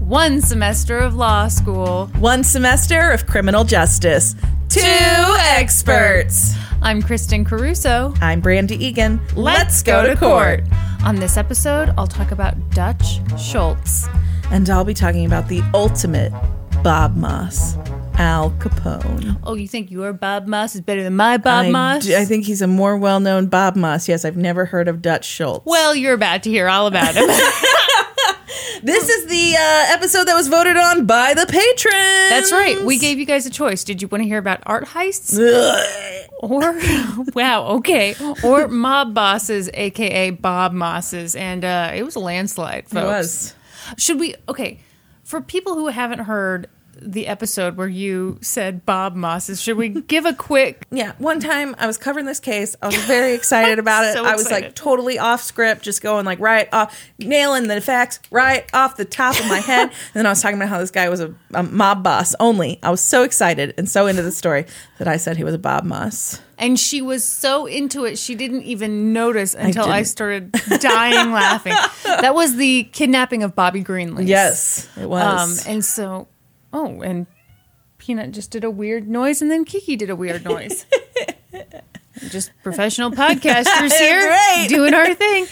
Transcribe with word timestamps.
One 0.00 0.40
semester 0.40 0.98
of 0.98 1.14
law 1.14 1.48
school. 1.48 2.06
One 2.18 2.44
semester 2.44 3.10
of 3.10 3.26
criminal 3.26 3.64
justice. 3.64 4.34
Two 4.68 4.80
experts. 5.38 6.54
I'm 6.82 7.02
Kristen 7.02 7.44
Caruso. 7.44 8.12
I'm 8.20 8.40
Brandy 8.40 8.82
Egan. 8.84 9.20
Let's 9.36 9.82
go 9.82 10.06
to 10.06 10.16
court. 10.16 10.64
On 11.04 11.16
this 11.16 11.36
episode, 11.36 11.92
I'll 11.96 12.06
talk 12.06 12.30
about 12.32 12.54
Dutch 12.70 13.20
Schultz. 13.40 14.06
And 14.50 14.68
I'll 14.68 14.84
be 14.84 14.94
talking 14.94 15.24
about 15.24 15.48
the 15.48 15.62
ultimate 15.72 16.32
Bob 16.82 17.16
Moss, 17.16 17.76
Al 18.14 18.50
Capone. 18.52 19.38
Oh, 19.44 19.54
you 19.54 19.68
think 19.68 19.90
your 19.90 20.12
Bob 20.12 20.46
Moss 20.46 20.74
is 20.74 20.80
better 20.80 21.02
than 21.02 21.16
my 21.16 21.36
Bob 21.38 21.66
I, 21.66 21.70
Moss? 21.70 22.04
d- 22.04 22.16
I 22.16 22.24
think 22.24 22.44
he's 22.44 22.60
a 22.60 22.66
more 22.66 22.96
well 22.98 23.20
known 23.20 23.46
Bob 23.46 23.76
Moss. 23.76 24.08
Yes, 24.08 24.24
I've 24.24 24.36
never 24.36 24.64
heard 24.66 24.88
of 24.88 25.00
Dutch 25.00 25.24
Schultz. 25.24 25.64
well, 25.64 25.94
you're 25.94 26.14
about 26.14 26.42
to 26.42 26.50
hear 26.50 26.68
all 26.68 26.86
about 26.86 27.14
him. 27.14 27.28
this 28.82 29.08
is 29.08 29.26
the 29.26 29.56
uh, 29.56 29.94
episode 29.94 30.24
that 30.24 30.34
was 30.34 30.48
voted 30.48 30.76
on 30.76 31.06
by 31.06 31.34
the 31.34 31.46
patrons. 31.46 32.30
That's 32.30 32.52
right. 32.52 32.82
We 32.84 32.98
gave 32.98 33.18
you 33.18 33.26
guys 33.26 33.46
a 33.46 33.50
choice. 33.50 33.84
Did 33.84 34.02
you 34.02 34.08
want 34.08 34.22
to 34.22 34.28
hear 34.28 34.38
about 34.38 34.60
art 34.64 34.84
heists? 34.84 35.38
or 36.42 36.78
wow, 37.34 37.66
okay, 37.76 38.14
or 38.42 38.68
mob 38.68 39.14
bosses, 39.14 39.70
aka 39.72 40.30
Bob 40.30 40.72
Mosses, 40.72 41.36
and 41.36 41.64
uh, 41.64 41.92
it 41.94 42.02
was 42.02 42.16
a 42.16 42.20
landslide. 42.20 42.88
Folks. 42.88 42.94
It 42.94 43.06
was. 43.06 43.54
Should 43.96 44.20
we? 44.20 44.34
Okay, 44.48 44.80
for 45.22 45.40
people 45.40 45.74
who 45.74 45.88
haven't 45.88 46.20
heard 46.20 46.68
the 47.04 47.26
episode 47.26 47.76
where 47.76 47.88
you 47.88 48.38
said 48.40 48.84
Bob 48.86 49.14
Mosses, 49.14 49.60
should 49.60 49.76
we 49.76 49.88
give 49.88 50.24
a 50.26 50.32
quick? 50.34 50.86
Yeah, 50.92 51.12
one 51.18 51.40
time 51.40 51.74
I 51.78 51.86
was 51.86 51.96
covering 51.96 52.26
this 52.26 52.38
case. 52.38 52.76
I 52.82 52.86
was 52.86 52.96
very 53.06 53.32
excited 53.34 53.78
about 53.80 54.04
it. 54.04 54.12
So 54.12 54.24
I 54.26 54.34
was 54.34 54.50
like 54.50 54.74
totally 54.74 55.18
off 55.18 55.42
script, 55.42 55.82
just 55.82 56.02
going 56.02 56.26
like 56.26 56.38
right 56.38 56.68
off, 56.72 56.96
nailing 57.18 57.66
the 57.66 57.80
facts 57.80 58.20
right 58.30 58.68
off 58.74 58.96
the 58.96 59.06
top 59.06 59.38
of 59.40 59.46
my 59.48 59.58
head. 59.58 59.88
and 59.90 59.92
then 60.14 60.26
I 60.26 60.28
was 60.28 60.42
talking 60.42 60.56
about 60.58 60.68
how 60.68 60.78
this 60.78 60.90
guy 60.90 61.08
was 61.08 61.20
a, 61.20 61.34
a 61.54 61.62
mob 61.62 62.02
boss 62.04 62.34
only. 62.40 62.78
I 62.82 62.90
was 62.90 63.00
so 63.00 63.22
excited 63.22 63.72
and 63.78 63.88
so 63.88 64.06
into 64.06 64.22
the 64.22 64.32
story 64.32 64.66
that 64.98 65.08
I 65.08 65.16
said 65.16 65.36
he 65.38 65.44
was 65.44 65.54
a 65.54 65.58
Bob 65.58 65.84
Moss. 65.84 66.40
And 66.58 66.78
she 66.78 67.02
was 67.02 67.24
so 67.24 67.66
into 67.66 68.04
it, 68.04 68.18
she 68.18 68.34
didn't 68.36 68.62
even 68.62 69.12
notice 69.12 69.54
until 69.54 69.86
I, 69.86 69.98
didn't. 70.00 70.08
started 70.08 70.52
dying 70.80 71.32
laughing. 71.32 71.72
That 72.04 72.34
was 72.34 72.54
the 72.56 72.84
kidnapping 72.92 73.42
of 73.42 73.56
Bobby 73.56 73.82
Greenlease. 73.82 74.28
Yes, 74.28 74.88
it 74.96 75.04
Um, 75.04 75.08
was. 75.08 75.66
and 75.66 75.84
so, 75.84 76.28
oh, 76.72 77.00
and 77.02 77.26
Peanut 77.98 78.32
just 78.32 78.50
did 78.50 78.64
a 78.64 78.70
weird 78.70 79.08
noise, 79.08 79.42
and 79.42 79.50
then 79.50 79.64
Kiki 79.64 79.96
did 79.96 80.10
a 80.10 80.16
weird 80.16 80.44
noise. 80.44 80.86
just 82.30 82.50
professional 82.62 83.10
podcasters 83.10 83.92
here 83.98 84.28
Great. 84.28 84.68
doing 84.68 84.94
our 84.94 85.14
thing. 85.14 85.46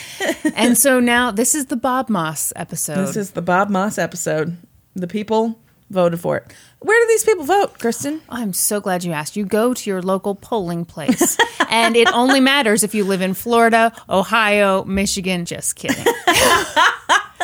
And 0.54 0.76
so 0.76 1.00
now 1.00 1.30
this 1.30 1.54
is 1.54 1.66
the 1.66 1.76
Bob 1.76 2.08
Moss 2.08 2.52
episode. 2.56 2.96
this 3.06 3.16
is 3.16 3.30
the 3.32 3.42
Bob 3.42 3.70
Moss 3.70 3.98
episode. 3.98 4.56
The 4.94 5.06
people 5.06 5.58
voted 5.90 6.20
for 6.20 6.38
it. 6.38 6.52
Where 6.80 7.00
do 7.04 7.08
these 7.08 7.24
people 7.24 7.44
vote, 7.44 7.78
Kristen? 7.78 8.22
I'm 8.28 8.52
so 8.52 8.80
glad 8.80 9.04
you 9.04 9.12
asked. 9.12 9.36
You 9.36 9.44
go 9.44 9.74
to 9.74 9.90
your 9.90 10.02
local 10.02 10.34
polling 10.34 10.84
place, 10.84 11.36
and 11.70 11.96
it 11.96 12.10
only 12.12 12.40
matters 12.40 12.82
if 12.82 12.94
you 12.94 13.04
live 13.04 13.20
in 13.20 13.34
Florida, 13.34 13.92
Ohio, 14.08 14.84
Michigan. 14.84 15.44
Just 15.44 15.76
kidding. 15.76 16.04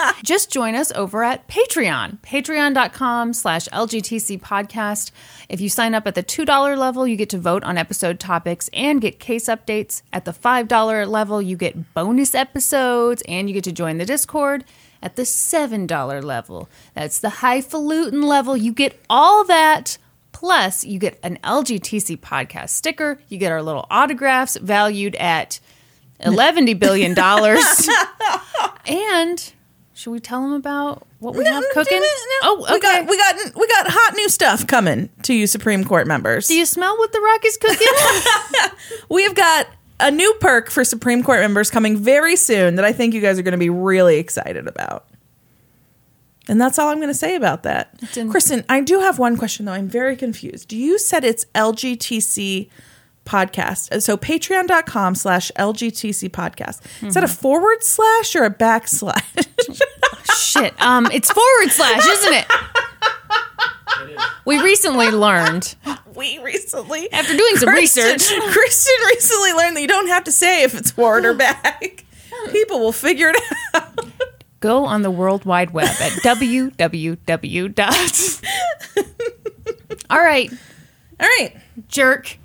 Just 0.23 0.51
join 0.51 0.75
us 0.75 0.93
over 0.93 1.25
at 1.25 1.49
Patreon, 1.49 2.19
patreon.com 2.21 3.33
slash 3.33 3.69
LGTC 3.69 4.41
podcast. 4.41 5.11
If 5.49 5.61
you 5.61 5.69
sign 5.69 5.95
up 5.95 6.07
at 6.07 6.15
the 6.15 6.23
$2 6.23 6.77
level, 6.77 7.07
you 7.07 7.17
get 7.17 7.31
to 7.31 7.39
vote 7.39 7.65
on 7.65 7.79
episode 7.79 8.21
topics 8.21 8.69
and 8.73 9.01
get 9.01 9.19
case 9.19 9.47
updates. 9.47 10.03
At 10.13 10.25
the 10.25 10.33
$5 10.33 11.09
level, 11.09 11.41
you 11.41 11.57
get 11.57 11.95
bonus 11.95 12.35
episodes 12.35 13.23
and 13.29 13.49
you 13.49 13.55
get 13.55 13.65
to 13.65 13.73
join 13.73 13.99
the 13.99 14.07
Discord. 14.07 14.65
At 15.03 15.17
the 15.17 15.23
$7 15.23 16.25
level, 16.25 16.69
that's 16.95 17.21
the 17.21 17.29
highfalutin 17.29 18.23
level, 18.23 18.57
you 18.57 18.73
get 18.73 19.01
all 19.09 19.45
that. 19.45 19.99
Plus, 20.33 20.85
you 20.85 20.99
get 20.99 21.19
an 21.23 21.39
LGTC 21.45 22.19
podcast 22.19 22.71
sticker. 22.71 23.19
You 23.29 23.39
get 23.39 23.53
our 23.53 23.63
little 23.63 23.87
autographs 23.91 24.57
valued 24.57 25.15
at 25.17 25.61
$11 26.21 26.79
billion. 26.79 27.15
and 28.87 29.53
should 29.97 30.11
we 30.11 30.21
tell 30.21 30.43
them 30.43 30.53
about 30.53 31.07
what 31.21 31.35
we 31.35 31.45
have 31.47 31.65
cooking? 31.73 31.99
No, 31.99 32.07
Oh, 32.43 32.67
okay. 32.77 32.77
we 32.77 32.81
got 32.81 33.09
we 33.09 33.17
got 33.17 33.57
we 33.57 33.67
got 33.67 33.87
hot 33.89 34.15
new 34.15 34.29
stuff 34.29 34.67
coming 34.67 35.09
to 35.23 35.33
you, 35.33 35.47
Supreme 35.47 35.85
Court 35.85 36.07
members. 36.07 36.49
Do 36.49 36.55
you 36.55 36.67
smell 36.67 36.97
what 36.99 37.13
the 37.13 37.21
rock 37.21 37.41
is 37.45 37.57
cooking? 37.57 38.71
We've 39.09 39.35
got 39.35 39.69
a 39.99 40.11
new 40.11 40.35
perk 40.41 40.71
for 40.71 40.85
Supreme 40.85 41.23
Court 41.23 41.41
members 41.41 41.71
coming 41.71 41.97
very 41.97 42.37
soon 42.37 42.75
that 42.75 42.85
I 42.85 42.93
think 42.93 43.15
you 43.15 43.23
guys 43.23 43.39
are 43.39 43.43
going 43.43 43.53
to 43.53 43.59
be 43.59 43.71
really 43.71 44.19
excited 44.19 44.69
about. 44.69 45.07
And 46.49 46.61
that's 46.61 46.79
all 46.79 46.91
I'm 46.91 46.99
going 46.99 47.09
to 47.09 47.15
say 47.15 47.35
about 47.35 47.63
that. 47.63 47.99
Kristen, 48.31 48.65
I 48.69 48.83
do 48.83 49.01
have 49.01 49.19
one 49.19 49.37
question 49.39 49.65
though. 49.65 49.73
I'm 49.73 49.89
very 49.89 50.15
confused. 50.15 50.69
Do 50.69 50.77
You 50.77 50.99
said 50.99 51.25
it's 51.25 51.47
LGTC 51.55 52.69
podcast. 53.27 54.01
So 54.03 54.17
patreon.com 54.17 55.15
slash 55.15 55.53
LGTC 55.59 56.31
podcast. 56.31 56.81
Is 57.07 57.13
that 57.15 57.25
a 57.25 57.29
forward 57.29 57.83
slash 57.83 58.35
or 58.35 58.45
a 58.45 58.51
backslash? 58.51 59.23
Shit. 60.39 60.81
Um, 60.81 61.07
it's 61.13 61.31
forward 61.31 61.71
slash, 61.71 62.07
isn't 62.07 62.33
it? 62.33 62.47
We 64.45 64.63
recently 64.63 65.11
learned 65.11 65.75
we 66.15 66.39
recently 66.39 67.11
after 67.13 67.37
doing 67.37 67.57
some 67.57 67.69
Kristen- 67.71 68.05
research. 68.05 68.41
Kristen 68.53 68.95
recently 69.09 69.53
learned 69.55 69.77
that 69.77 69.81
you 69.83 69.89
don't 69.89 70.07
have 70.09 70.25
to 70.25 70.33
say 70.33 70.63
if 70.63 70.75
it's 70.75 70.91
forward 70.91 71.25
or 71.27 71.35
back. 71.35 72.05
People 72.53 72.79
will 72.81 72.93
figure 72.93 73.31
it 73.35 73.43
out. 73.75 74.07
Go 74.61 74.85
on 74.85 75.03
the 75.03 75.11
World 75.11 75.45
Wide 75.45 75.71
Web 75.73 75.89
at 76.01 76.13
www. 76.23 77.75
dot. 77.75 78.41
All 80.11 80.19
right, 80.21 80.51
All 81.21 81.27
right. 81.39 81.57
jerk. 81.89 82.39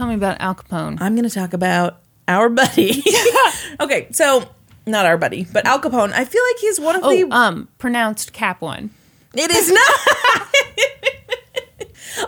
Tell 0.00 0.08
me 0.08 0.14
about 0.14 0.40
Al 0.40 0.54
Capone. 0.54 0.96
I'm 0.98 1.14
going 1.14 1.28
to 1.28 1.34
talk 1.34 1.52
about 1.52 2.00
our 2.26 2.48
buddy. 2.48 3.02
okay, 3.80 4.08
so 4.12 4.48
not 4.86 5.04
our 5.04 5.18
buddy, 5.18 5.46
but 5.52 5.66
Al 5.66 5.78
Capone. 5.78 6.10
I 6.14 6.24
feel 6.24 6.42
like 6.42 6.58
he's 6.58 6.80
one 6.80 6.96
of 6.96 7.02
Oh, 7.04 7.10
the. 7.10 7.30
um, 7.30 7.68
pronounced 7.76 8.32
Cap 8.32 8.62
one. 8.62 8.88
it 9.34 9.50
is 9.50 9.70
not. 9.70 10.48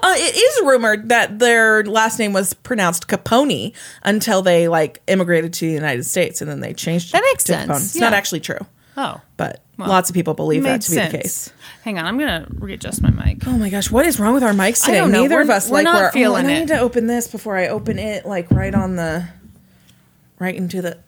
Uh, 0.02 0.14
it 0.16 0.34
is 0.36 0.66
rumored 0.66 1.10
that 1.10 1.38
their 1.38 1.84
last 1.84 2.18
name 2.18 2.32
was 2.32 2.54
pronounced 2.54 3.08
Capone 3.08 3.74
until 4.04 4.40
they 4.40 4.66
like 4.68 5.02
immigrated 5.06 5.52
to 5.54 5.66
the 5.66 5.72
United 5.72 6.04
States, 6.04 6.40
and 6.40 6.50
then 6.50 6.60
they 6.60 6.72
changed. 6.72 7.12
That 7.12 7.22
makes 7.22 7.44
to 7.44 7.52
sense, 7.52 7.68
Capone. 7.70 7.76
It's 7.84 7.96
yeah. 7.96 8.00
not 8.00 8.12
actually 8.14 8.40
true, 8.40 8.64
Oh, 8.96 9.20
but 9.36 9.62
lots 9.88 10.10
of 10.10 10.14
people 10.14 10.34
believe 10.34 10.62
that 10.64 10.72
made 10.72 10.82
to 10.82 10.90
be 10.90 10.94
sense. 10.96 11.12
the 11.12 11.18
case. 11.18 11.52
Hang 11.82 11.98
on, 11.98 12.04
I'm 12.06 12.18
gonna 12.18 12.46
readjust 12.50 13.02
my 13.02 13.10
mic. 13.10 13.46
Oh 13.46 13.56
my 13.58 13.70
gosh, 13.70 13.90
what 13.90 14.04
is 14.06 14.20
wrong 14.20 14.34
with 14.34 14.42
our 14.42 14.52
mics 14.52 14.84
today? 14.84 14.98
don't 14.98 15.10
know. 15.10 15.22
Neither 15.22 15.40
of 15.40 15.48
We're- 15.48 15.56
us 15.56 15.68
we're 15.70 15.76
like 15.78 15.84
not 15.84 16.02
we're 16.02 16.12
feeling 16.12 16.44
oh, 16.44 16.48
and 16.48 16.48
I 16.48 16.52
it. 16.52 16.58
need 16.60 16.68
to 16.68 16.78
open 16.80 17.06
this 17.06 17.28
before 17.28 17.56
I 17.56 17.68
open 17.68 17.98
it, 17.98 18.26
like 18.26 18.50
right 18.50 18.74
on 18.74 18.96
the, 18.96 19.26
right 20.38 20.54
into 20.54 20.82
the. 20.82 20.98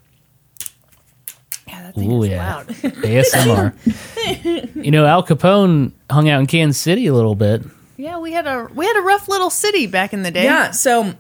Yeah, 1.69 1.82
that 1.85 1.94
thing 1.94 2.12
Oh 2.12 2.23
is 2.23 2.31
yeah, 2.31 2.55
loud. 2.56 2.67
ASMR. 2.69 4.75
you 4.85 4.91
know, 4.91 5.06
Al 5.06 5.25
Capone 5.25 5.93
hung 6.11 6.29
out 6.29 6.41
in 6.41 6.47
Kansas 6.47 6.81
City 6.81 7.06
a 7.06 7.15
little 7.15 7.35
bit. 7.35 7.62
Yeah, 7.97 8.19
we 8.19 8.32
had 8.32 8.47
a 8.47 8.69
we 8.75 8.87
had 8.87 8.97
a 8.97 9.03
rough 9.03 9.29
little 9.29 9.50
city 9.50 9.87
back 9.87 10.12
in 10.12 10.23
the 10.23 10.31
day. 10.31 10.44
Yeah, 10.44 10.73
so 10.73 11.15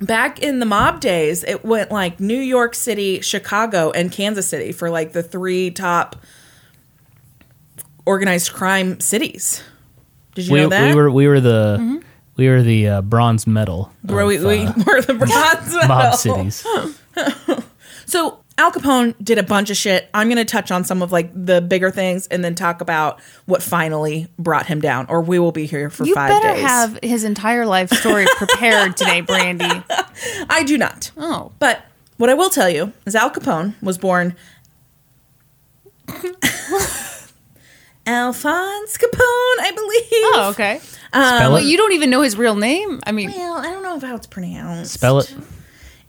back 0.00 0.42
in 0.42 0.58
the 0.58 0.66
mob 0.66 1.00
days, 1.00 1.44
it 1.44 1.64
went 1.64 1.90
like 1.90 2.20
New 2.20 2.38
York 2.38 2.74
City, 2.74 3.20
Chicago, 3.20 3.90
and 3.90 4.12
Kansas 4.12 4.46
City 4.48 4.72
for 4.72 4.90
like 4.90 5.12
the 5.12 5.22
three 5.22 5.70
top 5.70 6.16
organized 8.10 8.52
crime 8.52 8.98
cities. 9.00 9.62
Did 10.34 10.46
you 10.48 10.52
We, 10.54 10.60
know 10.60 10.68
that? 10.70 10.88
we 10.88 10.94
were 10.94 11.10
we 11.10 11.26
were 11.28 11.40
the 11.40 11.76
Mm-hmm. 11.80 11.98
we 12.36 12.48
were 12.48 12.62
the 12.62 12.88
uh, 12.88 13.02
bronze 13.02 13.46
medal. 13.46 13.92
Where 14.02 14.26
we, 14.26 14.36
of, 14.36 14.44
we 14.44 14.66
uh, 14.66 14.72
were 14.86 15.00
the 15.02 15.14
bronze 15.14 15.74
medal. 15.74 15.88
mob 15.88 16.14
cities. 16.14 16.66
So 18.06 18.40
Al 18.58 18.72
Capone 18.72 19.14
did 19.22 19.38
a 19.38 19.44
bunch 19.44 19.70
of 19.70 19.76
shit. 19.76 20.10
I'm 20.12 20.26
going 20.26 20.36
to 20.44 20.44
touch 20.44 20.72
on 20.72 20.82
some 20.82 21.00
of 21.00 21.12
like 21.12 21.30
the 21.32 21.60
bigger 21.60 21.92
things 21.92 22.26
and 22.26 22.42
then 22.44 22.56
talk 22.56 22.80
about 22.80 23.20
what 23.46 23.62
finally 23.62 24.26
brought 24.36 24.66
him 24.66 24.80
down. 24.80 25.06
Or 25.08 25.20
we 25.22 25.38
will 25.38 25.52
be 25.52 25.64
here 25.66 25.90
for 25.90 26.04
You 26.04 26.14
five 26.16 26.28
better 26.30 26.60
have 26.60 26.98
his 27.04 27.22
entire 27.22 27.66
life 27.66 27.88
story 27.90 28.26
prepared 28.36 28.96
today, 28.96 29.20
Brandy. 29.20 29.70
I 30.50 30.64
do 30.66 30.76
not. 30.76 31.12
Oh. 31.16 31.52
But 31.60 31.84
what 32.16 32.30
I 32.30 32.34
will 32.34 32.50
tell 32.50 32.68
you 32.68 32.92
is 33.06 33.14
Al 33.14 33.30
Capone 33.30 33.80
was 33.80 33.96
born 33.96 34.34
Alphonse 38.06 38.96
Capone, 38.98 39.60
I 39.60 39.72
believe. 39.74 40.04
Oh, 40.34 40.48
okay. 40.52 40.76
Um, 41.12 41.22
Spell 41.36 41.52
Well, 41.52 41.62
it. 41.62 41.66
you 41.66 41.76
don't 41.76 41.92
even 41.92 42.10
know 42.10 42.22
his 42.22 42.36
real 42.36 42.56
name. 42.56 43.00
I 43.06 43.12
mean, 43.12 43.30
Well, 43.30 43.58
I 43.58 43.64
don't 43.70 43.82
know 43.82 43.98
how 44.06 44.16
it's 44.16 44.26
pronounced. 44.26 44.92
Spell 44.94 45.18
it. 45.18 45.34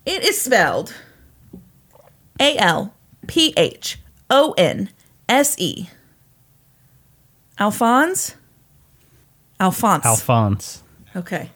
It 0.05 0.23
is 0.23 0.41
spelled 0.41 0.93
A 2.39 2.57
L 2.57 2.93
P 3.27 3.53
H 3.57 3.99
O 4.29 4.53
N 4.57 4.89
S 5.29 5.55
E. 5.59 5.88
Alphonse? 7.59 8.35
Alphonse. 9.59 10.05
Alphonse. 10.05 10.83
Okay. 11.15 11.51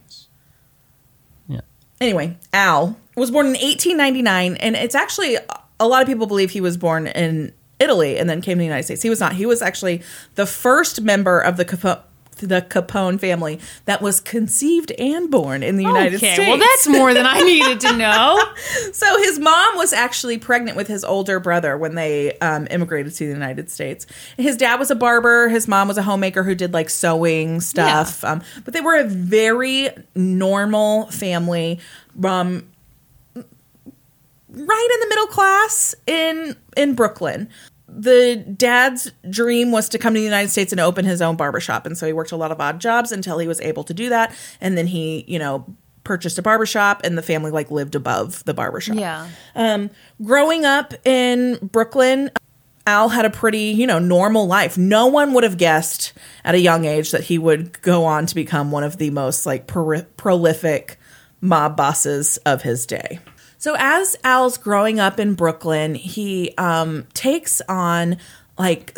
Yeah. 1.47 1.61
Anyway, 1.99 2.37
Al 2.53 2.97
was 3.15 3.31
born 3.31 3.47
in 3.47 3.53
1899, 3.53 4.57
and 4.57 4.75
it's 4.75 4.93
actually 4.93 5.37
a 5.79 5.87
lot 5.87 6.01
of 6.03 6.07
people 6.07 6.27
believe 6.27 6.51
he 6.51 6.61
was 6.61 6.77
born 6.77 7.07
in 7.07 7.53
Italy 7.80 8.18
and 8.18 8.30
then 8.30 8.42
came 8.42 8.57
to 8.57 8.60
the 8.60 8.66
United 8.66 8.83
States. 8.83 9.01
He 9.01 9.10
was 9.10 9.19
not. 9.19 9.33
He 9.33 9.45
was 9.45 9.62
actually 9.62 10.01
the 10.36 10.45
first 10.45 11.01
member 11.01 11.39
of 11.39 11.57
the 11.57 11.66
Capone, 11.66 12.01
the 12.38 12.62
Capone 12.62 13.19
family 13.19 13.60
that 13.86 14.01
was 14.01 14.19
conceived 14.19 14.92
and 14.92 15.31
born 15.31 15.63
in 15.63 15.77
the 15.77 15.83
United 15.83 16.18
okay. 16.18 16.33
States. 16.33 16.50
Well, 16.50 16.57
that's 16.57 16.88
more 16.88 17.13
than 17.13 17.25
I 17.25 17.42
needed 17.42 17.80
to 17.81 17.95
know. 17.95 18.42
So 18.94 19.18
his 19.18 19.39
mom 19.39 19.77
was 19.77 19.94
actually 19.94 20.38
pregnant 20.38 20.77
with 20.77 20.88
his 20.88 21.04
older 21.04 21.39
brother 21.39 21.77
when 21.77 21.95
they 21.95 22.38
um, 22.39 22.68
immigrated 22.69 23.13
to 23.16 23.25
the 23.25 23.33
United 23.33 23.69
States. 23.69 24.06
His 24.38 24.57
dad 24.57 24.80
was 24.80 24.89
a 24.89 24.95
barber. 24.95 25.50
His 25.50 25.68
mom 25.68 25.88
was 25.88 25.98
a 25.98 26.01
homemaker 26.01 26.44
who 26.44 26.56
did 26.56 26.74
like 26.74 26.89
sewing 26.89 27.62
stuff. 27.62 28.24
Um, 28.24 28.42
but 28.63 28.74
they 28.74 28.81
were 28.81 28.95
a 28.95 29.04
very 29.04 29.89
normal 30.16 31.07
family. 31.07 31.80
Um, 32.24 32.68
right 34.56 34.90
in 34.94 35.00
the 35.02 35.07
middle 35.10 35.28
class 35.28 35.96
in 36.07 36.56
in 36.78 36.96
Brooklyn. 36.96 37.50
The 37.88 38.36
dad's 38.36 39.12
dream 39.30 39.72
was 39.72 39.88
to 39.90 39.98
come 39.98 40.13
to 40.13 40.19
the 40.19 40.25
United 40.25 40.50
States 40.50 40.72
and 40.74 40.81
open 40.81 41.06
his 41.06 41.22
own 41.22 41.36
barbershop. 41.36 41.86
And 41.86 41.98
so 41.98 42.06
he 42.06 42.13
worked 42.13 42.31
a 42.31 42.36
lot 42.36 42.52
of 42.52 42.60
odd 42.60 42.81
jobs 42.81 43.12
until 43.12 43.38
he 43.38 43.48
was 43.48 43.62
able 43.62 43.84
to 43.86 43.94
do 43.94 44.10
that. 44.10 44.36
And 44.60 44.78
then 44.78 44.88
he, 44.88 45.24
you 45.28 45.40
know, 45.40 45.66
purchased 46.04 46.38
a 46.38 46.42
barbershop 46.42 47.02
and 47.04 47.18
the 47.18 47.22
family 47.22 47.52
like 47.52 47.72
lived 47.72 47.96
above 47.96 48.44
the 48.46 48.54
barbershop. 48.54 48.98
Yeah. 48.98 49.28
Um, 49.56 49.90
growing 50.22 50.66
up 50.66 50.94
in 51.06 51.57
Brooklyn, 51.62 52.31
Al 52.88 53.10
had 53.10 53.25
a 53.25 53.30
pretty, 53.30 53.72
you 53.72 53.88
know, 53.88 54.00
normal 54.00 54.46
life. 54.48 54.78
No 54.78 55.07
one 55.07 55.34
would 55.34 55.44
have 55.44 55.57
guessed 55.57 56.13
at 56.44 56.56
a 56.56 56.60
young 56.60 56.86
age 56.86 57.12
that 57.12 57.25
he 57.25 57.38
would 57.38 57.81
go 57.81 58.06
on 58.06 58.25
to 58.28 58.36
become 58.36 58.72
one 58.72 58.84
of 58.84 58.98
the 58.98 59.10
most 59.10 59.46
like 59.46 59.68
pro- 59.68 60.04
prolific 60.18 60.98
mob 61.42 61.75
bosses 61.75 62.38
of 62.46 62.62
his 62.62 62.86
day. 62.86 63.19
So 63.57 63.75
as 63.78 64.16
Al's 64.24 64.57
growing 64.57 65.00
up 65.00 65.19
in 65.19 65.34
Brooklyn, 65.34 65.96
he 65.96 66.54
um, 66.57 67.07
takes 67.13 67.62
on 67.68 68.18
like 68.57 68.98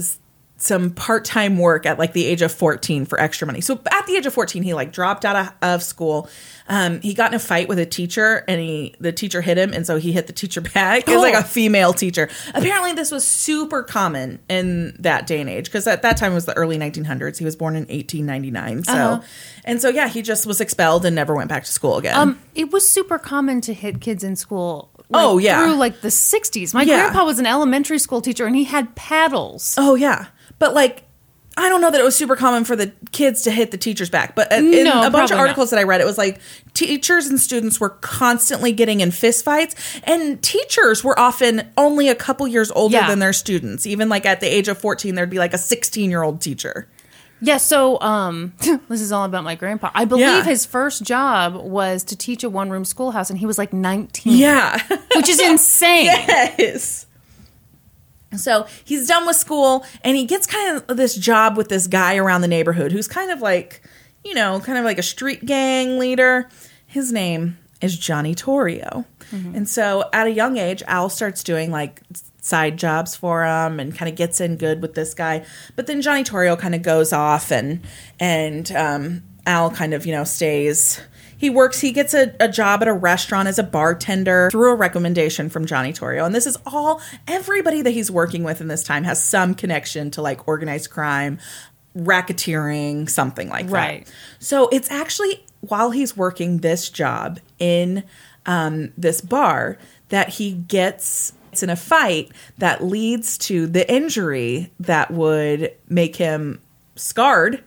some 0.60 0.90
part-time 0.90 1.58
work 1.60 1.86
at 1.86 2.00
like 2.00 2.14
the 2.14 2.26
age 2.26 2.42
of 2.42 2.52
14 2.52 3.06
for 3.06 3.20
extra 3.20 3.46
money. 3.46 3.62
So 3.62 3.80
at 3.92 4.08
the 4.08 4.16
age 4.16 4.26
of 4.26 4.34
14, 4.34 4.64
he 4.64 4.74
like 4.74 4.92
dropped 4.92 5.24
out 5.24 5.36
of, 5.36 5.54
of 5.62 5.84
school. 5.84 6.28
Um, 6.68 7.00
he 7.02 7.14
got 7.14 7.32
in 7.32 7.36
a 7.36 7.40
fight 7.40 7.68
with 7.68 7.78
a 7.80 7.86
teacher 7.86 8.44
and 8.48 8.60
he 8.60 8.96
the 9.00 9.12
teacher 9.12 9.40
hit 9.42 9.58
him 9.58 9.72
and 9.72 9.86
so 9.86 9.98
he 9.98 10.12
hit 10.12 10.26
the 10.28 10.34
teacher 10.34 10.60
back. 10.62 11.08
It 11.08 11.14
was 11.14 11.22
like 11.22 11.36
Oh. 11.36 11.40
a 11.40 11.44
female 11.44 11.94
teacher. 11.94 12.28
Apparently 12.56 12.94
this 12.94 13.12
was 13.12 13.26
super 13.26 13.84
common 13.84 14.40
in 14.50 14.96
that 15.00 15.28
day 15.28 15.40
and 15.40 15.50
age 15.50 15.66
because 15.66 15.86
at 15.88 16.02
that 16.02 16.18
time 16.18 16.32
it 16.32 16.36
was 16.36 16.46
the 16.46 16.58
early 16.58 16.78
1900s. 16.78 17.38
He 17.38 17.46
was 17.46 17.56
born 17.56 17.76
in 17.76 17.84
1899. 17.84 18.84
So 18.84 18.92
Uh-huh. 18.94 19.22
and 19.64 19.80
so 19.82 19.90
yeah, 19.90 20.08
he 20.08 20.22
just 20.24 20.46
was 20.48 20.60
expelled 20.60 21.06
and 21.06 21.16
never 21.16 21.36
went 21.36 21.50
back 21.50 21.64
to 21.66 21.72
school 21.72 21.98
again. 21.98 22.18
Um, 22.18 22.40
it 22.56 22.72
was 22.72 22.90
super 22.90 23.20
common 23.20 23.62
to 23.62 23.74
hit 23.74 24.02
kids 24.02 24.24
in 24.24 24.36
school. 24.36 24.90
like, 25.10 25.24
Oh, 25.24 25.38
yeah. 25.38 25.62
through 25.64 25.76
like 25.76 26.02
the 26.02 26.10
'60s. 26.10 26.74
My 26.74 26.82
Yeah. 26.82 26.98
grandpa 27.00 27.24
was 27.24 27.40
an 27.40 27.46
elementary 27.46 27.98
school 28.00 28.20
teacher, 28.20 28.46
and 28.46 28.56
he 28.58 28.66
had 28.66 28.94
paddles. 28.96 29.74
Oh 29.78 29.96
yeah, 29.96 30.26
but 30.60 30.74
like 30.74 31.04
I 31.60 31.70
don't 31.70 31.82
know 31.82 31.90
that 31.90 32.00
it 32.00 32.04
was 32.04 32.16
super 32.16 32.36
common 32.36 32.66
for 32.66 32.76
the 32.76 32.92
kids 33.12 33.42
to 33.44 33.52
hit 33.52 33.72
the 33.72 33.80
teachers 33.80 34.12
back. 34.12 34.36
But 34.36 34.52
in 34.52 34.70
No, 34.84 35.02
a 35.08 35.10
bunch 35.10 35.32
of 35.32 35.38
not. 35.38 35.42
articles 35.48 35.72
that 35.72 35.80
I 35.80 35.84
read, 35.84 36.02
it 36.02 36.06
was 36.06 36.16
like 36.16 36.40
teachers 36.76 37.26
and 37.26 37.40
students 37.40 37.80
were 37.80 37.90
constantly 37.90 38.72
getting 38.74 39.00
in 39.00 39.10
fistfights, 39.10 39.74
and 40.04 40.40
teachers 40.44 41.04
were 41.04 41.18
often 41.20 41.68
only 41.76 42.10
a 42.10 42.16
couple 42.16 42.48
years 42.48 42.70
older 42.72 42.98
Yeah. 42.98 43.08
than 43.08 43.18
their 43.18 43.34
students. 43.34 43.88
Even 43.88 44.08
like 44.08 44.24
at 44.28 44.40
the 44.40 44.46
age 44.46 44.68
of 44.68 44.78
fourteen, 44.78 45.16
there'd 45.16 45.32
be 45.32 45.40
like 45.40 45.56
a 45.56 45.58
sixteen-year-old 45.58 46.42
teacher. 46.42 46.88
Yeah, 47.42 47.58
so 47.58 48.00
um, 48.02 48.54
this 48.88 49.02
is 49.02 49.12
all 49.12 49.24
about 49.26 49.44
my 49.44 49.56
grandpa. 49.56 49.90
I 49.96 50.06
believe 50.06 50.26
Yeah. 50.28 50.44
his 50.44 50.64
first 50.64 51.02
job 51.04 51.56
was 51.56 52.04
to 52.06 52.16
teach 52.16 52.44
a 52.44 52.50
one 52.52 52.70
room 52.70 52.86
schoolhouse, 52.86 53.32
and 53.32 53.40
he 53.40 53.48
was 53.48 53.58
like 53.58 53.74
19. 53.74 54.38
Yeah. 54.38 54.80
Which 55.16 55.28
is 55.30 55.40
insane. 55.42 56.06
yes. 56.06 57.07
So 58.38 58.68
he's 58.84 59.08
done 59.08 59.26
with 59.26 59.36
school 59.36 59.86
and 60.04 60.16
he 60.18 60.26
gets 60.26 60.48
kind 60.48 60.84
of 60.88 60.98
this 60.98 61.16
job 61.16 61.58
with 61.58 61.70
this 61.70 61.88
guy 61.88 62.18
around 62.18 62.42
the 62.42 62.48
neighborhood 62.48 62.92
who's 62.92 63.08
kind 63.08 63.32
of 63.32 63.42
like, 63.42 63.82
you 64.24 64.34
know, 64.34 64.60
kind 64.60 64.78
of 64.78 64.86
like 64.86 64.98
a 64.98 65.04
street 65.04 65.46
gang 65.46 66.00
leader. 66.00 66.50
His 66.86 67.12
name 67.12 67.58
is 67.82 67.98
Johnny 67.98 68.34
Torrio. 68.34 69.06
And 69.56 69.68
so 69.68 70.10
at 70.14 70.26
a 70.26 70.32
young 70.32 70.58
age, 70.58 70.82
Al 70.88 71.10
starts 71.10 71.44
doing 71.44 71.70
like 71.70 72.02
side 72.42 72.78
jobs 72.78 73.16
for 73.16 73.44
him 73.44 73.80
and 73.80 73.94
kind 73.94 74.10
of 74.10 74.16
gets 74.16 74.40
in 74.40 74.56
good 74.56 74.82
with 74.82 74.94
this 74.94 75.14
guy. 75.14 75.46
But 75.76 75.86
then 75.88 76.02
Johnny 76.02 76.24
Torrio 76.24 76.58
kind 76.58 76.74
of 76.74 76.82
goes 76.82 77.12
off 77.12 77.52
and 77.52 77.82
and 78.20 78.72
um, 78.72 79.24
Al 79.46 79.70
kind 79.70 79.94
of, 79.94 80.06
you 80.06 80.14
know, 80.14 80.24
stays 80.24 81.02
he 81.38 81.50
works 81.50 81.80
he 81.82 81.92
gets 81.92 82.14
a, 82.14 82.34
a 82.40 82.48
job 82.50 82.82
at 82.82 82.88
a 82.88 82.94
restaurant 82.94 83.48
as 83.48 83.60
a 83.60 83.64
bartender 83.64 84.50
through 84.52 84.72
a 84.72 84.76
recommendation 84.76 85.50
from 85.50 85.66
johnny 85.66 85.94
torrio 85.94 86.26
and 86.26 86.34
this 86.36 86.46
is 86.48 86.58
all 86.66 87.02
everybody 87.28 87.82
that 87.82 87.92
he's 87.92 88.10
working 88.12 88.44
with 88.44 88.60
in 88.62 88.68
this 88.68 88.84
time 88.84 89.04
has 89.04 89.24
some 89.24 89.54
connection 89.54 90.10
to 90.12 90.22
like 90.22 90.48
organized 90.48 90.90
crime 90.90 91.38
racketeering 91.96 93.10
something 93.10 93.50
like 93.50 93.70
Right. 93.70 94.06
that 94.06 94.14
so 94.40 94.68
it's 94.70 94.90
actually 94.92 95.44
while 95.62 95.92
he's 95.92 96.16
working 96.16 96.60
this 96.60 96.90
job 96.90 97.40
in 97.60 98.04
um, 98.46 98.94
this 98.98 99.20
bar 99.22 99.78
that 100.10 100.30
he 100.30 100.54
gets 100.54 101.34
it's 101.52 101.64
in 101.64 101.70
a 101.70 101.76
fight 101.76 102.32
that 102.60 102.84
leads 102.84 103.38
to 103.40 103.66
the 103.68 103.92
injury 103.92 104.72
that 104.80 105.10
would 105.12 105.74
make 105.90 106.16
him 106.16 106.62
scarred 106.96 107.64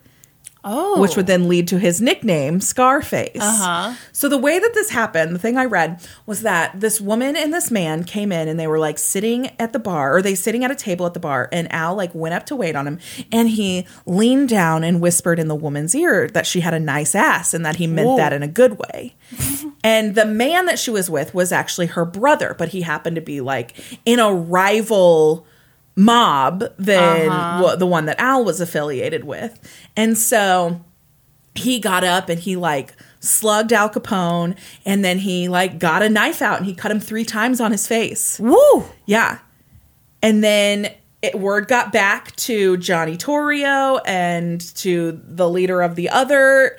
Oh. 0.62 1.00
which 1.00 1.16
would 1.16 1.26
then 1.26 1.48
lead 1.48 1.68
to 1.68 1.78
his 1.78 2.00
nickname, 2.00 2.60
Scarface. 2.60 3.40
Uh-huh. 3.40 3.94
So 4.12 4.28
the 4.28 4.36
way 4.36 4.58
that 4.58 4.74
this 4.74 4.90
happened, 4.90 5.34
the 5.34 5.38
thing 5.38 5.56
I 5.56 5.64
read 5.64 6.06
was 6.26 6.42
that 6.42 6.78
this 6.78 7.00
woman 7.00 7.34
and 7.34 7.52
this 7.52 7.70
man 7.70 8.04
came 8.04 8.30
in 8.30 8.46
and 8.46 8.60
they 8.60 8.66
were 8.66 8.78
like 8.78 8.98
sitting 8.98 9.50
at 9.58 9.72
the 9.72 9.78
bar, 9.78 10.16
or 10.16 10.22
they 10.22 10.34
sitting 10.34 10.64
at 10.64 10.70
a 10.70 10.74
table 10.74 11.06
at 11.06 11.14
the 11.14 11.20
bar, 11.20 11.48
and 11.50 11.72
Al 11.72 11.94
like 11.94 12.14
went 12.14 12.34
up 12.34 12.44
to 12.46 12.56
wait 12.56 12.76
on 12.76 12.86
him, 12.86 12.98
and 13.32 13.48
he 13.48 13.86
leaned 14.04 14.48
down 14.50 14.84
and 14.84 15.00
whispered 15.00 15.38
in 15.38 15.48
the 15.48 15.54
woman's 15.54 15.94
ear 15.94 16.28
that 16.28 16.46
she 16.46 16.60
had 16.60 16.74
a 16.74 16.80
nice 16.80 17.14
ass 17.14 17.54
and 17.54 17.64
that 17.64 17.76
he 17.76 17.86
meant 17.86 18.08
Whoa. 18.08 18.16
that 18.18 18.32
in 18.32 18.42
a 18.42 18.48
good 18.48 18.78
way. 18.78 19.14
and 19.84 20.14
the 20.14 20.26
man 20.26 20.66
that 20.66 20.78
she 20.78 20.90
was 20.90 21.08
with 21.08 21.34
was 21.34 21.52
actually 21.52 21.86
her 21.86 22.04
brother, 22.04 22.54
but 22.58 22.70
he 22.70 22.82
happened 22.82 23.16
to 23.16 23.22
be 23.22 23.40
like 23.40 23.74
in 24.04 24.18
a 24.18 24.32
rival 24.32 25.46
mob 25.96 26.64
than 26.78 27.28
uh-huh. 27.28 27.62
wha- 27.62 27.76
the 27.76 27.86
one 27.86 28.06
that 28.06 28.18
Al 28.20 28.44
was 28.44 28.60
affiliated 28.60 29.24
with. 29.24 29.58
And 29.96 30.16
so 30.16 30.84
he 31.54 31.78
got 31.78 32.04
up 32.04 32.28
and 32.28 32.40
he 32.40 32.56
like 32.56 32.94
slugged 33.20 33.72
Al 33.72 33.90
Capone 33.90 34.56
and 34.86 35.04
then 35.04 35.18
he 35.18 35.48
like 35.48 35.78
got 35.78 36.02
a 36.02 36.08
knife 36.08 36.40
out 36.40 36.58
and 36.58 36.66
he 36.66 36.74
cut 36.74 36.90
him 36.90 37.00
three 37.00 37.24
times 37.24 37.60
on 37.60 37.72
his 37.72 37.86
face. 37.86 38.38
Woo! 38.40 38.84
Yeah. 39.06 39.38
And 40.22 40.44
then 40.44 40.92
it, 41.22 41.38
word 41.38 41.68
got 41.68 41.92
back 41.92 42.34
to 42.36 42.76
Johnny 42.78 43.16
Torrio 43.16 44.00
and 44.06 44.60
to 44.76 45.20
the 45.24 45.48
leader 45.48 45.82
of 45.82 45.94
the 45.94 46.08
other 46.08 46.78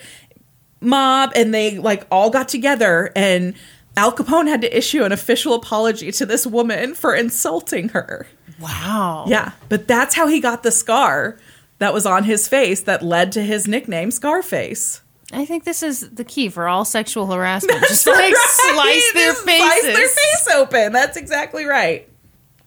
mob, 0.80 1.32
and 1.36 1.53
they 1.53 1.77
like 1.77 2.06
all 2.10 2.30
got 2.30 2.48
together 2.48 3.12
and 3.15 3.53
Al 4.01 4.12
Capone 4.12 4.48
had 4.48 4.62
to 4.62 4.75
issue 4.75 5.03
an 5.03 5.12
official 5.12 5.53
apology 5.53 6.12
to 6.13 6.25
this 6.25 6.48
woman 6.48 6.96
for 6.96 7.13
insulting 7.13 7.89
her. 7.89 8.25
Wow. 8.60 9.25
Yeah, 9.27 9.51
but 9.70 9.88
that's 9.88 10.15
how 10.15 10.25
he 10.25 10.39
got 10.39 10.63
the 10.63 10.72
scar 10.72 11.38
that 11.77 11.93
was 11.93 12.08
on 12.08 12.24
his 12.24 12.48
face 12.48 12.81
that 12.81 13.03
led 13.03 13.31
to 13.34 13.43
his 13.43 13.67
nickname 13.67 14.10
Scarface. 14.10 15.01
I 15.31 15.46
think 15.46 15.65
this 15.65 15.84
is 15.84 16.10
the 16.10 16.24
key 16.24 16.50
for 16.50 16.67
all 16.67 16.84
sexual 16.84 17.27
harassment. 17.27 17.79
Just 17.88 18.08
like 18.08 18.34
Right. 18.34 18.48
slice 18.74 19.13
their 19.13 19.34
Just 19.34 19.46
faces. 19.46 19.81
Slice 19.81 19.96
their 19.96 20.08
face 20.08 20.48
open. 20.55 20.93
That's 20.93 21.15
exactly 21.15 21.65
right. 21.65 22.08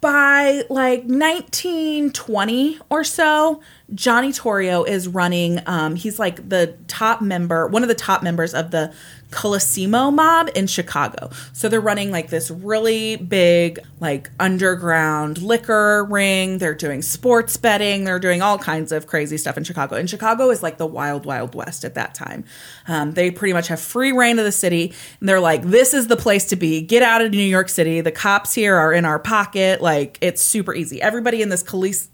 By 0.01 0.63
like 0.71 1.03
1920 1.05 2.79
or 2.91 3.03
so, 3.05 3.61
Johnny 3.95 4.33
Torrio 4.33 4.87
is 4.87 5.09
running. 5.09 5.61
Um, 5.67 5.97
he's 5.97 6.19
like 6.19 6.49
the 6.49 6.77
top 6.87 7.21
member, 7.23 7.67
one 7.67 7.83
of 7.83 7.89
the 7.89 7.95
top 7.95 8.23
members 8.23 8.55
of 8.55 8.71
the 8.71 8.93
Colosimo 9.35 10.13
mob 10.13 10.49
in 10.55 10.69
Chicago. 10.69 11.29
So 11.53 11.69
they're 11.69 11.81
running 11.81 12.13
like 12.13 12.31
this 12.31 12.53
really 12.53 13.17
big, 13.17 13.81
like 13.99 14.31
underground 14.39 15.43
liquor 15.43 16.05
ring. 16.05 16.59
They're 16.59 16.75
doing 16.75 17.03
sports 17.03 17.57
betting. 17.57 18.05
They're 18.05 18.21
doing 18.21 18.43
all 18.43 18.59
kinds 18.59 18.93
of 18.93 19.09
crazy 19.09 19.37
stuff 19.37 19.59
in 19.59 19.65
Chicago. 19.65 19.97
And 19.97 20.09
Chicago 20.09 20.51
is 20.51 20.63
like 20.63 20.79
the 20.79 20.87
wild, 20.87 21.27
wild 21.27 21.57
west 21.57 21.85
at 21.85 21.95
that 21.95 22.15
time. 22.15 22.45
Um, 22.87 23.13
they 23.13 23.33
pretty 23.33 23.53
much 23.53 23.67
have 23.69 23.81
free 23.81 24.13
reign 24.13 24.39
of 24.39 24.45
the 24.45 24.53
city. 24.53 24.95
And 25.19 25.29
they're 25.29 25.41
like, 25.41 25.65
this 25.65 25.95
is 25.95 26.07
the 26.07 26.17
place 26.17 26.47
to 26.49 26.57
be. 26.57 26.81
Get 26.81 27.03
out 27.03 27.21
of 27.21 27.33
New 27.33 27.39
York 27.39 27.69
City. 27.69 28.01
The 28.01 28.13
cops 28.13 28.55
here 28.55 28.77
are 28.77 28.93
in 28.93 29.05
our 29.05 29.19
pocket. 29.19 29.83
Like, 29.83 30.17
it's 30.21 30.43
super 30.43 30.73
easy. 30.73 31.03
Everybody 31.03 31.43
in 31.43 31.49
this 31.49 31.65
Colis- 31.65 32.09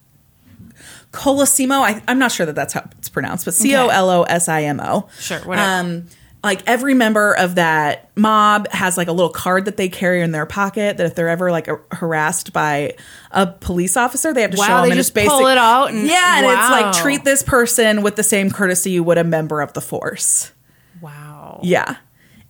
Colosimo, 1.13 1.83
I, 1.83 2.03
I'm 2.09 2.19
not 2.19 2.33
sure 2.33 2.47
that 2.47 2.55
that's 2.55 2.73
how 2.73 2.89
it's 2.97 3.11
pronounced, 3.11 3.45
but 3.45 3.53
C 3.53 3.77
O 3.77 3.89
L 3.89 4.09
O 4.09 4.23
S 4.23 4.49
I 4.49 4.63
M 4.63 4.81
O. 4.81 5.09
Sure, 5.19 5.41
whatever. 5.41 5.71
Um, 5.71 6.07
like 6.43 6.63
every 6.67 6.95
member 6.95 7.35
of 7.37 7.57
that 7.57 8.11
mob 8.17 8.67
has 8.73 8.97
like 8.97 9.09
a 9.09 9.13
little 9.13 9.31
card 9.31 9.67
that 9.67 9.77
they 9.77 9.89
carry 9.89 10.23
in 10.23 10.33
their 10.33 10.47
pocket 10.47 10.97
that 10.97 11.05
if 11.07 11.15
they're 11.15 11.29
ever 11.29 11.51
like 11.51 11.69
a, 11.69 11.79
harassed 11.93 12.53
by 12.53 12.95
a 13.31 13.47
police 13.47 13.97
officer, 13.97 14.33
they 14.33 14.43
have 14.43 14.51
to 14.53 14.57
Wow, 14.57 14.67
show 14.67 14.75
them. 14.77 14.83
they 14.85 14.91
and 14.93 14.97
just 14.99 15.15
it's 15.17 15.29
pull 15.29 15.47
it 15.49 15.59
out 15.59 15.91
and- 15.91 16.07
yeah, 16.07 16.39
and 16.39 16.47
it's 16.47 16.71
like 16.71 16.95
treat 17.03 17.25
this 17.25 17.43
person 17.43 18.03
with 18.03 18.17
the 18.17 18.23
same 18.23 18.51
courtesy 18.51 18.91
you 18.93 19.03
would 19.05 19.19
a 19.19 19.25
member 19.25 19.61
of 19.61 19.73
the 19.75 19.81
force. 19.83 20.53
Wow. 21.01 21.61
Yeah. 21.63 21.97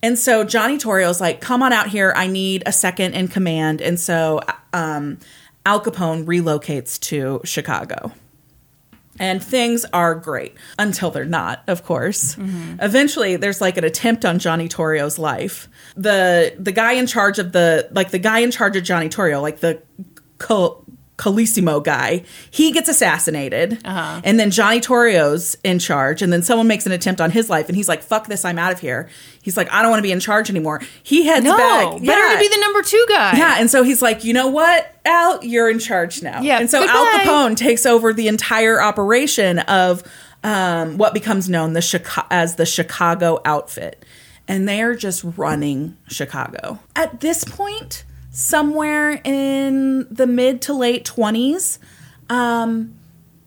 And 0.03 0.17
so 0.17 0.43
Johnny 0.43 0.77
Torrio's 0.77 1.21
like, 1.21 1.41
come 1.41 1.61
on 1.61 1.73
out 1.73 1.87
here. 1.87 2.11
I 2.15 2.27
need 2.27 2.63
a 2.65 2.71
second 2.71 3.13
in 3.13 3.27
command. 3.27 3.81
And 3.81 3.99
so 3.99 4.39
um, 4.73 5.19
Al 5.65 5.79
Capone 5.79 6.25
relocates 6.25 6.99
to 7.01 7.39
Chicago. 7.43 8.11
And 9.19 9.43
things 9.43 9.85
are 9.93 10.15
great 10.15 10.55
until 10.79 11.11
they're 11.11 11.25
not, 11.25 11.63
of 11.67 11.83
course. 11.83 12.35
Mm-hmm. 12.35 12.79
Eventually, 12.81 13.35
there's 13.35 13.61
like 13.61 13.77
an 13.77 13.83
attempt 13.83 14.25
on 14.25 14.39
Johnny 14.39 14.67
Torrio's 14.67 15.19
life. 15.19 15.67
The 15.95 16.55
the 16.57 16.71
guy 16.71 16.93
in 16.93 17.07
charge 17.07 17.37
of 17.37 17.51
the 17.51 17.89
like 17.91 18.11
the 18.11 18.19
guy 18.19 18.39
in 18.39 18.51
charge 18.51 18.75
of 18.75 18.83
Johnny 18.83 19.09
torrio 19.09 19.41
like 19.41 19.59
the 19.59 19.81
Col- 20.37 20.83
Colosimo 21.21 21.83
guy, 21.83 22.23
he 22.49 22.71
gets 22.71 22.89
assassinated, 22.89 23.79
and 23.85 24.39
then 24.39 24.49
Johnny 24.49 24.79
Torrio's 24.81 25.55
in 25.63 25.77
charge, 25.77 26.23
and 26.23 26.33
then 26.33 26.41
someone 26.41 26.65
makes 26.67 26.87
an 26.87 26.91
attempt 26.91 27.21
on 27.21 27.29
his 27.29 27.47
life, 27.47 27.67
and 27.67 27.75
he's 27.75 27.87
like, 27.87 28.01
"Fuck 28.01 28.25
this, 28.27 28.43
I'm 28.43 28.57
out 28.57 28.71
of 28.71 28.79
here." 28.79 29.07
He's 29.43 29.55
like, 29.55 29.71
"I 29.71 29.83
don't 29.83 29.91
want 29.91 29.99
to 29.99 30.03
be 30.03 30.11
in 30.11 30.19
charge 30.19 30.49
anymore." 30.49 30.81
He 31.03 31.25
heads 31.27 31.45
No, 31.45 31.55
back. 31.55 31.91
better 32.03 32.27
Yeah. 32.27 32.33
to 32.33 32.39
be 32.39 32.47
the 32.47 32.59
number 32.61 32.81
two 32.81 33.05
guy. 33.07 33.37
Yeah, 33.37 33.55
and 33.59 33.69
so 33.69 33.83
he's 33.83 34.01
like, 34.01 34.23
you 34.23 34.33
know 34.33 34.47
what, 34.47 34.95
Al, 35.05 35.43
you're 35.43 35.69
in 35.69 35.77
charge 35.77 36.23
now. 36.23 36.41
Yeah, 36.41 36.59
and 36.59 36.69
so 36.71 36.79
goodbye. 36.79 36.93
Al 36.95 37.19
Capone 37.19 37.55
takes 37.55 37.85
over 37.85 38.13
the 38.13 38.27
entire 38.27 38.81
operation 38.81 39.59
of 39.59 40.01
um, 40.43 40.97
what 40.97 41.13
becomes 41.13 41.47
known 41.49 41.73
the 41.73 41.81
Chica- 41.81 42.25
as 42.31 42.55
the 42.55 42.65
Chicago 42.65 43.39
outfit, 43.45 44.03
and 44.47 44.67
they 44.67 44.81
are 44.81 44.95
just 44.95 45.23
running 45.37 45.97
Chicago. 46.07 46.79
At 46.95 47.19
this 47.19 47.43
point, 47.43 48.05
somewhere 48.31 49.21
in 49.23 50.07
the 50.13 50.25
mid 50.27 50.61
to 50.63 50.73
late 50.73 51.05
twenties, 51.05 51.77
um, 52.29 52.95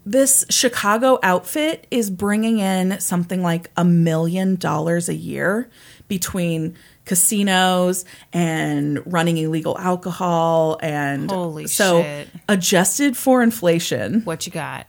this 0.07 0.45
Chicago 0.51 1.19
outfit 1.23 1.87
is 1.91 2.11
bringing 2.11 2.59
in 2.59 3.01
something 3.01 3.43
like 3.43 3.71
a 3.77 3.85
million 3.85 4.57
dollars 4.57 5.09
a 5.09 5.15
year 5.15 5.69
between 6.09 6.77
casinos 7.07 8.05
and 8.33 9.01
running 9.11 9.39
illegal 9.39 9.79
alcohol 9.79 10.79
and 10.83 11.31
Holy 11.31 11.67
so 11.67 12.03
shit. 12.03 12.29
adjusted 12.49 13.17
for 13.17 13.43
inflation 13.43 14.21
What 14.25 14.47
you 14.47 14.53
got? 14.53 14.87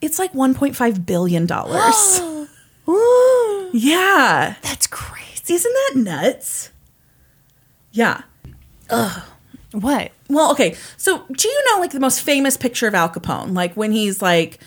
it's 0.00 0.18
like 0.18 0.32
1.5 0.32 1.04
billion 1.06 1.44
dollars 1.54 2.20
yeah 3.74 4.54
That's 4.62 4.86
crazy. 4.86 5.54
isn't 5.54 5.72
that 5.72 5.92
nuts 5.96 6.70
yeah 7.92 8.22
What? 9.72 10.12
Well, 10.30 10.50
okay. 10.52 10.74
So, 10.96 11.24
do 11.30 11.48
you 11.48 11.64
know 11.70 11.80
like 11.80 11.90
the 11.92 12.00
most 12.00 12.22
famous 12.22 12.56
picture 12.56 12.86
of 12.86 12.94
Al 12.94 13.08
Capone? 13.10 13.54
Like 13.54 13.74
when 13.74 13.92
he's 13.92 14.22
like 14.22 14.60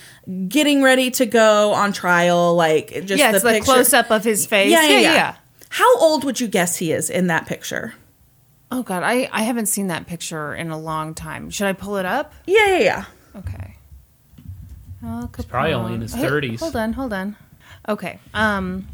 getting 0.48 0.84
ready 0.84 1.10
to 1.12 1.26
go 1.26 1.74
on 1.74 1.92
trial, 1.92 2.56
like 2.56 2.90
just 3.06 3.20
yeah, 3.20 3.32
it's 3.32 3.42
the 3.42 3.50
the 3.50 3.54
picture. 3.56 3.66
close 3.66 3.94
up 3.94 4.12
of 4.12 4.24
his 4.24 4.46
face. 4.46 4.72
Yeah, 4.72 4.86
yeah, 4.88 5.00
yeah, 5.00 5.36
How 5.70 5.98
old 5.98 6.24
would 6.24 6.40
you 6.40 6.48
guess 6.48 6.78
he 6.78 6.92
is 6.92 7.10
in 7.10 7.28
that 7.28 7.48
picture? 7.48 7.96
Oh 8.72 8.84
god, 8.84 9.02
I 9.04 9.28
I 9.32 9.42
haven't 9.42 9.66
seen 9.66 9.88
that 9.88 10.06
picture 10.06 10.54
in 10.54 10.70
a 10.70 10.78
long 10.78 11.14
time. 11.16 11.50
Should 11.50 11.68
I 11.68 11.74
pull 11.74 11.98
it 11.98 12.06
up? 12.06 12.34
Yeah, 12.46 12.78
yeah, 12.78 12.80
yeah. 12.80 13.06
Okay. 13.36 13.76
Al 15.04 15.28
Capone. 15.30 15.48
probably 15.48 15.74
only 15.74 15.94
in 15.96 16.02
his 16.02 16.14
Hey, 16.14 16.24
30s. 16.26 16.60
Hold 16.60 16.76
on, 16.76 16.94
hold 16.94 17.12
on. 17.12 17.36
Okay. 17.90 18.20
Um 18.34 18.88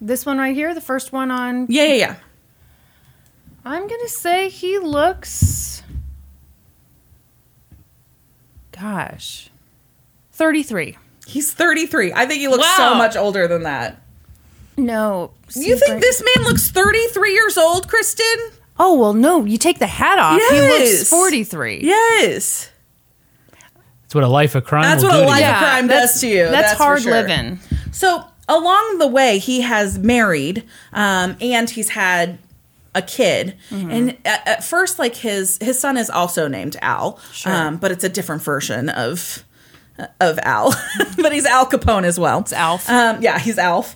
this 0.00 0.26
one 0.26 0.38
right 0.38 0.54
here, 0.54 0.74
the 0.74 0.80
first 0.80 1.12
one 1.12 1.30
on 1.30 1.66
Yeah, 1.68 1.86
yeah, 1.86 1.94
yeah. 1.94 2.16
I'm 3.64 3.88
going 3.88 4.00
to 4.02 4.08
say 4.08 4.48
he 4.48 4.78
looks 4.78 5.82
gosh. 8.72 9.50
33. 10.32 10.98
He's 11.26 11.52
33. 11.52 12.12
I 12.12 12.26
think 12.26 12.40
he 12.40 12.48
looks 12.48 12.66
so 12.76 12.94
much 12.94 13.16
older 13.16 13.46
than 13.48 13.62
that. 13.62 14.02
No. 14.76 15.30
You 15.54 15.76
think 15.78 16.00
this 16.02 16.22
man 16.36 16.44
looks 16.44 16.70
33 16.70 17.32
years 17.32 17.56
old, 17.56 17.88
Kristen? 17.88 18.26
Oh, 18.78 18.98
well 18.98 19.14
no, 19.14 19.44
you 19.44 19.56
take 19.56 19.78
the 19.78 19.86
hat 19.86 20.18
off. 20.18 20.40
He 20.50 20.60
looks 20.60 21.08
43. 21.08 21.80
Yes. 21.82 22.70
That's 24.02 24.14
what 24.16 24.24
a 24.24 24.28
life 24.28 24.54
of 24.56 24.64
crime 24.64 24.82
That's 24.82 25.02
will 25.02 25.10
what 25.10 25.16
a 25.16 25.20
do 25.20 25.24
to 25.26 25.30
life 25.30 25.44
you. 25.44 25.50
of 25.50 25.56
crime 25.58 25.86
that's- 25.86 26.12
does 26.14 26.20
to 26.22 26.28
you. 26.28 26.42
That's, 26.44 26.52
That's 26.70 26.78
hard 26.78 27.02
sure. 27.02 27.12
living. 27.12 27.60
So 27.92 28.24
along 28.48 28.98
the 28.98 29.06
way, 29.06 29.38
he 29.38 29.60
has 29.60 29.98
married, 29.98 30.64
um, 30.92 31.36
and 31.40 31.70
he's 31.70 31.90
had 31.90 32.38
a 32.94 33.02
kid. 33.02 33.56
And 33.70 34.16
at, 34.24 34.46
at 34.48 34.64
first, 34.64 34.98
like 34.98 35.16
his 35.16 35.58
his 35.60 35.78
son 35.78 35.96
is 35.96 36.10
also 36.10 36.48
named 36.48 36.76
Al, 36.82 37.18
um, 37.46 37.76
but 37.78 37.90
it's 37.92 38.04
a 38.04 38.08
different 38.08 38.42
version 38.42 38.88
of 38.88 39.44
of 40.20 40.38
Al. 40.42 40.74
but 41.18 41.32
he's 41.32 41.46
Al 41.46 41.66
Capone 41.66 42.04
as 42.04 42.18
well. 42.18 42.40
It's 42.40 42.52
Alf. 42.52 42.88
Um, 42.90 43.22
yeah, 43.22 43.38
he's 43.38 43.58
Alf. 43.58 43.94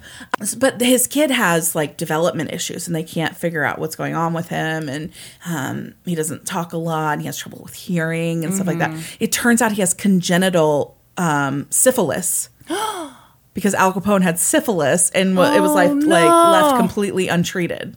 But 0.57 0.81
his 0.81 1.07
kid 1.09 1.31
has 1.33 1.75
like 1.75 1.97
development 1.97 2.53
issues, 2.53 2.87
and 2.87 2.95
they 2.95 3.03
can't 3.03 3.37
figure 3.37 3.65
out 3.65 3.79
what's 3.81 3.97
going 3.97 4.15
on 4.15 4.33
with 4.33 4.49
him. 4.49 4.89
And 4.89 5.11
um, 5.47 5.95
he 6.05 6.15
doesn't 6.15 6.47
talk 6.47 6.73
a 6.73 6.77
lot. 6.77 7.15
And 7.15 7.23
he 7.23 7.27
has 7.27 7.37
trouble 7.37 7.61
with 7.65 7.75
hearing 7.75 8.45
and 8.45 8.55
stuff 8.55 8.67
like 8.69 8.79
that. 8.79 8.91
It 9.19 9.33
turns 9.33 9.61
out 9.61 9.73
he 9.73 9.81
has 9.81 9.93
congenital 9.95 10.97
um, 11.17 11.67
syphilis 11.71 12.49
because 13.55 13.75
Al 13.75 13.93
Capone 13.93 14.23
had 14.23 14.39
syphilis 14.39 15.11
and 15.11 15.37
wa- 15.37 15.53
it 15.53 15.61
was 15.61 15.73
like 15.73 15.91
like 15.91 16.31
left 16.31 16.77
completely 16.77 17.27
untreated. 17.29 17.97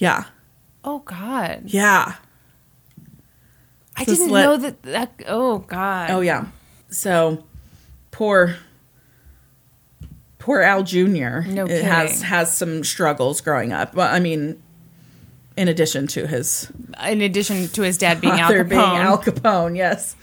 Yeah, 0.00 0.24
Oh 0.82 0.98
God. 1.00 1.62
yeah. 1.66 2.14
I 3.96 4.04
Just 4.04 4.20
didn't 4.20 4.32
let- 4.32 4.42
know 4.44 4.56
that 4.56 4.82
that 4.84 5.12
oh 5.28 5.58
God. 5.58 6.10
Oh 6.10 6.20
yeah. 6.20 6.46
So 6.90 7.44
poor 8.10 8.56
poor 10.38 10.60
Al 10.62 10.82
Jr. 10.82 11.40
No 11.46 11.66
it 11.66 11.84
has 11.84 12.22
has 12.22 12.56
some 12.56 12.82
struggles 12.82 13.40
growing 13.40 13.72
up. 13.72 13.94
Well, 13.94 14.12
I 14.12 14.20
mean, 14.20 14.62
in 15.56 15.68
addition 15.68 16.06
to 16.08 16.26
his 16.26 16.70
In 17.06 17.20
addition 17.20 17.68
to 17.68 17.82
his 17.82 17.98
dad 17.98 18.20
being 18.20 18.40
Al 18.40 18.50
Capone. 18.50 18.68
being 18.68 18.80
Al 18.80 19.18
Capone, 19.18 19.76
yes. 19.76 20.16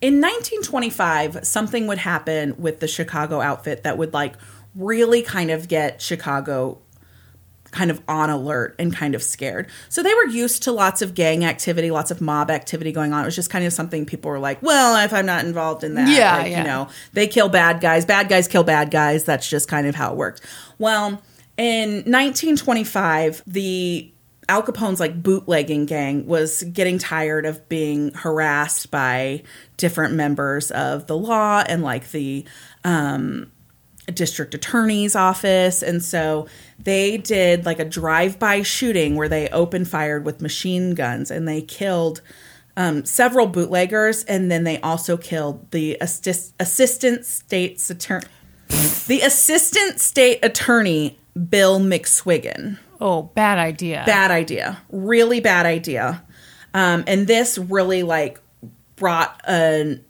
In 0.00 0.20
1925, 0.20 1.46
something 1.46 1.86
would 1.86 1.98
happen 1.98 2.54
with 2.58 2.80
the 2.80 2.88
Chicago 2.88 3.40
outfit 3.40 3.82
that 3.84 3.96
would 3.98 4.12
like 4.14 4.34
really 4.74 5.22
kind 5.22 5.50
of 5.50 5.68
get 5.68 6.00
Chicago 6.02 6.78
kind 7.74 7.90
of 7.90 8.00
on 8.08 8.30
alert 8.30 8.74
and 8.78 8.94
kind 8.94 9.14
of 9.14 9.22
scared. 9.22 9.68
So 9.88 10.02
they 10.02 10.14
were 10.14 10.26
used 10.26 10.62
to 10.62 10.72
lots 10.72 11.02
of 11.02 11.12
gang 11.14 11.44
activity, 11.44 11.90
lots 11.90 12.10
of 12.10 12.20
mob 12.20 12.50
activity 12.50 12.92
going 12.92 13.12
on. 13.12 13.22
It 13.22 13.26
was 13.26 13.34
just 13.36 13.50
kind 13.50 13.64
of 13.64 13.72
something 13.72 14.06
people 14.06 14.30
were 14.30 14.38
like, 14.38 14.62
well, 14.62 15.04
if 15.04 15.12
I'm 15.12 15.26
not 15.26 15.44
involved 15.44 15.82
in 15.84 15.94
that, 15.96 16.08
Yeah, 16.08 16.36
like, 16.38 16.50
yeah. 16.52 16.58
you 16.58 16.64
know, 16.64 16.88
they 17.12 17.26
kill 17.26 17.48
bad 17.48 17.80
guys, 17.80 18.06
bad 18.06 18.28
guys 18.28 18.46
kill 18.48 18.62
bad 18.64 18.90
guys. 18.90 19.24
That's 19.24 19.48
just 19.50 19.68
kind 19.68 19.86
of 19.86 19.94
how 19.94 20.12
it 20.12 20.16
worked. 20.16 20.40
Well, 20.78 21.20
in 21.56 22.04
1925, 22.06 23.42
the 23.46 24.10
Al 24.48 24.62
Capone's 24.62 25.00
like 25.00 25.22
bootlegging 25.22 25.86
gang 25.86 26.26
was 26.26 26.62
getting 26.64 26.98
tired 26.98 27.46
of 27.46 27.68
being 27.68 28.12
harassed 28.12 28.90
by 28.90 29.42
different 29.78 30.14
members 30.14 30.70
of 30.70 31.06
the 31.06 31.16
law 31.16 31.62
and 31.66 31.82
like 31.82 32.10
the 32.10 32.44
um, 32.84 33.50
district 34.12 34.54
attorney's 34.54 35.16
office. 35.16 35.82
And 35.82 36.02
so 36.02 36.46
they 36.78 37.16
did 37.16 37.64
like 37.64 37.78
a 37.78 37.84
drive 37.84 38.38
by 38.38 38.62
shooting 38.62 39.16
where 39.16 39.28
they 39.28 39.48
open 39.48 39.84
fired 39.84 40.24
with 40.24 40.40
machine 40.40 40.94
guns 40.94 41.30
and 41.30 41.48
they 41.48 41.62
killed 41.62 42.20
um, 42.76 43.04
several 43.04 43.46
bootleggers. 43.46 44.24
And 44.24 44.50
then 44.50 44.64
they 44.64 44.80
also 44.80 45.16
killed 45.16 45.70
the 45.70 45.96
assist- 46.00 46.54
assistant 46.60 47.24
state's 47.24 47.88
attorney, 47.90 48.26
the 49.06 49.20
assistant 49.22 50.00
state 50.00 50.40
attorney, 50.42 51.18
Bill 51.48 51.80
McSwiggin. 51.80 52.78
Oh, 53.00 53.22
bad 53.22 53.58
idea. 53.58 54.02
Bad 54.06 54.30
idea. 54.30 54.80
Really 54.90 55.40
bad 55.40 55.66
idea. 55.66 56.22
Um, 56.72 57.04
and 57.06 57.26
this 57.26 57.58
really 57.58 58.02
like 58.02 58.40
brought 58.96 59.40
an 59.44 60.04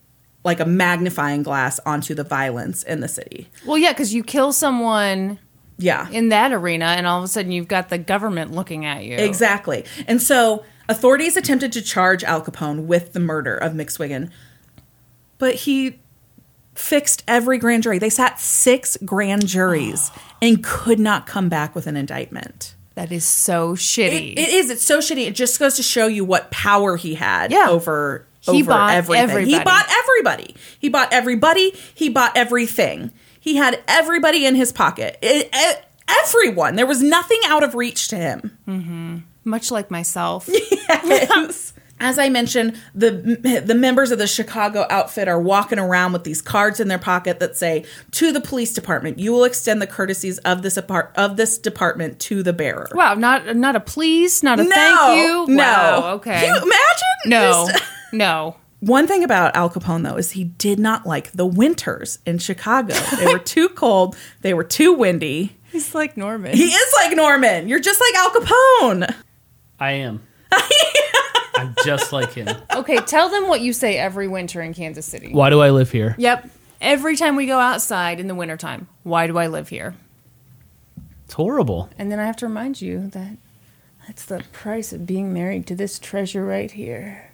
like 0.44 0.60
a 0.60 0.64
magnifying 0.66 1.42
glass 1.42 1.80
onto 1.86 2.14
the 2.14 2.22
violence 2.24 2.82
in 2.82 3.00
the 3.00 3.08
city. 3.08 3.48
Well, 3.66 3.78
yeah, 3.78 3.92
because 3.92 4.12
you 4.14 4.22
kill 4.22 4.52
someone 4.52 5.38
Yeah. 5.78 6.08
in 6.10 6.28
that 6.28 6.52
arena, 6.52 6.84
and 6.86 7.06
all 7.06 7.18
of 7.18 7.24
a 7.24 7.28
sudden 7.28 7.50
you've 7.50 7.68
got 7.68 7.88
the 7.88 7.98
government 7.98 8.52
looking 8.52 8.84
at 8.84 9.04
you. 9.04 9.16
Exactly. 9.16 9.84
And 10.06 10.20
so 10.22 10.64
authorities 10.88 11.36
attempted 11.38 11.72
to 11.72 11.82
charge 11.82 12.22
Al 12.24 12.42
Capone 12.42 12.84
with 12.84 13.14
the 13.14 13.20
murder 13.20 13.56
of 13.56 13.72
McSwiggin, 13.72 14.30
but 15.38 15.54
he 15.54 15.98
fixed 16.74 17.22
every 17.28 17.56
grand 17.58 17.82
jury. 17.82 17.98
They 17.98 18.10
sat 18.10 18.38
six 18.40 18.96
grand 19.04 19.46
juries 19.46 20.10
and 20.42 20.62
could 20.62 20.98
not 20.98 21.26
come 21.26 21.48
back 21.48 21.74
with 21.74 21.86
an 21.86 21.96
indictment. 21.96 22.74
That 22.96 23.10
is 23.10 23.24
so 23.24 23.74
shitty. 23.74 24.34
It, 24.34 24.38
it 24.38 24.48
is. 24.50 24.70
It's 24.70 24.84
so 24.84 24.98
shitty. 24.98 25.26
It 25.26 25.34
just 25.34 25.58
goes 25.58 25.74
to 25.76 25.82
show 25.82 26.06
you 26.06 26.24
what 26.24 26.50
power 26.52 26.96
he 26.96 27.14
had 27.14 27.50
Yeah. 27.50 27.68
over 27.70 28.26
He 28.52 28.62
bought 28.62 28.94
everything. 28.94 29.46
He 29.46 29.54
bought 29.64 29.86
everybody. 29.90 30.56
He 30.78 30.88
bought 30.88 31.12
everybody. 31.12 31.74
He 31.94 32.08
bought 32.08 32.36
everything. 32.36 33.10
He 33.40 33.56
had 33.56 33.82
everybody 33.88 34.46
in 34.46 34.54
his 34.54 34.72
pocket. 34.72 35.18
It- 35.22 35.50
it- 35.52 35.84
everyone. 36.08 36.76
There 36.76 36.86
was 36.86 37.02
nothing 37.02 37.40
out 37.46 37.62
of 37.62 37.74
reach 37.74 38.08
to 38.08 38.16
him. 38.16 38.56
Mm-hmm. 38.68 39.16
Much 39.44 39.70
like 39.70 39.90
myself. 39.90 40.48
Yes. 41.04 41.73
As 42.04 42.18
I 42.18 42.28
mentioned, 42.28 42.76
the 42.94 43.62
the 43.64 43.74
members 43.74 44.10
of 44.10 44.18
the 44.18 44.26
Chicago 44.26 44.86
outfit 44.90 45.26
are 45.26 45.40
walking 45.40 45.78
around 45.78 46.12
with 46.12 46.24
these 46.24 46.42
cards 46.42 46.78
in 46.78 46.88
their 46.88 46.98
pocket 46.98 47.40
that 47.40 47.56
say, 47.56 47.86
"To 48.12 48.30
the 48.30 48.42
police 48.42 48.74
department, 48.74 49.18
you 49.18 49.32
will 49.32 49.44
extend 49.44 49.80
the 49.80 49.86
courtesies 49.86 50.36
of 50.40 50.60
this 50.60 50.76
apart- 50.76 51.12
of 51.16 51.36
this 51.38 51.56
department 51.56 52.20
to 52.20 52.42
the 52.42 52.52
bearer." 52.52 52.88
wow, 52.94 53.14
not 53.14 53.56
not 53.56 53.74
a 53.74 53.80
please, 53.80 54.42
not 54.42 54.60
a 54.60 54.64
no, 54.64 54.70
thank 54.70 55.18
you. 55.18 55.46
no. 55.48 55.62
Wow, 55.62 56.12
okay. 56.16 56.40
Can 56.40 56.54
you 56.54 56.62
imagine? 56.62 57.16
no, 57.26 57.68
Just- 57.72 57.84
no. 58.12 58.56
One 58.80 59.06
thing 59.06 59.24
about 59.24 59.56
Al 59.56 59.70
Capone, 59.70 60.02
though, 60.04 60.16
is 60.18 60.32
he 60.32 60.44
did 60.44 60.78
not 60.78 61.06
like 61.06 61.32
the 61.32 61.46
winters 61.46 62.18
in 62.26 62.36
Chicago. 62.36 62.92
They 63.16 63.32
were 63.32 63.38
too 63.38 63.68
cold. 63.74 64.14
They 64.42 64.52
were 64.52 64.62
too 64.62 64.92
windy. 64.92 65.56
He's 65.72 65.94
like 65.94 66.18
Norman. 66.18 66.54
He 66.54 66.64
is 66.66 66.94
like 66.98 67.16
Norman. 67.16 67.66
You're 67.66 67.80
just 67.80 67.98
like 67.98 68.14
Al 68.22 68.30
Capone. 68.30 69.14
I 69.80 69.92
am. 69.92 70.20
I'm 71.56 71.74
just 71.84 72.12
like 72.12 72.32
him. 72.32 72.48
okay, 72.74 72.96
tell 72.98 73.28
them 73.28 73.48
what 73.48 73.60
you 73.60 73.72
say 73.72 73.96
every 73.96 74.28
winter 74.28 74.60
in 74.60 74.74
Kansas 74.74 75.06
City. 75.06 75.32
Why 75.32 75.50
do 75.50 75.60
I 75.60 75.70
live 75.70 75.90
here? 75.90 76.14
Yep. 76.18 76.50
Every 76.80 77.16
time 77.16 77.36
we 77.36 77.46
go 77.46 77.58
outside 77.58 78.20
in 78.20 78.26
the 78.26 78.34
wintertime, 78.34 78.88
why 79.04 79.26
do 79.26 79.38
I 79.38 79.46
live 79.46 79.68
here? 79.68 79.94
It's 81.24 81.34
horrible. 81.34 81.88
And 81.98 82.12
then 82.12 82.18
I 82.18 82.26
have 82.26 82.36
to 82.38 82.46
remind 82.46 82.82
you 82.82 83.08
that 83.08 83.38
that's 84.06 84.24
the 84.26 84.44
price 84.52 84.92
of 84.92 85.06
being 85.06 85.32
married 85.32 85.66
to 85.68 85.74
this 85.74 85.98
treasure 85.98 86.44
right 86.44 86.70
here. 86.70 87.30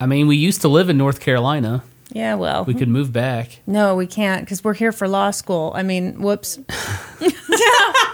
I 0.00 0.06
mean, 0.06 0.26
we 0.26 0.36
used 0.36 0.62
to 0.62 0.68
live 0.68 0.88
in 0.88 0.96
North 0.96 1.20
Carolina. 1.20 1.84
Yeah, 2.12 2.34
well. 2.34 2.64
We 2.64 2.74
could 2.74 2.88
move 2.88 3.12
back. 3.12 3.60
no, 3.66 3.96
we 3.96 4.06
can't 4.06 4.44
because 4.44 4.62
we're 4.62 4.74
here 4.74 4.92
for 4.92 5.08
law 5.08 5.30
school. 5.30 5.72
I 5.74 5.82
mean, 5.82 6.20
whoops. 6.20 6.58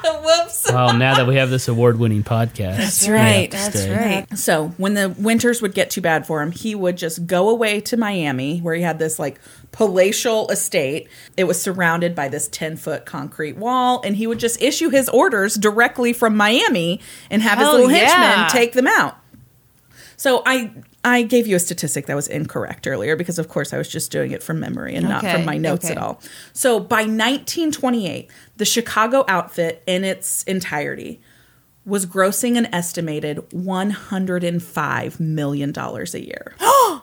Whoops. 0.23 0.67
Well, 0.71 0.97
now 0.97 1.17
that 1.17 1.27
we 1.27 1.37
have 1.37 1.51
this 1.51 1.69
award-winning 1.69 2.23
podcast, 2.23 2.77
that's 2.77 3.09
right. 3.09 3.51
That's 3.51 3.87
right. 3.87 4.27
So 4.39 4.69
when 4.77 4.95
the 4.95 5.11
winters 5.11 5.63
would 5.63 5.75
get 5.75 5.91
too 5.91 6.01
bad 6.01 6.27
for 6.27 6.43
him, 6.43 6.53
he 6.53 6.75
would 6.75 6.97
just 6.97 7.27
go 7.27 7.49
away 7.49 7.81
to 7.83 7.97
Miami, 7.97 8.59
where 8.61 8.75
he 8.75 8.83
had 8.83 8.99
this 8.99 9.19
like 9.19 9.41
palatial 9.73 10.49
estate. 10.51 11.09
It 11.37 11.45
was 11.45 11.61
surrounded 11.61 12.15
by 12.15 12.29
this 12.29 12.49
10 12.49 12.77
foot 12.77 13.07
concrete 13.07 13.57
wall, 13.57 14.01
and 14.05 14.17
he 14.17 14.27
would 14.27 14.39
just 14.39 14.61
issue 14.63 14.91
his 14.91 15.09
orders 15.09 15.55
directly 15.55 16.13
from 16.13 16.37
Miami 16.37 17.01
and 17.31 17.43
have 17.43 17.59
Hell 17.59 17.77
his 17.77 17.87
little 17.87 17.97
yeah. 17.97 18.09
henchmen 18.09 18.51
take 18.51 18.73
them 18.73 18.87
out. 18.87 19.17
So 20.17 20.43
I 20.45 20.73
I 21.09 21.23
gave 21.23 21.47
you 21.47 21.57
a 21.57 21.59
statistic 21.59 22.07
that 22.07 22.15
was 22.17 22.29
incorrect 22.29 22.87
earlier 22.87 23.17
because 23.17 23.39
of 23.39 23.49
course 23.49 23.73
I 23.73 23.79
was 23.79 23.89
just 23.89 24.11
doing 24.13 24.31
it 24.33 24.43
from 24.43 24.61
memory 24.61 24.95
and 24.95 25.09
not 25.09 25.25
Okay, 25.25 25.33
from 25.33 25.45
my 25.45 25.57
notes 25.57 25.87
okay. 25.87 25.95
at 25.95 25.99
all. 25.99 26.21
So 26.53 26.79
by 26.79 27.01
1928, 27.03 28.31
the 28.57 28.65
Chicago 28.65 29.25
outfit 29.29 29.83
in 29.87 30.05
its 30.05 30.43
entirety 30.45 31.21
was 31.85 32.05
grossing 32.07 32.59
an 32.59 32.67
estimated 32.75 33.53
105 33.53 35.21
million 35.21 35.73
dollars 35.73 36.15
a 36.15 36.25
year. 36.25 36.55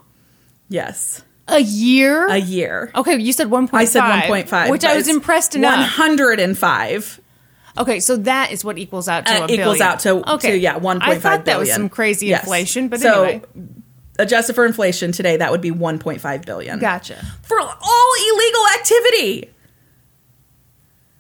yes, 0.69 1.23
A 1.47 1.59
year? 1.59 2.27
a 2.27 2.37
year. 2.37 2.91
okay, 2.95 3.19
you 3.19 3.33
said 3.33 3.47
1.5. 3.47 3.69
I 3.73 3.85
said 3.85 4.01
1.5, 4.01 4.69
Which 4.69 4.83
I 4.85 4.95
was 4.95 5.07
impressed 5.07 5.55
enough. 5.55 5.97
105. 5.97 7.21
Okay, 7.77 7.99
so 7.99 8.15
that 8.17 8.51
is 8.51 8.63
what 8.63 8.77
equals 8.77 9.07
out 9.09 9.25
to 9.25 9.33
Uh, 9.33 9.35
a 9.43 9.47
billion. 9.47 9.59
equals 9.61 9.81
out 9.81 9.99
to, 10.01 10.33
okay. 10.35 10.51
to 10.51 10.57
yeah, 10.57 10.79
1.5 10.79 11.01
I 11.01 11.19
thought 11.19 11.45
that 11.45 11.59
was 11.59 11.71
some 11.73 11.89
crazy 11.89 12.27
Yes. 12.27 12.43
inflation, 12.43 12.87
but 12.87 13.01
so, 13.01 13.23
anyway. 13.23 13.43
Adjusted 14.17 14.53
for 14.53 14.65
inflation 14.65 15.11
today, 15.11 15.37
that 15.37 15.51
would 15.51 15.61
be 15.61 15.71
1.5 15.71 16.45
billion. 16.45 16.79
Gotcha. 16.79 17.23
For 17.43 17.59
all 17.59 18.11
illegal 18.31 18.61
activity. 18.79 19.49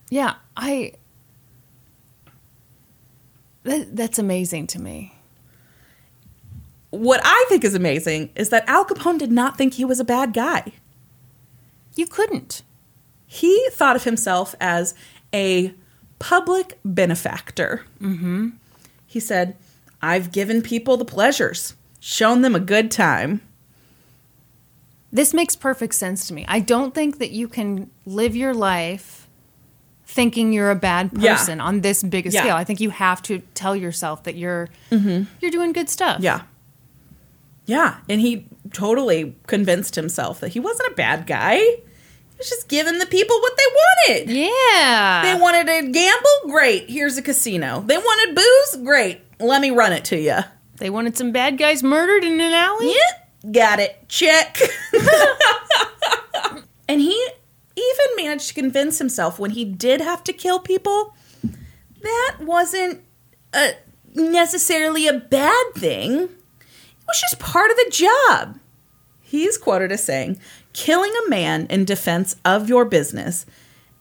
Yeah, 0.09 0.35
I. 0.55 0.93
That, 3.63 3.95
that's 3.95 4.19
amazing 4.19 4.67
to 4.67 4.79
me. 4.79 5.13
What 6.91 7.19
I 7.23 7.45
think 7.49 7.63
is 7.63 7.75
amazing 7.75 8.29
is 8.35 8.49
that 8.49 8.67
Al 8.69 8.85
Capone 8.85 9.17
did 9.17 9.31
not 9.31 9.57
think 9.57 9.73
he 9.73 9.83
was 9.83 9.99
a 9.99 10.05
bad 10.05 10.33
guy. 10.33 10.71
You 11.95 12.05
couldn't. 12.05 12.61
He 13.25 13.67
thought 13.71 13.95
of 13.95 14.03
himself 14.03 14.53
as 14.61 14.93
a 15.33 15.73
public 16.19 16.77
benefactor. 16.85 17.85
Mm-hmm. 17.99 18.49
He 19.05 19.19
said, 19.19 19.57
I've 20.01 20.31
given 20.31 20.61
people 20.61 20.97
the 20.97 21.05
pleasures, 21.05 21.73
shown 22.05 22.43
them 22.43 22.53
a 22.53 22.59
good 22.59 22.91
time. 22.91 23.41
This 25.11 25.33
makes 25.33 25.55
perfect 25.55 25.95
sense 25.95 26.27
to 26.27 26.35
me. 26.35 26.45
I 26.47 26.59
don't 26.59 26.93
think 26.93 27.17
that 27.17 27.31
you 27.31 27.47
can 27.47 27.89
live 28.05 28.35
your 28.35 28.53
life 28.53 29.27
thinking 30.05 30.53
you're 30.53 30.69
a 30.69 30.75
bad 30.75 31.09
Yeah. 31.17 31.35
person 31.35 31.59
on 31.59 31.81
this 31.81 32.03
big 32.03 32.27
a 32.27 32.29
Yeah. 32.29 32.41
scale. 32.41 32.55
I 32.55 32.63
think 32.63 32.79
you 32.79 32.91
have 32.91 33.23
to 33.23 33.39
tell 33.55 33.75
yourself 33.75 34.21
that 34.23 34.35
you're 34.35 34.69
mm-hmm. 34.91 35.23
you're 35.41 35.49
doing 35.49 35.73
good 35.73 35.89
stuff. 35.89 36.21
Yeah. 36.21 36.41
Yeah. 37.65 37.95
And 38.07 38.21
he 38.21 38.45
totally 38.71 39.35
convinced 39.47 39.95
himself 39.95 40.39
that 40.41 40.49
he 40.49 40.59
wasn't 40.59 40.91
a 40.91 40.95
bad 40.95 41.25
guy. 41.25 41.55
He 41.57 42.37
was 42.37 42.49
just 42.49 42.67
giving 42.67 42.99
the 42.99 43.07
people 43.07 43.35
what 43.39 43.57
they 43.57 43.63
wanted. 44.13 44.29
Yeah. 44.29 45.21
They 45.23 45.41
wanted 45.41 45.65
to 45.65 45.91
gamble? 45.91 46.53
Great. 46.53 46.87
Here's 46.87 47.17
a 47.17 47.23
casino. 47.23 47.83
They 47.87 47.97
wanted 47.97 48.35
booze? 48.35 48.83
Great. 48.85 49.21
Let 49.39 49.59
me 49.59 49.71
run 49.71 49.91
it 49.91 50.05
to 50.05 50.19
you. 50.19 50.37
They 50.77 50.89
wanted 50.89 51.17
some 51.17 51.31
bad 51.31 51.57
guys 51.57 51.83
murdered 51.83 52.23
in 52.23 52.39
an 52.39 52.53
alley? 52.53 52.93
Yeah, 52.93 53.51
got 53.51 53.79
it. 53.79 54.07
Check. 54.09 54.59
and 56.89 56.99
he 57.01 57.29
even 57.75 58.25
managed 58.25 58.49
to 58.49 58.53
convince 58.53 58.99
himself 58.99 59.39
when 59.39 59.51
he 59.51 59.65
did 59.65 60.01
have 60.01 60.23
to 60.25 60.33
kill 60.33 60.59
people, 60.59 61.15
that 62.01 62.37
wasn't 62.39 63.01
uh 63.53 63.71
necessarily 64.13 65.07
a 65.07 65.13
bad 65.13 65.65
thing. 65.75 66.13
It 66.13 67.07
was 67.07 67.21
just 67.21 67.39
part 67.39 67.71
of 67.71 67.77
the 67.77 67.89
job. 67.91 68.59
He's 69.21 69.57
quoted 69.57 69.91
as 69.91 70.03
saying, 70.03 70.39
Killing 70.73 71.11
a 71.25 71.29
man 71.29 71.67
in 71.69 71.85
defense 71.85 72.35
of 72.43 72.67
your 72.69 72.85
business 72.85 73.45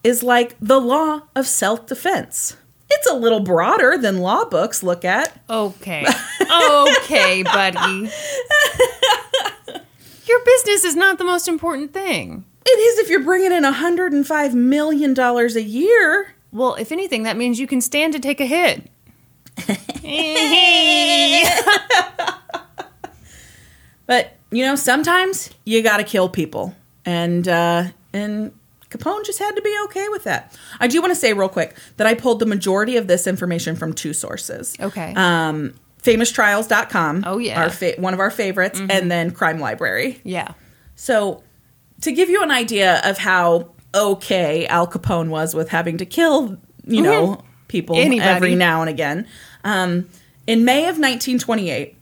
is 0.03 0.23
like 0.23 0.57
the 0.61 0.81
law 0.81 1.23
of 1.35 1.47
self 1.47 1.87
defense. 1.87 2.57
It's 2.90 3.11
a 3.11 3.14
little 3.14 3.40
broader 3.40 3.97
than 3.99 4.18
law 4.18 4.44
books 4.44 4.83
look 4.83 5.05
at. 5.05 5.40
Okay. 5.49 6.07
Okay, 6.40 7.42
buddy. 7.42 8.11
Your 10.27 10.44
business 10.44 10.85
is 10.85 10.97
not 10.97 11.18
the 11.18 11.25
most 11.25 11.49
important 11.49 11.92
thing. 11.92 12.44
It 12.66 12.70
is 12.70 12.99
if 13.01 13.11
you're 13.11 13.23
bringing 13.25 13.53
in 13.53 13.62
$105 13.64 14.55
million 14.55 15.18
a 15.18 15.61
year. 15.61 16.35
Well, 16.53 16.75
if 16.77 16.92
anything, 16.92 17.25
that 17.25 17.37
means 17.37 17.59
you 17.59 17.66
can 17.66 17.81
stand 17.81 18.12
to 18.14 18.20
take 18.20 18.40
a 18.40 18.47
hit. 18.47 18.88
But, 24.07 24.37
you 24.51 24.64
know, 24.64 24.77
sometimes 24.77 25.51
you 25.64 25.83
got 25.83 25.99
to 25.99 26.05
kill 26.05 26.29
people. 26.29 26.75
And, 27.05 27.47
uh, 27.49 27.85
and 28.12 28.53
Capone 28.96 29.24
just 29.24 29.38
had 29.38 29.57
to 29.57 29.62
be 29.62 29.76
okay 29.87 30.09
with 30.11 30.24
that. 30.24 30.57
I 30.80 30.87
do 30.87 31.00
want 31.00 31.11
to 31.12 31.18
say 31.18 31.33
real 31.33 31.48
quick 31.48 31.76
that 31.96 32.07
I 32.07 32.14
pulled 32.14 32.38
the 32.40 32.46
majority 32.46 32.96
of 32.96 33.07
this 33.07 33.26
information 33.26 33.76
from 33.76 33.92
two 33.92 34.12
sources. 34.12 34.76
Okay. 34.80 35.12
Um, 35.16 35.74
famoustrials.com. 36.02 37.24
Oh, 37.26 37.38
yeah. 37.38 37.62
Our 37.62 37.70
fa- 37.70 37.94
one 37.98 38.14
of 38.14 38.20
our 38.20 38.30
favorites. 38.30 38.80
And 38.80 39.11
then 39.11 39.30
Crime 39.30 39.59
Library. 39.59 40.20
yeah. 40.24 40.52
So, 40.96 41.42
to 42.02 42.12
give 42.12 42.28
you 42.30 42.42
an 42.42 42.50
idea 42.52 43.00
of 43.04 43.18
how 43.18 43.70
okay 43.94 44.66
Al 44.66 44.87
Capone 44.87 45.28
was 45.28 45.54
with 45.54 45.68
having 45.70 45.96
to 45.98 46.07
kill, 46.07 46.57
you 46.87 47.02
know, 47.02 47.42
people 47.68 47.96
Anybody. 47.96 48.28
every 48.28 48.54
now 48.54 48.80
and 48.80 48.90
again, 48.90 49.26
um, 49.64 50.09
in 50.46 50.64
May 50.64 50.80
of 50.83 50.98
1928, 50.98 51.96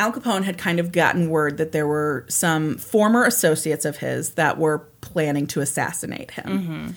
Al 0.00 0.12
Capone 0.12 0.44
had 0.44 0.56
kind 0.56 0.80
of 0.80 0.92
gotten 0.92 1.28
word 1.28 1.58
that 1.58 1.72
there 1.72 1.86
were 1.86 2.24
some 2.28 2.78
former 2.78 3.24
associates 3.26 3.84
of 3.84 3.98
his 3.98 4.30
that 4.30 4.56
were 4.56 4.78
planning 5.02 5.46
to 5.48 5.60
assassinate 5.60 6.30
him. 6.30 6.46
Mm-hmm. 6.46 6.90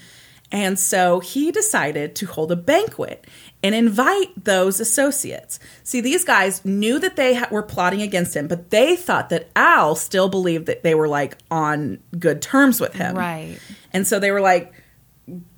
And 0.54 0.80
so 0.80 1.20
he 1.20 1.52
decided 1.52 2.16
to 2.16 2.28
hold 2.28 2.52
a 2.54 2.56
banquet 2.56 3.28
and 3.62 3.76
invite 3.76 4.46
those 4.46 4.80
associates. 4.80 5.60
See, 5.84 6.00
these 6.00 6.24
guys 6.24 6.64
knew 6.64 6.98
that 7.00 7.18
they 7.18 7.34
ha- 7.34 7.50
were 7.52 7.64
plotting 7.64 8.02
against 8.02 8.38
him, 8.38 8.48
but 8.48 8.70
they 8.70 8.96
thought 8.96 9.30
that 9.30 9.50
Al 9.54 9.96
still 9.96 10.30
believed 10.30 10.68
that 10.68 10.84
they 10.84 10.96
were 10.96 11.10
like 11.10 11.38
on 11.52 12.00
good 12.18 12.42
terms 12.42 12.80
with 12.80 12.94
him. 12.94 13.18
Right. 13.18 13.58
And 13.92 14.08
so 14.08 14.18
they 14.18 14.32
were 14.32 14.42
like, 14.42 14.74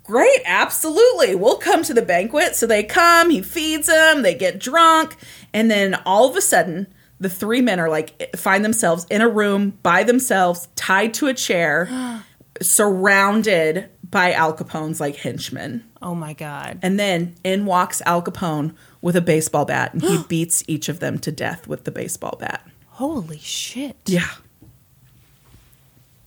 Great, 0.02 0.40
absolutely. 0.44 1.34
We'll 1.34 1.58
come 1.58 1.82
to 1.82 1.94
the 1.94 2.02
banquet. 2.02 2.54
So 2.54 2.66
they 2.66 2.84
come, 2.84 3.30
he 3.30 3.42
feeds 3.42 3.88
them, 3.88 4.22
they 4.22 4.34
get 4.34 4.60
drunk, 4.60 5.16
and 5.52 5.68
then 5.68 5.96
all 6.06 6.30
of 6.30 6.36
a 6.36 6.40
sudden, 6.40 6.86
the 7.20 7.28
three 7.30 7.60
men 7.60 7.80
are 7.80 7.88
like 7.88 8.36
find 8.36 8.64
themselves 8.64 9.06
in 9.10 9.20
a 9.22 9.28
room 9.28 9.70
by 9.82 10.02
themselves, 10.02 10.68
tied 10.76 11.14
to 11.14 11.26
a 11.28 11.34
chair, 11.34 12.22
surrounded 12.60 13.88
by 14.08 14.32
Al 14.32 14.54
Capone's 14.56 15.00
like 15.00 15.16
henchmen. 15.16 15.82
Oh 16.00 16.14
my 16.14 16.32
God. 16.32 16.78
And 16.82 16.98
then 16.98 17.34
in 17.42 17.66
walks 17.66 18.00
Al 18.06 18.22
Capone 18.22 18.74
with 19.00 19.16
a 19.16 19.20
baseball 19.20 19.64
bat 19.64 19.92
and 19.92 20.02
he 20.02 20.18
beats 20.28 20.62
each 20.68 20.88
of 20.88 21.00
them 21.00 21.18
to 21.20 21.32
death 21.32 21.66
with 21.66 21.84
the 21.84 21.90
baseball 21.90 22.36
bat. 22.38 22.66
Holy 22.90 23.38
shit. 23.38 23.96
Yeah. 24.06 24.28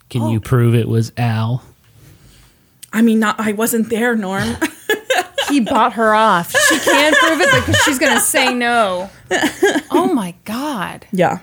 Can 0.09 0.23
Oh. 0.23 0.31
you 0.31 0.39
prove 0.39 0.75
it 0.75 0.87
was 0.87 1.11
Al? 1.17 1.63
I 2.91 3.01
mean, 3.03 3.19
not 3.19 3.39
I 3.39 3.51
wasn't 3.53 3.89
there, 3.89 4.15
Norm. 4.15 4.55
He 5.49 5.59
bought 5.59 5.93
her 5.93 6.13
off. 6.13 6.51
She 6.51 6.79
can't 6.79 7.15
prove 7.15 7.41
it 7.41 7.65
because 7.65 7.81
she's 7.83 7.99
going 7.99 8.13
to 8.13 8.21
say 8.21 8.53
no. 8.53 9.09
Oh 9.91 10.11
my 10.13 10.35
God. 10.45 11.05
Yeah. 11.11 11.39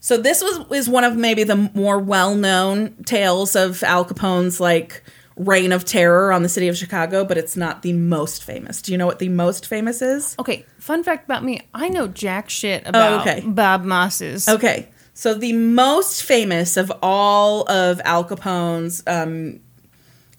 So 0.00 0.16
this 0.16 0.42
was 0.42 0.66
is 0.72 0.88
one 0.88 1.04
of 1.04 1.16
maybe 1.16 1.44
the 1.44 1.70
more 1.74 1.98
well-known 1.98 3.04
tales 3.04 3.54
of 3.54 3.82
Al 3.84 4.04
Capone's 4.04 4.58
like 4.60 5.02
reign 5.36 5.72
of 5.72 5.84
terror 5.84 6.32
on 6.32 6.42
the 6.42 6.48
city 6.48 6.68
of 6.68 6.76
Chicago, 6.76 7.24
but 7.24 7.38
it's 7.38 7.56
not 7.56 7.82
the 7.82 7.92
most 7.92 8.42
famous. 8.44 8.82
Do 8.82 8.92
you 8.92 8.98
know 8.98 9.06
what 9.06 9.18
the 9.20 9.28
most 9.28 9.66
famous 9.66 10.02
is? 10.02 10.34
Okay, 10.38 10.66
fun 10.78 11.04
fact 11.04 11.24
about 11.24 11.44
me 11.44 11.60
I 11.72 11.88
know 11.88 12.08
jack 12.08 12.50
shit 12.50 12.86
about 12.86 13.12
Oh, 13.12 13.20
okay. 13.20 13.42
Bob 13.46 13.84
Moss's. 13.84 14.48
Okay. 14.48 14.88
So 15.14 15.34
the 15.34 15.52
most 15.52 16.22
famous 16.22 16.76
of 16.76 16.90
all 17.02 17.70
of 17.70 18.00
Al 18.04 18.24
Capone's 18.24 19.02
um, 19.06 19.60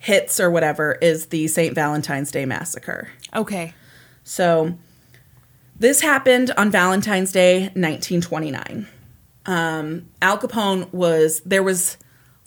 hits 0.04 0.38
or 0.38 0.52
whatever 0.52 0.98
is 1.02 1.28
the 1.28 1.48
St. 1.48 1.74
Valentine's 1.74 2.30
Day 2.30 2.46
massacre. 2.46 3.10
Okay. 3.34 3.74
So 4.26 4.78
this 5.80 6.02
happened 6.02 6.52
on 6.58 6.72
Valentine's 6.72 7.32
Day, 7.32 7.62
1929. 7.74 8.86
Um, 9.46 10.10
Al 10.22 10.38
Capone 10.38 10.92
was 10.94 11.40
there 11.46 11.64
was 11.64 11.98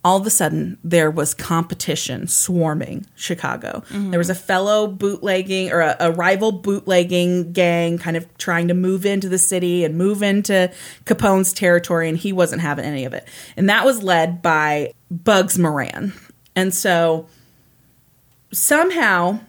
all 0.05 0.19
of 0.19 0.27
a 0.27 0.31
sudden 0.31 0.79
there 0.85 1.11
was 1.11 1.33
competition 1.33 2.29
swarming 2.29 3.07
Chicago. 3.15 3.83
There 4.11 4.19
was 4.19 4.31
a 4.31 4.35
fellow 4.35 4.87
bootlegging 4.87 5.73
or 5.73 5.81
a, 5.81 5.97
a 5.99 6.13
rival 6.13 6.53
bootlegging 6.53 7.53
gang 7.53 7.97
kind 7.97 8.19
of 8.19 8.37
trying 8.37 8.69
to 8.69 8.75
move 8.75 9.07
into 9.07 9.31
the 9.31 9.39
city 9.39 9.83
and 9.83 9.97
move 9.97 10.23
into 10.23 10.71
Capone's 11.07 11.55
territory, 11.55 12.09
and 12.11 12.19
he 12.19 12.35
wasn't 12.35 12.61
having 12.61 12.85
any 12.85 13.07
of 13.07 13.15
it. 13.15 13.27
And 13.57 13.71
that 13.71 13.87
was 13.87 14.03
led 14.03 14.43
by 14.43 14.93
Bugs 15.11 15.59
Moran. 15.59 16.13
And 16.55 16.73
so 16.75 17.27
somehow 18.53 19.41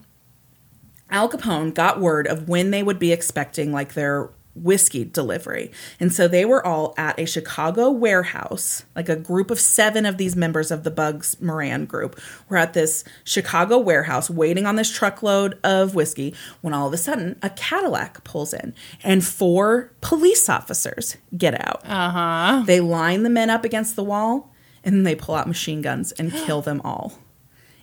Al 1.10 1.30
Capone 1.30 1.74
got 1.74 2.00
word 2.00 2.28
of 2.28 2.50
when 2.50 2.72
they 2.72 2.84
would 2.84 3.00
be 3.00 3.12
expecting 3.12 3.72
like 3.72 3.94
their 3.94 4.30
whiskey 4.62 5.06
delivery. 5.06 5.72
And 6.00 6.12
so 6.12 6.28
they 6.28 6.46
were 6.46 6.66
all 6.66 6.94
at 6.98 7.20
a 7.20 7.26
Chicago 7.26 7.90
warehouse, 7.90 8.84
like 8.96 9.10
a 9.10 9.16
group 9.16 9.52
of 9.52 9.60
7 9.60 10.06
of 10.06 10.18
these 10.18 10.36
members 10.36 10.72
of 10.72 10.84
the 10.84 10.92
Bugs 10.92 11.40
Moran 11.40 11.86
group 11.86 12.20
were 12.50 12.58
at 12.58 12.74
this 12.74 13.04
Chicago 13.24 13.78
warehouse 13.78 14.30
waiting 14.30 14.66
on 14.66 14.76
this 14.76 14.90
truckload 14.90 15.60
of 15.64 15.96
whiskey 15.96 16.34
when 16.62 16.74
all 16.74 16.88
of 16.88 16.94
a 16.94 16.98
sudden 16.98 17.38
a 17.42 17.50
Cadillac 17.52 18.24
pulls 18.24 18.54
in 18.54 18.74
and 19.04 19.24
four 19.24 19.92
police 20.02 20.50
officers 20.50 21.18
get 21.38 21.54
out. 21.54 21.82
Uh-huh. 21.86 22.64
They 22.66 22.80
line 22.80 23.24
the 23.24 23.30
men 23.30 23.50
up 23.50 23.64
against 23.64 23.96
the 23.96 24.04
wall 24.04 24.52
and 24.84 25.06
they 25.06 25.16
pull 25.16 25.36
out 25.36 25.48
machine 25.48 25.82
guns 25.82 26.12
and 26.14 26.32
kill 26.32 26.62
them 26.62 26.82
all 26.84 27.14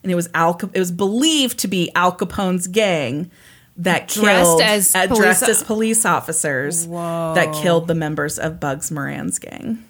and 0.05 0.13
it 0.13 0.15
was 0.15 0.29
Al. 0.35 0.55
Cap- 0.55 0.71
It 0.75 0.79
was 0.79 0.93
believed 0.93 1.59
to 1.61 1.69
be 1.69 1.91
Al 1.97 2.13
Capone's 2.17 2.69
gang 2.69 3.31
that 3.77 4.07
Dressed 4.09 4.23
killed 4.23 4.61
as 4.61 4.95
uh, 4.95 5.07
police- 5.09 5.19
dressed 5.19 5.43
as 5.49 5.63
police 5.65 6.05
officers 6.07 6.87
that 6.87 7.53
killed 7.61 7.89
the 7.89 7.95
members 7.97 8.39
of 8.39 8.61
Bugs 8.61 8.93
Moran's 8.93 9.41
gang. 9.41 9.83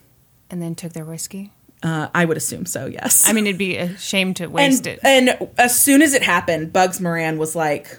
And 0.49 0.63
then 0.63 0.75
took 0.75 0.93
their 0.95 1.05
whiskey. 1.05 1.51
Uh, 1.83 2.09
I 2.15 2.25
would 2.25 2.39
assume 2.39 2.65
so. 2.65 2.87
Yes. 2.87 3.29
I 3.29 3.33
mean, 3.35 3.47
it'd 3.47 3.59
be 3.59 3.77
a 3.77 3.95
shame 3.99 4.33
to 4.35 4.47
waste 4.47 4.87
and, 4.87 5.29
it. 5.29 5.39
and 5.39 5.49
as 5.59 5.79
soon 5.79 6.01
as 6.01 6.15
it 6.15 6.23
happened, 6.23 6.73
Bugs 6.73 6.99
Moran 6.99 7.37
was 7.37 7.55
like, 7.55 7.99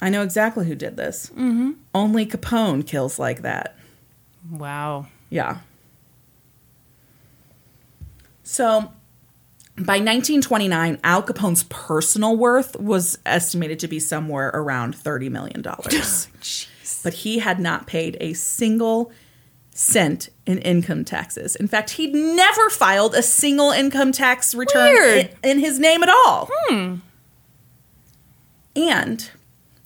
"I 0.00 0.08
know 0.08 0.22
exactly 0.22 0.66
who 0.66 0.74
did 0.74 0.96
this. 0.96 1.26
Mm-hmm. 1.30 1.72
Only 1.94 2.24
Capone 2.24 2.86
kills 2.86 3.18
like 3.18 3.42
that." 3.42 3.76
wow. 4.50 5.06
Yeah. 5.28 5.58
So 8.42 8.90
by 9.84 9.94
1929, 9.94 10.98
Al 11.04 11.22
Capone's 11.22 11.64
personal 11.64 12.36
worth 12.36 12.78
was 12.78 13.18
estimated 13.24 13.78
to 13.80 13.88
be 13.88 13.98
somewhere 13.98 14.48
around 14.48 14.96
$30 14.96 15.30
million. 15.30 15.62
but 17.02 17.14
he 17.14 17.38
had 17.38 17.60
not 17.60 17.86
paid 17.86 18.16
a 18.20 18.32
single 18.34 19.12
cent 19.72 20.28
in 20.44 20.58
income 20.58 21.04
taxes. 21.04 21.54
In 21.56 21.68
fact, 21.68 21.90
he'd 21.90 22.14
never 22.14 22.68
filed 22.70 23.14
a 23.14 23.22
single 23.22 23.70
income 23.70 24.12
tax 24.12 24.54
return 24.54 24.96
in, 25.18 25.28
in 25.42 25.58
his 25.60 25.78
name 25.78 26.02
at 26.02 26.08
all. 26.08 26.48
Hmm. 26.52 26.96
And 28.74 29.30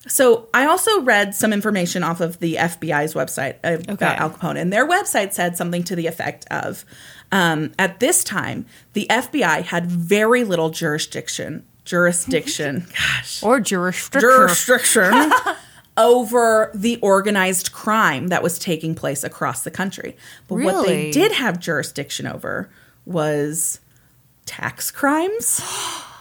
so 0.07 0.49
I 0.53 0.67
also 0.67 1.03
read 1.03 1.35
some 1.35 1.53
information 1.53 2.03
off 2.03 2.21
of 2.21 2.41
the 2.41 2.55
FBI's 2.57 3.15
website 3.15 3.57
about 3.63 3.91
Okay. 3.91 4.17
Al 4.17 4.31
Capone, 4.31 4.61
and 4.61 4.73
their 4.73 4.89
website 4.89 5.33
said 5.33 5.57
something 5.57 5.85
to 5.85 5.95
the 5.95 6.07
effect 6.07 6.47
of, 6.51 6.85
um, 7.33 7.73
at 7.79 7.99
this 7.99 8.23
time, 8.23 8.67
the 8.93 9.07
FBI 9.11 9.63
had 9.63 9.87
very 9.87 10.45
little 10.45 10.71
jurisdiction. 10.71 11.65
Jurisdiction, 11.85 12.87
gosh, 12.93 13.43
Or 13.43 13.59
jurisdiction. 13.59 14.21
jurisdiction 14.21 15.33
over 15.97 16.71
the 16.75 16.99
organized 16.99 17.73
crime 17.73 18.29
that 18.29 18.43
was 18.43 18.59
taking 18.59 18.95
place 18.95 19.25
across 19.25 19.65
the 19.65 19.71
country. 19.71 20.17
But 20.47 20.57
what 20.57 20.87
they 20.87 21.11
did 21.11 21.33
have 21.33 21.59
jurisdiction 21.59 22.27
over 22.27 22.71
was 23.05 23.81
tax 24.47 24.91
crimes. 24.93 25.61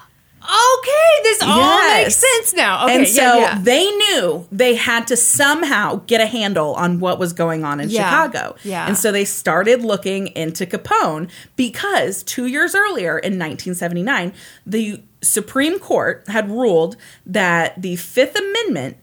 Okay, 0.52 1.24
this 1.24 1.42
all 1.44 1.58
Yes. 1.58 2.04
makes 2.06 2.16
sense 2.18 2.54
now. 2.54 2.84
Okay, 2.86 2.96
and 2.96 3.08
yeah, 3.08 3.14
so 3.14 3.40
yeah. 3.40 3.60
they 3.62 3.90
knew 3.90 4.46
they 4.52 4.76
had 4.76 5.08
to 5.08 5.16
somehow 5.16 6.02
get 6.08 6.20
a 6.20 6.26
handle 6.26 6.74
on 6.76 7.00
what 7.00 7.20
was 7.20 7.32
going 7.34 7.64
on 7.64 7.80
in 7.80 7.90
Yeah. 7.90 8.04
Chicago. 8.10 8.56
Yeah. 8.64 8.86
And 8.88 8.98
so 8.98 9.12
they 9.12 9.24
started 9.26 9.82
looking 9.84 10.28
into 10.28 10.66
Capone 10.66 11.30
because 11.56 12.22
two 12.24 12.48
years 12.48 12.76
earlier 12.76 13.18
in 13.18 13.40
1979, 13.40 14.34
the 14.66 15.02
Supreme 15.22 15.80
Court 15.80 16.24
had 16.28 16.50
ruled 16.50 16.98
that 17.26 17.82
the 17.82 17.96
Fifth 17.96 18.36
Amendment 18.36 18.98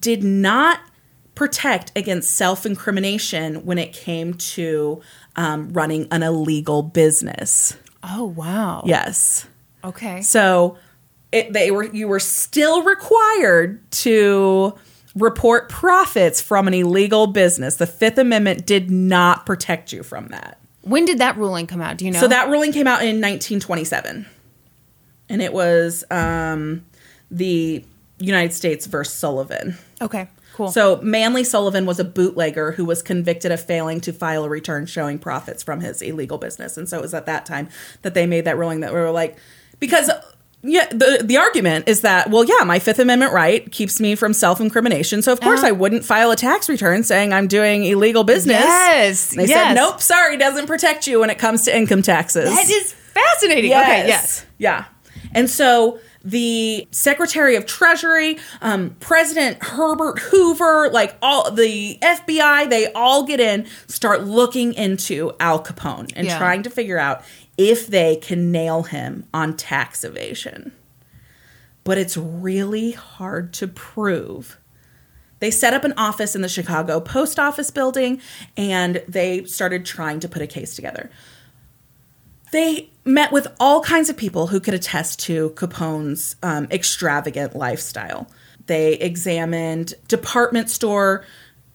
did 0.00 0.24
not 0.24 0.80
protect 1.34 1.90
against 1.96 2.30
self 2.30 2.64
incrimination 2.64 3.66
when 3.66 3.76
it 3.76 3.92
came 3.92 4.34
to 4.34 5.02
um, 5.36 5.68
running 5.72 6.06
an 6.12 6.22
illegal 6.22 6.82
business. 6.82 7.76
oh 8.02 8.24
wow. 8.24 8.82
Yes. 8.86 9.46
Okay. 9.82 10.22
So 10.22 10.78
it, 11.34 11.52
they 11.52 11.72
were 11.72 11.84
you 11.84 12.06
were 12.06 12.20
still 12.20 12.82
required 12.84 13.90
to 13.90 14.72
report 15.16 15.68
profits 15.68 16.40
from 16.40 16.68
an 16.68 16.74
illegal 16.74 17.26
business. 17.26 17.76
The 17.76 17.88
Fifth 17.88 18.18
Amendment 18.18 18.66
did 18.66 18.88
not 18.88 19.44
protect 19.44 19.92
you 19.92 20.04
from 20.04 20.28
that. 20.28 20.60
When 20.82 21.04
did 21.04 21.18
that 21.18 21.36
ruling 21.36 21.66
come 21.66 21.80
out? 21.80 21.96
Do 21.96 22.04
you 22.04 22.12
know? 22.12 22.20
So 22.20 22.28
that 22.28 22.48
ruling 22.48 22.72
came 22.72 22.86
out 22.86 23.00
in 23.00 23.20
1927, 23.20 24.26
and 25.28 25.42
it 25.42 25.52
was 25.52 26.04
um, 26.10 26.84
the 27.32 27.84
United 28.20 28.52
States 28.52 28.86
versus 28.86 29.14
Sullivan. 29.14 29.76
Okay. 30.00 30.28
Cool. 30.52 30.70
So 30.70 31.00
Manley 31.02 31.42
Sullivan 31.42 31.84
was 31.84 31.98
a 31.98 32.04
bootlegger 32.04 32.70
who 32.70 32.84
was 32.84 33.02
convicted 33.02 33.50
of 33.50 33.60
failing 33.60 34.00
to 34.02 34.12
file 34.12 34.44
a 34.44 34.48
return 34.48 34.86
showing 34.86 35.18
profits 35.18 35.64
from 35.64 35.80
his 35.80 36.00
illegal 36.00 36.38
business, 36.38 36.76
and 36.76 36.88
so 36.88 36.98
it 36.98 37.02
was 37.02 37.12
at 37.12 37.26
that 37.26 37.44
time 37.44 37.68
that 38.02 38.14
they 38.14 38.24
made 38.24 38.44
that 38.44 38.56
ruling 38.56 38.80
that 38.80 38.94
we 38.94 39.00
were 39.00 39.10
like, 39.10 39.36
because 39.80 40.08
yeah, 40.66 40.86
the 40.88 41.20
the 41.22 41.36
argument 41.36 41.88
is 41.88 42.00
that 42.00 42.30
well, 42.30 42.44
yeah, 42.44 42.64
my 42.64 42.78
Fifth 42.78 42.98
Amendment 42.98 43.32
right 43.32 43.70
keeps 43.70 44.00
me 44.00 44.14
from 44.14 44.32
self 44.32 44.60
incrimination, 44.60 45.20
so 45.22 45.32
of 45.32 45.40
course 45.40 45.60
Uh-huh. 45.60 45.68
I 45.68 45.72
wouldn't 45.72 46.04
file 46.04 46.30
a 46.30 46.36
tax 46.36 46.68
return 46.68 47.04
saying 47.04 47.32
I'm 47.32 47.46
doing 47.46 47.84
illegal 47.84 48.24
business. 48.24 48.60
Yes, 48.60 49.32
And 49.32 49.40
they 49.42 49.46
yes. 49.46 49.68
said 49.68 49.74
nope, 49.74 50.00
sorry, 50.00 50.36
doesn't 50.38 50.66
protect 50.66 51.06
you 51.06 51.20
when 51.20 51.30
it 51.30 51.38
comes 51.38 51.62
to 51.66 51.76
income 51.76 52.02
taxes. 52.02 52.48
that 52.48 52.68
is 52.70 52.92
fascinating. 52.92 53.70
Okay. 53.72 54.06
Yes. 54.08 54.46
Yeah. 54.58 54.86
And 55.32 55.50
so 55.50 55.98
the 56.26 56.88
Secretary 56.90 57.54
of 57.56 57.66
Treasury, 57.66 58.38
um, 58.62 58.96
President 59.00 59.62
Herbert 59.62 60.18
Hoover, 60.20 60.88
like 60.90 61.16
all 61.20 61.50
the 61.50 61.98
FBI, 62.00 62.70
they 62.70 62.90
all 62.92 63.24
get 63.24 63.40
in, 63.40 63.66
start 63.88 64.24
looking 64.24 64.72
into 64.72 65.32
Al 65.38 65.62
Capone 65.62 66.10
and 66.16 66.26
Yeah. 66.26 66.38
trying 66.38 66.62
to 66.62 66.70
figure 66.70 66.98
out 66.98 67.22
if 67.56 67.86
they 67.86 68.16
can 68.16 68.50
nail 68.50 68.84
him 68.84 69.26
on 69.32 69.56
tax 69.56 70.04
evasion. 70.04 70.72
But 71.84 71.98
it's 71.98 72.16
really 72.16 72.92
hard 72.92 73.52
to 73.54 73.68
prove. 73.68 74.58
They 75.40 75.50
set 75.50 75.74
up 75.74 75.84
an 75.84 75.92
office 75.96 76.34
in 76.34 76.42
the 76.42 76.48
Chicago 76.48 77.00
post 77.00 77.38
office 77.38 77.70
building 77.70 78.20
and 78.56 79.02
they 79.06 79.44
started 79.44 79.84
trying 79.84 80.20
to 80.20 80.28
put 80.28 80.42
a 80.42 80.46
case 80.46 80.74
together. 80.74 81.10
They 82.50 82.90
met 83.04 83.32
with 83.32 83.48
all 83.60 83.82
kinds 83.82 84.08
of 84.08 84.16
people 84.16 84.46
who 84.46 84.60
could 84.60 84.74
attest 84.74 85.20
to 85.20 85.50
Capone's 85.50 86.36
um, 86.42 86.66
extravagant 86.70 87.54
lifestyle. 87.54 88.28
They 88.66 88.94
examined 88.94 89.94
department 90.08 90.70
store 90.70 91.24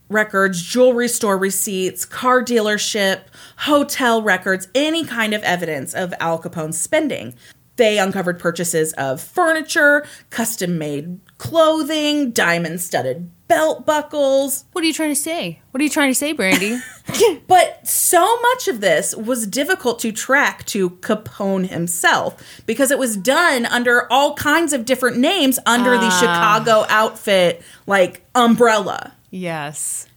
records, 0.09 0.61
jewelry 0.61 1.07
store 1.07 1.37
receipts, 1.37 2.05
car 2.05 2.43
dealership, 2.43 3.21
hotel 3.57 4.21
records, 4.21 4.67
any 4.75 5.05
kind 5.05 5.33
of 5.33 5.43
evidence 5.43 5.93
of 5.93 6.13
Al 6.19 6.39
Capone's 6.39 6.79
spending. 6.79 7.35
They 7.77 7.97
uncovered 7.97 8.39
purchases 8.39 8.91
of 8.93 9.21
furniture, 9.21 10.05
custom 10.29 10.77
made 10.77 11.19
clothing, 11.37 12.31
diamond 12.31 12.81
studded 12.81 13.31
belt 13.49 13.85
buckles. 13.85 14.63
What 14.71 14.83
are 14.83 14.87
you 14.87 14.93
trying 14.93 15.09
to 15.09 15.15
say? 15.15 15.59
What 15.71 15.81
are 15.81 15.83
you 15.83 15.89
trying 15.89 16.11
to 16.11 16.15
say, 16.15 16.31
Brandy? 16.31 16.79
But 17.47 17.87
so 17.87 18.39
much 18.41 18.67
of 18.67 18.79
this 18.79 19.15
was 19.15 19.47
difficult 19.47 19.97
to 19.99 20.11
track 20.11 20.65
to 20.67 20.91
Capone 20.91 21.67
himself 21.67 22.61
because 22.67 22.91
it 22.91 22.99
was 22.99 23.17
done 23.17 23.65
under 23.65 24.11
all 24.11 24.35
kinds 24.35 24.71
of 24.71 24.85
different 24.85 25.17
names 25.17 25.57
under 25.65 25.97
the 25.97 26.09
ah. 26.11 26.19
Chicago 26.19 26.85
outfit 26.89 27.63
like 27.87 28.23
umbrella. 28.35 29.15
Yes. 29.29 30.07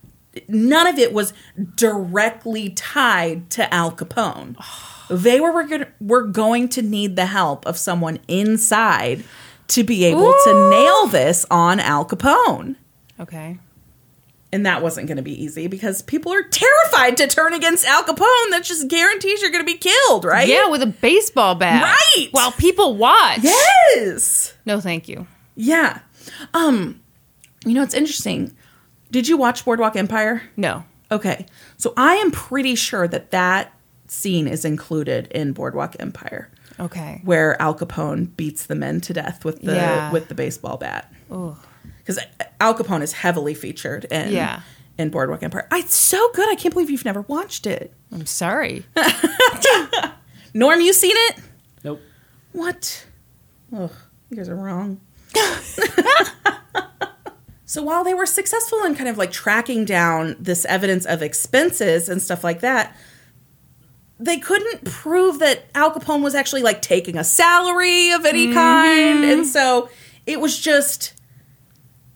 none 0.48 0.86
of 0.86 0.98
it 0.98 1.12
was 1.12 1.32
directly 1.74 2.70
tied 2.70 3.50
to 3.50 3.72
Al 3.72 3.92
Capone. 3.92 4.56
They 5.10 5.40
were, 5.40 5.52
were, 5.52 5.64
gonna- 5.66 5.88
were 6.00 6.22
going 6.22 6.68
to 6.70 6.82
need 6.82 7.16
the 7.16 7.26
help 7.26 7.66
of 7.66 7.76
someone 7.76 8.18
inside 8.28 9.24
to 9.68 9.84
be 9.84 10.04
able 10.04 10.32
to 10.44 10.70
nail 10.70 11.06
this 11.06 11.44
on 11.50 11.80
Al 11.80 12.04
Capone. 12.04 12.76
Okay. 13.20 13.58
And 14.54 14.66
that 14.66 14.82
wasn't 14.82 15.06
going 15.06 15.16
to 15.16 15.22
be 15.22 15.42
easy 15.42 15.66
because 15.66 16.02
people 16.02 16.30
are 16.32 16.42
terrified 16.42 17.16
to 17.18 17.26
turn 17.26 17.54
against 17.54 17.86
Al 17.86 18.02
Capone. 18.02 18.50
That 18.50 18.64
just 18.64 18.88
guarantees 18.88 19.40
you're 19.40 19.50
going 19.50 19.64
to 19.64 19.72
be 19.72 19.78
killed, 19.78 20.24
right? 20.26 20.46
Yeah, 20.46 20.68
with 20.68 20.82
a 20.82 20.86
baseball 20.86 21.54
bat. 21.54 21.82
Right. 22.16 22.28
While 22.32 22.52
people 22.52 22.96
watch. 22.96 23.38
Yes. 23.42 24.54
No, 24.66 24.78
thank 24.80 25.08
you. 25.08 25.26
Yeah. 25.56 26.00
Um, 26.52 27.00
you 27.64 27.72
know, 27.72 27.82
it's 27.82 27.94
interesting. 27.94 28.54
Did 29.12 29.28
you 29.28 29.36
watch 29.36 29.64
Boardwalk 29.64 29.94
Empire? 29.94 30.42
No. 30.56 30.84
Okay. 31.12 31.46
So 31.76 31.92
I 31.96 32.14
am 32.16 32.30
pretty 32.32 32.74
sure 32.74 33.06
that 33.06 33.30
that 33.30 33.72
scene 34.08 34.48
is 34.48 34.64
included 34.64 35.26
in 35.28 35.52
Boardwalk 35.52 35.94
Empire 36.00 36.50
Okay. 36.80 37.20
where 37.24 37.60
Al 37.62 37.74
Capone 37.74 38.34
beats 38.36 38.66
the 38.66 38.74
men 38.74 39.00
to 39.02 39.12
death 39.12 39.44
with 39.44 39.62
the 39.62 39.74
Yeah. 39.74 40.10
with 40.10 40.28
the 40.28 40.34
baseball 40.34 40.76
bat. 40.78 41.12
Cuz 41.30 42.18
Al 42.60 42.74
Capone 42.74 43.02
is 43.02 43.12
heavily 43.12 43.54
featured 43.54 44.06
in 44.06 44.32
Yeah. 44.32 44.60
in 44.98 45.10
Boardwalk 45.10 45.42
Empire. 45.42 45.66
I, 45.70 45.78
it's 45.80 45.94
so 45.94 46.30
good. 46.32 46.48
I 46.50 46.54
can't 46.54 46.72
believe 46.74 46.90
you've 46.90 47.04
never 47.04 47.20
watched 47.22 47.66
it. 47.66 47.92
I'm 48.10 48.26
sorry. 48.26 48.84
Norm, 50.54 50.80
you 50.80 50.92
seen 50.92 51.14
it? 51.14 51.36
Nope. 51.84 52.00
What? 52.52 53.04
Ugh, 53.76 53.92
you 54.30 54.36
guys 54.36 54.48
are 54.48 54.56
wrong. 54.56 55.00
so 57.72 57.82
while 57.82 58.04
they 58.04 58.12
were 58.12 58.26
successful 58.26 58.84
in 58.84 58.94
kind 58.94 59.08
of 59.08 59.16
like 59.16 59.32
tracking 59.32 59.86
down 59.86 60.36
this 60.38 60.66
evidence 60.66 61.06
of 61.06 61.22
expenses 61.22 62.06
and 62.06 62.20
stuff 62.20 62.44
like 62.44 62.60
that, 62.60 62.94
they 64.20 64.36
couldn't 64.36 64.84
prove 64.84 65.38
that 65.38 65.64
Al 65.74 65.90
Capone 65.90 66.22
was 66.22 66.34
actually 66.34 66.60
like 66.60 66.82
taking 66.82 67.16
a 67.16 67.24
salary 67.24 68.10
of 68.10 68.26
any 68.26 68.52
kind. 68.52 69.20
Mm-hmm. 69.20 69.24
And 69.24 69.46
so 69.46 69.88
it 70.26 70.38
was 70.38 70.60
just 70.60 71.14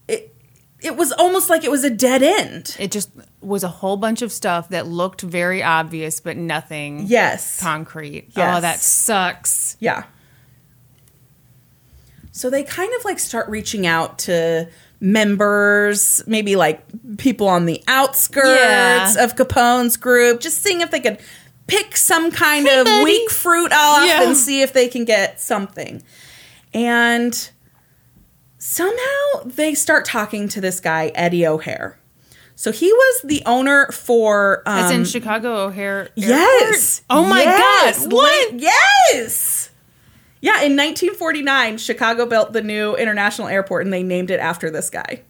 it 0.08 0.34
it 0.82 0.94
was 0.94 1.10
almost 1.12 1.48
like 1.48 1.64
it 1.64 1.70
was 1.70 1.84
a 1.84 1.90
dead 1.90 2.22
end. 2.22 2.76
It 2.78 2.90
just 2.90 3.10
was 3.40 3.64
a 3.64 3.68
whole 3.68 3.96
bunch 3.96 4.20
of 4.20 4.32
stuff 4.32 4.68
that 4.68 4.86
looked 4.86 5.22
very 5.22 5.62
obvious, 5.62 6.20
but 6.20 6.36
nothing 6.36 7.06
Yes. 7.06 7.62
concrete. 7.62 8.28
Yes. 8.36 8.58
Oh, 8.58 8.60
that 8.60 8.78
sucks. 8.78 9.78
Yeah. 9.80 10.04
So 12.30 12.50
they 12.50 12.62
kind 12.62 12.92
of 12.98 13.06
like 13.06 13.18
start 13.18 13.48
reaching 13.48 13.86
out 13.86 14.18
to 14.18 14.68
members, 15.00 16.22
maybe 16.26 16.56
like 16.56 16.82
people 17.18 17.48
on 17.48 17.66
the 17.66 17.82
outskirts 17.86 18.46
Yeah. 19.16 19.24
of 19.24 19.36
Capone's 19.36 19.96
group, 19.96 20.40
just 20.40 20.62
seeing 20.62 20.80
if 20.80 20.90
they 20.90 21.00
could 21.00 21.18
pick 21.66 21.96
some 21.96 22.30
kind 22.30 22.66
of 22.68 22.84
buddy. 22.86 23.04
weak 23.04 23.30
fruit 23.30 23.72
off 23.72 24.06
Yeah. 24.06 24.22
and 24.22 24.36
see 24.36 24.62
if 24.62 24.72
they 24.72 24.88
can 24.88 25.04
get 25.04 25.40
something. 25.40 26.02
And 26.72 27.50
somehow 28.58 29.42
they 29.44 29.74
start 29.74 30.04
talking 30.04 30.48
to 30.50 30.60
this 30.60 30.80
guy, 30.80 31.12
Eddie 31.14 31.46
O'Hare. 31.46 31.98
So 32.54 32.72
he 32.72 32.90
was 32.90 33.20
the 33.24 33.42
owner 33.44 33.86
for 33.92 34.62
um, 34.66 34.78
As 34.78 34.90
in 34.90 35.04
Chicago 35.04 35.66
O'Hare. 35.66 35.98
Airport? 36.00 36.12
Yes. 36.16 37.02
Oh 37.10 37.24
my 37.26 37.42
Yes. 37.42 38.02
God. 38.04 38.12
What? 38.12 38.54
Yes. 38.60 39.70
Yeah, 40.40 40.62
in 40.62 40.76
1949, 40.76 41.78
Chicago 41.78 42.26
built 42.26 42.52
the 42.52 42.62
new 42.62 42.94
international 42.96 43.48
airport 43.48 43.84
and 43.84 43.92
they 43.92 44.02
named 44.02 44.30
it 44.30 44.38
after 44.40 44.70
this 44.70 44.90
guy. 44.90 45.22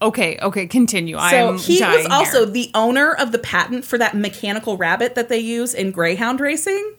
Okay, 0.00 0.38
okay, 0.42 0.66
continue. 0.66 1.16
So 1.16 1.20
I'm 1.22 1.58
he 1.58 1.80
was 1.80 2.06
also 2.10 2.44
here. 2.44 2.52
the 2.52 2.70
owner 2.74 3.12
of 3.12 3.30
the 3.32 3.38
patent 3.38 3.84
for 3.84 3.98
that 3.98 4.16
mechanical 4.16 4.76
rabbit 4.76 5.14
that 5.14 5.28
they 5.28 5.38
use 5.38 5.74
in 5.74 5.90
greyhound 5.92 6.40
racing. 6.40 6.94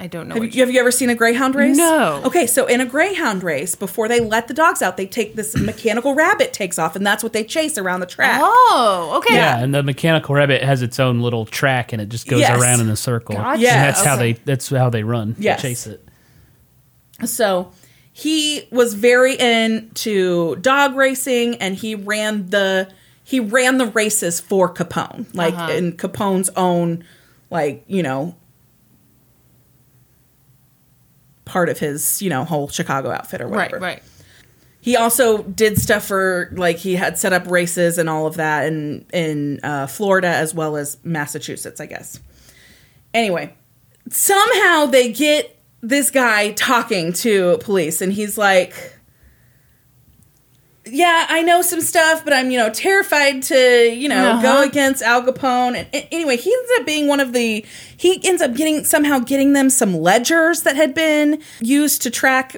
I 0.00 0.06
don't 0.06 0.28
know. 0.28 0.34
Have 0.34 0.42
What 0.44 0.54
you, 0.54 0.60
have 0.62 0.70
you 0.70 0.78
ever 0.78 0.90
seen 0.92 1.10
a 1.10 1.14
greyhound 1.14 1.54
race? 1.56 1.76
No. 1.76 2.22
Okay, 2.24 2.46
so 2.46 2.66
in 2.66 2.80
a 2.80 2.86
greyhound 2.86 3.42
race, 3.42 3.74
before 3.74 4.06
they 4.08 4.20
let 4.20 4.46
the 4.46 4.54
dogs 4.54 4.80
out, 4.80 4.96
they 4.96 5.06
take 5.06 5.34
this 5.34 5.56
mechanical 5.56 6.14
rabbit 6.14 6.52
takes 6.52 6.78
off, 6.78 6.94
and 6.94 7.04
that's 7.04 7.22
what 7.24 7.32
they 7.32 7.42
chase 7.42 7.76
around 7.76 8.00
the 8.00 8.06
track. 8.06 8.40
Oh, 8.42 9.14
okay. 9.18 9.34
Yeah, 9.34 9.58
and 9.58 9.74
the 9.74 9.82
mechanical 9.82 10.36
rabbit 10.36 10.62
has 10.62 10.82
its 10.82 11.00
own 11.00 11.20
little 11.20 11.46
track, 11.46 11.92
and 11.92 12.00
it 12.00 12.10
just 12.10 12.28
goes 12.28 12.40
Yes. 12.40 12.60
around 12.62 12.80
in 12.80 12.88
a 12.90 12.96
circle. 12.96 13.34
Gotcha. 13.34 13.50
And 13.54 13.60
Yes. 13.62 13.96
that's 13.96 14.06
how 14.06 14.14
they. 14.16 14.34
That's 14.34 14.68
how 14.68 14.88
they 14.90 15.02
run. 15.02 15.34
They 15.36 15.56
chase 15.56 15.86
it. 15.88 16.07
So 17.24 17.72
he 18.12 18.68
was 18.70 18.94
very 18.94 19.34
into 19.38 20.56
dog 20.56 20.94
racing 20.96 21.56
and 21.56 21.74
he 21.76 21.94
ran 21.94 22.46
the 22.46 22.88
he 23.24 23.40
ran 23.40 23.76
the 23.78 23.86
races 23.86 24.40
for 24.40 24.72
Capone, 24.72 25.26
like 25.34 25.52
Uh-huh. 25.54 25.72
in 25.72 25.92
Capone's 25.92 26.48
own 26.56 27.04
like, 27.50 27.84
you 27.86 28.02
know, 28.02 28.34
part 31.44 31.68
of 31.68 31.78
his, 31.78 32.20
you 32.22 32.30
know, 32.30 32.44
whole 32.44 32.68
Chicago 32.68 33.10
outfit 33.10 33.40
or 33.40 33.46
Right, 33.48 33.70
whatever. 33.70 33.78
right. 33.84 34.02
He 34.80 34.96
also 34.96 35.42
did 35.42 35.78
stuff 35.78 36.06
for 36.06 36.50
like 36.56 36.76
he 36.76 36.94
had 36.94 37.18
set 37.18 37.32
up 37.32 37.46
races 37.50 37.98
and 37.98 38.08
all 38.08 38.26
of 38.26 38.36
that 38.36 38.66
in 38.66 39.04
in 39.12 39.60
uh, 39.62 39.86
Florida 39.86 40.28
as 40.28 40.54
well 40.54 40.76
as 40.76 40.96
Massachusetts, 41.02 41.80
I 41.80 41.86
guess. 41.86 42.20
Anyway, 43.12 43.54
somehow 44.08 44.86
they 44.86 45.12
get 45.12 45.57
this 45.80 46.10
guy 46.10 46.52
talking 46.52 47.12
to 47.14 47.58
police, 47.58 48.00
and 48.00 48.12
he's 48.12 48.36
like, 48.36 48.74
"Yeah, 50.86 51.26
I 51.28 51.42
know 51.42 51.62
some 51.62 51.80
stuff, 51.80 52.24
but 52.24 52.32
I'm 52.32 52.50
you 52.50 52.58
know 52.58 52.70
terrified 52.70 53.42
to 53.44 53.88
you 53.90 54.08
know 54.08 54.40
go 54.42 54.48
Uh-huh. 54.54 54.62
against 54.64 55.02
Al 55.02 55.22
Capone." 55.22 55.76
And, 55.76 55.86
and 55.92 56.08
anyway, 56.10 56.36
he 56.36 56.52
ends 56.52 56.70
up 56.78 56.86
being 56.86 57.06
one 57.08 57.20
of 57.20 57.32
the 57.32 57.64
he 57.96 58.20
ends 58.24 58.42
up 58.42 58.54
getting 58.54 58.84
somehow 58.84 59.18
getting 59.20 59.52
them 59.52 59.70
some 59.70 59.94
ledgers 59.96 60.62
that 60.62 60.76
had 60.76 60.94
been 60.94 61.40
used 61.60 62.02
to 62.02 62.10
track 62.10 62.56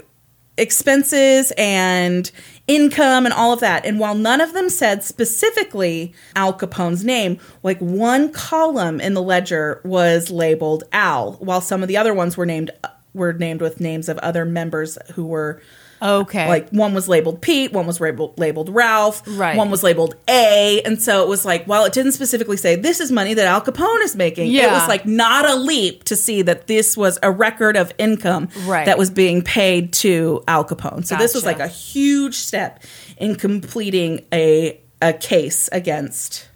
expenses 0.56 1.52
and 1.56 2.30
income 2.66 3.24
and 3.24 3.32
all 3.32 3.52
of 3.52 3.60
that. 3.60 3.84
And 3.86 3.98
while 3.98 4.14
none 4.14 4.40
of 4.40 4.52
them 4.52 4.68
said 4.68 5.02
specifically 5.02 6.12
Al 6.36 6.52
Capone's 6.52 7.02
name, 7.04 7.38
like 7.62 7.78
one 7.78 8.30
column 8.30 9.00
in 9.00 9.14
the 9.14 9.22
ledger 9.22 9.80
was 9.84 10.30
labeled 10.30 10.84
Al, 10.92 11.32
while 11.34 11.60
some 11.62 11.82
of 11.82 11.88
the 11.88 11.96
other 11.96 12.12
ones 12.14 12.36
were 12.36 12.46
named 12.46 12.70
were 13.14 13.32
named 13.32 13.60
with 13.60 13.80
names 13.80 14.08
of 14.08 14.18
other 14.18 14.44
members 14.44 14.96
who 15.14 15.24
were 15.26 15.60
Okay. 16.02 16.48
like 16.48 16.70
one 16.70 16.94
was 16.94 17.08
labeled 17.08 17.42
Pete, 17.42 17.72
one 17.74 17.86
was 17.86 18.00
labeled, 18.00 18.38
labeled 18.38 18.70
Ralph, 18.74 19.22
Right. 19.26 19.54
one 19.54 19.70
was 19.70 19.82
labeled 19.82 20.14
A, 20.28 20.80
and 20.86 21.02
so 21.02 21.22
it 21.22 21.28
was 21.28 21.44
like 21.44 21.66
while 21.66 21.84
it 21.84 21.92
didn't 21.92 22.12
specifically 22.12 22.56
say 22.56 22.74
this 22.74 23.00
is 23.00 23.12
money 23.12 23.34
that 23.34 23.46
Al 23.46 23.60
Capone 23.60 24.02
is 24.02 24.16
making, 24.16 24.50
it 24.50 24.70
was 24.70 24.88
like 24.88 25.04
not 25.04 25.46
a 25.48 25.56
leap 25.56 26.04
to 26.04 26.16
see 26.16 26.40
that 26.40 26.68
this 26.68 26.96
was 26.96 27.18
a 27.22 27.30
record 27.30 27.76
of 27.76 27.92
income 27.98 28.48
Right. 28.64 28.86
that 28.86 28.96
was 28.96 29.10
being 29.10 29.42
paid 29.42 29.92
to 29.94 30.42
Al 30.48 30.64
Capone. 30.64 31.04
So 31.04 31.16
this 31.16 31.34
was 31.34 31.44
like 31.44 31.60
a 31.60 31.68
huge 31.68 32.34
step 32.36 32.82
in 33.18 33.34
completing 33.36 34.24
a 34.32 34.80
a 35.02 35.12
case 35.12 35.68
against 35.72 36.48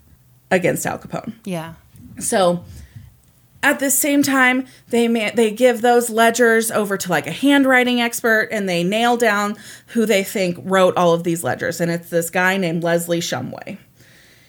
against 0.49 0.85
Al 0.87 0.97
Capone. 0.97 1.33
yeah. 1.43 1.73
So 2.19 2.63
at 3.65 3.79
the 3.79 3.89
same 3.89 4.21
time, 4.21 4.67
they 4.89 5.07
they 5.31 5.49
give 5.49 5.81
those 5.81 6.11
ledgers 6.11 6.69
over 6.69 6.97
to 6.97 7.09
like 7.09 7.25
a 7.25 7.31
handwriting 7.31 7.99
expert, 7.99 8.49
and 8.51 8.69
they 8.69 8.83
nail 8.83 9.17
down 9.17 9.57
who 9.87 10.05
they 10.05 10.23
think 10.23 10.57
wrote 10.61 10.95
all 10.95 11.13
of 11.13 11.23
these 11.23 11.43
ledgers, 11.43 11.81
and 11.81 11.89
it's 11.89 12.09
this 12.11 12.29
guy 12.29 12.57
named 12.57 12.83
Leslie 12.83 13.21
Shumway. 13.21 13.79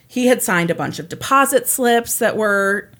He 0.07 0.27
had 0.27 0.43
signed 0.43 0.69
a 0.69 0.75
bunch 0.75 0.99
of 0.99 1.09
deposit 1.09 1.67
slips 1.67 2.19
that 2.19 2.37
were 2.37 2.91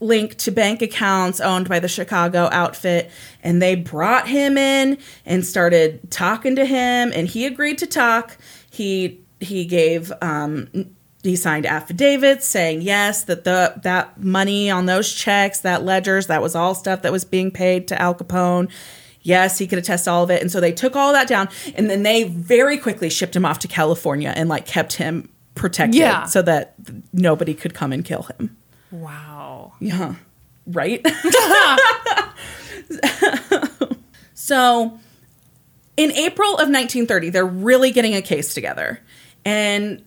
linked 0.00 0.38
to 0.38 0.50
bank 0.50 0.80
accounts 0.80 1.38
owned 1.38 1.68
by 1.68 1.78
the 1.78 1.86
Chicago 1.86 2.48
outfit. 2.50 3.10
And 3.42 3.62
they 3.62 3.76
brought 3.76 4.26
him 4.26 4.58
in 4.58 4.98
and 5.24 5.46
started 5.46 6.10
talking 6.10 6.56
to 6.56 6.64
him, 6.64 7.12
and 7.14 7.28
he 7.28 7.44
agreed 7.44 7.76
to 7.78 7.86
talk. 7.86 8.38
He 8.70 9.20
he 9.38 9.66
gave 9.66 10.10
um, 10.22 10.94
he 11.22 11.36
signed 11.36 11.66
affidavits 11.66 12.46
saying 12.46 12.82
yes 12.82 13.24
that 13.24 13.44
the 13.44 13.74
that 13.82 14.20
money 14.22 14.70
on 14.70 14.86
those 14.86 15.12
checks, 15.12 15.60
that 15.60 15.84
ledgers, 15.84 16.26
that 16.26 16.42
was 16.42 16.54
all 16.56 16.74
stuff 16.74 17.02
that 17.02 17.12
was 17.12 17.24
being 17.24 17.50
paid 17.50 17.88
to 17.88 18.00
Al 18.00 18.14
Capone. 18.14 18.70
Yes, 19.24 19.56
he 19.58 19.68
could 19.68 19.78
attest 19.78 20.08
all 20.08 20.24
of 20.24 20.30
it. 20.32 20.42
And 20.42 20.50
so 20.50 20.60
they 20.60 20.72
took 20.72 20.96
all 20.96 21.12
that 21.12 21.28
down 21.28 21.48
and 21.76 21.88
then 21.88 22.02
they 22.02 22.24
very 22.24 22.76
quickly 22.76 23.08
shipped 23.08 23.36
him 23.36 23.44
off 23.44 23.60
to 23.60 23.68
California 23.68 24.32
and 24.34 24.48
like 24.48 24.66
kept 24.66 24.94
him 24.94 25.28
protected 25.54 26.00
Yeah. 26.00 26.24
so 26.24 26.42
that 26.42 26.74
nobody 27.12 27.54
could 27.54 27.72
come 27.72 27.92
and 27.92 28.04
kill 28.04 28.22
him. 28.22 28.56
Wow. 28.90 29.74
Yeah. 29.78 30.16
Right? 30.66 31.06
so 34.34 34.98
in 35.96 36.10
April 36.12 36.50
of 36.54 36.68
1930, 36.68 37.30
they're 37.30 37.44
really 37.44 37.90
getting 37.90 38.14
a 38.14 38.22
case 38.22 38.54
together. 38.54 39.00
And 39.44 40.04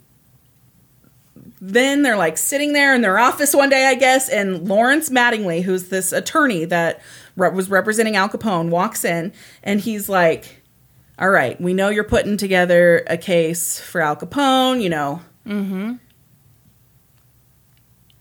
then 1.67 2.03
they're 2.03 2.17
like 2.17 2.37
sitting 2.37 2.73
there 2.73 2.93
in 2.93 3.01
their 3.01 3.17
office 3.17 3.55
one 3.55 3.69
day, 3.69 3.87
I 3.87 3.95
guess, 3.95 4.29
and 4.29 4.67
Lawrence 4.67 5.09
Mattingly, 5.09 5.63
who's 5.63 5.89
this 5.89 6.11
attorney 6.11 6.65
that 6.65 7.01
re- 7.35 7.49
was 7.49 7.69
representing 7.69 8.15
Al 8.15 8.29
Capone, 8.29 8.69
walks 8.69 9.03
in 9.03 9.33
and 9.63 9.81
he's 9.81 10.07
like, 10.07 10.61
All 11.17 11.29
right, 11.29 11.59
we 11.59 11.73
know 11.73 11.89
you're 11.89 12.03
putting 12.03 12.37
together 12.37 13.03
a 13.07 13.17
case 13.17 13.79
for 13.79 14.01
Al 14.01 14.15
Capone, 14.15 14.81
you 14.81 14.89
know. 14.89 15.21
Mm-hmm. 15.45 15.93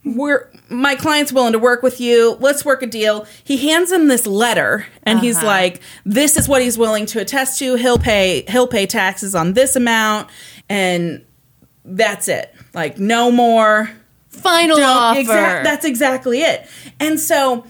we're 0.05 0.51
my 0.69 0.95
client's 0.95 1.33
willing 1.33 1.55
to 1.55 1.59
work 1.59 1.83
with 1.83 2.01
you. 2.01 2.37
Let's 2.39 2.67
work 2.67 2.83
a 2.83 2.87
deal. 2.87 3.27
He 3.43 3.69
hands 3.69 3.91
him 3.91 4.09
this 4.09 4.27
letter 4.27 4.87
and 5.05 5.21
he's 5.21 5.39
uh-huh. 5.39 5.47
like, 5.47 5.81
this 6.05 6.37
is 6.37 6.49
what 6.49 6.61
he's 6.61 6.77
willing 6.77 7.07
to 7.07 7.21
attest 7.21 7.59
to. 7.61 7.77
He'll 7.77 7.99
pay 7.99 8.45
he'll 8.49 8.69
pay 8.69 8.87
taxes 8.87 9.35
on 9.35 9.53
this 9.53 9.77
amount 9.77 10.31
and 10.69 11.25
that's 11.85 12.29
it. 12.29 12.55
Like 12.75 12.99
no 12.99 13.31
more. 13.31 13.91
Final 14.31 14.77
Don't- 14.79 14.87
offer. 14.89 15.21
exact- 15.21 15.65
that's 15.65 15.85
exactly 15.85 16.43
it. 16.43 16.67
And 16.99 17.19
so 17.21 17.65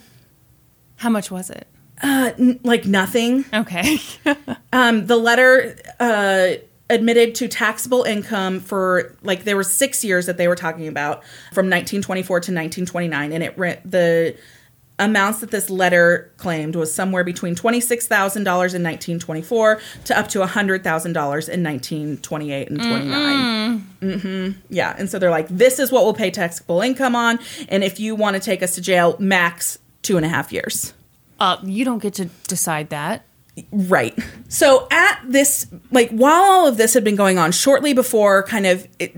How 0.96 1.10
much 1.10 1.30
was 1.30 1.50
it? 1.50 1.66
uh, 2.02 2.30
n- 2.38 2.58
like 2.64 2.86
nothing. 2.86 3.44
Okay. 3.52 3.98
Um, 4.72 5.06
the 5.06 5.16
letter 5.16 5.76
uh, 6.00 6.54
admitted 6.90 7.36
to 7.36 7.46
taxable 7.46 8.02
income 8.02 8.58
for 8.58 9.16
like 9.22 9.44
there 9.44 9.54
were 9.54 9.62
six 9.62 10.02
years 10.02 10.26
that 10.26 10.36
they 10.36 10.48
were 10.48 10.56
talking 10.56 10.88
about 10.88 11.22
from 11.52 11.66
1924 11.70 12.40
to 12.40 12.50
1929, 12.50 13.32
and 13.32 13.44
it 13.44 13.56
re- 13.56 13.78
the 13.84 14.36
amounts 14.98 15.40
that 15.40 15.50
this 15.50 15.70
letter 15.70 16.32
claimed 16.36 16.76
was 16.76 16.94
somewhere 16.94 17.24
between 17.24 17.54
twenty 17.54 17.80
six 17.80 18.06
thousand 18.06 18.44
dollars 18.44 18.74
in 18.74 18.82
1924 18.82 19.80
to 20.04 20.18
up 20.18 20.28
to 20.28 20.46
hundred 20.46 20.84
thousand 20.84 21.12
dollars 21.14 21.48
in 21.48 21.62
1928 21.64 22.70
and 22.70 22.78
29. 22.80 23.78
hmm 24.00 24.50
Yeah, 24.68 24.94
and 24.96 25.10
so 25.10 25.18
they're 25.18 25.30
like, 25.30 25.48
this 25.48 25.78
is 25.78 25.90
what 25.90 26.04
we'll 26.04 26.14
pay 26.14 26.30
taxable 26.30 26.80
income 26.80 27.16
on, 27.16 27.38
and 27.68 27.82
if 27.82 27.98
you 27.98 28.14
want 28.14 28.34
to 28.36 28.40
take 28.40 28.62
us 28.62 28.74
to 28.76 28.80
jail, 28.80 29.16
max 29.18 29.78
two 30.02 30.16
and 30.16 30.24
a 30.24 30.28
half 30.28 30.52
years. 30.52 30.92
uh, 31.40 31.56
you 31.64 31.84
don't 31.84 32.00
get 32.02 32.14
to 32.14 32.26
decide 32.46 32.90
that. 32.90 33.24
Right. 33.72 34.18
So 34.48 34.86
at 34.90 35.20
this, 35.26 35.66
like, 35.92 36.10
while 36.10 36.42
all 36.42 36.66
of 36.66 36.76
this 36.76 36.92
had 36.94 37.04
been 37.04 37.14
going 37.16 37.38
on, 37.38 37.52
shortly 37.52 37.92
before, 37.94 38.42
kind 38.42 38.66
of, 38.66 38.86
it, 38.98 39.16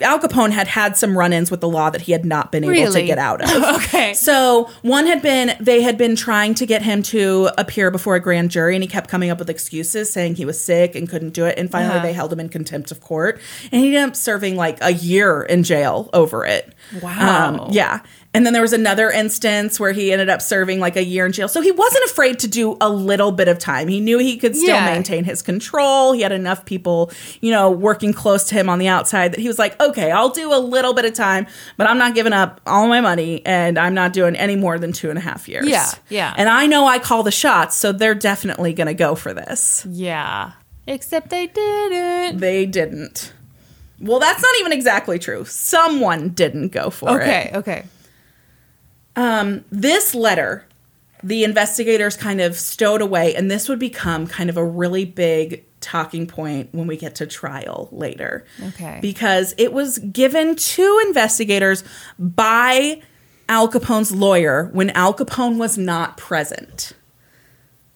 Al 0.00 0.18
Capone 0.18 0.50
had 0.50 0.66
had 0.66 0.96
some 0.96 1.16
run-ins 1.16 1.50
with 1.52 1.60
the 1.60 1.68
law 1.68 1.88
that 1.88 2.00
he 2.00 2.10
had 2.12 2.24
not 2.24 2.50
been 2.50 2.64
able 2.64 2.92
to 2.92 3.02
get 3.06 3.18
out 3.18 3.40
of. 3.42 3.50
Okay. 3.84 4.12
So 4.14 4.68
one 4.82 5.06
had 5.06 5.22
been 5.22 5.52
they 5.60 5.82
had 5.82 5.96
been 5.96 6.16
trying 6.16 6.54
to 6.54 6.66
get 6.66 6.82
him 6.82 7.02
to 7.04 7.50
appear 7.58 7.90
before 7.92 8.16
a 8.16 8.20
grand 8.20 8.50
jury, 8.50 8.74
and 8.74 8.82
he 8.82 8.88
kept 8.88 9.08
coming 9.08 9.30
up 9.30 9.38
with 9.38 9.48
excuses, 9.48 10.12
saying 10.12 10.34
he 10.34 10.44
was 10.44 10.60
sick 10.60 10.96
and 10.96 11.08
couldn't 11.08 11.30
do 11.30 11.44
it. 11.44 11.56
And 11.58 11.70
finally, 11.70 11.94
Uh-huh. 11.98 12.06
they 12.06 12.12
held 12.12 12.32
him 12.32 12.40
in 12.40 12.48
contempt 12.48 12.90
of 12.90 13.00
court, 13.00 13.40
and 13.70 13.80
he 13.80 13.88
ended 13.94 14.02
up 14.10 14.16
serving 14.16 14.56
like 14.56 14.78
a 14.80 14.92
year 14.92 15.42
in 15.42 15.62
jail 15.62 16.10
over 16.12 16.44
it. 16.44 16.74
Wow. 17.00 17.62
Um, 17.64 17.68
yeah. 17.70 18.00
And 18.34 18.44
then 18.44 18.52
there 18.52 18.62
was 18.62 18.72
another 18.72 19.10
instance 19.10 19.78
where 19.78 19.92
he 19.92 20.12
ended 20.12 20.28
up 20.28 20.42
serving 20.42 20.80
like 20.80 20.96
a 20.96 21.04
year 21.04 21.24
in 21.24 21.30
jail. 21.32 21.46
So 21.46 21.60
he 21.60 21.70
wasn't 21.70 22.04
afraid 22.04 22.40
to 22.40 22.48
do 22.48 22.76
a 22.80 22.88
little 22.88 23.30
bit 23.30 23.46
of 23.46 23.60
time. 23.60 23.86
He 23.86 24.00
knew 24.00 24.18
he 24.18 24.36
could 24.36 24.56
still 24.56 24.68
Yeah. 24.74 24.86
maintain 24.92 25.22
his 25.22 25.40
control. 25.40 26.12
He 26.12 26.22
had 26.22 26.32
enough 26.32 26.64
people, 26.64 27.12
you 27.40 27.52
know, 27.52 27.70
working 27.70 28.12
close 28.12 28.42
to 28.48 28.54
him 28.56 28.68
on 28.68 28.80
the 28.80 28.88
outside 28.88 29.32
that 29.32 29.38
he 29.40 29.46
was 29.46 29.58
like, 29.58 29.80
okay, 29.80 30.10
I'll 30.10 30.30
do 30.30 30.52
a 30.52 30.58
little 30.58 30.94
bit 30.94 31.04
of 31.04 31.14
time, 31.14 31.46
but 31.76 31.88
I'm 31.88 31.96
not 31.96 32.14
giving 32.16 32.32
up 32.32 32.60
all 32.66 32.88
my 32.88 33.00
money 33.00 33.40
and 33.46 33.78
I'm 33.78 33.94
not 33.94 34.12
doing 34.12 34.34
any 34.34 34.56
more 34.56 34.78
than 34.80 34.92
two 34.92 35.10
and 35.10 35.18
a 35.18 35.22
half 35.22 35.48
years. 35.48 35.68
Yeah, 35.68 35.90
yeah. 36.08 36.34
And 36.36 36.48
I 36.48 36.66
know 36.66 36.86
I 36.86 36.98
call 36.98 37.22
the 37.22 37.30
shots, 37.30 37.76
so 37.76 37.92
they're 37.92 38.14
definitely 38.16 38.72
going 38.72 38.88
to 38.88 38.94
go 38.94 39.14
for 39.14 39.32
this. 39.32 39.86
Yeah. 39.88 40.52
Except 40.88 41.30
they 41.30 41.46
didn't. 41.46 42.38
They 42.40 42.66
didn't. 42.66 43.32
Well, 44.00 44.18
that's 44.18 44.42
not 44.42 44.52
even 44.60 44.72
exactly 44.72 45.18
true. 45.20 45.44
Someone 45.44 46.30
didn't 46.30 46.72
go 46.72 46.90
for 46.90 47.20
it. 47.20 47.22
Okay. 47.22 47.50
Okay. 47.54 47.84
Um, 49.16 49.64
this 49.70 50.14
letter, 50.14 50.66
the 51.22 51.44
investigators 51.44 52.16
kind 52.16 52.40
of 52.40 52.56
stowed 52.56 53.00
away, 53.00 53.34
and 53.34 53.50
this 53.50 53.68
would 53.68 53.78
become 53.78 54.26
kind 54.26 54.50
of 54.50 54.56
a 54.56 54.64
really 54.64 55.04
big 55.04 55.64
talking 55.80 56.26
point 56.26 56.70
when 56.72 56.86
we 56.86 56.96
get 56.96 57.14
to 57.16 57.26
trial 57.26 57.88
later. 57.92 58.44
Okay. 58.68 58.98
Because 59.00 59.54
it 59.58 59.72
was 59.72 59.98
given 59.98 60.56
to 60.56 61.02
investigators 61.06 61.84
by 62.18 63.02
Al 63.48 63.68
Capone's 63.68 64.12
lawyer 64.12 64.70
when 64.72 64.90
Al 64.90 65.14
Capone 65.14 65.58
was 65.58 65.78
not 65.78 66.16
present. 66.16 66.92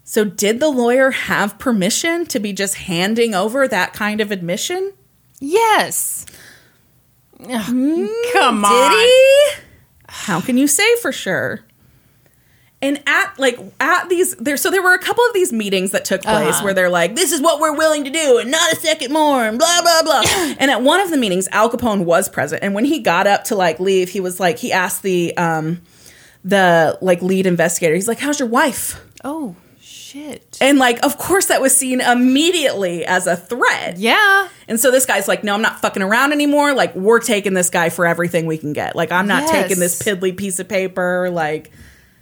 So, 0.05 0.25
did 0.25 0.59
the 0.59 0.71
lawyer 0.71 1.11
have 1.11 1.59
permission 1.59 2.25
to 2.27 2.41
be 2.41 2.55
just 2.55 2.77
handing 2.77 3.35
over 3.35 3.69
that 3.69 3.93
kind 3.93 4.23
of 4.23 4.31
admission? 4.31 4.95
Yes. 5.39 6.25
Ugh, 7.41 8.09
come 8.33 8.65
on. 8.65 8.91
Did 8.91 8.99
he? 8.99 9.68
How 10.09 10.41
can 10.41 10.57
you 10.59 10.67
say 10.67 10.97
for 10.97 11.13
sure? 11.13 11.61
And 12.81 13.03
at 13.09 13.37
like 13.39 13.59
at 13.81 14.09
these 14.09 14.37
there 14.37 14.57
so 14.57 14.71
there 14.71 14.83
were 14.83 14.95
a 14.95 15.01
couple 15.01 15.25
of 15.25 15.35
these 15.35 15.53
meetings 15.53 15.91
that 15.91 16.05
took 16.05 16.23
place 16.23 16.55
Uh-huh. 16.57 16.65
where 16.65 16.75
they're 16.75 16.89
like, 16.89 17.17
this 17.17 17.33
is 17.33 17.41
what 17.41 17.59
we're 17.61 17.77
willing 17.77 18.05
to 18.05 18.11
do 18.11 18.39
and 18.39 18.51
not 18.53 18.73
a 18.73 18.77
second 18.77 19.13
more 19.13 19.45
and 19.45 19.59
blah 19.59 19.83
blah 19.83 20.03
blah. 20.05 20.23
and 20.61 20.71
at 20.71 20.81
one 20.83 21.01
of 21.01 21.11
the 21.11 21.17
meetings, 21.17 21.49
Al 21.51 21.69
Capone 21.71 22.05
was 22.05 22.29
present. 22.29 22.63
And 22.63 22.75
when 22.75 22.85
he 22.85 23.01
got 23.01 23.27
up 23.27 23.43
to 23.45 23.57
like 23.57 23.81
leave, 23.81 24.11
he 24.11 24.21
was 24.21 24.39
like 24.39 24.59
he 24.59 24.73
asked 24.73 25.03
the 25.03 25.37
um 25.37 25.83
the 26.45 26.97
like 27.03 27.21
lead 27.21 27.47
investigator, 27.47 27.97
he's 27.97 28.07
like, 28.07 28.21
How's 28.21 28.39
your 28.39 28.49
wife? 28.49 29.01
Oh 29.25 29.57
shit. 30.09 30.59
And 30.61 30.79
like, 30.79 31.05
of 31.05 31.19
course 31.19 31.47
that 31.47 31.61
was 31.61 31.77
seen 31.77 32.01
immediately 32.01 33.05
as 33.05 33.27
a 33.27 33.37
threat. 33.37 33.99
Yeah. 33.99 34.49
And 34.67 34.79
so 34.81 34.91
this 34.91 35.07
guy's 35.07 35.29
like, 35.29 35.45
no, 35.45 35.55
I'm 35.55 35.63
not 35.63 35.81
fucking 35.81 36.03
around 36.03 36.33
anymore. 36.33 36.75
Like, 36.75 36.95
we're 36.95 37.21
taking 37.21 37.55
this 37.55 37.71
guy 37.71 37.89
for 37.91 38.07
everything 38.07 38.47
we 38.47 38.59
can 38.59 38.73
get. 38.73 38.97
Like, 38.97 39.13
I'm 39.13 39.27
not 39.27 39.43
Yes. 39.43 39.51
taking 39.51 39.79
this 39.81 40.01
piddly 40.03 40.37
piece 40.37 40.59
of 40.59 40.69
paper. 40.69 41.31
Like, 41.31 41.71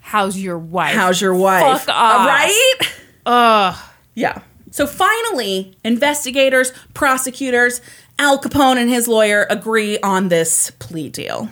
How's 0.00 0.38
your 0.38 0.58
wife? 0.58 0.94
how's 0.94 1.20
your 1.20 1.34
wife? 1.34 1.80
Fuck 1.82 1.94
off. 1.94 2.20
Uh, 2.20 2.28
right? 2.28 2.74
Ugh. 3.26 3.76
Yeah. 4.14 4.40
So 4.70 4.86
finally, 4.86 5.76
investigators, 5.84 6.72
prosecutors, 6.94 7.80
Al 8.18 8.38
Capone 8.38 8.78
and 8.78 8.88
his 8.88 9.06
lawyer 9.06 9.46
agree 9.50 9.98
on 10.00 10.28
this 10.28 10.70
plea 10.78 11.08
deal. 11.08 11.50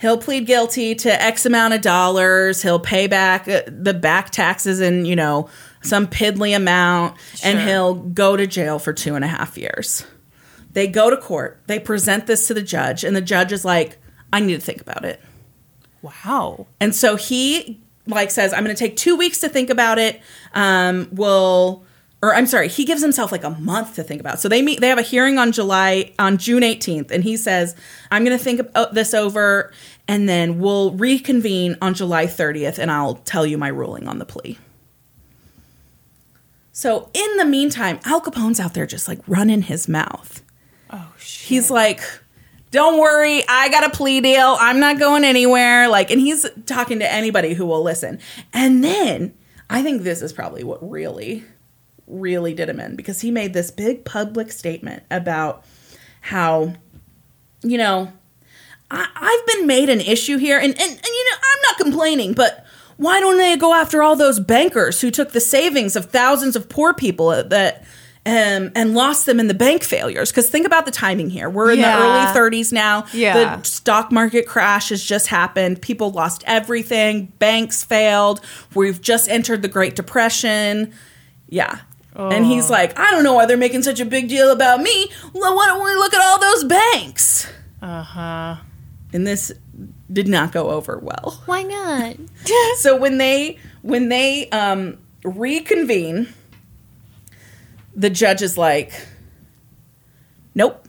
He'll 0.00 0.18
plead 0.18 0.46
guilty 0.46 0.94
to 0.94 1.22
X 1.22 1.44
amount 1.44 1.74
of 1.74 1.80
dollars. 1.80 2.62
He'll 2.62 2.78
pay 2.78 3.06
back 3.06 3.48
uh, 3.48 3.62
the 3.66 3.94
back 3.94 4.30
taxes 4.30 4.80
and, 4.80 5.06
you 5.06 5.16
know, 5.16 5.48
some 5.82 6.06
piddly 6.06 6.54
amount, 6.54 7.16
and 7.42 7.58
he'll 7.58 7.94
go 7.94 8.36
to 8.36 8.46
jail 8.46 8.78
for 8.78 8.92
two 8.92 9.14
and 9.14 9.24
a 9.24 9.28
half 9.28 9.58
years. 9.58 10.06
They 10.72 10.86
go 10.86 11.10
to 11.10 11.16
court. 11.16 11.60
They 11.66 11.80
present 11.80 12.26
this 12.26 12.46
to 12.46 12.54
the 12.54 12.62
judge, 12.62 13.02
and 13.02 13.16
the 13.16 13.20
judge 13.20 13.50
is 13.50 13.64
like, 13.64 13.98
I 14.32 14.40
need 14.40 14.54
to 14.54 14.60
think 14.60 14.80
about 14.80 15.04
it. 15.04 15.20
Wow. 16.02 16.66
And 16.78 16.94
so 16.94 17.16
he 17.16 17.80
like 18.06 18.30
says, 18.30 18.52
I'm 18.52 18.64
going 18.64 18.74
to 18.74 18.78
take 18.78 18.96
two 18.96 19.16
weeks 19.16 19.40
to 19.40 19.48
think 19.48 19.70
about 19.70 19.98
it. 19.98 20.20
Um, 20.54 21.08
we'll, 21.12 21.84
or 22.22 22.34
I'm 22.34 22.46
sorry, 22.46 22.68
he 22.68 22.84
gives 22.84 23.00
himself 23.02 23.32
like 23.32 23.44
a 23.44 23.50
month 23.50 23.94
to 23.94 24.02
think 24.02 24.20
about. 24.20 24.34
it. 24.34 24.40
So 24.40 24.48
they 24.48 24.60
meet, 24.60 24.80
they 24.80 24.88
have 24.88 24.98
a 24.98 25.02
hearing 25.02 25.38
on 25.38 25.52
July, 25.52 26.12
on 26.18 26.36
June 26.36 26.62
18th. 26.62 27.10
And 27.10 27.24
he 27.24 27.36
says, 27.36 27.74
I'm 28.10 28.24
going 28.24 28.36
to 28.36 28.42
think 28.42 28.60
about 28.60 28.94
this 28.94 29.14
over 29.14 29.72
and 30.06 30.28
then 30.28 30.58
we'll 30.58 30.92
reconvene 30.92 31.76
on 31.80 31.94
July 31.94 32.26
30th 32.26 32.78
and 32.78 32.90
I'll 32.90 33.14
tell 33.14 33.46
you 33.46 33.56
my 33.56 33.68
ruling 33.68 34.06
on 34.06 34.18
the 34.18 34.26
plea. 34.26 34.58
So 36.72 37.10
in 37.14 37.36
the 37.36 37.44
meantime, 37.44 38.00
Al 38.04 38.20
Capone's 38.20 38.60
out 38.60 38.74
there 38.74 38.86
just 38.86 39.08
like 39.08 39.20
running 39.26 39.62
his 39.62 39.88
mouth. 39.88 40.42
Oh 40.90 41.12
shit. 41.18 41.48
He's 41.48 41.70
like, 41.70 42.02
don't 42.70 43.00
worry, 43.00 43.42
I 43.48 43.68
got 43.70 43.84
a 43.84 43.90
plea 43.90 44.20
deal. 44.20 44.56
I'm 44.60 44.78
not 44.78 44.98
going 44.98 45.24
anywhere. 45.24 45.88
Like, 45.88 46.10
and 46.10 46.20
he's 46.20 46.46
talking 46.66 46.98
to 47.00 47.12
anybody 47.12 47.54
who 47.54 47.66
will 47.66 47.82
listen. 47.82 48.18
And 48.52 48.84
then 48.84 49.34
I 49.68 49.82
think 49.82 50.02
this 50.02 50.22
is 50.22 50.32
probably 50.32 50.64
what 50.64 50.88
really, 50.88 51.44
really 52.10 52.54
did 52.54 52.68
him 52.68 52.80
in 52.80 52.96
because 52.96 53.20
he 53.20 53.30
made 53.30 53.52
this 53.54 53.70
big 53.70 54.04
public 54.04 54.50
statement 54.52 55.02
about 55.10 55.64
how, 56.22 56.74
you 57.62 57.78
know, 57.78 58.12
I, 58.90 59.06
I've 59.14 59.46
been 59.56 59.66
made 59.66 59.88
an 59.88 60.00
issue 60.00 60.36
here, 60.36 60.58
and, 60.58 60.72
and 60.72 60.80
and 60.90 61.04
you 61.06 61.24
know 61.30 61.36
I'm 61.36 61.62
not 61.62 61.76
complaining, 61.78 62.32
but 62.34 62.66
why 62.96 63.20
don't 63.20 63.38
they 63.38 63.56
go 63.56 63.72
after 63.72 64.02
all 64.02 64.16
those 64.16 64.40
bankers 64.40 65.00
who 65.00 65.10
took 65.10 65.30
the 65.32 65.40
savings 65.40 65.94
of 65.96 66.06
thousands 66.06 66.56
of 66.56 66.68
poor 66.68 66.92
people 66.92 67.28
that 67.44 67.84
um, 68.26 68.70
and 68.74 68.92
lost 68.94 69.24
them 69.26 69.38
in 69.40 69.46
the 69.46 69.54
bank 69.54 69.84
failures? 69.84 70.30
Because 70.30 70.50
think 70.50 70.66
about 70.66 70.84
the 70.86 70.90
timing 70.90 71.30
here. 71.30 71.48
We're 71.48 71.70
in 71.70 71.78
Yeah. 71.78 71.98
the 71.98 72.04
early 72.04 72.50
30s 72.50 72.72
now. 72.72 73.06
Yeah. 73.14 73.56
The 73.56 73.62
stock 73.62 74.10
market 74.12 74.46
crash 74.46 74.88
has 74.90 75.02
just 75.02 75.28
happened. 75.28 75.80
People 75.80 76.10
lost 76.10 76.42
everything. 76.46 77.32
Banks 77.38 77.82
failed. 77.84 78.40
We've 78.74 79.00
just 79.00 79.28
entered 79.30 79.62
the 79.62 79.68
Great 79.68 79.94
Depression. 79.96 80.92
Yeah. 81.48 81.78
And 82.14 82.44
he's 82.44 82.68
like, 82.68 82.98
I 82.98 83.10
don't 83.12 83.22
know 83.24 83.34
why 83.34 83.46
they're 83.46 83.56
making 83.56 83.82
such 83.82 84.00
a 84.00 84.04
big 84.04 84.28
deal 84.28 84.50
about 84.50 84.80
me. 84.80 85.10
Well, 85.32 85.54
why 85.56 85.66
don't 85.66 85.84
we 85.84 85.94
look 85.94 86.12
at 86.12 86.20
all 86.20 86.38
those 86.40 86.64
banks? 86.64 87.46
Uh 87.80 88.02
huh. 88.02 88.56
And 89.12 89.26
this 89.26 89.52
did 90.12 90.28
not 90.28 90.52
go 90.52 90.70
over 90.70 90.98
well. 90.98 91.42
Why 91.46 91.62
not? 91.62 92.16
So 92.78 92.96
when 92.96 93.18
they 93.18 93.58
when 93.82 94.08
they 94.08 94.48
um, 94.50 94.98
reconvene, 95.24 96.28
the 97.94 98.10
judge 98.10 98.42
is 98.42 98.56
like, 98.58 98.92
"Nope, 100.54 100.86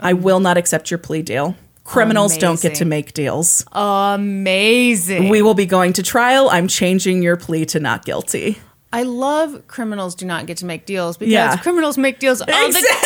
I 0.00 0.12
will 0.12 0.40
not 0.40 0.56
accept 0.56 0.90
your 0.90 0.98
plea 0.98 1.22
deal. 1.22 1.56
Criminals 1.84 2.38
don't 2.38 2.60
get 2.60 2.76
to 2.76 2.84
make 2.84 3.12
deals. 3.12 3.64
Amazing. 3.72 5.28
We 5.28 5.42
will 5.42 5.54
be 5.54 5.66
going 5.66 5.92
to 5.94 6.02
trial. 6.02 6.48
I'm 6.48 6.68
changing 6.68 7.22
your 7.22 7.36
plea 7.36 7.66
to 7.66 7.80
not 7.80 8.04
guilty." 8.04 8.58
I 8.92 9.04
love 9.04 9.66
criminals 9.68 10.14
do 10.14 10.26
not 10.26 10.46
get 10.46 10.58
to 10.58 10.66
make 10.66 10.84
deals 10.86 11.16
because 11.16 11.32
Yeah. 11.32 11.56
criminals 11.56 11.96
make 11.96 12.18
deals 12.18 12.40
all 12.42 12.46
the 12.46 12.52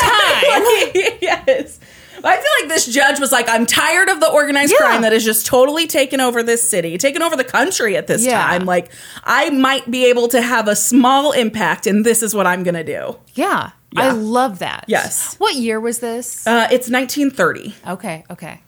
time. 0.01 1.13
Yes. 1.21 1.79
I 2.25 2.37
feel 2.37 2.51
like 2.61 2.69
this 2.75 2.87
judge 2.87 3.21
was 3.21 3.31
like, 3.31 3.49
I'm 3.49 3.67
tired 3.67 4.09
of 4.09 4.19
the 4.21 4.29
organized 4.31 4.73
Yeah. 4.73 4.79
crime 4.79 5.03
that 5.03 5.13
has 5.13 5.25
just 5.25 5.47
totally 5.47 5.87
taken 5.87 6.21
over 6.21 6.43
this 6.43 6.69
city, 6.69 6.99
taken 6.99 7.23
over 7.23 7.37
the 7.37 7.45
country 7.45 7.97
at 7.97 8.07
this 8.09 8.25
Yeah. 8.25 8.41
time. 8.41 8.65
Like, 8.65 8.91
I 9.23 9.51
might 9.51 9.89
be 9.91 10.07
able 10.07 10.27
to 10.29 10.41
have 10.43 10.67
a 10.67 10.75
small 10.75 11.33
impact, 11.33 11.87
and 11.87 12.05
this 12.05 12.23
is 12.23 12.35
what 12.35 12.47
I'm 12.47 12.63
going 12.65 12.75
to 12.75 12.83
do. 12.85 13.17
Yeah. 13.35 13.71
Yeah. 13.93 14.03
I 14.03 14.11
love 14.11 14.59
that. 14.59 14.85
Yes. 14.89 15.37
What 15.39 15.55
year 15.55 15.79
was 15.79 16.01
this? 16.01 16.47
Uh, 16.47 16.67
it's 16.73 16.89
1930. 16.91 17.75
okay, 17.87 18.25
okay. 18.31 18.61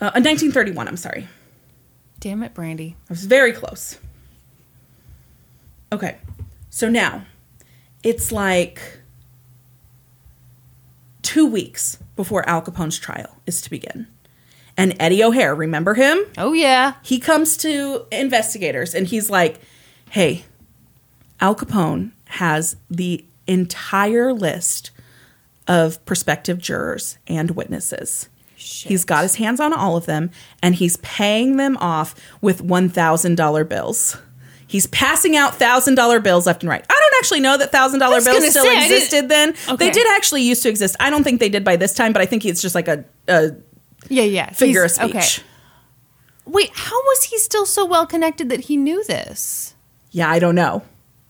Uh, 0.00 0.10
1931, 0.14 0.86
I'm 0.88 0.96
sorry. 0.96 1.26
Damn 2.20 2.42
it, 2.42 2.54
Brandy. 2.54 2.96
I 3.08 3.12
was 3.12 3.24
very 3.24 3.52
close. 3.52 3.98
Okay. 5.92 6.18
So 6.70 6.88
now 6.88 7.24
it's 8.02 8.32
like 8.32 8.80
two 11.22 11.46
weeks 11.46 11.98
before 12.14 12.48
Al 12.48 12.62
Capone's 12.62 12.98
trial 12.98 13.40
is 13.46 13.60
to 13.62 13.70
begin. 13.70 14.06
And 14.76 14.94
Eddie 15.00 15.24
O'Hare, 15.24 15.54
remember 15.54 15.94
him? 15.94 16.18
Oh 16.36 16.52
yeah. 16.52 16.94
He 17.02 17.18
comes 17.18 17.56
to 17.58 18.06
investigators 18.12 18.94
and 18.94 19.06
he's 19.06 19.30
like, 19.30 19.60
hey, 20.10 20.44
Al 21.40 21.54
Capone 21.54 22.12
has 22.26 22.76
the 22.90 23.24
entire 23.46 24.32
list 24.32 24.90
of 25.68 26.04
prospective 26.04 26.58
jurors 26.58 27.18
and 27.26 27.52
witnesses. 27.52 28.28
He's 28.54 29.04
got 29.04 29.22
his 29.22 29.36
hands 29.36 29.60
on 29.60 29.72
all 29.72 29.96
of 29.96 30.06
them 30.06 30.30
and 30.62 30.74
he's 30.74 30.96
paying 30.98 31.56
them 31.56 31.76
off 31.78 32.14
with 32.40 32.62
$1,000 32.62 33.68
bills. 33.68 34.16
He's 34.68 34.86
passing 34.88 35.36
out 35.36 35.52
$1,000 35.52 36.22
bills 36.22 36.46
left 36.46 36.62
and 36.62 36.70
right. 36.70 36.84
I 36.88 36.92
don't 36.92 37.18
actually 37.20 37.40
know 37.40 37.56
that 37.56 37.70
$1,000 37.72 37.98
bills 38.24 38.50
still 38.50 38.64
say, 38.64 38.84
existed 38.84 39.28
then. 39.28 39.50
Okay. 39.68 39.76
They 39.76 39.90
did 39.90 40.06
actually 40.16 40.42
used 40.42 40.62
to 40.64 40.68
exist. 40.68 40.96
I 40.98 41.08
don't 41.10 41.22
think 41.22 41.38
they 41.40 41.48
did 41.48 41.62
by 41.64 41.76
this 41.76 41.94
time, 41.94 42.12
but 42.12 42.20
I 42.20 42.26
think 42.26 42.44
it's 42.44 42.60
just 42.60 42.74
like 42.74 42.88
a, 42.88 43.04
a 43.28 43.50
Yeah, 44.08 44.24
yeah. 44.24 44.50
figure 44.50 44.82
He's- 44.82 44.98
of 44.98 45.10
speech. 45.10 45.44
Wait, 46.46 46.70
how 46.72 46.96
was 46.96 47.24
he 47.24 47.38
still 47.38 47.66
so 47.66 47.84
well 47.84 48.06
connected 48.06 48.48
that 48.50 48.60
he 48.60 48.76
knew 48.76 49.02
this? 49.04 49.74
Yeah, 50.12 50.30
I 50.30 50.38
don't 50.38 50.54
know. 50.54 50.82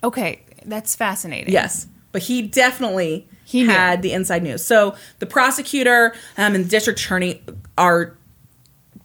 Okay, 0.04 0.42
that's 0.66 0.94
fascinating. 0.94 1.52
Yes, 1.52 1.86
but 2.12 2.22
he 2.22 2.42
definitely 2.42 3.26
He 3.44 3.64
had 3.64 4.02
the 4.02 4.12
inside 4.12 4.42
news. 4.42 4.62
So 4.64 4.94
the 5.18 5.26
prosecutor 5.26 6.14
um, 6.36 6.54
and 6.54 6.64
the 6.64 6.68
district 6.68 7.00
attorney 7.00 7.42
are 7.78 8.16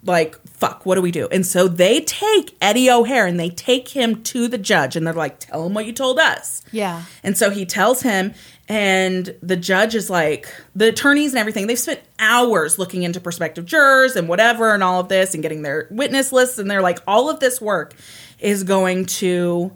like, 0.03 0.35
"Fuck, 0.47 0.85
what 0.85 0.95
do 0.95 1.01
we 1.01 1.11
do?" 1.11 1.27
And 1.31 1.45
so 1.45 1.67
they 1.67 2.01
take 2.01 2.55
Eddie 2.61 2.89
O'Hare 2.89 3.25
and 3.27 3.39
they 3.39 3.49
take 3.49 3.89
him 3.89 4.23
to 4.23 4.47
the 4.47 4.57
judge, 4.57 4.95
and 4.95 5.05
they're 5.05 5.13
like, 5.13 5.39
"Tell 5.39 5.65
him 5.65 5.73
what 5.73 5.85
you 5.85 5.93
told 5.93 6.19
us." 6.19 6.63
Yeah. 6.71 7.03
And 7.23 7.37
so 7.37 7.49
he 7.49 7.65
tells 7.65 8.01
him, 8.01 8.33
and 8.69 9.35
the 9.43 9.57
judge 9.57 9.95
is 9.95 10.09
like, 10.09 10.47
the 10.75 10.87
attorneys 10.89 11.31
and 11.33 11.39
everything, 11.39 11.67
they've 11.67 11.77
spent 11.77 11.99
hours 12.19 12.79
looking 12.79 13.03
into 13.03 13.19
prospective 13.19 13.65
jurors 13.65 14.15
and 14.15 14.29
whatever 14.29 14.73
and 14.73 14.81
all 14.81 15.01
of 15.01 15.09
this 15.09 15.33
and 15.33 15.43
getting 15.43 15.61
their 15.61 15.87
witness 15.91 16.31
lists. 16.31 16.57
And 16.57 16.71
they're 16.71 16.81
like, 16.81 16.99
all 17.05 17.29
of 17.29 17.41
this 17.41 17.59
work 17.59 17.93
is 18.39 18.63
going 18.63 19.05
to 19.07 19.73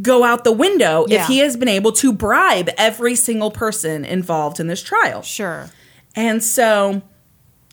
go 0.00 0.24
out 0.24 0.44
the 0.44 0.52
window 0.52 1.04
Yeah. 1.08 1.22
if 1.22 1.26
he 1.28 1.38
has 1.38 1.56
been 1.58 1.68
able 1.68 1.92
to 1.92 2.12
bribe 2.12 2.70
every 2.78 3.16
single 3.16 3.50
person 3.50 4.04
involved 4.04 4.60
in 4.60 4.66
this 4.66 4.82
trial. 4.82 5.20
Sure. 5.20 5.68
And 6.14 6.42
so 6.42 7.02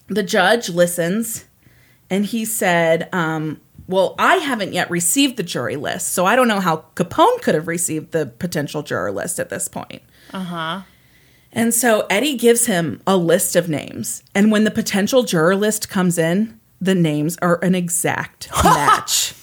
the 0.08 0.24
judge 0.24 0.68
listens 0.70 1.46
and 2.10 2.26
he 2.26 2.46
said, 2.46 3.10
um, 3.14 3.60
Well, 3.88 4.16
I 4.20 4.36
haven't 4.36 4.74
yet 4.74 4.90
received 4.90 5.38
the 5.38 5.44
jury 5.44 5.76
list, 5.76 6.14
so 6.14 6.26
I 6.26 6.36
don't 6.36 6.48
know 6.48 6.60
how 6.60 6.86
Capone 6.96 7.42
could 7.42 7.56
have 7.56 7.68
received 7.68 8.12
the 8.12 8.26
potential 8.26 8.84
juror 8.84 9.12
list 9.12 9.40
at 9.40 9.50
this 9.50 9.68
point. 9.68 10.02
Uh 10.32 10.44
huh. 10.44 10.82
And 11.52 11.74
so 11.74 12.08
Eddie 12.10 12.36
gives 12.36 12.66
him 12.66 13.02
a 13.06 13.16
list 13.16 13.56
of 13.56 13.70
names. 13.70 14.24
And 14.34 14.52
when 14.52 14.64
the 14.64 14.72
potential 14.72 15.24
juror 15.24 15.56
list 15.56 15.88
comes 15.88 16.18
in, 16.18 16.60
the 16.82 16.96
names 16.96 17.38
are 17.42 17.64
an 17.64 17.76
exact 17.76 18.50
match. 18.64 19.36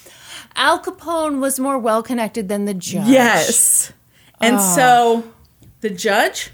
Al 0.56 0.82
Capone 0.82 1.40
was 1.40 1.60
more 1.60 1.78
well 1.78 2.02
connected 2.02 2.48
than 2.48 2.64
the 2.64 2.74
judge. 2.74 3.06
Yes. 3.06 3.92
And 4.40 4.60
so 4.60 5.24
the 5.80 5.90
judge 5.90 6.50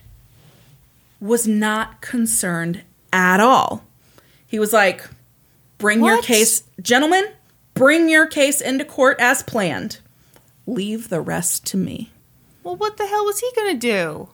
was 1.21 1.49
not 1.49 2.01
concerned 2.01 2.83
at 3.13 3.41
all. 3.41 3.85
He 4.47 4.59
was 4.59 4.73
like, 4.73 5.09
bring 5.79 6.05
your 6.05 6.23
case, 6.23 6.63
gentlemen, 6.81 7.25
bring 7.75 8.09
your 8.09 8.27
case 8.27 8.61
into 8.61 8.85
court 8.85 9.19
as 9.21 9.43
planned. 9.43 9.99
Leave 10.67 11.09
the 11.09 11.21
rest 11.21 11.67
to 11.67 11.77
me. 11.77 12.13
Well, 12.63 12.77
what 12.77 12.97
the 12.97 13.07
hell 13.07 13.25
was 13.25 13.41
he 13.41 13.51
gonna 13.55 13.75
do? 13.75 14.29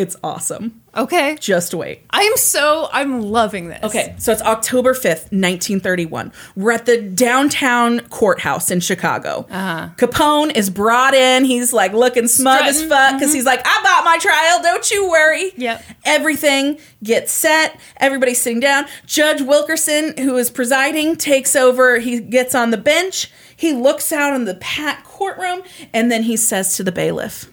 It's 0.00 0.16
awesome. 0.24 0.80
Okay. 0.96 1.36
Just 1.38 1.74
wait. 1.74 2.06
I'm 2.08 2.34
so 2.38 2.88
I'm 2.90 3.20
loving 3.20 3.68
this. 3.68 3.84
Okay, 3.84 4.14
so 4.16 4.32
it's 4.32 4.40
October 4.40 4.94
5th, 4.94 5.30
1931. 5.30 6.32
We're 6.56 6.72
at 6.72 6.86
the 6.86 7.02
downtown 7.02 8.00
courthouse 8.08 8.70
in 8.70 8.80
Chicago. 8.80 9.46
Uh-huh. 9.50 9.90
Capone 9.96 10.56
is 10.56 10.70
brought 10.70 11.12
in. 11.12 11.44
He's 11.44 11.74
like 11.74 11.92
looking 11.92 12.28
smug 12.28 12.62
as 12.62 12.82
fuck 12.82 13.18
because 13.18 13.34
he's 13.34 13.44
like, 13.44 13.60
I 13.62 13.80
bought 13.82 14.06
my 14.06 14.16
trial. 14.16 14.62
Don't 14.62 14.90
you 14.90 15.10
worry. 15.10 15.52
Yep. 15.58 15.84
Everything 16.06 16.78
gets 17.04 17.30
set. 17.30 17.78
Everybody's 17.98 18.40
sitting 18.40 18.60
down. 18.60 18.86
Judge 19.04 19.42
Wilkerson, 19.42 20.16
who 20.16 20.38
is 20.38 20.50
presiding, 20.50 21.16
takes 21.16 21.54
over. 21.54 21.98
He 21.98 22.20
gets 22.20 22.54
on 22.54 22.70
the 22.70 22.78
bench. 22.78 23.30
He 23.54 23.74
looks 23.74 24.14
out 24.14 24.34
in 24.34 24.46
the 24.46 24.54
packed 24.54 25.04
courtroom 25.04 25.60
and 25.92 26.10
then 26.10 26.22
he 26.22 26.38
says 26.38 26.74
to 26.78 26.82
the 26.82 26.90
bailiff, 26.90 27.50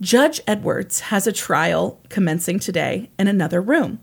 Judge 0.00 0.40
Edwards 0.46 1.00
has 1.00 1.26
a 1.26 1.32
trial 1.32 2.00
commencing 2.08 2.58
today 2.58 3.10
in 3.18 3.28
another 3.28 3.60
room. 3.60 4.00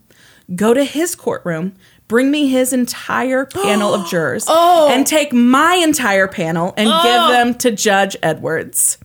Go 0.55 0.73
to 0.73 0.83
his 0.83 1.15
courtroom, 1.15 1.73
bring 2.07 2.31
me 2.31 2.47
his 2.47 2.73
entire 2.73 3.45
panel 3.45 3.93
of 3.93 4.07
jurors, 4.09 4.45
oh. 4.47 4.89
and 4.91 5.05
take 5.05 5.31
my 5.31 5.75
entire 5.75 6.27
panel 6.27 6.73
and 6.77 6.87
give 6.87 7.21
oh. 7.21 7.31
them 7.31 7.55
to 7.55 7.71
Judge 7.71 8.17
Edwards. 8.23 8.97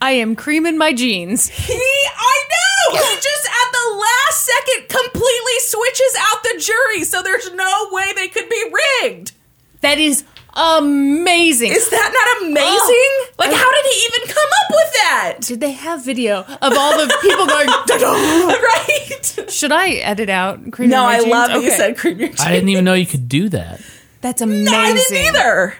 I 0.00 0.12
am 0.12 0.34
creaming 0.34 0.78
my 0.78 0.92
jeans. 0.92 1.48
He, 1.48 1.74
I 1.74 2.44
know, 2.50 2.98
he 2.98 3.14
just 3.16 3.46
at 3.46 3.72
the 3.72 3.96
last 4.00 4.44
second 4.44 4.88
completely 4.88 5.58
switches 5.60 6.16
out 6.18 6.42
the 6.42 6.58
jury, 6.58 7.04
so 7.04 7.22
there's 7.22 7.52
no 7.52 7.88
way 7.92 8.12
they 8.16 8.28
could 8.28 8.48
be 8.48 8.72
rigged. 9.02 9.32
That 9.82 9.98
is 9.98 10.24
amazing. 10.54 11.72
Is 11.72 11.88
that 11.90 12.10
not 12.12 12.48
amazing? 12.50 12.66
Oh. 12.68 13.28
like, 13.38 13.52
how 13.52 13.70
did 13.72 13.84
he 13.92 14.06
even 14.06 14.34
come 14.34 14.50
up 14.60 14.70
with 14.70 14.92
that? 14.94 15.36
Did 15.40 15.60
they 15.60 15.72
have 15.72 16.04
video 16.04 16.40
of 16.40 16.72
all 16.76 16.96
the 16.98 17.12
people 17.22 17.46
going? 17.46 17.68
Right? 18.62 19.50
Should 19.50 19.72
I 19.72 19.90
edit 19.96 20.28
out? 20.28 20.70
creaming 20.72 20.90
No, 20.90 21.04
I 21.04 21.18
jeans? 21.20 21.30
love 21.30 21.48
that 21.50 21.62
you 21.62 21.70
said 21.70 21.96
cream 21.96 22.18
your 22.18 22.28
jeans. 22.28 22.40
I 22.40 22.52
didn't 22.52 22.68
even 22.70 22.84
know 22.84 22.94
you 22.94 23.06
could 23.06 23.28
do 23.28 23.48
that. 23.50 23.80
That's 24.20 24.40
amazing. 24.40 24.64
No, 24.64 24.78
I 24.78 24.92
didn't 24.92 25.16
either. 25.34 25.74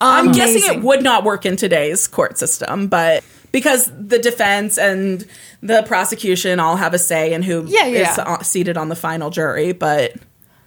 I'm 0.00 0.32
guessing 0.32 0.62
it 0.64 0.82
would 0.82 1.02
not 1.02 1.24
work 1.24 1.46
in 1.46 1.56
today's 1.56 2.06
court 2.06 2.38
system, 2.38 2.88
but 2.88 3.24
because 3.52 3.90
the 3.98 4.18
defense 4.18 4.76
and 4.78 5.26
the 5.62 5.82
prosecution 5.84 6.60
all 6.60 6.76
have 6.76 6.92
a 6.92 6.98
say 6.98 7.32
in 7.32 7.42
who 7.42 7.64
is 7.64 7.70
Yeah, 7.72 7.86
yeah. 7.86 8.14
uh, 8.18 8.42
seated 8.42 8.76
on 8.76 8.88
the 8.90 8.96
final 8.96 9.30
jury, 9.30 9.72
but 9.72 10.12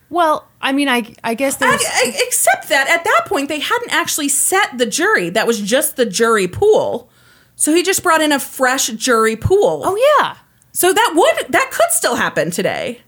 Well, 0.10 0.47
I 0.62 0.72
mean, 0.72 0.88
I 0.89 1.14
I 1.24 1.34
guess 1.36 1.62
I, 1.62 1.70
there's. 1.70 1.84
I- 1.86 2.14
except 2.28 2.70
that 2.70 2.88
at 2.89 3.03
that 3.03 3.22
point 3.28 3.47
they 3.49 3.60
hadn't 3.60 3.91
actually 3.93 4.30
set 4.30 4.78
the 4.78 4.86
jury. 4.86 5.30
That 5.30 5.45
was 5.47 5.62
just 5.62 5.95
the 5.95 6.05
jury 6.05 6.47
pool. 6.47 7.10
So 7.55 7.74
he 7.74 7.84
just 7.84 8.01
brought 8.03 8.22
in 8.22 8.32
a 8.32 8.39
fresh 8.39 8.88
jury 8.88 9.36
pool. 9.36 9.82
oh 9.86 10.18
yeah, 10.20 10.38
So 10.72 10.93
that 10.93 11.12
would 11.16 11.51
that 11.51 11.70
could 11.72 11.91
still 11.91 12.16
happen 12.16 12.51
today 12.51 13.01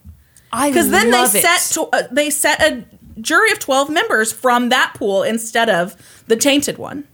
I 0.51 0.69
because 0.69 0.89
then 0.89 1.09
they 1.11 1.23
it. 1.23 1.29
set 1.29 1.61
to, 1.75 1.83
uh, 1.93 2.03
they 2.11 2.29
set 2.29 2.61
a 2.61 2.85
jury 3.21 3.51
of 3.51 3.59
12 3.59 3.89
members 3.89 4.33
from 4.33 4.69
that 4.69 4.93
pool 4.95 5.23
instead 5.23 5.69
of 5.69 5.95
the 6.27 6.35
tainted 6.35 6.77
one. 6.77 7.05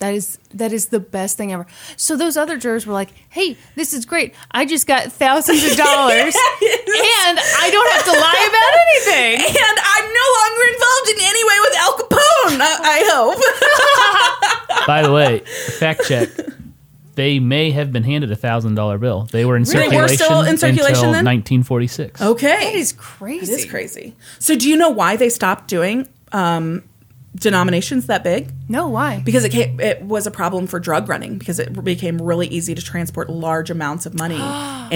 That 0.00 0.14
is 0.14 0.38
that 0.54 0.72
is 0.72 0.86
the 0.86 0.98
best 0.98 1.36
thing 1.36 1.52
ever. 1.52 1.66
So 1.96 2.16
those 2.16 2.36
other 2.38 2.56
jurors 2.56 2.86
were 2.86 2.94
like, 2.94 3.10
"Hey, 3.28 3.56
this 3.76 3.92
is 3.92 4.06
great. 4.06 4.34
I 4.50 4.64
just 4.64 4.86
got 4.86 5.12
thousands 5.12 5.62
of 5.62 5.76
dollars, 5.76 6.34
and 6.34 7.38
I 7.38 7.68
don't 7.70 7.90
have 7.92 8.04
to 8.06 8.12
lie 8.12 8.48
about 8.48 8.74
anything." 8.88 9.46
And 9.70 9.78
I'm 9.78 10.06
no 10.20 10.26
longer 10.40 10.62
involved 10.72 11.08
in 11.10 11.16
any 11.20 11.44
way 11.44 11.58
with 11.60 11.74
Al 11.76 11.92
Capone, 11.98 12.60
I, 12.60 12.72
I 12.82 13.00
hope. 13.12 14.86
By 14.86 15.02
the 15.02 15.12
way, 15.12 15.40
fact 15.78 16.04
check. 16.08 16.28
They 17.16 17.38
may 17.38 17.70
have 17.72 17.92
been 17.92 18.04
handed 18.04 18.30
a 18.32 18.36
thousand 18.36 18.76
dollar 18.76 18.96
bill. 18.96 19.28
They 19.30 19.44
were 19.44 19.56
in 19.56 19.64
Really? 19.64 19.72
circulation, 19.90 20.00
We're 20.02 20.08
still 20.08 20.40
in 20.42 20.56
circulation 20.56 20.88
until 21.08 21.12
then? 21.12 21.24
1946. 21.26 22.22
okay. 22.22 22.46
That 22.46 22.74
is 22.74 22.92
crazy. 22.94 23.52
It 23.52 23.58
is 23.58 23.64
crazy. 23.66 24.16
So, 24.38 24.56
do 24.56 24.66
you 24.68 24.76
know 24.76 24.88
why 24.88 25.16
they 25.16 25.28
stopped 25.28 25.68
doing 25.68 26.08
um, 26.32 26.82
denominations 27.34 28.06
that 28.06 28.24
big? 28.24 28.50
No, 28.68 28.88
why? 28.88 29.20
Because 29.24 29.44
it 29.44 29.50
came, 29.50 29.78
it 29.80 30.02
was 30.02 30.26
a 30.26 30.30
problem 30.30 30.66
for 30.66 30.80
drug 30.80 31.08
running 31.08 31.38
because 31.38 31.58
it 31.58 31.82
became 31.84 32.18
really 32.20 32.48
easy 32.48 32.74
to 32.74 32.82
transport 32.82 33.30
large 33.30 33.70
amounts 33.70 34.04
of 34.06 34.14
money 34.14 34.34
in 34.36 34.40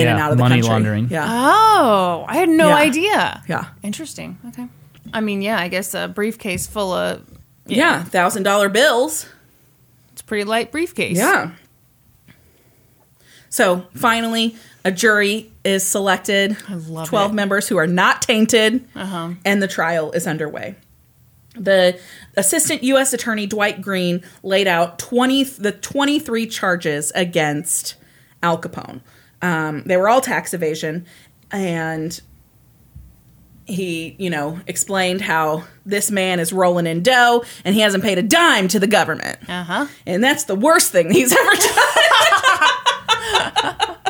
and 0.08 0.18
out 0.18 0.32
of 0.32 0.38
the 0.38 0.42
country. 0.42 0.60
money 0.60 0.62
country. 0.62 0.68
laundering. 0.68 1.08
Yeah, 1.10 1.26
Oh, 1.28 2.24
I 2.28 2.36
had 2.36 2.48
no 2.48 2.68
Yeah. 2.68 2.76
idea. 2.76 3.42
yeah, 3.48 3.64
Interesting. 3.82 4.38
Okay. 4.48 4.66
I 5.12 5.20
mean, 5.20 5.42
yeah, 5.42 5.58
I 5.60 5.68
guess 5.68 5.94
a 5.94 6.08
briefcase 6.08 6.66
full 6.66 6.92
of 6.92 7.22
yeah. 7.66 8.02
Thousand 8.04 8.42
dollar 8.42 8.68
bills. 8.68 9.26
it's 10.12 10.20
a 10.20 10.24
pretty 10.24 10.44
light 10.44 10.72
briefcase. 10.72 11.16
Yeah. 11.16 11.50
So 13.48 13.86
finally, 13.94 14.56
a 14.84 14.90
jury 14.90 15.52
is 15.64 15.84
selected. 15.88 16.56
I 16.68 16.74
love 16.74 17.08
12 17.08 17.30
it. 17.30 17.34
members 17.34 17.68
who 17.68 17.76
are 17.76 17.86
not 17.86 18.22
tainted, 18.22 18.84
Uh-huh. 18.96 19.30
and 19.44 19.62
the 19.62 19.68
trial 19.68 20.10
is 20.12 20.26
underway. 20.26 20.74
The 21.54 21.98
assistant 22.36 22.82
U.S. 22.82 23.12
Attorney 23.12 23.46
Dwight 23.46 23.80
Green 23.80 24.22
laid 24.42 24.66
out 24.66 24.98
20 24.98 25.44
the 25.44 25.72
23 25.72 26.46
charges 26.46 27.12
against 27.14 27.94
Al 28.42 28.60
Capone. 28.60 29.00
Um, 29.40 29.82
they 29.84 29.96
were 29.96 30.08
all 30.08 30.20
tax 30.20 30.54
evasion, 30.54 31.06
and 31.50 32.20
he, 33.66 34.14
you 34.18 34.30
know, 34.30 34.60
explained 34.66 35.20
how 35.20 35.64
this 35.86 36.10
man 36.10 36.40
is 36.40 36.52
rolling 36.52 36.86
in 36.86 37.02
dough 37.02 37.44
and 37.64 37.74
he 37.74 37.80
hasn't 37.80 38.04
paid 38.04 38.18
a 38.18 38.22
dime 38.22 38.68
to 38.68 38.78
the 38.78 38.86
government. 38.86 39.38
Uh 39.48 39.64
huh. 39.64 39.86
And 40.06 40.22
that's 40.22 40.44
the 40.44 40.54
worst 40.54 40.92
thing 40.92 41.10
he's 41.10 41.32
ever 41.32 41.52
done. 43.62 43.96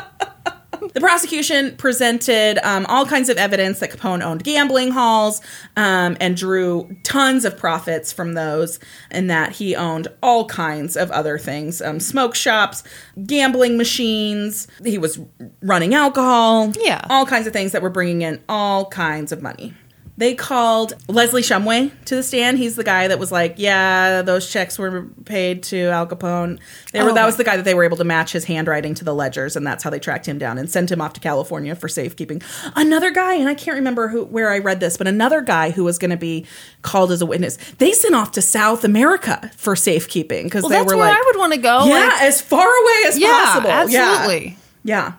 the 0.94 1.00
prosecution 1.00 1.76
presented 1.76 2.58
um, 2.66 2.86
all 2.86 3.04
kinds 3.04 3.28
of 3.28 3.36
evidence 3.36 3.80
that 3.80 3.90
Capone 3.90 4.22
owned 4.22 4.42
gambling 4.44 4.92
halls 4.92 5.40
um, 5.76 6.16
and 6.20 6.36
drew 6.36 6.96
tons 7.02 7.44
of 7.44 7.58
profits 7.58 8.12
from 8.12 8.34
those, 8.34 8.78
and 9.10 9.28
that 9.28 9.52
he 9.52 9.76
owned 9.76 10.08
all 10.22 10.46
kinds 10.46 10.96
of 10.96 11.10
other 11.10 11.36
things 11.36 11.82
um, 11.82 12.00
smoke 12.00 12.34
shops, 12.34 12.82
gambling 13.26 13.76
machines. 13.76 14.68
He 14.84 14.96
was 14.96 15.18
running 15.62 15.94
alcohol. 15.94 16.72
Yeah. 16.80 17.04
All 17.10 17.26
kinds 17.26 17.46
of 17.46 17.52
things 17.52 17.72
that 17.72 17.82
were 17.82 17.90
bringing 17.90 18.22
in 18.22 18.42
all 18.48 18.86
kinds 18.86 19.32
of 19.32 19.42
money. 19.42 19.74
They 20.16 20.34
called 20.36 20.92
Leslie 21.08 21.42
Shumway 21.42 21.90
to 22.04 22.14
the 22.14 22.22
stand. 22.22 22.58
He's 22.58 22.76
the 22.76 22.84
guy 22.84 23.08
that 23.08 23.18
was 23.18 23.32
like, 23.32 23.54
"Yeah, 23.56 24.22
those 24.22 24.48
checks 24.48 24.78
were 24.78 25.06
paid 25.24 25.64
to 25.64 25.86
Al 25.88 26.06
Capone." 26.06 26.60
They 26.92 27.02
were, 27.02 27.10
Oh, 27.10 27.14
that 27.14 27.26
was 27.26 27.36
the 27.36 27.42
guy 27.42 27.56
that 27.56 27.64
they 27.64 27.74
were 27.74 27.82
able 27.82 27.96
to 27.96 28.04
match 28.04 28.30
his 28.30 28.44
handwriting 28.44 28.94
to 28.94 29.04
the 29.04 29.12
ledgers, 29.12 29.56
and 29.56 29.66
that's 29.66 29.82
how 29.82 29.90
they 29.90 29.98
tracked 29.98 30.26
him 30.26 30.38
down 30.38 30.56
and 30.56 30.70
sent 30.70 30.92
him 30.92 31.00
off 31.00 31.14
to 31.14 31.20
California 31.20 31.74
for 31.74 31.88
safekeeping. 31.88 32.42
Another 32.76 33.10
guy, 33.10 33.34
and 33.34 33.48
I 33.48 33.54
can't 33.54 33.74
remember 33.76 34.06
who 34.06 34.24
where 34.24 34.50
I 34.50 34.58
read 34.58 34.78
this, 34.78 34.96
but 34.96 35.08
another 35.08 35.40
guy 35.40 35.70
who 35.70 35.82
was 35.82 35.98
going 35.98 36.12
to 36.12 36.16
be 36.16 36.46
called 36.82 37.10
as 37.10 37.20
a 37.20 37.26
witness, 37.26 37.56
they 37.78 37.90
sent 37.92 38.14
off 38.14 38.30
to 38.32 38.42
South 38.42 38.84
America 38.84 39.50
for 39.56 39.74
safekeeping 39.74 40.44
because 40.44 40.62
Well, 40.62 40.70
they 40.70 40.76
that's 40.76 40.92
were 40.92 40.96
where 40.96 41.08
like, 41.08 41.18
I 41.18 41.22
would 41.26 41.38
want 41.38 41.54
to 41.54 41.58
go. 41.58 41.86
"Yeah, 41.86 41.94
like- 42.06 42.22
as 42.22 42.40
far 42.40 42.68
away 42.68 43.08
as 43.08 43.18
yeah, 43.18 43.28
possible." 43.32 43.68
Yeah. 43.90 44.12
absolutely. 44.12 44.58
Yeah. 44.84 45.12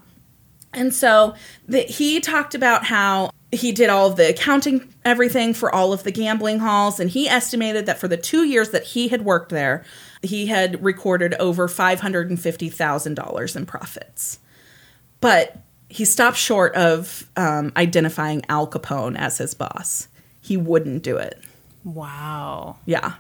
And 0.74 0.94
so 0.94 1.36
the, 1.68 1.80
he 1.82 2.20
talked 2.22 2.56
about 2.56 2.86
how 2.86 3.32
he 3.56 3.72
did 3.72 3.90
all 3.90 4.08
of 4.08 4.16
the 4.16 4.30
accounting, 4.30 4.94
everything 5.04 5.54
for 5.54 5.74
all 5.74 5.94
of 5.94 6.04
the 6.04 6.12
gambling 6.12 6.60
halls. 6.60 7.00
And 7.00 7.10
he 7.10 7.28
estimated 7.28 7.86
that 7.86 8.00
for 8.00 8.08
the 8.08 8.18
two 8.18 8.44
years 8.44 8.70
that 8.72 8.84
he 8.84 9.08
had 9.08 9.24
worked 9.24 9.50
there, 9.50 9.84
he 10.22 10.48
had 10.48 10.84
recorded 10.84 11.34
over 11.36 11.68
$550,000 11.68 13.56
in 13.56 13.66
profits. 13.66 14.40
But 15.22 15.58
he 15.90 16.06
stopped 16.06 16.38
short 16.38 16.76
of 16.76 17.30
um, 17.36 17.72
identifying 17.78 18.44
Al 18.50 18.68
Capone 18.68 19.18
as 19.18 19.38
his 19.38 19.54
boss. 19.54 20.08
He 20.42 20.58
wouldn't 20.58 21.04
do 21.04 21.18
it. 21.18 21.42
Wow. 21.84 22.78
Yeah. 22.86 23.14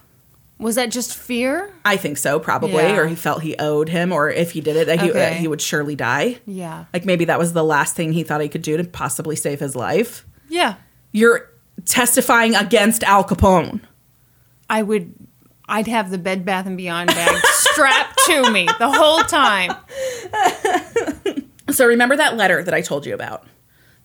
Was 0.57 0.75
that 0.75 0.89
just 0.89 1.15
fear? 1.17 1.73
I 1.83 1.97
think 1.97 2.17
so, 2.17 2.39
probably. 2.39 2.75
Yeah. 2.83 2.95
Or 2.97 3.07
he 3.07 3.15
felt 3.15 3.41
he 3.41 3.55
owed 3.57 3.89
him, 3.89 4.11
or 4.13 4.29
if 4.29 4.51
he 4.51 4.61
did 4.61 4.75
it, 4.77 4.87
that 4.87 5.01
he, 5.01 5.09
Okay. 5.09 5.19
that 5.19 5.33
he 5.33 5.47
would 5.49 5.61
surely 5.61 5.95
die. 5.95 6.39
Yeah. 6.45 6.85
Like 6.93 7.03
maybe 7.05 7.25
that 7.25 7.37
was 7.39 7.51
the 7.53 7.63
last 7.63 7.95
thing 7.95 8.13
he 8.13 8.23
thought 8.23 8.39
he 8.41 8.47
could 8.47 8.61
do 8.61 8.77
to 8.77 8.83
possibly 8.85 9.35
save 9.35 9.59
his 9.59 9.75
life. 9.75 10.25
Yeah. 10.47 10.75
You're 11.11 11.49
testifying 11.85 12.55
against 12.55 13.03
Al 13.03 13.23
Capone. 13.25 13.81
I 14.69 14.81
would. 14.81 15.13
I'd 15.67 15.87
have 15.87 16.09
the 16.11 16.17
Bed 16.17 16.45
Bath 16.45 16.67
and 16.67 16.77
Beyond 16.77 17.07
bag 17.09 17.37
strapped 17.45 18.19
to 18.27 18.49
me 18.51 18.65
the 18.79 18.89
whole 18.91 19.21
time. 19.23 19.71
So 21.71 21.87
remember 21.87 22.15
that 22.15 22.37
letter 22.37 22.63
that 22.63 22.73
I 22.75 22.81
told 22.81 23.05
you 23.07 23.13
about? 23.15 23.45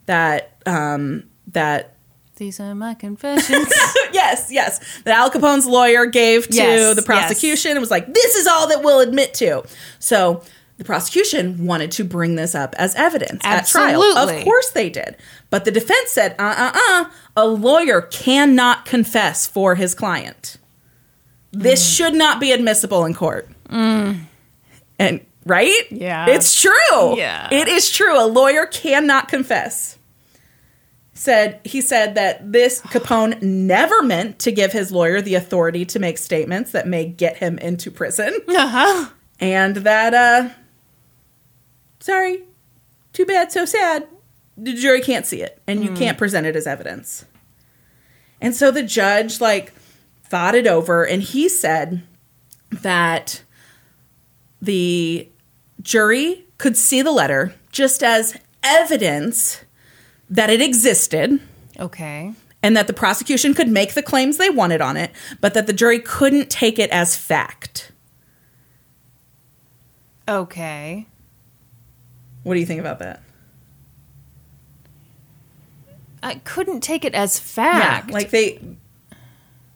That 0.07 0.57
um 0.67 1.25
that 1.49 1.95
These 2.41 2.59
are 2.59 2.75
my 2.75 2.95
confessions. 2.95 3.71
yes, 4.15 4.51
yes. 4.51 5.03
That 5.03 5.15
Al 5.15 5.31
Capone's 5.31 5.67
lawyer 5.67 6.07
gave 6.07 6.49
to 6.49 6.55
Yes, 6.57 6.97
the 6.97 7.03
prosecution 7.03 7.73
and 7.73 7.81
was 7.81 7.91
like, 7.91 8.15
this 8.15 8.35
is 8.35 8.47
all 8.47 8.67
that 8.69 8.83
we'll 8.83 9.01
admit 9.01 9.35
to. 9.35 9.63
So 9.99 10.43
the 10.79 10.85
prosecution 10.85 11.67
wanted 11.67 11.91
to 11.93 12.05
bring 12.05 12.37
this 12.37 12.55
up 12.55 12.75
as 12.79 12.95
evidence 12.95 13.43
at 13.45 13.67
trial. 13.67 14.03
Of 14.03 14.43
course 14.43 14.71
they 14.71 14.89
did. 14.89 15.19
But 15.51 15.67
the 15.67 15.71
defense 15.71 16.13
said, 16.13 16.35
uh 16.39 16.73
uh 16.73 16.73
uh, 16.75 17.11
a 17.37 17.47
lawyer 17.47 18.01
cannot 18.01 18.87
confess 18.87 19.47
for 19.47 19.75
his 19.75 19.95
client. 19.95 20.57
This 21.53 21.85
Mm. 21.87 21.97
should 21.99 22.15
not 22.15 22.41
be 22.41 22.53
admissible 22.53 23.05
in 23.05 23.13
court. 23.13 23.51
And 23.69 24.27
right? 25.45 25.83
Yeah. 25.91 26.25
It's 26.31 26.59
true. 26.59 27.19
Yeah. 27.19 27.49
It 27.53 27.69
is 27.69 27.91
true. 27.91 28.19
A 28.19 28.25
lawyer 28.25 28.65
cannot 28.65 29.29
confess 29.29 29.99
said 31.21 31.61
he 31.65 31.83
said 31.83 32.15
that 32.15 32.51
this 32.51 32.81
Capone 32.81 33.43
never 33.43 34.03
meant 34.03 34.39
to 34.39 34.51
give 34.51 34.73
his 34.73 34.91
lawyer 34.91 35.21
the 35.21 35.35
authority 35.35 35.85
to 35.85 35.99
make 35.99 36.17
statements 36.17 36.73
that 36.73 36.89
may 36.89 37.05
get 37.05 37.37
him 37.37 37.59
into 37.59 37.91
prison, 37.91 38.41
uh-huh. 38.49 39.11
and 39.39 39.77
that 39.77 40.15
uh, 40.15 40.49
sorry, 41.99 42.45
too 43.13 43.27
bad, 43.27 43.53
so 43.53 43.67
sad. 43.67 44.09
The 44.57 44.73
jury 44.73 45.03
can't 45.03 45.27
see 45.27 45.43
it, 45.43 45.61
and 45.67 45.85
you 45.85 45.93
can't 45.93 46.17
present 46.17 46.47
it 46.47 46.57
as 46.57 46.67
evidence. 46.67 47.27
And 48.41 48.57
so 48.57 48.71
the 48.71 48.83
judge 48.83 49.43
like 49.43 49.75
thought 50.25 50.55
it 50.55 50.67
over, 50.67 51.07
and 51.07 51.23
he 51.23 51.51
said 51.51 52.03
that 52.71 53.43
the 54.63 55.29
jury 55.83 56.47
could 56.57 56.79
see 56.79 57.03
the 57.03 57.13
letter 57.13 57.55
just 57.71 58.03
as 58.03 58.39
evidence 58.63 59.61
that 60.31 60.49
it 60.49 60.61
existed 60.63 61.41
Okay. 61.79 62.33
and 62.63 62.77
that 62.77 62.87
the 62.87 62.93
prosecution 62.93 63.53
could 63.55 63.69
make 63.69 63.95
the 63.95 64.03
claims 64.03 64.37
they 64.37 64.49
wanted 64.51 64.81
on 64.81 64.97
it, 64.97 65.11
but 65.41 65.55
that 65.55 65.67
the 65.67 65.73
jury 65.73 65.99
couldn't 65.99 66.49
take 66.51 66.79
it 66.79 66.89
as 66.91 67.17
fact. 67.17 67.91
Okay. 70.29 71.07
What 72.45 72.55
do 72.55 72.61
you 72.61 72.67
think 72.67 72.81
about 72.81 73.01
that? 73.01 73.23
I 76.23 76.35
couldn't 76.37 76.81
take 76.83 77.05
it 77.05 77.15
as 77.15 77.39
fact. 77.39 78.11
like 78.11 78.31
they 78.31 78.61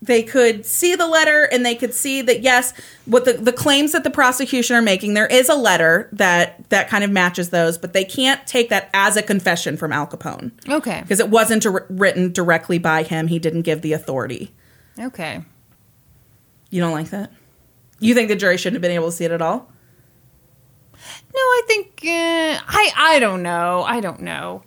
they 0.05 0.23
could 0.23 0.67
see 0.67 0.95
the 0.95 1.07
letter 1.07 1.45
and 1.45 1.65
they 1.65 1.75
could 1.75 1.95
see 1.95 2.21
that 2.23 2.43
yes, 2.43 2.73
what 3.07 3.25
the, 3.25 3.35
the 3.35 3.53
claims 3.53 3.93
that 3.93 4.05
the 4.05 4.11
prosecution 4.11 4.77
are 4.77 4.83
making, 4.83 5.15
there 5.15 5.27
is 5.27 5.49
a 5.49 5.55
letter 5.55 6.09
that 6.13 6.69
that 6.69 6.89
kind 6.89 7.05
of 7.05 7.11
matches 7.11 7.51
those, 7.51 7.79
but 7.79 7.93
they 7.93 8.05
can't 8.05 8.47
take 8.47 8.69
that 8.69 8.91
as 8.93 9.17
a 9.17 9.23
confession 9.23 9.77
from 9.77 9.93
Al 9.93 10.07
Capone 10.07 10.53
okay. 10.69 11.01
because 11.01 11.21
it 11.21 11.31
wasn't 11.31 11.67
written 11.89 12.33
directly 12.33 12.79
by 12.79 13.03
him. 13.03 13.29
He 13.29 13.39
didn't 13.39 13.63
give 13.63 13.83
the 13.83 13.93
authority. 13.93 14.55
Okay. 14.99 15.43
You 16.71 16.81
don't 16.81 16.93
like 16.93 17.11
that? 17.11 17.33
You 18.01 18.15
think 18.15 18.29
the 18.29 18.37
jury 18.37 18.59
shouldn't 18.59 18.77
have 18.77 18.83
been 18.83 18.91
able 18.91 19.07
to 19.07 19.13
see 19.13 19.25
it 19.25 19.31
at 19.31 19.41
all? 19.41 19.71
No, 21.35 21.41
I 21.41 21.63
think 21.67 22.01
uh, 22.05 22.61
I 22.69 22.93
I 22.97 23.19
don't 23.19 23.43
know. 23.43 23.83
I 23.83 24.01
don't 24.01 24.21
know. 24.21 24.63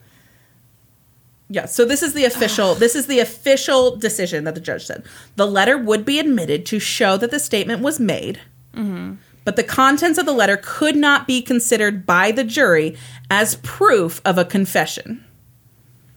Yeah, 1.50 1.66
so 1.66 1.86
this 1.86 2.04
is 2.04 2.14
the 2.14 2.26
official 2.26 2.76
this 2.76 2.96
is 2.96 3.08
the 3.08 3.20
official 3.20 3.96
decision 3.96 4.44
that 4.44 4.56
the 4.56 4.62
judge 4.62 4.86
said. 4.86 5.04
The 5.36 5.48
letter 5.48 5.78
would 5.78 6.04
be 6.04 6.20
admitted 6.20 6.66
to 6.68 6.80
show 6.80 7.16
that 7.18 7.32
the 7.32 7.40
statement 7.40 7.82
was 7.82 8.00
made. 8.00 8.42
Mm-hmm. 8.74 9.14
But 9.46 9.56
the 9.56 9.64
contents 9.64 10.20
of 10.20 10.26
the 10.26 10.34
letter 10.34 10.60
could 10.62 10.98
not 10.98 11.26
be 11.26 11.42
considered 11.42 12.06
by 12.06 12.32
the 12.32 12.44
jury 12.44 12.98
as 13.32 13.56
proof 13.56 14.22
of 14.26 14.38
a 14.38 14.44
confession. 14.44 15.24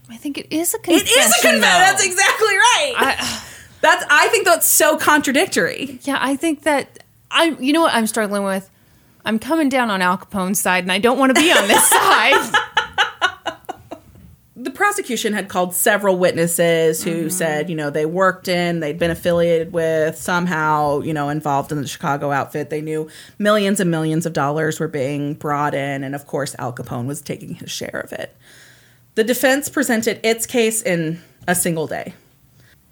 I 0.08 0.16
think 0.16 0.36
it 0.36 0.52
is 0.52 0.74
a 0.74 0.78
confession. 0.78 1.06
It 1.06 1.10
is 1.10 1.30
a 1.38 1.40
confession. 1.40 1.60
That's 1.60 2.04
exactly 2.04 2.48
right. 2.48 2.94
I, 2.96 3.42
that's 3.80 4.04
I 4.10 4.26
think 4.28 4.46
that's 4.46 4.66
so 4.66 4.96
contradictory. 4.96 6.00
yeah, 6.02 6.18
I 6.20 6.34
think 6.34 6.64
that 6.64 7.04
I. 7.30 7.56
You 7.60 7.72
know 7.72 7.82
what 7.82 7.94
I'm 7.94 8.08
struggling 8.08 8.42
with? 8.42 8.68
I'm 9.24 9.38
coming 9.38 9.68
down 9.68 9.90
on 9.90 10.02
Al 10.02 10.16
Capone's 10.16 10.60
side, 10.60 10.82
and 10.82 10.90
I 10.90 10.98
don't 10.98 11.18
want 11.18 11.34
to 11.34 11.40
be 11.40 11.52
on 11.52 11.68
this 11.68 11.86
side. 11.88 12.52
The 14.62 14.70
prosecution 14.70 15.32
had 15.32 15.48
called 15.48 15.74
several 15.74 16.16
witnesses 16.18 17.02
who 17.02 17.12
mm-hmm. 17.12 17.28
said, 17.28 17.70
you 17.70 17.76
know, 17.76 17.88
they 17.88 18.04
worked 18.04 18.48
in, 18.48 18.80
they'd 18.80 18.98
been 18.98 19.10
affiliated 19.10 19.72
with, 19.72 20.16
somehow, 20.16 21.00
you 21.00 21.14
know, 21.14 21.28
involved 21.28 21.72
in 21.72 21.80
the 21.80 21.86
Chicago 21.86 22.30
outfit. 22.30 22.68
They 22.68 22.82
knew 22.82 23.08
millions 23.38 23.80
and 23.80 23.90
millions 23.90 24.26
of 24.26 24.32
dollars 24.32 24.78
were 24.78 24.88
being 24.88 25.34
brought 25.34 25.74
in, 25.74 26.04
and 26.04 26.14
of 26.14 26.26
course, 26.26 26.54
Al 26.58 26.72
Capone 26.72 27.06
was 27.06 27.22
taking 27.22 27.54
his 27.54 27.70
share 27.70 28.02
of 28.04 28.12
it. 28.12 28.36
The 29.14 29.24
defense 29.24 29.68
presented 29.68 30.20
its 30.22 30.46
case 30.46 30.82
in 30.82 31.22
a 31.48 31.54
single 31.54 31.86
day. 31.86 32.14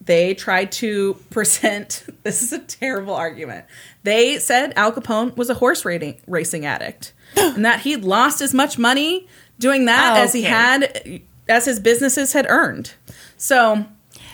They 0.01 0.35
tried 0.35 0.73
to 0.73 1.15
present 1.31 2.05
this 2.23 2.43
is 2.43 2.53
a 2.53 2.61
terrible 2.61 3.15
argument. 3.15 3.67
They 4.05 4.39
said 4.39 4.73
Al 4.77 4.93
Capone 4.93 5.37
was 5.37 5.51
a 5.51 5.55
horse 5.55 5.85
rating, 5.85 6.21
racing 6.27 6.65
addict 6.65 7.13
and 7.37 7.65
that 7.65 7.81
he'd 7.81 8.05
lost 8.05 8.41
as 8.41 8.55
much 8.55 8.79
money 8.79 9.27
doing 9.59 9.87
that 9.87 10.17
Oh, 10.17 10.23
as 10.23 10.33
he 10.33 10.43
had 10.43 11.21
as 11.49 11.65
his 11.65 11.81
businesses 11.81 12.33
had 12.33 12.47
earned. 12.49 12.93
So 13.37 13.87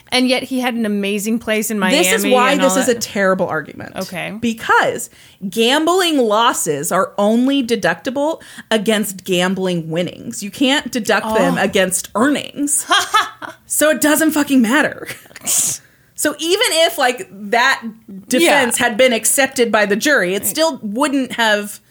and 0.09 0.29
yet 0.29 0.43
he 0.43 0.59
had 0.59 0.75
an 0.75 0.85
amazing 0.85 1.39
place 1.39 1.71
in 1.71 1.79
Miami. 1.79 1.97
this 1.97 2.23
is 2.23 2.31
why 2.31 2.55
this 2.57 2.77
is 2.77 2.87
a 2.87 2.95
terrible 2.95 3.47
argument. 3.47 3.95
Okay. 3.95 4.37
Because 4.39 5.09
gambling 5.49 6.17
losses 6.17 6.91
are 6.91 7.13
only 7.17 7.65
deductible 7.65 8.41
against 8.69 9.23
gambling 9.23 9.89
winnings. 9.89 10.43
You 10.43 10.51
can't 10.51 10.91
deduct 10.91 11.25
them 11.35 11.55
oh. 11.57 11.61
against 11.61 12.09
earnings. 12.15 12.85
so 13.65 13.89
it 13.89 14.01
doesn't 14.01 14.31
fucking 14.31 14.61
matter. 14.61 15.07
So 16.17 16.33
even 16.39 16.65
if 16.69 16.97
like 16.97 17.27
that 17.29 17.83
defense 18.27 18.79
Yeah. 18.79 18.87
had 18.87 18.97
been 18.97 19.11
accepted 19.11 19.69
by 19.69 19.85
the 19.85 19.97
jury, 19.97 20.33
it 20.33 20.45
still 20.45 20.79
wouldn't 20.81 21.33
have 21.33 21.81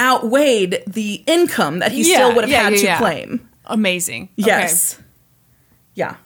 outweighed 0.00 0.82
the 0.86 1.22
income 1.26 1.80
that 1.80 1.92
he 1.92 2.04
still 2.04 2.34
would 2.34 2.44
have 2.44 2.50
yeah, 2.50 2.62
had 2.62 2.72
yeah, 2.72 2.78
to 2.78 2.84
yeah. 2.86 2.98
claim. 2.98 3.47
Amazing. 3.68 4.24
Okay. 4.38 4.46
Yes. 4.48 4.98
Yeah. 5.94 6.16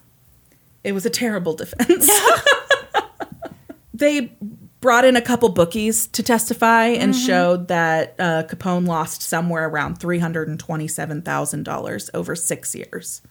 It 0.85 0.93
was 0.93 1.07
a 1.07 1.11
terrible 1.11 1.55
defense. 1.55 2.11
they 3.95 4.33
brought 4.81 5.05
in 5.05 5.15
a 5.17 5.21
couple 5.23 5.49
bookies 5.49 6.07
to 6.09 6.23
testify 6.23 6.87
and 6.87 7.13
Mm-hmm. 7.15 7.27
showed 7.27 7.69
that 7.69 8.15
uh, 8.19 8.43
Capone 8.49 8.87
lost 8.89 9.23
somewhere 9.23 9.69
around 9.69 10.01
$327,000 10.01 12.11
over 12.15 12.35
six 12.35 12.75
years, 12.75 13.23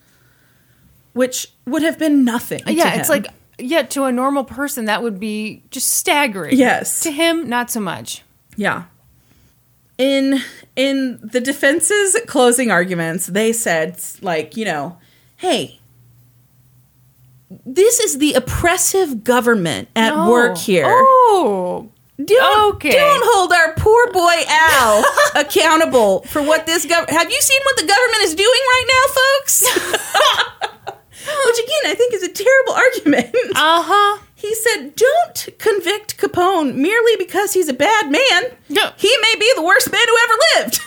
which 1.14 1.52
would 1.66 1.82
have 1.84 2.00
been 2.00 2.24
nothing. 2.24 2.62
Yeah, 2.68 2.96
it's 3.00 3.10
like 3.10 3.28
yeah, 3.60 3.82
to 3.84 4.06
a 4.06 4.12
normal 4.12 4.44
person 4.46 4.86
that 4.86 5.04
would 5.04 5.20
be 5.20 5.64
just 5.72 5.88
staggering. 5.90 6.58
Yes. 6.58 7.02
To 7.02 7.12
him, 7.12 7.50
not 7.50 7.70
so 7.70 7.80
much. 7.82 8.24
Yeah. 8.56 8.86
In 10.02 10.42
in 10.76 11.20
the 11.22 11.40
defense's 11.40 12.18
closing 12.26 12.72
arguments, 12.72 13.28
they 13.28 13.54
said 13.54 14.00
like, 14.22 14.58
you 14.58 14.66
know, 14.66 14.98
hey, 15.38 15.80
this 17.66 18.00
is 18.00 18.18
the 18.18 18.34
oppressive 18.34 19.24
government 19.24 19.90
at 19.96 20.14
Oh. 20.16 20.30
work 20.32 20.58
here. 20.58 20.86
Oh. 20.88 21.90
Don't, 22.24 22.76
okay. 22.76 22.92
don't 22.92 23.24
hold 23.26 23.52
our 23.52 23.74
poor 23.76 24.12
boy 24.12 24.44
Al 24.48 25.04
accountable 25.42 26.22
for 26.24 26.42
what 26.42 26.66
this 26.68 26.86
government. 26.86 27.12
Have 27.18 27.32
you 27.32 27.42
seen 27.42 27.60
what 27.64 27.78
the 27.78 27.88
government 27.88 28.24
is 28.24 28.36
doing 28.36 28.48
right 28.48 28.86
now, 28.88 29.06
folks? 29.22 29.64
Which 31.46 31.60
again, 31.60 31.92
I 31.92 31.96
think 31.96 32.14
is 32.14 32.24
a 32.24 32.32
terrible 32.32 32.74
argument. 32.74 33.36
Uh-huh. 33.56 34.24
He 34.36 34.56
said, 34.56 34.96
Don't 34.96 35.50
convict 35.60 36.18
Capone 36.18 36.76
merely 36.76 37.16
because 37.18 37.54
he's 37.54 37.70
a 37.70 37.74
bad 37.74 38.12
man. 38.12 38.44
No. 38.70 38.92
He 38.98 39.16
may 39.22 39.36
be 39.40 39.52
the 39.56 39.62
worst 39.62 39.92
man 39.92 40.02
who 40.08 40.18
ever 40.24 40.34
lived. 40.66 40.80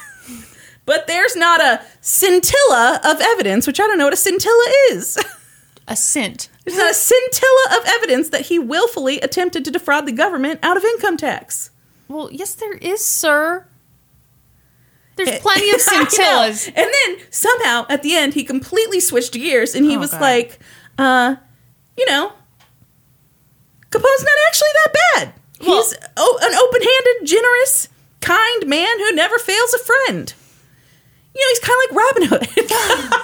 but 0.87 1.07
there's 1.07 1.37
not 1.37 1.61
a 1.61 1.83
scintilla 2.01 3.01
of 3.05 3.21
evidence, 3.21 3.67
which 3.67 3.79
I 3.79 3.87
don't 3.87 3.99
know 3.99 4.05
what 4.05 4.13
a 4.13 4.17
scintilla 4.17 4.67
is. 4.91 5.19
A 5.87 5.95
scent. 5.97 6.49
There's 6.65 6.79
not 6.79 6.93
a 6.93 6.95
scintilla 6.95 7.79
of 7.79 7.85
evidence 7.87 8.31
that 8.31 8.47
he 8.47 8.59
willfully 8.59 9.21
attempted 9.21 9.67
to 9.67 9.71
defraud 9.71 10.07
the 10.07 10.13
government 10.13 10.61
out 10.63 10.79
of 10.79 10.85
income 10.85 11.19
tax. 11.19 11.69
Well, 12.09 12.31
yes, 12.33 12.55
there 12.55 12.73
is, 12.79 13.05
sir. 13.05 13.67
There's 15.17 15.41
plenty 15.41 15.71
of 15.71 15.77
I 15.89 16.05
scintillas. 16.05 16.67
And 16.69 16.77
then 16.93 17.19
somehow 17.31 17.87
at 17.89 18.03
the 18.03 18.15
end, 18.17 18.35
he 18.35 18.45
completely 18.45 19.01
switched 19.01 19.33
gears 19.35 19.75
and 19.75 19.85
he 19.85 19.97
Oh, 19.97 20.01
was 20.01 20.11
God. 20.11 20.21
like, 20.21 20.59
uh, 20.99 21.37
you 21.97 22.07
know, 22.07 22.33
Capone's 23.91 24.25
not 24.25 24.35
actually 24.49 24.69
that 24.85 24.93
bad. 25.15 25.33
Well- 25.67 25.83
He's 25.83 25.95
oh, 26.17 26.39
an 26.43 26.55
open 26.55 26.83
handed, 26.83 27.27
generous, 27.29 27.89
kind 28.21 28.67
man 28.67 28.99
who 28.99 29.13
never 29.13 29.39
fails 29.39 29.73
a 29.75 29.79
friend. 29.79 30.35
You 31.35 31.41
know, 31.41 31.49
he's 31.51 31.61
kind 31.61 31.75
of 31.75 31.91
like 31.91 32.05
Robin 32.05 32.23
Hood. 32.29 33.21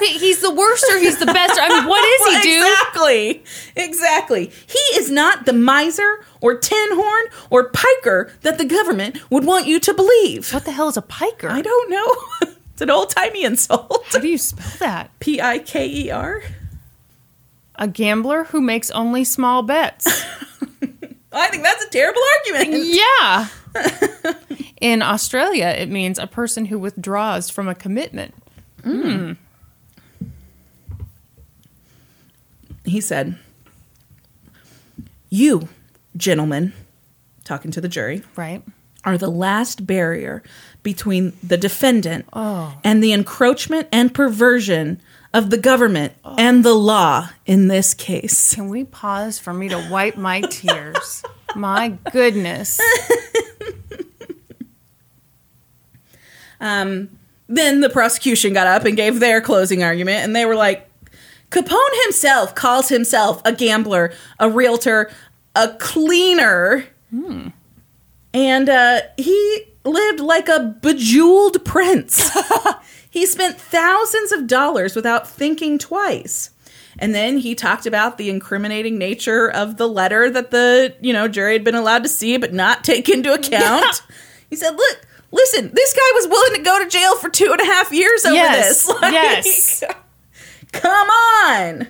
Okay, 0.00 0.12
he's 0.16 0.40
the 0.40 0.54
worst 0.54 0.84
or 0.92 0.98
he's 0.98 1.18
the 1.18 1.26
best. 1.26 1.58
I 1.60 1.68
mean, 1.68 1.88
what 1.88 2.04
is 2.04 2.26
he, 2.36 2.42
dude? 2.50 2.62
Exactly. 2.62 3.44
Exactly. 3.74 4.52
He 4.66 4.78
is 4.96 5.10
not 5.10 5.44
the 5.44 5.52
miser 5.52 6.24
or 6.40 6.56
tin 6.56 6.88
horn 6.92 7.26
or 7.50 7.70
piker 7.70 8.32
that 8.42 8.58
the 8.58 8.64
government 8.64 9.18
would 9.28 9.44
want 9.44 9.66
you 9.66 9.80
to 9.80 9.92
believe. 9.92 10.52
What 10.54 10.64
the 10.64 10.70
hell 10.70 10.88
is 10.88 10.96
a 10.96 11.02
piker? 11.02 11.48
I 11.48 11.62
don't 11.62 11.90
know. 11.90 12.16
it's 12.72 12.80
an 12.80 12.90
old 12.90 13.10
timey 13.10 13.42
insult. 13.42 14.04
How 14.12 14.20
do 14.20 14.28
you 14.28 14.38
spell 14.38 14.70
that? 14.78 15.10
P 15.18 15.40
I 15.40 15.58
K 15.58 15.88
E 15.88 16.10
R. 16.12 16.42
A 17.74 17.88
gambler 17.88 18.44
who 18.44 18.60
makes 18.60 18.92
only 18.92 19.24
small 19.24 19.62
bets. 19.62 20.06
I 21.32 21.48
think 21.48 21.64
that's 21.64 21.84
a 21.84 21.90
terrible 21.90 22.22
argument. 22.46 22.84
yeah. 22.86 23.48
In 24.80 25.02
Australia, 25.02 25.66
it 25.76 25.88
means 25.88 26.18
a 26.20 26.26
person 26.28 26.66
who 26.66 26.78
withdraws 26.78 27.50
from 27.50 27.66
a 27.68 27.74
commitment. 27.74 28.34
Hmm. 28.84 29.02
Hmm. 29.02 29.32
He 32.88 33.00
said, 33.00 33.36
You, 35.28 35.68
gentlemen, 36.16 36.72
talking 37.44 37.70
to 37.72 37.80
the 37.80 37.88
jury, 37.88 38.22
Right. 38.36 38.62
are 39.04 39.18
the 39.18 39.30
last 39.30 39.86
barrier 39.86 40.42
between 40.82 41.34
the 41.42 41.56
defendant 41.56 42.26
Oh. 42.32 42.78
and 42.82 43.02
the 43.02 43.12
encroachment 43.12 43.88
and 43.92 44.12
perversion 44.14 45.00
of 45.34 45.50
the 45.50 45.58
government 45.58 46.14
and 46.38 46.64
the 46.64 46.72
law 46.74 47.28
in 47.44 47.68
this 47.68 47.92
case. 47.92 48.54
Can 48.54 48.68
we 48.70 48.84
pause 48.84 49.38
for 49.38 49.52
me 49.52 49.68
to 49.68 49.88
wipe 49.90 50.16
my 50.16 50.40
tears? 50.50 51.22
my 51.54 51.90
goodness. 52.12 52.80
Um, 56.60 57.10
then 57.48 57.80
the 57.82 57.88
prosecution 57.88 58.52
got 58.52 58.66
up 58.66 58.84
and 58.84 58.96
gave 58.96 59.20
their 59.20 59.40
closing 59.40 59.84
argument, 59.84 60.24
and 60.24 60.34
they 60.34 60.44
were 60.44 60.56
like, 60.56 60.87
Capone 61.50 62.02
himself 62.04 62.54
calls 62.54 62.88
himself 62.88 63.40
a 63.44 63.52
gambler, 63.52 64.12
a 64.38 64.50
realtor, 64.50 65.10
a 65.54 65.68
cleaner, 65.78 66.84
and 68.34 68.68
uh, 68.68 69.00
he 69.16 69.64
lived 69.84 70.20
like 70.20 70.48
a 70.48 70.76
bejeweled 70.82 71.64
prince. 71.64 72.30
he 73.10 73.24
spent 73.26 73.58
thousands 73.58 74.32
of 74.32 74.46
dollars 74.46 74.94
without 74.94 75.26
thinking 75.28 75.78
twice. 75.78 76.50
And 76.98 77.14
then 77.14 77.38
he 77.38 77.54
talked 77.54 77.86
about 77.86 78.18
the 78.18 78.28
incriminating 78.28 78.98
nature 78.98 79.48
of 79.50 79.76
the 79.76 79.88
letter 79.88 80.28
that 80.30 80.50
the 80.50 80.94
you 81.00 81.12
know 81.12 81.28
jury 81.28 81.52
had 81.54 81.64
been 81.64 81.76
allowed 81.76 82.02
to 82.02 82.08
see 82.08 82.36
but 82.36 82.52
not 82.52 82.84
take 82.84 83.08
into 83.08 83.32
account. 83.32 84.02
He 84.50 84.56
said, 84.56 84.70
"Look, 84.74 85.06
listen, 85.30 85.70
this 85.72 85.94
guy 85.94 86.10
was 86.14 86.28
willing 86.28 86.54
to 86.56 86.62
go 86.62 86.82
to 86.82 86.90
jail 86.90 87.16
for 87.16 87.30
two 87.30 87.50
and 87.52 87.60
a 87.60 87.64
half 87.64 87.92
years 87.92 88.24
over 88.24 88.34
Yes, 88.34 88.86
this. 88.86 88.96
Like, 89.02 89.12
yes. 89.12 89.84
come 90.80 91.08
on." 91.08 91.88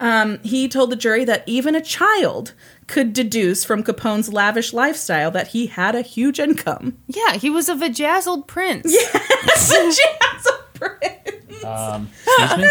Um, 0.00 0.38
he 0.42 0.68
told 0.68 0.90
the 0.90 0.96
jury 0.96 1.24
that 1.24 1.42
even 1.46 1.74
a 1.74 1.80
child 1.80 2.54
could 2.86 3.12
deduce 3.12 3.64
from 3.64 3.82
Capone's 3.82 4.32
lavish 4.32 4.72
lifestyle 4.72 5.30
that 5.32 5.48
he 5.48 5.66
had 5.66 5.94
a 5.94 6.02
huge 6.02 6.38
income. 6.38 6.96
Yeah, 7.06 7.34
he 7.34 7.50
was 7.50 7.68
a 7.68 7.74
vajazzled 7.74 8.46
prince. 8.46 8.96
Jazzle 9.12 10.58
Prince. 10.74 11.64
Um, 11.64 12.08
excuse 12.26 12.58
me. 12.58 12.68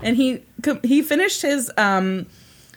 and 0.02 0.16
he 0.16 0.42
he 0.82 1.02
finished 1.02 1.42
his 1.42 1.70
um 1.76 2.26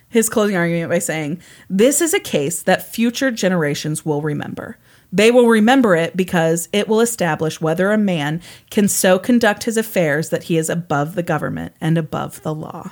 his 0.09 0.29
closing 0.29 0.55
argument 0.55 0.89
by 0.89 0.99
saying, 0.99 1.41
"This 1.69 2.01
is 2.01 2.13
a 2.13 2.19
case 2.19 2.63
that 2.63 2.91
future 2.91 3.29
generations 3.29 4.05
will 4.05 4.21
remember. 4.21 4.77
They 5.11 5.31
will 5.31 5.47
remember 5.47 5.95
it 5.95 6.17
because 6.17 6.67
it 6.73 6.87
will 6.87 6.99
establish 6.99 7.61
whether 7.61 7.91
a 7.91 7.97
man 7.97 8.41
can 8.69 8.87
so 8.87 9.17
conduct 9.17 9.63
his 9.63 9.77
affairs 9.77 10.29
that 10.29 10.43
he 10.43 10.57
is 10.57 10.69
above 10.69 11.15
the 11.15 11.23
government 11.23 11.73
and 11.79 11.97
above 11.97 12.41
the 12.43 12.53
law." 12.53 12.91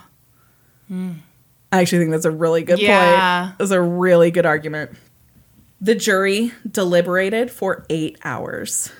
I 0.89 1.81
actually 1.81 1.99
think 1.99 2.11
that's 2.11 2.25
a 2.25 2.31
really 2.31 2.63
good 2.63 2.79
Yeah. 2.79 3.47
point. 3.47 3.57
That's 3.57 3.71
a 3.71 3.81
really 3.81 4.31
good 4.31 4.45
argument. 4.45 4.91
The 5.81 5.95
jury 5.95 6.53
deliberated 6.69 7.51
for 7.51 7.85
eight 7.89 8.17
hours. 8.23 8.91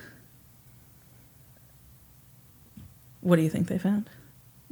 What 3.20 3.36
do 3.36 3.42
you 3.42 3.48
think 3.48 3.68
they 3.68 3.78
found? 3.78 4.10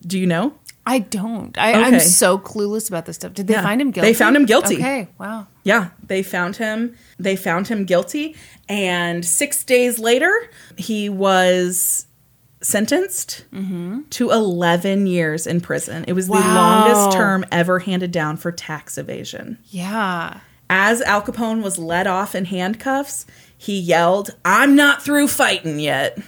Do 0.07 0.19
you 0.19 0.27
know? 0.27 0.55
I 0.87 0.99
don't. 0.99 1.57
I, 1.57 1.73
I'm 1.73 1.95
Okay. 1.95 2.05
so 2.05 2.39
clueless 2.39 2.89
about 2.89 3.07
this 3.07 3.17
stuff. 3.17 3.33
Did 3.33 3.47
they 3.47 3.55
Yeah. 3.55 3.63
find 3.63 3.81
him 3.81 3.91
guilty? 3.91 4.09
They 4.11 4.15
found 4.15 4.37
him 4.37 4.45
guilty. 4.45 4.77
Okay. 4.77 5.09
Wow. 5.19 5.47
Yeah, 5.63 5.89
they 6.07 6.23
found 6.23 6.57
him. 6.57 6.95
They 7.19 7.37
found 7.37 7.69
him 7.69 7.85
guilty, 7.85 8.37
and 8.69 9.25
six 9.25 9.65
days 9.65 9.99
later, 9.99 10.31
he 10.77 11.09
was 11.09 12.07
sentenced 12.61 13.45
mm-hmm. 13.53 14.01
to 14.11 14.31
11 14.31 15.07
years 15.07 15.47
in 15.47 15.61
prison. 15.61 16.05
It 16.09 16.15
was 16.15 16.27
the 16.29 16.33
longest 16.35 17.17
term 17.17 17.45
ever 17.53 17.79
handed 17.79 18.11
down 18.11 18.37
for 18.39 18.51
tax 18.51 18.97
evasion. 18.97 19.59
Yeah. 19.69 20.41
As 20.71 21.03
Al 21.03 21.21
Capone 21.21 21.63
was 21.63 21.79
let 21.79 22.07
off 22.07 22.35
in 22.35 22.47
handcuffs, 22.47 23.27
he 23.57 23.79
yelled, 23.79 24.31
I'm 24.47 24.75
not 24.75 25.03
through 25.03 25.29
fighting 25.29 25.79
yet. 25.79 26.19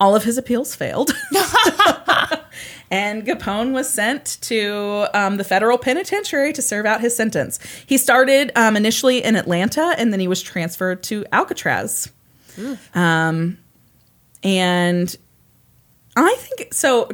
All 0.00 0.16
of 0.16 0.24
his 0.24 0.36
appeals 0.36 0.74
failed. 0.74 1.12
and 2.94 3.26
Capone 3.26 3.72
was 3.72 3.90
sent 3.90 4.38
to 4.42 5.06
um, 5.14 5.36
the 5.36 5.42
federal 5.42 5.78
penitentiary 5.78 6.52
to 6.52 6.62
serve 6.62 6.86
out 6.86 7.00
his 7.00 7.16
sentence. 7.16 7.58
He 7.86 7.98
started 7.98 8.52
um, 8.54 8.76
initially 8.76 9.22
in 9.22 9.34
Atlanta 9.34 9.96
and 9.98 10.12
then 10.12 10.20
he 10.20 10.28
was 10.28 10.40
transferred 10.40 11.02
to 11.04 11.24
Alcatraz. 11.32 12.12
Um, 12.94 13.58
and 14.44 15.16
I 16.14 16.36
think 16.38 16.72
so. 16.72 17.08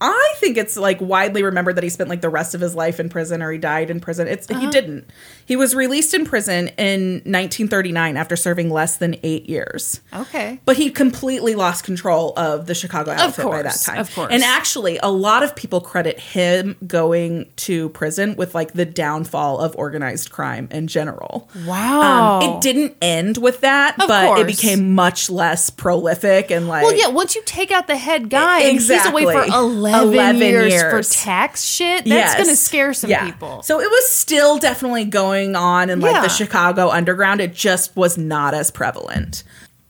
I 0.00 0.34
think 0.38 0.56
it's 0.56 0.78
like 0.78 1.02
widely 1.02 1.42
remembered 1.42 1.76
that 1.76 1.84
he 1.84 1.90
spent 1.90 2.08
like 2.08 2.22
the 2.22 2.30
rest 2.30 2.54
of 2.54 2.62
his 2.62 2.74
life 2.74 2.98
in 2.98 3.10
prison 3.10 3.42
or 3.42 3.52
he 3.52 3.58
died 3.58 3.90
in 3.90 4.00
prison. 4.00 4.28
It's 4.28 4.46
he 4.46 4.66
didn't. 4.68 5.10
He 5.46 5.56
was 5.56 5.74
released 5.74 6.12
in 6.12 6.24
prison 6.24 6.68
in 6.76 7.22
1939 7.24 8.16
after 8.16 8.36
serving 8.36 8.68
less 8.70 8.96
than 8.96 9.16
eight 9.22 9.48
years. 9.48 10.00
Okay. 10.12 10.60
But 10.64 10.76
he 10.76 10.90
completely 10.90 11.54
lost 11.54 11.84
control 11.84 12.32
of 12.36 12.66
the 12.66 12.74
Chicago 12.74 13.12
outfit 13.12 13.44
by 13.46 13.62
that 13.62 13.80
time. 13.80 13.98
of 13.98 14.12
course. 14.14 14.32
And 14.32 14.42
actually, 14.42 14.98
a 15.02 15.08
lot 15.10 15.42
of 15.42 15.54
people 15.54 15.80
credit 15.80 16.18
him 16.18 16.76
going 16.86 17.48
to 17.56 17.88
prison 17.90 18.34
with 18.36 18.54
like 18.54 18.72
the 18.72 18.84
downfall 18.84 19.60
of 19.60 19.74
organized 19.76 20.30
crime 20.30 20.68
in 20.70 20.88
general. 20.88 21.48
Wow. 21.66 22.40
Um, 22.40 22.42
it 22.56 22.60
didn't 22.62 22.96
end 23.00 23.38
with 23.38 23.60
that, 23.60 24.00
Of 24.00 24.08
but 24.08 24.38
it 24.40 24.46
became 24.46 24.94
much 24.94 25.30
less 25.30 25.70
prolific 25.70 26.50
and 26.50 26.66
like 26.68 26.82
Well, 26.82 26.96
yeah. 26.96 27.08
Once 27.08 27.34
you 27.36 27.42
take 27.46 27.70
out 27.70 27.86
the 27.86 27.96
head 27.96 28.30
guy, 28.30 28.62
and 28.62 28.72
he's 28.80 28.90
away 29.06 29.22
for 29.24 29.44
11, 29.44 30.08
11 30.08 30.36
years, 30.40 30.72
years. 30.72 31.08
for 31.08 31.14
tax 31.18 31.62
shit. 31.62 32.04
That's 32.04 32.08
Yes. 32.08 32.34
going 32.34 32.48
to 32.48 32.56
scare 32.56 32.92
some 32.92 33.10
Yeah. 33.10 33.26
people. 33.26 33.62
So 33.62 33.80
it 33.80 33.88
was 33.88 34.08
still 34.10 34.58
definitely 34.58 35.04
going 35.04 35.35
on 35.56 35.90
in 35.90 36.00
like 36.00 36.14
Yeah. 36.14 36.22
the 36.22 36.28
Chicago 36.28 36.88
underground. 36.90 37.40
It 37.40 37.52
just 37.54 37.94
was 37.96 38.16
not 38.16 38.54
as 38.54 38.70
prevalent. 38.70 39.42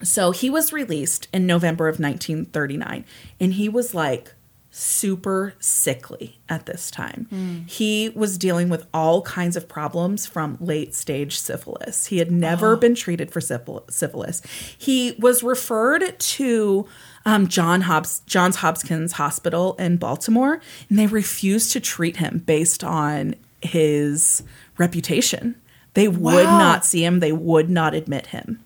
So 0.03 0.31
he 0.33 0.51
was 0.51 0.73
released 0.73 1.29
in 1.33 1.47
November 1.47 1.89
of 1.89 1.99
1939 2.01 3.05
and 3.41 3.55
he 3.55 3.69
was 3.69 3.95
like 3.95 4.33
super 4.71 5.55
sickly 5.59 6.39
at 6.51 6.67
this 6.67 6.91
time. 6.91 7.65
He 7.67 8.11
was 8.15 8.37
dealing 8.37 8.69
with 8.69 8.87
all 8.93 9.23
kinds 9.23 9.57
of 9.57 9.69
problems 9.69 10.27
from 10.27 10.59
late 10.61 10.95
stage 10.95 11.39
syphilis. 11.39 12.07
He 12.07 12.19
had 12.19 12.31
never 12.31 12.77
been 12.77 12.95
treated 12.95 13.31
for 13.31 13.41
syphilis. 13.41 14.43
He 14.77 15.17
was 15.19 15.43
referred 15.43 16.19
to 16.19 16.87
um, 17.25 17.49
John 17.49 17.81
Hobs- 17.83 18.21
Johns 18.27 18.57
Hopkins 18.57 19.13
Hospital 19.13 19.77
in 19.79 19.97
Baltimore, 19.97 20.61
and 20.91 20.99
they 20.99 21.07
refused 21.07 21.73
to 21.73 21.81
treat 21.81 22.19
him 22.19 22.43
based 22.45 22.85
on 22.85 23.35
his 23.63 24.43
reputation. 24.79 25.61
They 25.95 26.09
would 26.09 26.45
not 26.45 26.85
see 26.85 27.05
him. 27.05 27.21
They 27.21 27.33
would 27.33 27.71
not 27.71 27.95
admit 27.95 28.27
him. 28.27 28.63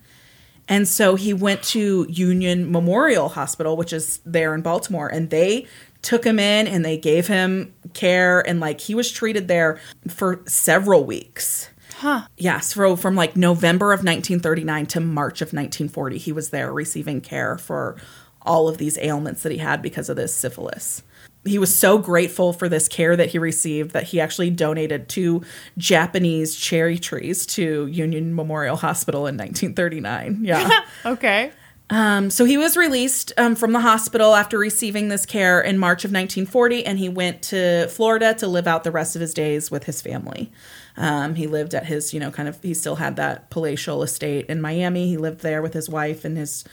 And 0.68 0.86
so 0.86 1.16
he 1.16 1.32
went 1.32 1.62
to 1.64 2.06
Union 2.08 2.70
Memorial 2.70 3.28
Hospital, 3.28 3.76
which 3.76 3.92
is 3.92 4.20
there 4.24 4.54
in 4.54 4.62
Baltimore, 4.62 5.08
and 5.08 5.30
they 5.30 5.66
took 6.02 6.24
him 6.24 6.38
in 6.38 6.66
and 6.66 6.84
they 6.84 6.96
gave 6.96 7.26
him 7.26 7.74
care 7.92 8.40
and 8.48 8.58
like 8.58 8.80
he 8.80 8.94
was 8.94 9.10
treated 9.10 9.48
there 9.48 9.78
for 10.08 10.42
several 10.46 11.04
weeks. 11.04 11.68
Huh. 11.96 12.22
Yes, 12.38 12.74
so 12.74 12.96
from 12.96 13.14
like 13.14 13.36
November 13.36 13.92
of 13.92 13.98
1939 13.98 14.86
to 14.86 15.00
March 15.00 15.42
of 15.42 15.48
1940, 15.48 16.16
he 16.16 16.32
was 16.32 16.50
there 16.50 16.72
receiving 16.72 17.20
care 17.20 17.58
for 17.58 17.96
all 18.42 18.68
of 18.68 18.78
these 18.78 18.96
ailments 18.98 19.42
that 19.42 19.52
he 19.52 19.58
had 19.58 19.82
because 19.82 20.08
of 20.08 20.16
this 20.16 20.34
syphilis. 20.34 21.02
He 21.44 21.58
was 21.58 21.74
so 21.74 21.96
grateful 21.96 22.52
for 22.52 22.68
this 22.68 22.86
care 22.86 23.16
that 23.16 23.30
he 23.30 23.38
received 23.38 23.92
that 23.92 24.04
he 24.04 24.20
actually 24.20 24.50
donated 24.50 25.08
two 25.08 25.42
Japanese 25.78 26.54
cherry 26.54 26.98
trees 26.98 27.46
to 27.46 27.86
Union 27.86 28.34
Memorial 28.34 28.76
Hospital 28.76 29.26
in 29.26 29.36
1939. 29.36 30.40
Yeah. 30.42 30.68
Okay. 31.04 31.52
Um, 31.90 32.30
so 32.30 32.44
he 32.44 32.56
was 32.56 32.76
released 32.76 33.32
um, 33.36 33.56
from 33.56 33.72
the 33.72 33.80
hospital 33.80 34.34
after 34.34 34.56
receiving 34.56 35.08
this 35.08 35.26
care 35.26 35.60
in 35.60 35.76
March 35.76 36.04
of 36.04 36.10
1940, 36.10 36.86
and 36.86 36.98
he 36.98 37.08
went 37.08 37.42
to 37.42 37.88
Florida 37.88 38.32
to 38.34 38.46
live 38.46 38.68
out 38.68 38.84
the 38.84 38.92
rest 38.92 39.16
of 39.16 39.20
his 39.20 39.34
days 39.34 39.70
with 39.72 39.84
his 39.84 40.00
family. 40.00 40.52
Um, 40.96 41.34
he 41.34 41.48
lived 41.48 41.74
at 41.74 41.86
his, 41.86 42.14
you 42.14 42.20
know, 42.20 42.30
kind 42.30 42.48
of, 42.48 42.62
he 42.62 42.74
still 42.74 42.96
had 42.96 43.16
that 43.16 43.50
palatial 43.50 44.04
estate 44.04 44.46
in 44.46 44.60
Miami. 44.60 45.08
He 45.08 45.16
lived 45.16 45.40
there 45.40 45.62
with 45.62 45.74
his 45.74 45.88
wife 45.88 46.24
and 46.24 46.36
his 46.36 46.64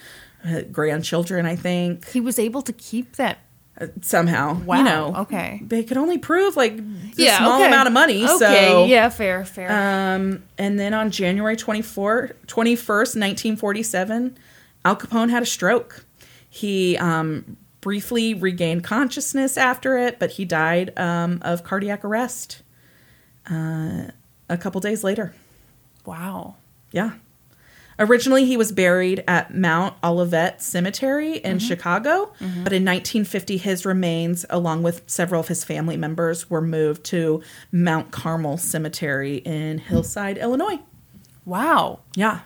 uh, 0.44 0.62
grandchildren, 0.70 1.46
I 1.46 1.56
think, 1.56 2.08
He 2.10 2.20
was 2.20 2.38
able 2.38 2.62
to 2.62 2.72
keep 2.72 3.16
that. 3.16 3.38
Somehow. 4.00 4.54
Wow, 4.54 4.78
You 4.78 4.84
know, 4.84 5.14
okay. 5.18 5.60
They 5.64 5.82
could 5.84 5.96
only 5.96 6.18
prove 6.18 6.56
like 6.56 6.72
a 6.78 6.82
Yeah. 7.16 7.38
small 7.38 7.54
okay. 7.60 7.66
amount 7.68 7.86
of 7.86 7.92
money. 7.92 8.24
Okay. 8.24 8.68
So, 8.68 8.86
Yeah. 8.86 9.08
Fair. 9.08 9.44
Fair. 9.44 9.70
um, 9.70 10.42
and 10.58 10.78
then 10.78 10.94
on 10.94 11.10
January 11.10 11.56
24, 11.56 12.32
21st, 12.46 13.16
1947, 13.16 14.36
Al 14.84 14.96
Capone 14.96 15.30
had 15.30 15.42
a 15.42 15.46
stroke. 15.46 16.04
He 16.50 16.96
um, 16.98 17.56
briefly 17.80 18.34
regained 18.34 18.84
consciousness 18.84 19.56
after 19.56 19.96
it, 19.98 20.18
but 20.18 20.32
he 20.32 20.44
died 20.44 20.92
um, 20.98 21.38
of 21.42 21.62
cardiac 21.64 22.04
arrest 22.04 22.62
uh, 23.50 24.04
a 24.48 24.56
couple 24.58 24.80
days 24.80 25.04
later. 25.04 25.34
wow. 26.04 26.56
Yeah. 26.90 27.12
Originally, 27.98 28.44
he 28.44 28.56
was 28.56 28.70
buried 28.70 29.24
at 29.26 29.54
Mount 29.54 29.94
Olivet 30.04 30.62
Cemetery 30.62 31.38
in 31.38 31.58
Chicago, 31.58 32.32
but 32.38 32.72
in 32.72 32.84
1950, 32.84 33.56
his 33.56 33.84
remains, 33.84 34.46
along 34.50 34.84
with 34.84 35.02
several 35.06 35.40
of 35.40 35.48
his 35.48 35.64
family 35.64 35.96
members, 35.96 36.48
were 36.48 36.60
moved 36.60 37.04
to 37.06 37.42
Mount 37.72 38.12
Carmel 38.12 38.56
Cemetery 38.56 39.36
in 39.38 39.78
Hillside, 39.78 40.38
Illinois. 40.38 40.78
Wow. 41.44 42.00
Yeah. 42.14 42.40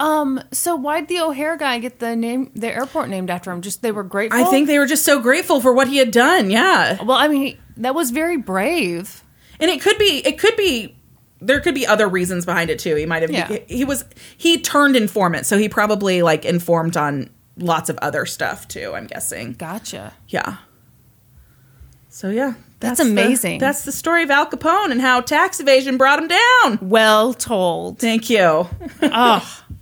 Um. 0.00 0.40
So 0.52 0.74
why'd 0.74 1.08
the 1.08 1.20
O'Hare 1.20 1.56
guy 1.56 1.78
get 1.78 2.00
the 2.00 2.16
name, 2.16 2.50
the 2.54 2.68
airport 2.74 3.08
named 3.08 3.30
after 3.30 3.52
him? 3.52 3.60
Just 3.60 3.82
they 3.82 3.92
were 3.92 4.02
grateful. 4.02 4.40
I 4.40 4.44
think 4.50 4.66
they 4.66 4.78
were 4.78 4.86
just 4.86 5.04
so 5.04 5.20
grateful 5.20 5.60
for 5.60 5.72
what 5.72 5.86
he 5.86 5.98
had 5.98 6.10
done. 6.10 6.50
Yeah. 6.50 7.02
Well, 7.02 7.18
I 7.18 7.28
mean, 7.28 7.58
that 7.76 7.94
was 7.94 8.10
very 8.10 8.36
brave. 8.36 9.22
And 9.60 9.70
it 9.70 9.80
could 9.80 9.98
be, 9.98 10.26
it 10.26 10.38
could 10.38 10.56
be, 10.56 10.96
there 11.44 11.60
could 11.60 11.74
be 11.74 11.86
other 11.86 12.08
reasons 12.08 12.44
behind 12.46 12.70
it 12.70 12.78
too. 12.78 12.94
He 12.96 13.06
might 13.06 13.22
have, 13.22 13.30
Yeah. 13.30 13.48
he, 13.48 13.76
he 13.78 13.84
was, 13.84 14.04
he 14.36 14.60
turned 14.60 14.96
informant. 14.96 15.46
So 15.46 15.58
he 15.58 15.68
probably 15.68 16.22
like 16.22 16.44
informed 16.44 16.96
on 16.96 17.30
lots 17.58 17.90
of 17.90 17.98
other 17.98 18.24
stuff 18.26 18.66
too, 18.68 18.92
I'm 18.94 19.06
guessing. 19.06 19.52
Gotcha. 19.54 20.14
Yeah. 20.28 20.56
So 22.08 22.30
yeah. 22.30 22.54
That's 22.80 22.98
the- 23.00 23.06
amazing. 23.08 23.58
that's 23.60 23.84
the 23.84 23.92
story 23.92 24.22
of 24.24 24.30
Al 24.30 24.46
Capone 24.46 24.90
and 24.90 25.00
how 25.00 25.20
tax 25.20 25.60
evasion 25.60 25.96
brought 25.96 26.18
him 26.18 26.28
down. 26.28 26.78
Well 26.82 27.32
told. 27.32 27.98
Thank 27.98 28.28
you. 28.28 28.68
oh, 29.02 29.62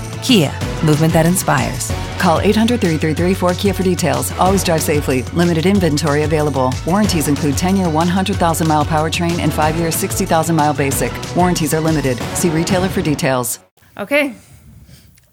Kia, 0.23 0.51
movement 0.85 1.11
that 1.13 1.25
inspires. 1.25 1.91
Call 2.19 2.39
800 2.39 2.79
333 2.79 3.33
4KIA 3.33 3.75
for 3.75 3.81
details. 3.83 4.31
Always 4.33 4.63
drive 4.63 4.81
safely. 4.81 5.23
Limited 5.33 5.65
inventory 5.65 6.23
available. 6.23 6.71
Warranties 6.85 7.27
include 7.27 7.57
10 7.57 7.75
year 7.75 7.89
100,000 7.89 8.67
mile 8.67 8.85
powertrain 8.85 9.39
and 9.39 9.51
5 9.51 9.75
year 9.77 9.91
60,000 9.91 10.55
mile 10.55 10.73
basic. 10.73 11.11
Warranties 11.35 11.73
are 11.73 11.79
limited. 11.79 12.17
See 12.35 12.49
retailer 12.49 12.87
for 12.87 13.01
details. 13.01 13.59
Okay. 13.97 14.35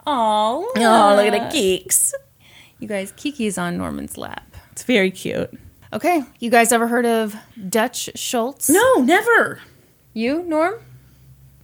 Oh, 0.06 0.72
Oh, 0.76 1.14
look 1.16 1.26
at 1.34 1.50
the 1.50 1.54
geeks. 1.54 2.14
you 2.78 2.88
guys, 2.88 3.12
Kiki's 3.12 3.58
on 3.58 3.76
Norman's 3.76 4.16
lap. 4.16 4.56
It's 4.72 4.84
very 4.84 5.10
cute. 5.10 5.50
Okay, 5.92 6.22
you 6.38 6.50
guys 6.50 6.72
ever 6.72 6.86
heard 6.86 7.04
of 7.06 7.34
Dutch 7.68 8.08
Schultz? 8.14 8.70
No, 8.70 8.94
never. 9.02 9.60
You, 10.14 10.42
Norm? 10.44 10.74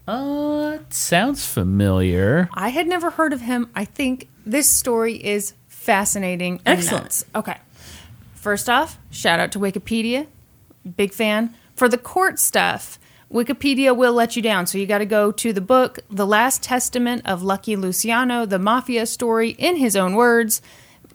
Uh, 0.07 0.79
sounds 0.91 1.47
familiar. 1.47 2.49
I 2.53 2.69
had 2.71 2.87
never 2.87 3.11
heard 3.11 3.33
of 3.33 3.41
him. 3.41 3.71
I 3.75 3.85
think 3.85 4.29
this 4.45 4.69
story 4.69 5.15
is 5.15 5.55
fascinating. 5.67 6.61
and 6.67 6.79
Excellent. 6.79 7.05
nuts. 7.05 7.25
Okay. 7.35 7.57
First 8.35 8.69
off, 8.69 8.99
shout 9.11 9.41
out 9.41 9.53
to 9.53 9.59
Wikipedia. 9.59 10.27
Big 10.97 11.13
fan. 11.13 11.55
For 11.75 11.89
the 11.89 11.97
court 11.99 12.39
stuff, 12.39 12.99
Wikipedia 13.33 13.97
will 13.97 14.13
let 14.13 14.37
you 14.37 14.43
down. 14.43 14.67
So 14.67 14.77
you 14.79 14.87
got 14.87 14.99
to 14.99 15.07
go 15.07 15.33
to 15.33 15.53
the 15.53 15.63
book, 15.63 16.01
The 16.11 16.27
Last 16.27 16.63
Testament 16.63 17.23
of 17.25 17.43
Lucky 17.43 17.75
Luciano, 17.75 18.45
the 18.45 18.59
mafia 18.59 19.07
story 19.07 19.51
in 19.51 19.77
his 19.77 19.97
own 19.97 20.15
words. 20.15 20.61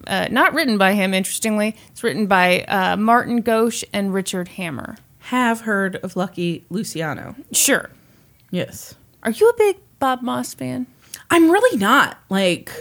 Uh, 0.06 0.26
not 0.30 0.52
written 0.54 0.76
by 0.78 0.94
him, 0.94 1.14
interestingly. 1.14 1.76
It's 1.90 2.02
written 2.02 2.26
by 2.26 2.62
uh, 2.62 2.96
Martin 2.96 3.42
Gosch 3.42 3.84
and 3.92 4.12
Richard 4.12 4.48
Hammer. 4.48 4.96
Have 5.24 5.60
heard 5.62 5.96
of 5.96 6.16
Lucky 6.16 6.64
Luciano. 6.70 7.36
Sure. 7.52 7.90
Yes. 8.50 8.94
Are 9.22 9.30
you 9.30 9.48
a 9.48 9.54
big 9.56 9.76
Bob 9.98 10.22
Moss 10.22 10.54
fan? 10.54 10.86
I'm 11.30 11.50
really 11.50 11.78
not. 11.78 12.18
Like, 12.28 12.72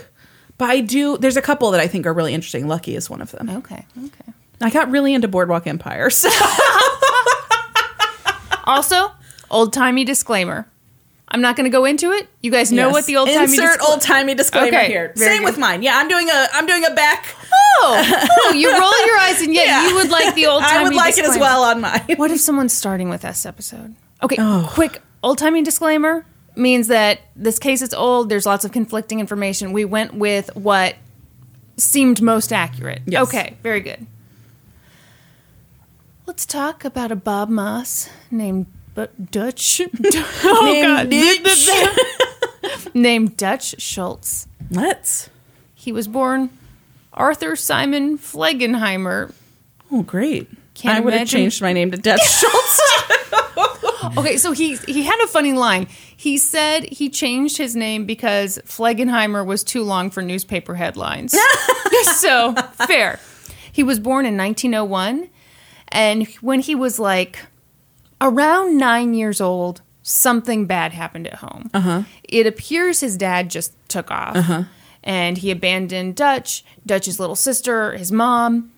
but 0.58 0.70
I 0.70 0.80
do. 0.82 1.18
There's 1.18 1.38
a 1.38 1.42
couple 1.42 1.72
that 1.72 1.80
I 1.82 1.88
think 1.88 2.06
are 2.06 2.14
really 2.14 2.34
interesting. 2.34 2.68
Lucky 2.68 2.96
is 2.96 3.10
one 3.10 3.22
of 3.22 3.32
them. 3.32 3.50
Okay. 3.50 3.86
Okay. 4.06 4.34
I 4.62 4.70
got 4.70 4.90
really 4.92 5.14
into 5.14 5.28
Boardwalk 5.28 5.68
Empire. 5.68 6.10
So. 6.10 6.30
Also, 8.66 9.12
old 9.50 9.74
timey 9.74 10.04
disclaimer. 10.04 10.68
I'm 11.28 11.42
not 11.42 11.56
going 11.56 11.64
to 11.64 11.72
go 11.72 11.86
into 11.86 12.12
it. 12.12 12.28
You 12.42 12.52
guys 12.52 12.72
know 12.72 12.88
Yes. 12.88 12.94
what 12.94 13.06
the 13.08 13.18
old 13.18 13.30
timey 13.30 13.42
insert 13.44 13.82
old 13.82 14.02
timey 14.02 14.36
disclaimer 14.36 14.68
Okay, 14.68 14.88
here. 14.88 15.12
Same 15.16 15.40
good. 15.40 15.46
with 15.46 15.58
mine. 15.58 15.82
Yeah, 15.82 15.98
I'm 15.98 16.08
doing 16.08 16.30
a 16.30 16.48
I'm 16.54 16.68
doing 16.68 16.86
a 16.86 16.92
back. 16.92 17.26
Oh, 17.52 18.28
oh, 18.46 18.54
you 18.54 18.70
roll 18.80 19.06
your 19.08 19.18
eyes, 19.18 19.42
and 19.42 19.54
yet 19.56 19.66
Yeah. 19.68 19.88
you 19.88 19.96
would 19.96 20.10
like 20.12 20.36
the 20.36 20.46
old 20.48 20.62
timey. 20.64 20.78
I 20.80 20.84
would 20.84 20.94
like 20.96 21.18
it 21.18 21.26
as 21.26 21.38
well 21.38 21.64
on 21.64 21.82
mine. 21.82 22.02
What 22.18 22.30
if 22.30 22.40
someone's 22.42 22.74
starting 22.74 23.10
with 23.10 23.26
S 23.26 23.44
episode? 23.46 23.96
Okay, 24.22 24.36
Oh. 24.40 24.68
quick 24.72 25.02
old 25.24 25.38
timey 25.38 25.62
disclaimer 25.62 26.26
means 26.56 26.88
that 26.88 27.22
this 27.36 27.60
case 27.60 27.82
is 27.82 27.94
old. 27.94 28.30
There's 28.30 28.46
lots 28.46 28.66
of 28.66 28.72
conflicting 28.72 29.20
information. 29.20 29.72
We 29.74 29.86
went 29.86 30.14
with 30.14 30.56
what 30.56 30.96
seemed 31.78 32.22
most 32.22 32.52
accurate. 32.52 33.02
Yes. 33.06 33.28
Okay, 33.28 33.56
very 33.64 33.80
good. 33.80 34.06
Let's 36.26 36.46
talk 36.46 36.86
about 36.86 37.12
a 37.12 37.16
Bob 37.16 37.50
Moss 37.50 38.10
named 38.30 38.68
but 38.94 39.32
Dutch. 39.32 39.82
oh 40.44 40.62
Named 41.10 41.44
God, 41.46 42.94
named 42.94 43.38
Dutch 43.38 43.82
Schultz. 43.82 44.48
Let's. 44.70 45.30
He 45.74 45.92
was 45.92 46.08
born 46.08 46.50
Arthur 47.14 47.56
Simon 47.56 48.18
Flegenheimer. 48.18 49.34
Oh, 49.92 50.04
great. 50.04 50.50
Can't 50.74 50.98
I 50.98 51.00
would 51.00 51.14
have 51.14 51.28
changed 51.28 51.62
my 51.62 51.74
name 51.74 51.92
to 51.92 51.98
Dutch 51.98 52.22
Schultz. 52.30 52.82
Okay, 54.18 54.38
so 54.38 54.52
he 54.52 54.76
he 54.88 55.04
had 55.04 55.20
a 55.24 55.28
funny 55.28 55.54
line. 55.54 55.88
He 56.16 56.38
said 56.38 56.84
he 56.86 57.10
changed 57.10 57.58
his 57.58 57.76
name 57.76 58.06
because 58.06 58.60
Flegenheimer 58.66 59.46
was 59.46 59.64
too 59.64 59.84
long 59.84 60.10
for 60.10 60.22
newspaper 60.22 60.76
headlines. 60.76 61.36
so 62.16 62.54
fair. 62.88 63.20
He 63.72 63.84
was 63.84 64.00
born 64.00 64.26
in 64.26 64.36
1901, 64.36 65.30
and 65.90 66.28
when 66.42 66.60
he 66.60 66.76
was 66.76 67.00
like 67.00 67.40
around 68.20 68.78
nine 68.78 69.14
years 69.14 69.40
old, 69.40 69.82
something 70.02 70.66
bad 70.66 70.92
happened 70.92 71.28
at 71.28 71.36
home. 71.36 71.70
Uh-huh. 71.74 72.04
It 72.24 72.48
appears 72.48 73.00
his 73.00 73.16
dad 73.16 73.50
just 73.50 73.74
took 73.90 74.12
off, 74.12 74.36
uh-huh. 74.36 74.64
and 75.04 75.38
he 75.38 75.52
abandoned 75.52 76.16
Dutch, 76.16 76.66
Dutch's 76.86 77.20
little 77.20 77.36
sister, 77.36 77.94
his 77.94 78.12
mom. 78.12 78.72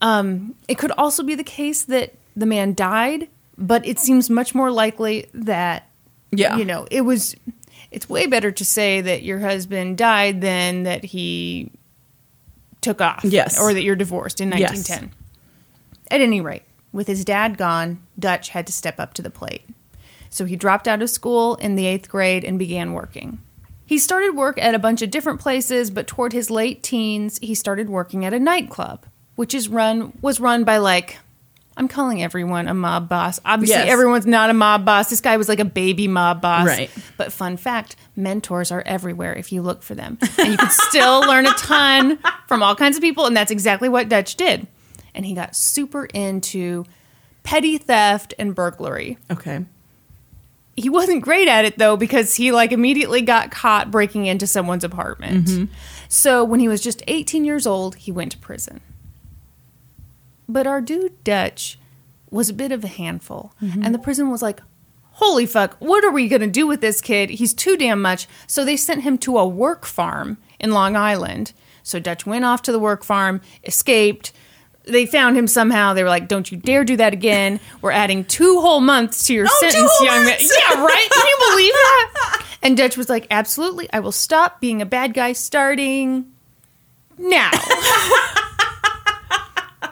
Um, 0.00 0.54
it 0.66 0.78
could 0.78 0.92
also 0.92 1.22
be 1.22 1.34
the 1.34 1.44
case 1.44 1.84
that 1.84 2.14
the 2.34 2.46
man 2.46 2.74
died, 2.74 3.28
but 3.60 3.86
it 3.86 3.98
seems 4.00 4.28
much 4.28 4.54
more 4.54 4.72
likely 4.72 5.26
that 5.34 5.86
Yeah. 6.32 6.56
you 6.56 6.64
know 6.64 6.86
it 6.90 7.02
was. 7.02 7.36
It's 7.92 8.08
way 8.08 8.26
better 8.26 8.50
to 8.52 8.64
say 8.64 9.00
that 9.00 9.22
your 9.24 9.38
husband 9.40 9.98
died 9.98 10.40
than 10.40 10.84
that 10.84 11.04
he 11.04 11.70
took 12.80 13.00
off, 13.00 13.20
Yes. 13.24 13.60
or 13.60 13.74
that 13.74 13.82
you're 13.82 13.96
divorced 13.96 14.40
in 14.40 14.48
Yes. 14.52 14.70
1910. 14.70 15.12
At 16.10 16.20
any 16.20 16.40
rate, 16.40 16.62
with 16.92 17.06
his 17.08 17.24
dad 17.24 17.58
gone, 17.58 18.00
Dutch 18.18 18.50
had 18.50 18.66
to 18.68 18.72
step 18.72 18.98
up 19.00 19.12
to 19.14 19.22
the 19.22 19.30
plate. 19.30 19.62
So 20.30 20.44
he 20.44 20.54
dropped 20.56 20.86
out 20.88 21.02
of 21.02 21.10
school 21.10 21.56
in 21.56 21.74
the 21.74 21.86
eighth 21.86 22.08
grade 22.08 22.44
and 22.44 22.58
began 22.58 22.92
working. 22.92 23.38
He 23.84 23.98
started 23.98 24.36
work 24.36 24.56
at 24.62 24.74
a 24.74 24.78
bunch 24.78 25.02
of 25.02 25.10
different 25.10 25.40
places, 25.40 25.90
but 25.90 26.06
toward 26.06 26.32
his 26.32 26.48
late 26.48 26.82
teens, 26.84 27.38
he 27.42 27.56
started 27.56 27.90
working 27.90 28.24
at 28.24 28.32
a 28.32 28.38
nightclub, 28.38 29.04
which 29.34 29.52
is 29.52 29.68
run 29.68 30.12
was 30.22 30.38
run 30.38 30.62
by 30.62 30.76
like 30.76 31.18
I'm 31.80 31.88
calling 31.88 32.22
everyone 32.22 32.68
a 32.68 32.74
mob 32.74 33.08
boss. 33.08 33.40
Obviously, 33.44 33.74
Yes. 33.76 33.88
everyone's 33.88 34.26
not 34.26 34.50
a 34.50 34.52
mob 34.54 34.84
boss. 34.84 35.08
This 35.08 35.22
guy 35.22 35.38
was 35.38 35.48
like 35.48 35.60
a 35.60 35.64
baby 35.64 36.06
mob 36.08 36.42
boss. 36.42 36.66
Right. 36.66 36.90
But 37.16 37.32
fun 37.32 37.56
fact 37.56 37.96
mentors 38.14 38.70
are 38.70 38.82
everywhere 38.84 39.34
if 39.34 39.50
you 39.50 39.62
look 39.62 39.82
for 39.82 39.94
them. 39.94 40.18
And 40.38 40.48
you 40.52 40.58
can 40.58 40.68
still 40.70 41.20
learn 41.26 41.46
a 41.46 41.52
ton 41.54 42.18
from 42.46 42.62
all 42.62 42.74
kinds 42.76 42.98
of 42.98 43.02
people. 43.02 43.24
And 43.24 43.34
that's 43.34 43.50
exactly 43.50 43.88
what 43.88 44.10
Dutch 44.10 44.36
did. 44.36 44.66
And 45.14 45.24
he 45.24 45.34
got 45.34 45.56
super 45.56 46.04
into 46.04 46.84
petty 47.44 47.78
theft 47.78 48.34
and 48.38 48.54
burglary. 48.54 49.16
okay. 49.30 49.64
He 50.76 50.88
wasn't 50.88 51.22
great 51.22 51.48
at 51.48 51.64
it 51.64 51.76
though 51.78 51.96
because 51.96 52.34
he 52.36 52.52
like 52.52 52.72
immediately 52.72 53.20
got 53.22 53.50
caught 53.50 53.90
breaking 53.90 54.26
into 54.26 54.46
someone's 54.46 54.84
apartment. 54.84 55.46
Mm-hmm. 55.46 55.72
So 56.08 56.44
when 56.44 56.60
he 56.60 56.68
was 56.68 56.80
just 56.80 57.02
18 57.06 57.44
years 57.44 57.66
old, 57.66 57.96
he 57.96 58.12
went 58.12 58.32
to 58.32 58.38
prison. 58.38 58.80
But 60.52 60.66
our 60.66 60.80
dude 60.80 61.22
Dutch 61.24 61.78
was 62.30 62.48
a 62.48 62.54
bit 62.54 62.72
of 62.72 62.84
a 62.84 62.88
handful. 62.88 63.52
Mm-hmm. 63.62 63.82
And 63.84 63.94
the 63.94 63.98
prison 63.98 64.30
was 64.30 64.42
like, 64.42 64.60
holy 65.12 65.46
fuck, 65.46 65.76
what 65.80 66.04
are 66.04 66.10
we 66.12 66.28
going 66.28 66.40
to 66.42 66.46
do 66.46 66.66
with 66.66 66.80
this 66.80 67.00
kid? 67.00 67.28
He's 67.30 67.52
too 67.54 67.76
damn 67.76 68.00
much. 68.00 68.26
So 68.46 68.64
they 68.64 68.76
sent 68.76 69.02
him 69.02 69.18
to 69.18 69.36
a 69.38 69.46
work 69.46 69.84
farm 69.84 70.38
in 70.58 70.72
Long 70.72 70.96
Island. 70.96 71.52
So 71.82 71.98
Dutch 71.98 72.24
went 72.26 72.44
off 72.44 72.62
to 72.62 72.72
the 72.72 72.78
work 72.78 73.04
farm, 73.04 73.40
escaped. 73.64 74.32
They 74.84 75.06
found 75.06 75.36
him 75.36 75.46
somehow. 75.46 75.92
They 75.92 76.02
were 76.02 76.08
like, 76.08 76.26
"Don't 76.28 76.50
you 76.50 76.56
dare 76.56 76.84
do 76.84 76.96
that 76.96 77.12
again. 77.12 77.60
We're 77.82 77.90
adding 77.90 78.24
two 78.24 78.60
whole 78.60 78.80
months 78.80 79.26
to 79.26 79.34
your 79.34 79.46
Oh, 79.48 79.56
sentence, 79.60 79.92
young 80.02 80.24
man." 80.24 80.38
Yeah, 80.40 80.82
right? 80.84 81.08
Can 81.12 81.26
you 81.26 81.38
believe 81.50 81.72
that? 82.14 82.46
And 82.62 82.76
Dutch 82.76 82.96
was 82.96 83.08
like, 83.08 83.26
"Absolutely. 83.30 83.88
I 83.92 84.00
will 84.00 84.12
stop 84.12 84.60
being 84.60 84.80
a 84.80 84.86
bad 84.86 85.12
guy 85.14 85.32
starting 85.32 86.32
now." 87.18 87.50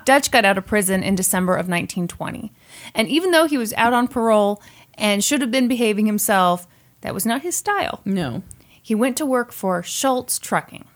Dutch 0.08 0.30
got 0.30 0.46
out 0.46 0.56
of 0.56 0.64
prison 0.64 1.02
in 1.02 1.14
December 1.16 1.52
of 1.52 1.68
1920. 1.68 2.50
And 2.94 3.08
even 3.08 3.30
though 3.30 3.44
he 3.46 3.58
was 3.58 3.74
out 3.74 3.92
on 3.92 4.08
parole 4.08 4.62
and 4.94 5.22
should 5.22 5.42
have 5.42 5.50
been 5.50 5.68
behaving 5.68 6.06
himself, 6.06 6.66
that 7.02 7.12
was 7.12 7.26
not 7.26 7.42
his 7.42 7.54
style. 7.56 8.00
No. 8.06 8.42
He 8.82 8.94
went 8.94 9.18
to 9.18 9.26
work 9.26 9.52
for 9.52 9.82
Schultz 9.82 10.38
Trucking, 10.38 10.86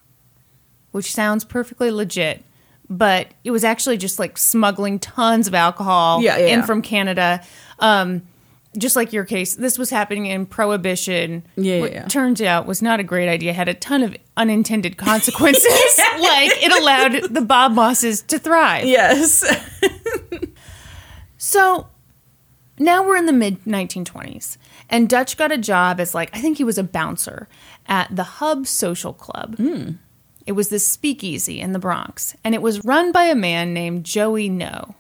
which 0.93 1.13
sounds 1.13 1.45
perfectly 1.45 1.91
legit, 1.91 2.43
but 2.89 3.29
it 3.45 3.51
was 3.51 3.65
actually 3.65 3.99
just 3.99 4.19
like 4.19 4.39
smuggling 4.39 4.99
tons 4.99 5.47
of 5.47 5.55
alcohol 5.55 6.23
Yeah, 6.23 6.39
yeah, 6.39 6.47
in 6.47 6.59
yeah. 6.61 6.65
from 6.65 6.81
Canada. 6.81 7.43
Um, 7.81 8.23
just 8.79 8.97
like 8.97 9.13
your 9.13 9.25
case, 9.25 9.55
this 9.55 9.79
was 9.79 9.91
happening 9.91 10.27
in 10.27 10.47
Prohibition. 10.47 11.45
Yeah, 11.57 11.85
yeah, 11.85 12.09
turns 12.09 12.41
out 12.41 12.67
was 12.67 12.83
not 12.83 13.01
a 13.01 13.05
great 13.05 13.29
idea. 13.29 13.53
Had 13.53 13.69
a 13.69 13.75
ton 13.75 14.03
of 14.03 14.17
unintended 14.37 14.97
consequences. 14.97 15.65
like 16.19 16.51
it 16.63 16.73
allowed 16.73 17.35
the 17.35 17.43
Bob 17.43 17.73
Mosses 17.73 18.23
to 18.23 18.39
thrive. 18.39 18.87
Yes. 18.87 19.45
So 21.45 21.89
now 22.79 23.05
we're 23.05 23.17
in 23.17 23.27
the 23.27 23.33
mid 23.33 23.65
1920s, 23.65 24.59
and 24.89 25.09
Dutch 25.09 25.37
got 25.37 25.51
a 25.51 25.59
job 25.59 25.99
as 25.99 26.15
like 26.15 26.31
I 26.33 26.41
think 26.41 26.57
he 26.57 26.63
was 26.63 26.79
a 26.79 26.85
bouncer 26.85 27.49
at 27.87 28.15
the 28.15 28.23
Hub 28.23 28.65
Social 28.65 29.13
Club. 29.13 29.57
Hmm. 29.57 29.91
It 30.47 30.53
was 30.53 30.69
this 30.69 30.87
speakeasy 30.87 31.61
in 31.61 31.73
the 31.73 31.81
Bronx, 31.81 32.37
and 32.45 32.55
it 32.55 32.63
was 32.63 32.85
run 32.85 33.11
by 33.11 33.25
a 33.25 33.35
man 33.35 33.75
named 33.75 34.05
Joey 34.05 34.49
Noe. 34.49 34.95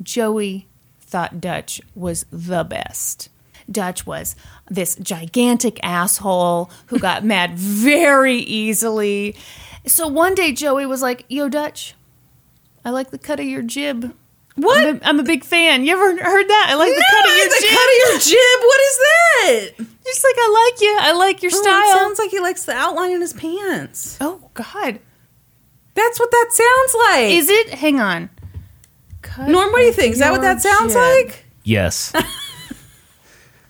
Joey 0.00 0.68
thought 1.06 1.40
Dutch 1.40 1.80
was 1.94 2.26
the 2.30 2.64
best. 2.64 3.28
Dutch 3.70 4.06
was 4.06 4.36
this 4.70 4.94
gigantic 4.96 5.78
asshole 5.82 6.70
who 6.86 6.98
got 7.00 7.24
mad 7.24 7.54
very 7.54 8.36
easily. 8.36 9.34
So 9.86 10.06
one 10.08 10.34
day 10.34 10.52
Joey 10.52 10.86
was 10.86 11.02
like, 11.02 11.24
Yo, 11.28 11.48
Dutch, 11.48 11.94
I 12.84 12.90
like 12.90 13.10
the 13.10 13.18
cut 13.18 13.40
of 13.40 13.46
your 13.46 13.62
jib. 13.62 14.14
What? 14.54 14.86
I'm 14.86 14.96
a, 14.96 15.00
I'm 15.04 15.20
a 15.20 15.22
big 15.22 15.44
fan. 15.44 15.84
You 15.84 15.92
ever 15.92 16.22
heard 16.22 16.48
that? 16.48 16.66
I 16.70 16.74
like 16.76 16.94
the 16.94 17.04
cut 17.10 17.30
of 17.30 17.36
your 17.36 17.48
the 17.48 17.60
jib. 17.60 17.70
cut 17.70 17.88
of 17.88 17.96
your 17.98 18.18
jib. 18.20 18.60
What 18.62 18.80
is 18.80 18.98
that? 18.98 19.86
Just 20.06 20.24
like 20.24 20.34
I 20.38 20.70
like 20.72 20.80
you. 20.80 20.98
I 21.00 21.12
like 21.12 21.42
your 21.42 21.52
Oh, 21.54 21.62
style. 21.62 21.98
sounds 21.98 22.18
like 22.18 22.30
he 22.30 22.40
likes 22.40 22.64
the 22.64 22.72
outline 22.72 23.10
in 23.12 23.20
his 23.20 23.32
pants. 23.34 24.16
oh 24.20 24.50
God. 24.54 24.98
That's 25.94 26.18
what 26.20 26.30
that 26.30 26.48
sounds 26.52 26.94
like. 27.10 27.30
Is 27.32 27.48
it? 27.50 27.70
Hang 27.74 28.00
on. 28.00 28.30
Cut 29.26 29.48
Norm, 29.48 29.70
what 29.70 29.78
do 29.78 29.84
you 29.84 29.92
think? 29.92 30.12
Is 30.12 30.18
that 30.20 30.32
what 30.32 30.40
that 30.42 30.62
sounds 30.62 30.92
jib. 30.92 31.02
like? 31.02 31.44
Yes. 31.64 32.12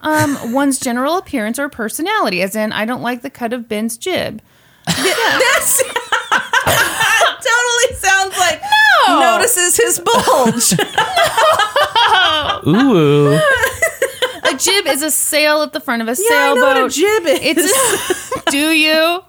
Um, 0.06 0.52
one's 0.52 0.78
general 0.78 1.16
appearance 1.16 1.58
or 1.58 1.68
personality, 1.68 2.40
as 2.40 2.54
in, 2.54 2.72
I 2.72 2.84
don't 2.84 3.02
like 3.02 3.22
the 3.22 3.30
cut 3.30 3.52
of 3.52 3.68
Ben's 3.68 3.96
jib. 3.96 4.40
That's 4.86 5.82
totally 7.42 7.94
sounds 7.96 8.38
like 8.38 8.62
notices 9.08 9.76
his 9.76 9.98
bulge. 9.98 10.74
Ooh. 12.68 13.40
A 14.44 14.56
jib 14.56 14.86
is 14.86 15.02
a 15.02 15.10
sail 15.10 15.62
at 15.62 15.72
the 15.72 15.80
front 15.80 16.02
of 16.02 16.08
a 16.08 16.12
yeah, 16.12 16.28
I 16.30 16.54
know 16.54 16.62
sailboat. 16.62 16.82
what 16.82 16.86
a 16.86 16.94
jib 16.94 17.26
is. 17.26 17.40
It's 17.42 18.44
do 18.52 18.70
you? 18.70 19.24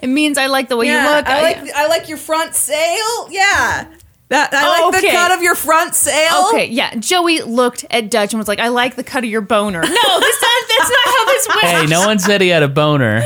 It 0.00 0.06
means 0.06 0.38
I 0.38 0.46
like 0.46 0.68
the 0.68 0.76
way 0.76 0.86
yeah, 0.86 1.02
you 1.02 1.16
look. 1.16 1.26
I 1.26 1.42
like 1.42 1.72
I 1.74 1.88
like 1.88 2.08
your 2.08 2.18
front 2.18 2.54
sail. 2.54 3.30
Yeah. 3.30 3.88
That 4.32 4.54
I 4.54 4.88
like 4.88 5.02
the 5.02 5.08
cut 5.08 5.30
of 5.30 5.42
your 5.42 5.54
front 5.54 5.94
sail. 5.94 6.48
Okay, 6.48 6.66
yeah. 6.70 6.94
Joey 6.94 7.42
looked 7.42 7.84
at 7.90 8.10
Dutch 8.10 8.32
and 8.32 8.38
was 8.38 8.48
like, 8.48 8.60
"I 8.60 8.68
like 8.68 8.96
the 8.96 9.04
cut 9.04 9.24
of 9.24 9.30
your 9.30 9.42
boner." 9.42 9.82
No, 9.82 9.86
this 9.88 10.42
not, 10.42 10.68
that's 10.68 10.90
not 10.90 11.04
how 11.04 11.26
this 11.26 11.48
works. 11.48 11.60
Hey, 11.62 11.86
no 11.86 12.06
one 12.06 12.18
said 12.18 12.40
he 12.40 12.48
had 12.48 12.62
a 12.62 12.68
boner. 12.68 13.22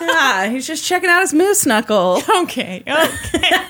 Yeah, 0.00 0.48
he's 0.48 0.66
just 0.66 0.86
checking 0.86 1.10
out 1.10 1.20
his 1.20 1.34
moose 1.34 1.66
knuckle. 1.66 2.22
Okay, 2.42 2.82
okay. 2.86 3.50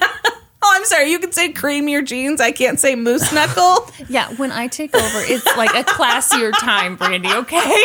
Oh, 0.61 0.73
I'm 0.75 0.85
sorry. 0.85 1.11
You 1.11 1.19
can 1.19 1.33
say 1.33 1.53
cream 1.53 1.89
your 1.89 2.03
jeans. 2.03 2.41
I 2.41 2.51
can't 2.53 2.79
say 2.79 2.95
moose 2.97 3.33
knuckle. 3.33 3.91
Yeah, 4.09 4.29
when 4.35 4.51
I 4.53 4.67
take 4.67 4.95
over, 4.95 5.19
it's 5.21 5.47
like 5.57 5.71
a 5.71 5.83
classier 5.85 6.53
time, 6.61 6.97
Brandy, 6.97 7.33
okay? 7.33 7.85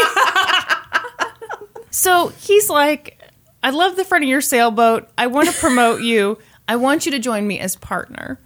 so 1.91 2.29
he's 2.29 2.69
like, 2.69 3.19
I 3.61 3.69
love 3.69 3.95
the 3.95 4.03
front 4.03 4.23
of 4.23 4.29
your 4.29 4.41
sailboat. 4.41 5.07
I 5.17 5.27
want 5.27 5.49
to 5.49 5.57
promote 5.59 6.01
you. 6.01 6.39
I 6.67 6.75
want 6.75 7.05
you 7.05 7.11
to 7.13 7.19
join 7.19 7.45
me 7.47 7.59
as 7.59 7.75
partner. 7.75 8.39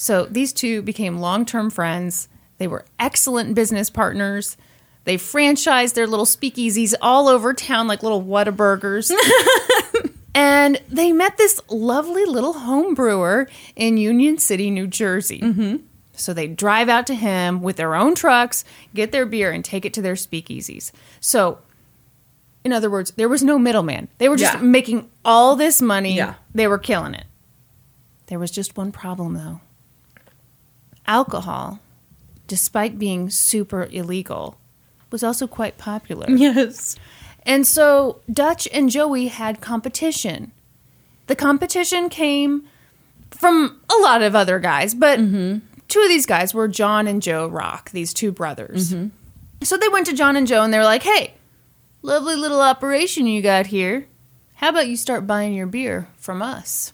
So 0.00 0.26
these 0.26 0.52
two 0.52 0.80
became 0.80 1.18
long 1.18 1.44
term 1.44 1.70
friends. 1.70 2.28
They 2.58 2.68
were 2.68 2.84
excellent 3.00 3.56
business 3.56 3.90
partners. 3.90 4.56
They 5.04 5.16
franchised 5.16 5.94
their 5.94 6.06
little 6.06 6.24
speakeasies 6.24 6.94
all 7.02 7.26
over 7.28 7.52
town 7.52 7.88
like 7.88 8.02
little 8.04 8.22
Whataburgers. 8.22 9.10
and 10.34 10.80
they 10.88 11.12
met 11.12 11.36
this 11.36 11.60
lovely 11.68 12.24
little 12.24 12.52
home 12.52 12.94
brewer 12.94 13.48
in 13.74 13.96
Union 13.96 14.38
City, 14.38 14.70
New 14.70 14.86
Jersey. 14.86 15.40
Mm-hmm. 15.40 15.76
So 16.12 16.32
they 16.32 16.46
drive 16.46 16.88
out 16.88 17.06
to 17.08 17.14
him 17.16 17.60
with 17.60 17.74
their 17.76 17.96
own 17.96 18.14
trucks, 18.14 18.64
get 18.94 19.10
their 19.10 19.26
beer, 19.26 19.50
and 19.50 19.64
take 19.64 19.84
it 19.84 19.92
to 19.94 20.02
their 20.02 20.14
speakeasies. 20.14 20.92
So, 21.20 21.58
in 22.64 22.72
other 22.72 22.90
words, 22.90 23.12
there 23.16 23.28
was 23.28 23.42
no 23.42 23.58
middleman. 23.58 24.08
They 24.18 24.28
were 24.28 24.36
just 24.36 24.54
Yeah. 24.54 24.60
making 24.62 25.10
all 25.24 25.56
this 25.56 25.82
money. 25.82 26.16
Yeah. 26.16 26.34
They 26.54 26.68
were 26.68 26.78
killing 26.78 27.14
it. 27.14 27.24
There 28.26 28.38
was 28.38 28.50
just 28.52 28.76
one 28.76 28.92
problem, 28.92 29.34
though. 29.34 29.60
Alcohol, 31.08 31.80
despite 32.46 32.98
being 32.98 33.30
super 33.30 33.88
illegal, 33.90 34.58
was 35.10 35.24
also 35.24 35.46
quite 35.46 35.78
popular. 35.78 36.26
Yes. 36.36 36.96
And 37.44 37.66
so 37.66 38.20
Dutch 38.30 38.68
and 38.72 38.90
Joey 38.90 39.28
had 39.28 39.62
competition. 39.62 40.52
The 41.28 41.36
competition 41.36 42.10
came 42.10 42.68
from 43.30 43.80
a 43.88 43.96
lot 44.02 44.20
of 44.20 44.36
other 44.36 44.58
guys, 44.58 44.94
but 44.94 45.18
mm-hmm. 45.18 45.58
two 45.88 46.00
of 46.00 46.08
these 46.08 46.26
guys 46.26 46.52
were 46.52 46.68
John 46.68 47.06
and 47.06 47.22
Joe 47.22 47.48
Rock, 47.48 47.90
these 47.90 48.12
two 48.12 48.32
brothers. 48.32 48.92
Mm-hmm. 48.92 49.08
So 49.64 49.78
they 49.78 49.88
went 49.88 50.06
to 50.06 50.14
John 50.14 50.36
and 50.36 50.46
Joe 50.46 50.62
and 50.62 50.72
they 50.72 50.78
were 50.78 50.84
like, 50.84 51.02
hey, 51.02 51.34
lovely 52.02 52.36
little 52.36 52.60
operation 52.60 53.26
you 53.26 53.40
got 53.40 53.66
here. 53.66 54.06
How 54.54 54.68
about 54.68 54.88
you 54.88 54.96
start 54.96 55.26
buying 55.26 55.54
your 55.54 55.66
beer 55.66 56.08
from 56.16 56.42
us? 56.42 56.92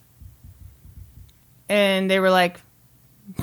And 1.68 2.10
they 2.10 2.20
were 2.20 2.30
like, 2.30 2.60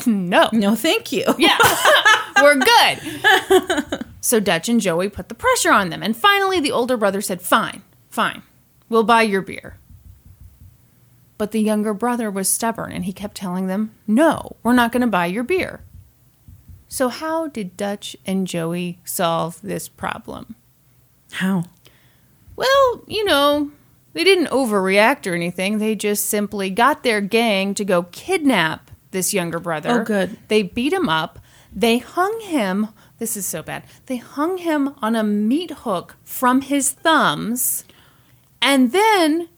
no. 0.05 0.49
No, 0.51 0.75
thank 0.75 1.11
you. 1.11 1.23
Yeah, 1.37 1.57
we're 2.41 2.59
good. 2.59 4.05
so 4.21 4.39
Dutch 4.39 4.69
and 4.69 4.79
Joey 4.81 5.09
put 5.09 5.29
the 5.29 5.35
pressure 5.35 5.71
on 5.71 5.89
them. 5.89 6.03
And 6.03 6.15
finally, 6.15 6.59
the 6.59 6.71
older 6.71 6.97
brother 6.97 7.21
said, 7.21 7.41
Fine, 7.41 7.81
fine, 8.09 8.43
we'll 8.89 9.03
buy 9.03 9.23
your 9.23 9.41
beer. 9.41 9.77
But 11.37 11.51
the 11.51 11.61
younger 11.61 11.93
brother 11.93 12.29
was 12.29 12.47
stubborn 12.47 12.91
and 12.91 13.05
he 13.05 13.13
kept 13.13 13.35
telling 13.35 13.67
them, 13.67 13.95
No, 14.05 14.57
we're 14.61 14.73
not 14.73 14.91
going 14.91 15.01
to 15.01 15.07
buy 15.07 15.25
your 15.25 15.43
beer. 15.43 15.81
So, 16.87 17.07
how 17.07 17.47
did 17.47 17.77
Dutch 17.77 18.17
and 18.25 18.45
Joey 18.45 18.99
solve 19.05 19.61
this 19.61 19.87
problem? 19.87 20.55
How? 21.31 21.63
Well, 22.55 23.03
you 23.07 23.23
know, 23.23 23.71
they 24.13 24.23
didn't 24.23 24.47
overreact 24.49 25.25
or 25.25 25.33
anything. 25.33 25.77
They 25.77 25.95
just 25.95 26.25
simply 26.25 26.69
got 26.69 27.03
their 27.03 27.21
gang 27.21 27.73
to 27.75 27.85
go 27.85 28.03
kidnap 28.03 28.90
this 29.11 29.33
younger 29.33 29.59
brother. 29.59 30.01
Oh, 30.01 30.03
good. 30.03 30.37
They 30.47 30.63
beat 30.63 30.93
him 30.93 31.07
up. 31.09 31.39
They 31.73 31.99
hung 31.99 32.39
him. 32.41 32.87
This 33.19 33.37
is 33.37 33.45
so 33.45 33.61
bad. 33.61 33.83
They 34.07 34.17
hung 34.17 34.57
him 34.57 34.95
on 35.01 35.15
a 35.15 35.23
meat 35.23 35.71
hook 35.71 36.17
from 36.23 36.61
his 36.61 36.89
thumbs. 36.91 37.85
And 38.61 38.91
then 38.91 39.49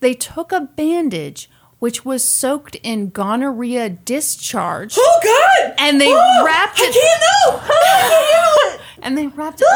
they 0.00 0.14
took 0.14 0.52
a 0.52 0.60
bandage 0.62 1.48
which 1.78 2.04
was 2.04 2.24
soaked 2.24 2.74
in 2.82 3.10
gonorrhea 3.10 3.88
discharge. 3.88 4.94
Oh 4.98 5.20
God! 5.22 5.74
And 5.78 6.00
they 6.00 6.10
Oh, 6.12 6.42
wrapped 6.44 6.80
it- 6.80 6.88
I 6.90 6.92
can't 6.92 7.20
know. 7.20 7.60
I 7.62 8.08
can't 8.08 8.30
handle 8.34 8.74
it. 8.74 8.80
And 9.02 9.16
they 9.16 9.26
wrapped 9.28 9.60
it 9.62 9.66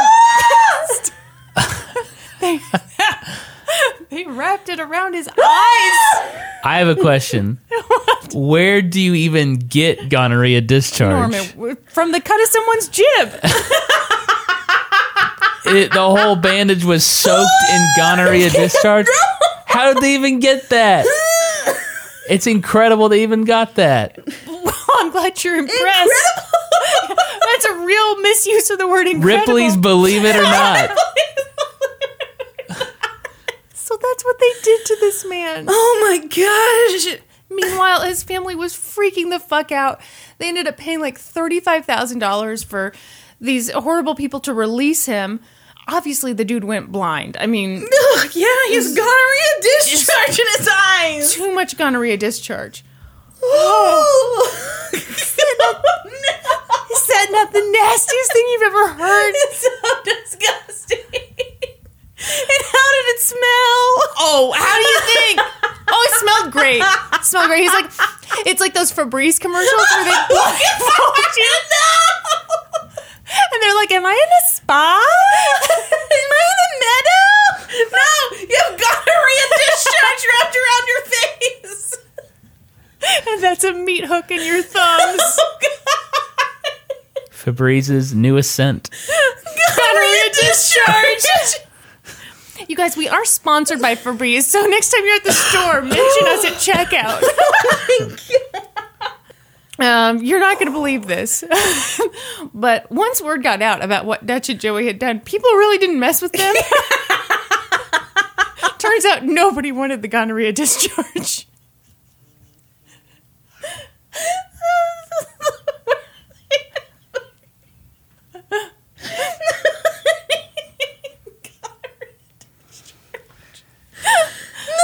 ah! 1.56 2.08
they, 2.40 2.58
they 4.10 4.24
wrapped 4.24 4.68
it 4.68 4.80
around 4.80 5.14
his 5.14 5.28
eyes. 5.28 5.34
I 6.64 6.78
have 6.78 6.88
a 6.88 6.96
question. 6.96 7.58
Where 8.34 8.82
do 8.82 9.00
you 9.00 9.14
even 9.14 9.56
get 9.56 10.08
gonorrhea 10.08 10.60
discharge? 10.60 11.32
Norman, 11.32 11.76
from 11.88 12.12
the 12.12 12.20
cut 12.20 12.40
of 12.40 12.48
someone's 12.48 12.88
jib. 12.88 13.40
It, 15.64 15.92
the 15.92 16.00
whole 16.00 16.36
bandage 16.36 16.84
was 16.84 17.06
soaked 17.06 17.48
in 17.72 17.88
gonorrhea 17.96 18.50
discharge. 18.50 19.06
How 19.66 19.92
did 19.92 20.02
they 20.02 20.14
even 20.14 20.38
get 20.40 20.68
that? 20.70 21.06
It's 22.28 22.46
incredible 22.46 23.08
they 23.08 23.22
even 23.22 23.44
got 23.44 23.76
that. 23.76 24.18
I'm 24.94 25.10
glad 25.10 25.42
you're 25.42 25.56
impressed. 25.56 26.24
That's 27.08 27.64
a 27.66 27.74
real 27.78 28.20
misuse 28.20 28.70
of 28.70 28.78
the 28.78 28.86
word 28.88 29.06
incredible. 29.06 29.54
Ripley's 29.54 29.76
Believe 29.76 30.24
It 30.24 30.36
or 30.36 30.42
Not. 30.42 30.90
That's 34.02 34.24
what 34.24 34.38
they 34.38 34.50
did 34.62 34.84
to 34.86 34.96
this 35.00 35.24
man. 35.24 35.66
Oh 35.68 35.98
my 36.02 36.18
gosh! 36.26 37.06
Meanwhile, 37.50 38.02
his 38.02 38.22
family 38.22 38.54
was 38.54 38.74
freaking 38.74 39.30
the 39.30 39.38
fuck 39.38 39.72
out. 39.72 40.00
They 40.38 40.48
ended 40.48 40.66
up 40.66 40.76
paying 40.78 41.00
like 41.00 41.18
$35,000 41.18 42.64
for 42.64 42.92
these 43.40 43.70
horrible 43.70 44.14
people 44.14 44.40
to 44.40 44.54
release 44.54 45.04
him. 45.06 45.40
Obviously, 45.88 46.32
the 46.32 46.44
dude 46.44 46.64
went 46.64 46.90
blind. 46.92 47.36
I 47.38 47.46
mean, 47.46 47.82
Ugh, 48.16 48.30
yeah, 48.34 48.46
he's 48.68 48.94
gonorrhea 48.96 49.60
discharge 49.60 50.38
in 50.38 50.46
his 50.58 50.68
eyes. 50.72 51.32
too 51.34 51.52
much 51.54 51.76
gonorrhea 51.76 52.16
discharge. 52.16 52.84
Oh. 53.42 54.48
Is 54.94 55.36
that 57.08 57.28
not 57.32 57.52
the 57.52 57.60
nastiest 57.60 58.32
thing 58.32 58.44
you've 58.52 58.62
ever 58.62 58.88
heard? 58.94 59.34
It's 59.36 59.60
so 59.60 59.70
disgusting. 60.04 60.98
And 62.22 62.62
how 62.70 62.86
did 62.94 63.06
it 63.14 63.20
smell? 63.20 63.84
Oh, 64.22 64.52
how 64.56 64.74
do 64.78 64.86
you 64.86 65.00
think? 65.10 65.40
Oh, 65.90 66.00
it 66.08 66.14
smelled 66.20 66.52
great. 66.52 66.82
It 66.82 67.24
smelled 67.24 67.48
great. 67.48 67.62
He's 67.62 67.72
like, 67.74 67.90
it's 68.46 68.60
like 68.60 68.74
those 68.74 68.92
Febreze 68.92 69.40
commercials 69.40 69.86
where 69.94 70.04
they 70.04 70.18
blindfold 70.30 71.18
you. 71.36 71.52
And 73.32 73.62
they're 73.62 73.74
like, 73.74 73.90
am 73.92 74.06
I 74.06 74.12
in 74.12 74.30
a 74.32 74.42
spa? 74.48 75.02
Am 75.02 76.30
I 76.32 76.42
in 76.52 76.58
the 76.62 76.70
meadow? 76.84 77.26
No, 77.90 78.12
you 78.38 78.58
have 78.68 78.78
got 78.78 78.96
gonorrhea 79.06 79.46
discharge 79.56 80.22
wrapped 80.30 80.56
around 80.60 80.84
your 80.88 81.02
face. 81.10 81.98
And 83.28 83.42
that's 83.42 83.64
a 83.64 83.72
meat 83.72 84.04
hook 84.04 84.30
in 84.30 84.44
your 84.46 84.62
thumbs. 84.62 85.20
Oh 85.44 85.58
God. 85.60 85.70
Febreze's 87.30 88.14
newest 88.14 88.52
scent. 88.52 88.88
Gonorrhea 89.76 90.28
discharge. 90.40 91.11
Guys, 92.82 92.96
we 92.96 93.08
are 93.08 93.24
sponsored 93.24 93.80
by 93.80 93.94
Febreze, 93.94 94.42
so 94.42 94.66
next 94.66 94.90
time 94.90 95.04
you're 95.04 95.14
at 95.14 95.22
the 95.22 95.30
store, 95.30 95.82
mention 95.82 96.26
us 96.26 96.44
at 96.44 96.54
checkout. 96.88 98.58
Um, 99.78 100.22
you're 100.22 100.38
not 100.38 100.58
going 100.58 100.66
to 100.66 100.72
believe 100.72 101.06
this. 101.06 101.42
but 102.54 102.90
once 102.90 103.22
word 103.22 103.42
got 103.42 103.62
out 103.62 103.82
about 103.82 104.04
what 104.04 104.26
Dutch 104.26 104.48
and 104.48 104.60
Joey 104.60 104.86
had 104.86 104.98
done, 104.98 105.20
people 105.20 105.50
really 105.50 105.78
didn't 105.78 105.98
mess 105.98 106.22
with 106.22 106.32
them. 106.32 106.54
Turns 108.78 109.04
out 109.06 109.24
nobody 109.24 109.72
wanted 109.72 110.02
the 110.02 110.08
gonorrhea 110.08 110.52
discharge. 110.52 111.48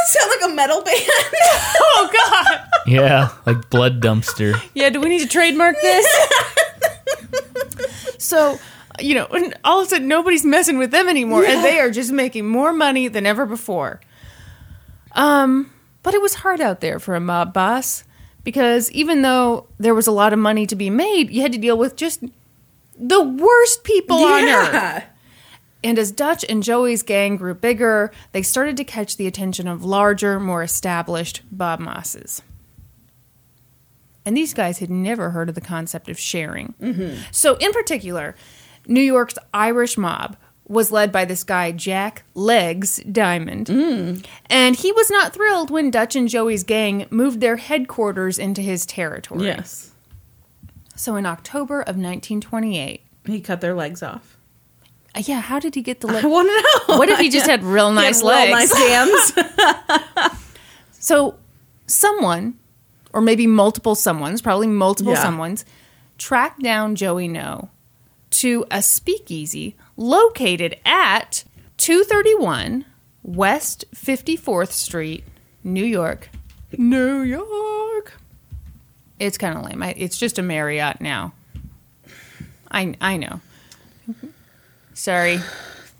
Sound 0.09 0.31
like 0.31 0.51
a 0.51 0.55
metal 0.55 0.83
band. 0.83 0.97
Oh, 1.81 2.11
God. 2.11 2.78
Yeah, 2.89 3.30
like 3.47 3.70
blood 3.70 4.01
dumpster. 4.01 4.61
Yeah, 4.74 4.91
do 4.91 5.01
we 5.01 5.09
need 5.09 5.20
to 5.20 5.28
trademark 5.28 5.76
this? 5.80 6.07
so, 8.18 8.59
you 8.99 9.14
know, 9.14 9.26
all 9.64 9.80
of 9.80 9.86
a 9.86 9.91
sudden 9.91 10.09
nobody's 10.09 10.45
messing 10.45 10.78
with 10.78 10.91
them 10.91 11.09
anymore, 11.09 11.45
and 11.45 11.64
they 11.64 11.78
are 11.78 11.91
just 11.91 12.12
making 12.12 12.49
more 12.49 12.72
money 12.72 13.09
than 13.09 13.26
ever 13.26 13.47
before. 13.47 14.01
Um, 15.12 15.72
but 16.03 16.14
it 16.14 16.22
was 16.22 16.34
hard 16.34 16.61
out 16.61 16.80
there 16.80 16.99
for 16.99 17.14
a 17.14 17.20
mob 17.20 17.53
boss 17.53 18.05
because 18.45 18.91
even 18.93 19.22
though 19.22 19.66
there 19.78 19.95
was 19.95 20.07
a 20.07 20.12
lot 20.12 20.32
of 20.32 20.39
money 20.39 20.66
to 20.66 20.76
be 20.76 20.91
made, 20.91 21.30
you 21.30 21.43
had 21.43 21.53
to 21.53 21.59
deal 21.59 21.76
with 21.76 21.97
just 21.97 22.22
the 22.99 23.22
worst 23.22 23.84
people 23.84 24.16
on 24.18 24.45
earth. 24.45 25.05
And 25.84 25.99
as 25.99 26.11
Dutch 26.11 26.45
and 26.49 26.62
Joey's 26.62 27.03
gang 27.03 27.36
grew 27.36 27.55
bigger, 27.55 28.11
they 28.32 28.43
started 28.43 28.76
to 28.78 28.84
catch 28.84 29.16
the 29.16 29.26
attention 29.26 29.68
of 29.68 29.84
larger, 29.84 30.41
more 30.41 30.62
established 30.62 31.43
Bob 31.53 31.78
Mosses. 31.78 32.43
And 34.29 34.37
these 34.37 34.53
guys 34.53 34.79
had 34.79 34.91
never 34.91 35.31
heard 35.31 35.49
of 35.49 35.55
the 35.55 35.62
concept 35.62 36.11
of 36.11 36.18
sharing. 36.18 36.74
So, 37.33 37.55
in 37.57 37.72
particular, 37.72 38.35
New 38.87 39.01
York's 39.01 39.37
Irish 39.55 39.97
mob 39.97 40.37
was 40.66 40.93
led 40.93 41.11
by 41.11 41.24
this 41.24 41.45
guy, 41.45 41.72
Jack 41.72 42.24
Legs 42.35 42.99
Diamond. 43.11 43.70
And 44.51 44.76
he 44.76 44.93
was 44.93 45.09
not 45.11 45.33
thrilled 45.33 45.70
when 45.70 45.91
Dutch 45.91 46.14
and 46.14 46.29
Joey's 46.29 46.62
gang 46.62 47.07
moved 47.09 47.41
their 47.41 47.57
headquarters 47.57 48.39
into 48.39 48.61
his 48.61 48.85
territory. 48.85 49.47
Yes. 49.47 49.93
So, 50.95 51.16
in 51.16 51.24
October 51.24 51.81
of 51.81 51.97
1928, 51.97 53.01
He 53.24 53.41
cut 53.41 53.62
their 53.62 53.74
legs 53.74 54.03
off. 54.03 54.37
uh, 55.14 55.22
yeah, 55.24 55.41
how 55.41 55.59
did 55.59 55.74
he 55.74 55.81
get 55.81 56.01
the 56.01 56.07
legs? 56.12 56.22
I 56.26 56.29
want 56.29 56.49
to 56.49 56.93
know. 56.93 56.99
What 56.99 57.09
if 57.09 57.18
he 57.18 57.31
just 57.31 57.47
had 57.47 57.64
real 57.64 57.91
nice 58.03 58.20
had 58.20 58.29
real 58.29 58.57
legs? 58.57 58.74
nice 58.74 59.33
hams. 59.39 60.39
So, 61.01 61.37
someone, 61.87 62.59
or 63.19 63.21
maybe 63.21 63.49
multiple 63.49 63.97
someones, 63.97 64.41
probably 64.41 64.69
multiple 64.69 65.12
Yeah. 65.12 65.25
someones, 65.25 65.64
tracked 66.19 66.62
down 66.62 66.95
Joey 66.95 67.27
Noe 67.27 67.69
to 68.31 68.64
a 68.71 68.81
speakeasy 68.81 69.75
located 69.97 70.77
at 70.87 71.43
231 71.79 72.85
West 73.25 73.85
54th 73.93 74.71
Street, 74.71 75.25
New 75.64 75.85
York. 75.85 76.31
New 76.77 77.23
York. 77.23 78.21
It's 79.19 79.37
kind 79.37 79.59
of 79.59 79.64
lame. 79.64 79.83
I, 79.83 79.95
it's 79.97 80.16
just 80.16 80.39
a 80.39 80.43
Marriott 80.43 81.01
now. 81.01 81.33
I 82.71 82.95
I 83.01 83.16
know. 83.16 83.41
Sorry, 84.95 85.41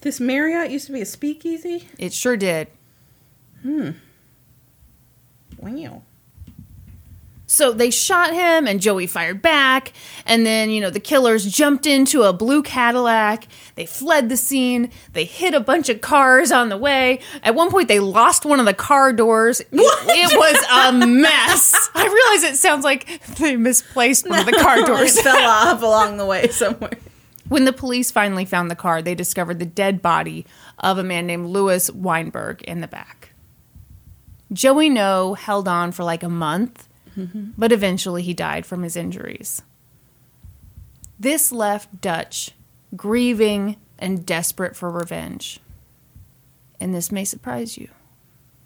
this 0.03 0.21
Marriott 0.21 0.71
used 0.71 0.87
to 0.87 0.93
be 0.93 1.01
a 1.01 1.07
speakeasy. 1.07 1.89
it 1.99 2.12
sure 2.12 2.37
did. 2.37 2.69
Hmm. 3.62 3.91
Wow. 5.59 6.03
So 7.51 7.73
they 7.73 7.91
shot 7.91 8.35
him, 8.35 8.67
and 8.67 8.79
Joey 8.79 9.07
fired 9.07 9.41
back. 9.41 9.95
And 10.27 10.45
then, 10.45 10.69
you 10.69 10.83
know, 10.83 10.91
the 10.91 11.01
killers 11.01 11.47
jumped 11.47 11.87
into 11.87 12.25
a 12.25 12.33
blue 12.35 12.63
Cadillac. 12.63 13.49
They 13.75 13.87
fled 13.87 14.29
the 14.29 14.37
scene. 14.37 14.91
They 15.15 15.25
hit 15.25 15.55
a 15.55 15.61
bunch 15.61 15.89
of 15.89 16.03
cars 16.03 16.53
on 16.53 16.69
the 16.69 16.77
way. 16.77 17.21
At 17.43 17.55
one 17.55 17.71
point, 17.71 17.89
they 17.89 18.01
lost 18.01 18.45
one 18.45 18.61
of 18.61 18.67
the 18.67 18.75
car 18.75 19.15
doors. 19.15 19.61
It, 19.61 19.69
it 19.73 20.39
was 20.39 20.93
a 20.93 21.07
mess. 21.07 21.89
I 21.95 22.05
realize 22.05 22.53
it 22.53 22.59
sounds 22.59 22.85
like 22.85 23.25
they 23.37 23.57
misplaced 23.57 24.29
one 24.29 24.41
of 24.41 24.47
the 24.47 24.53
car 24.53 24.83
doors. 24.87 25.17
It 25.17 25.23
fell 25.23 25.37
off 25.49 25.81
along 25.81 26.19
the 26.19 26.27
way 26.27 26.49
somewhere. 26.49 26.99
When 27.49 27.65
the 27.65 27.73
police 27.73 28.11
finally 28.11 28.45
found 28.45 28.71
the 28.71 28.77
car, 28.77 29.01
they 29.01 29.15
discovered 29.15 29.59
the 29.59 29.65
dead 29.65 30.03
body 30.03 30.45
of 30.79 30.99
a 30.99 31.03
man 31.03 31.27
named 31.27 31.47
Louis 31.47 31.91
Weinberg 31.91 32.61
in 32.65 32.83
the 32.83 32.89
back. 32.89 33.33
Joey 34.53 34.91
Noe 34.91 35.33
held 35.33 35.67
on 35.67 35.93
for 35.93 36.05
like 36.05 36.23
a 36.23 36.29
month, 36.29 36.88
but 37.57 37.73
eventually 37.73 38.23
he 38.23 38.35
died 38.35 38.64
from 38.66 38.83
his 38.83 38.97
injuries. 38.97 39.62
This 41.19 41.51
left 41.53 42.01
Dutch 42.01 42.53
grieving 42.97 43.77
and 43.99 44.25
desperate 44.25 44.77
for 44.77 44.91
revenge. 44.91 45.61
And 46.81 46.95
this 46.95 47.11
may 47.11 47.25
surprise 47.25 47.77
you, 47.77 47.89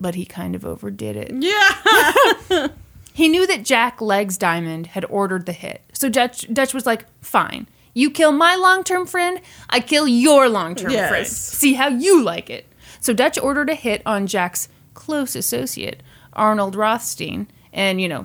but 0.01 0.15
he 0.15 0.25
kind 0.27 0.55
of 0.55 0.65
overdid 0.67 1.17
it. 1.17 1.33
Yeah. 1.39 2.69
He 3.15 3.29
knew 3.29 3.47
that 3.47 3.63
Jack 3.63 4.01
Legs 4.01 4.39
Diamond 4.39 4.87
had 4.87 5.05
ordered 5.05 5.45
the 5.45 5.53
hit. 5.53 5.83
So 5.93 6.09
Dutch, 6.09 6.51
Dutch 6.51 6.73
was 6.73 6.87
like, 6.87 7.05
fine. 7.21 7.67
You 7.93 8.11
kill 8.11 8.33
my 8.33 8.55
long 8.57 8.85
term 8.85 9.05
friend, 9.07 9.39
I 9.69 9.81
kill 9.81 10.09
your 10.09 10.49
long 10.49 10.75
term 10.75 10.93
Yes. 10.93 11.11
friend. 11.11 11.27
See 11.27 11.75
how 11.75 11.89
you 11.89 12.23
like 12.23 12.49
it. 12.49 12.67
So 13.01 13.13
Dutch 13.13 13.37
ordered 13.39 13.69
a 13.69 13.75
hit 13.75 14.01
on 14.07 14.27
Jack's 14.27 14.71
close 14.95 15.37
associate, 15.37 16.03
Arnold 16.33 16.75
Rothstein. 16.75 17.49
And, 17.71 18.01
you 18.01 18.09
know, 18.09 18.25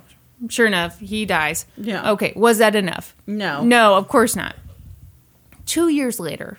sure 0.49 0.67
enough, 0.67 0.99
he 0.99 1.25
dies. 1.25 1.65
Yeah. 1.77 2.11
Okay, 2.11 2.33
was 2.35 2.57
that 2.59 2.75
enough? 2.75 3.15
No. 3.25 3.63
No, 3.63 3.95
of 3.95 4.07
course 4.07 4.35
not. 4.35 4.55
Two 5.65 5.89
years 5.89 6.19
later, 6.19 6.57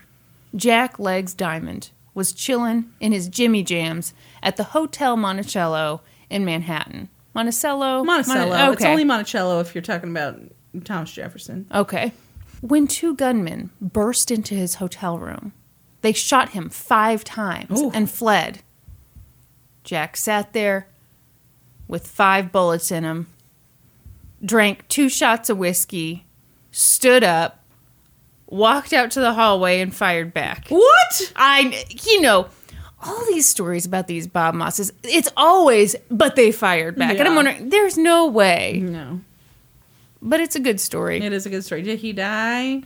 Jack 0.55 0.99
Legs 0.99 1.35
Diamond 1.35 1.91
was 2.15 2.33
chilling 2.33 2.91
in 3.01 3.13
his 3.13 3.29
Jimmy 3.29 3.63
Jams 3.63 4.13
at 4.43 4.57
the 4.57 4.65
Hotel 4.65 5.17
Monticello 5.17 6.01
in 6.29 6.45
Manhattan. 6.45 7.09
Monticello? 7.35 8.03
Monticello. 8.05 8.49
Mon- 8.57 8.73
It's 8.73 8.85
only 8.85 9.05
Monticello 9.05 9.61
if 9.61 9.75
you're 9.75 9.83
talking 9.83 10.11
about 10.11 10.41
Thomas 10.85 11.13
Jefferson. 11.13 11.67
Okay. 11.73 12.13
When 12.61 12.89
two 12.89 13.15
gunmen 13.15 13.71
burst 13.81 14.31
into 14.33 14.55
his 14.55 14.77
hotel 14.77 15.19
room, 15.19 15.53
they 16.01 16.13
shot 16.13 16.51
him 16.51 16.69
five 16.69 17.23
times 17.23 17.81
Ooh. 17.81 17.91
and 17.95 18.11
fled. 18.11 18.61
Jack 19.85 20.17
sat 20.17 20.53
there 20.53 20.89
with 21.87 22.07
five 22.07 22.51
bullets 22.53 22.91
in 22.91 23.05
him, 23.05 23.29
drank 24.45 24.87
two 24.89 25.09
shots 25.09 25.51
of 25.51 25.59
whiskey, 25.59 26.25
stood 26.71 27.25
up, 27.25 27.65
walked 28.47 28.93
out 28.93 29.11
to 29.13 29.21
the 29.21 29.35
hallway, 29.35 29.81
and 29.81 29.95
fired 29.95 30.33
back. 30.33 30.69
What? 30.69 31.33
I, 31.37 31.85
you 32.03 32.21
know, 32.21 32.49
all 33.03 33.25
these 33.27 33.49
stories 33.49 33.87
about 33.87 34.07
these 34.07 34.27
Bob 34.27 34.55
Mosses, 34.55 34.93
it's 35.05 35.29
always, 35.37 35.95
but 36.11 36.37
they 36.37 36.53
fired 36.53 36.97
back. 36.97 37.19
And 37.19 37.29
I'm 37.29 37.35
wondering, 37.35 37.69
there's 37.69 37.97
no 37.97 38.27
way. 38.27 38.81
No. 38.83 39.21
But 40.21 40.41
it's 40.41 40.57
a 40.57 40.61
good 40.61 40.81
story. 40.81 41.23
It 41.23 41.33
is 41.33 41.47
a 41.47 41.51
good 41.51 41.65
story. 41.65 41.83
Did 41.83 42.01
he 42.01 42.13
die? 42.13 42.83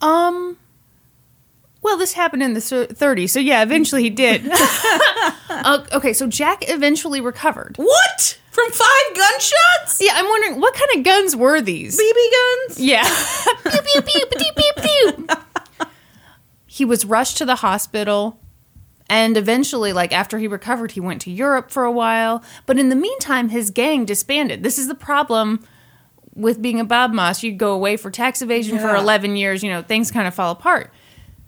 Um. 0.00 0.56
Well, 1.84 1.98
this 1.98 2.14
happened 2.14 2.42
in 2.42 2.54
the 2.54 2.62
thir- 2.62 2.86
30s, 2.86 3.28
so 3.28 3.38
yeah, 3.38 3.62
eventually 3.62 4.02
he 4.02 4.08
did. 4.08 4.42
uh, 5.50 5.84
okay, 5.92 6.14
so 6.14 6.26
Jack 6.26 6.64
eventually 6.66 7.20
recovered. 7.20 7.76
What? 7.76 8.38
From 8.50 8.70
five 8.70 9.14
gunshots? 9.14 10.00
Yeah, 10.00 10.12
I'm 10.14 10.26
wondering 10.26 10.62
what 10.62 10.72
kind 10.72 10.88
of 10.96 11.04
guns 11.04 11.36
were 11.36 11.60
these? 11.60 12.00
BB 12.00 12.68
guns? 12.68 12.80
Yeah. 12.80 13.02
pew, 13.64 13.80
pew, 13.82 14.00
pew, 14.00 14.26
pew, 14.34 14.52
pew, 14.56 15.26
pew. 15.26 15.86
he 16.66 16.86
was 16.86 17.04
rushed 17.04 17.36
to 17.38 17.44
the 17.44 17.56
hospital. 17.56 18.40
And 19.10 19.36
eventually, 19.36 19.92
like 19.92 20.14
after 20.14 20.38
he 20.38 20.48
recovered, 20.48 20.92
he 20.92 21.00
went 21.00 21.20
to 21.22 21.30
Europe 21.30 21.70
for 21.70 21.84
a 21.84 21.92
while. 21.92 22.42
But 22.64 22.78
in 22.78 22.88
the 22.88 22.96
meantime, 22.96 23.50
his 23.50 23.68
gang 23.68 24.06
disbanded. 24.06 24.62
This 24.62 24.78
is 24.78 24.88
the 24.88 24.94
problem 24.94 25.62
with 26.34 26.62
being 26.62 26.80
a 26.80 26.84
Bob 26.84 27.12
Moss. 27.12 27.42
You 27.42 27.52
go 27.52 27.74
away 27.74 27.98
for 27.98 28.10
tax 28.10 28.40
evasion 28.40 28.78
for 28.78 28.96
11 28.96 29.36
years, 29.36 29.62
you 29.62 29.70
know, 29.70 29.82
things 29.82 30.10
kind 30.10 30.26
of 30.26 30.34
fall 30.34 30.50
apart. 30.50 30.90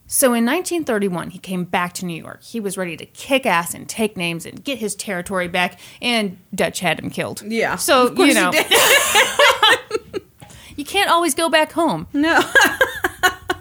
So 0.09 0.29
in 0.29 0.47
1931, 0.47 1.31
he 1.31 1.39
came 1.39 1.65
back 1.65 1.93
to 1.95 2.07
New 2.07 2.23
York. 2.23 2.43
He 2.43 2.61
was 2.61 2.79
ready 2.79 2.97
to 2.97 3.07
kick 3.07 3.45
ass 3.45 3.75
and 3.75 3.89
take 3.89 4.17
names 4.17 4.47
and 4.47 4.63
get 4.63 4.79
his 4.79 4.95
territory 4.95 5.49
back. 5.49 5.81
And 6.01 6.39
Dutch 6.55 6.81
had 6.81 7.01
him 7.01 7.11
killed. 7.11 7.43
Yeah. 7.43 7.77
So, 7.77 8.13
you 8.15 8.35
know, 8.35 8.53
you 10.77 10.85
can't 10.85 11.11
always 11.11 11.35
go 11.35 11.49
back 11.49 11.73
home. 11.73 12.07
No. 12.13 12.41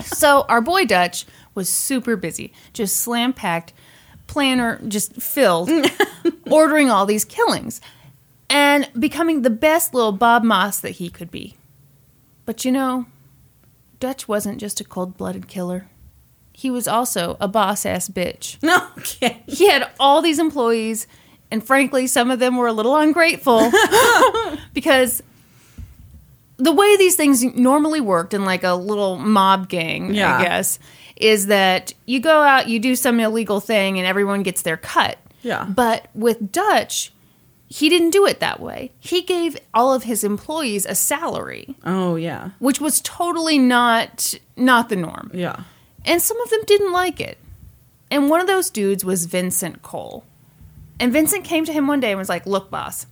So 0.06 0.46
our 0.48 0.62
boy 0.62 0.86
Dutch 0.86 1.26
was 1.56 1.68
super 1.68 2.16
busy, 2.16 2.54
just 2.74 2.98
slam 2.98 3.34
packed, 3.34 3.74
planner 4.28 4.80
just 4.88 5.22
filled, 5.22 5.70
ordering 6.50 6.90
all 6.90 7.06
these 7.06 7.26
killings 7.26 7.82
and 8.50 8.90
becoming 8.98 9.42
the 9.42 9.50
best 9.50 9.94
little 9.94 10.12
Bob 10.12 10.44
Moss 10.44 10.80
that 10.80 10.92
he 10.92 11.10
could 11.10 11.32
be. 11.32 11.58
But 12.46 12.64
you 12.64 12.72
know, 12.72 13.08
Dutch 14.00 14.28
wasn't 14.28 14.60
just 14.60 14.80
a 14.80 14.84
cold 14.84 15.18
blooded 15.18 15.48
killer. 15.48 15.88
He 16.58 16.72
was 16.72 16.88
also 16.88 17.36
a 17.42 17.48
boss 17.48 17.86
ass 17.86 18.08
bitch. 18.10 18.58
no. 18.64 18.88
Okay. 18.98 19.44
He 19.46 19.68
had 19.70 19.90
all 20.00 20.22
these 20.22 20.40
employees, 20.40 21.06
and 21.52 21.64
frankly, 21.66 22.08
some 22.08 22.32
of 22.32 22.40
them 22.40 22.56
were 22.58 22.68
a 22.68 22.74
little 22.74 22.96
ungrateful 22.96 23.72
because 24.74 25.22
the 26.58 26.72
way 26.72 26.96
these 26.98 27.16
things 27.16 27.44
normally 27.44 28.00
worked 28.02 28.34
in 28.34 28.46
like 28.46 28.64
a 28.64 28.74
little 28.74 29.18
mob 29.18 29.68
gang, 29.68 30.14
Yeah. 30.14 30.38
I 30.38 30.44
guess, 30.44 30.80
is 31.18 31.48
that 31.48 31.94
you 32.06 32.20
go 32.20 32.42
out, 32.42 32.68
you 32.70 32.80
do 32.80 32.96
some 32.96 33.20
illegal 33.20 33.60
thing, 33.60 33.98
and 33.98 34.08
everyone 34.08 34.42
gets 34.44 34.62
their 34.62 34.78
cut. 34.78 35.18
Yeah. 35.42 35.66
But 35.66 36.08
with 36.14 36.52
Dutch, 36.54 37.12
he 37.68 37.90
didn't 37.90 38.12
do 38.12 38.26
it 38.26 38.40
that 38.40 38.60
way. 38.62 38.92
He 39.00 39.22
gave 39.22 39.58
all 39.74 39.94
of 39.94 40.04
his 40.04 40.24
employees 40.24 40.86
a 40.86 40.96
salary, 40.96 41.76
Oh 41.86 42.16
yeah. 42.16 42.52
which 42.60 42.80
was 42.80 43.02
totally 43.02 43.58
not 43.60 44.34
not 44.56 44.88
the 44.90 44.96
norm. 44.96 45.32
Yeah. 45.34 45.64
And 46.06 46.22
some 46.22 46.40
of 46.40 46.50
them 46.50 46.62
didn't 46.66 46.92
like 46.92 47.20
it. 47.20 47.38
And 48.12 48.30
one 48.30 48.40
of 48.40 48.48
those 48.48 48.70
dudes 48.70 49.04
was 49.04 49.26
Vincent 49.26 49.82
Coll. 49.82 50.24
And 51.00 51.12
Vincent 51.12 51.44
came 51.44 51.66
to 51.66 51.74
him 51.74 51.88
one 51.88 52.00
day 52.00 52.12
and 52.12 52.20
was 52.20 52.30
like, 52.30 52.46
Look, 52.46 52.70
boss, 52.72 53.08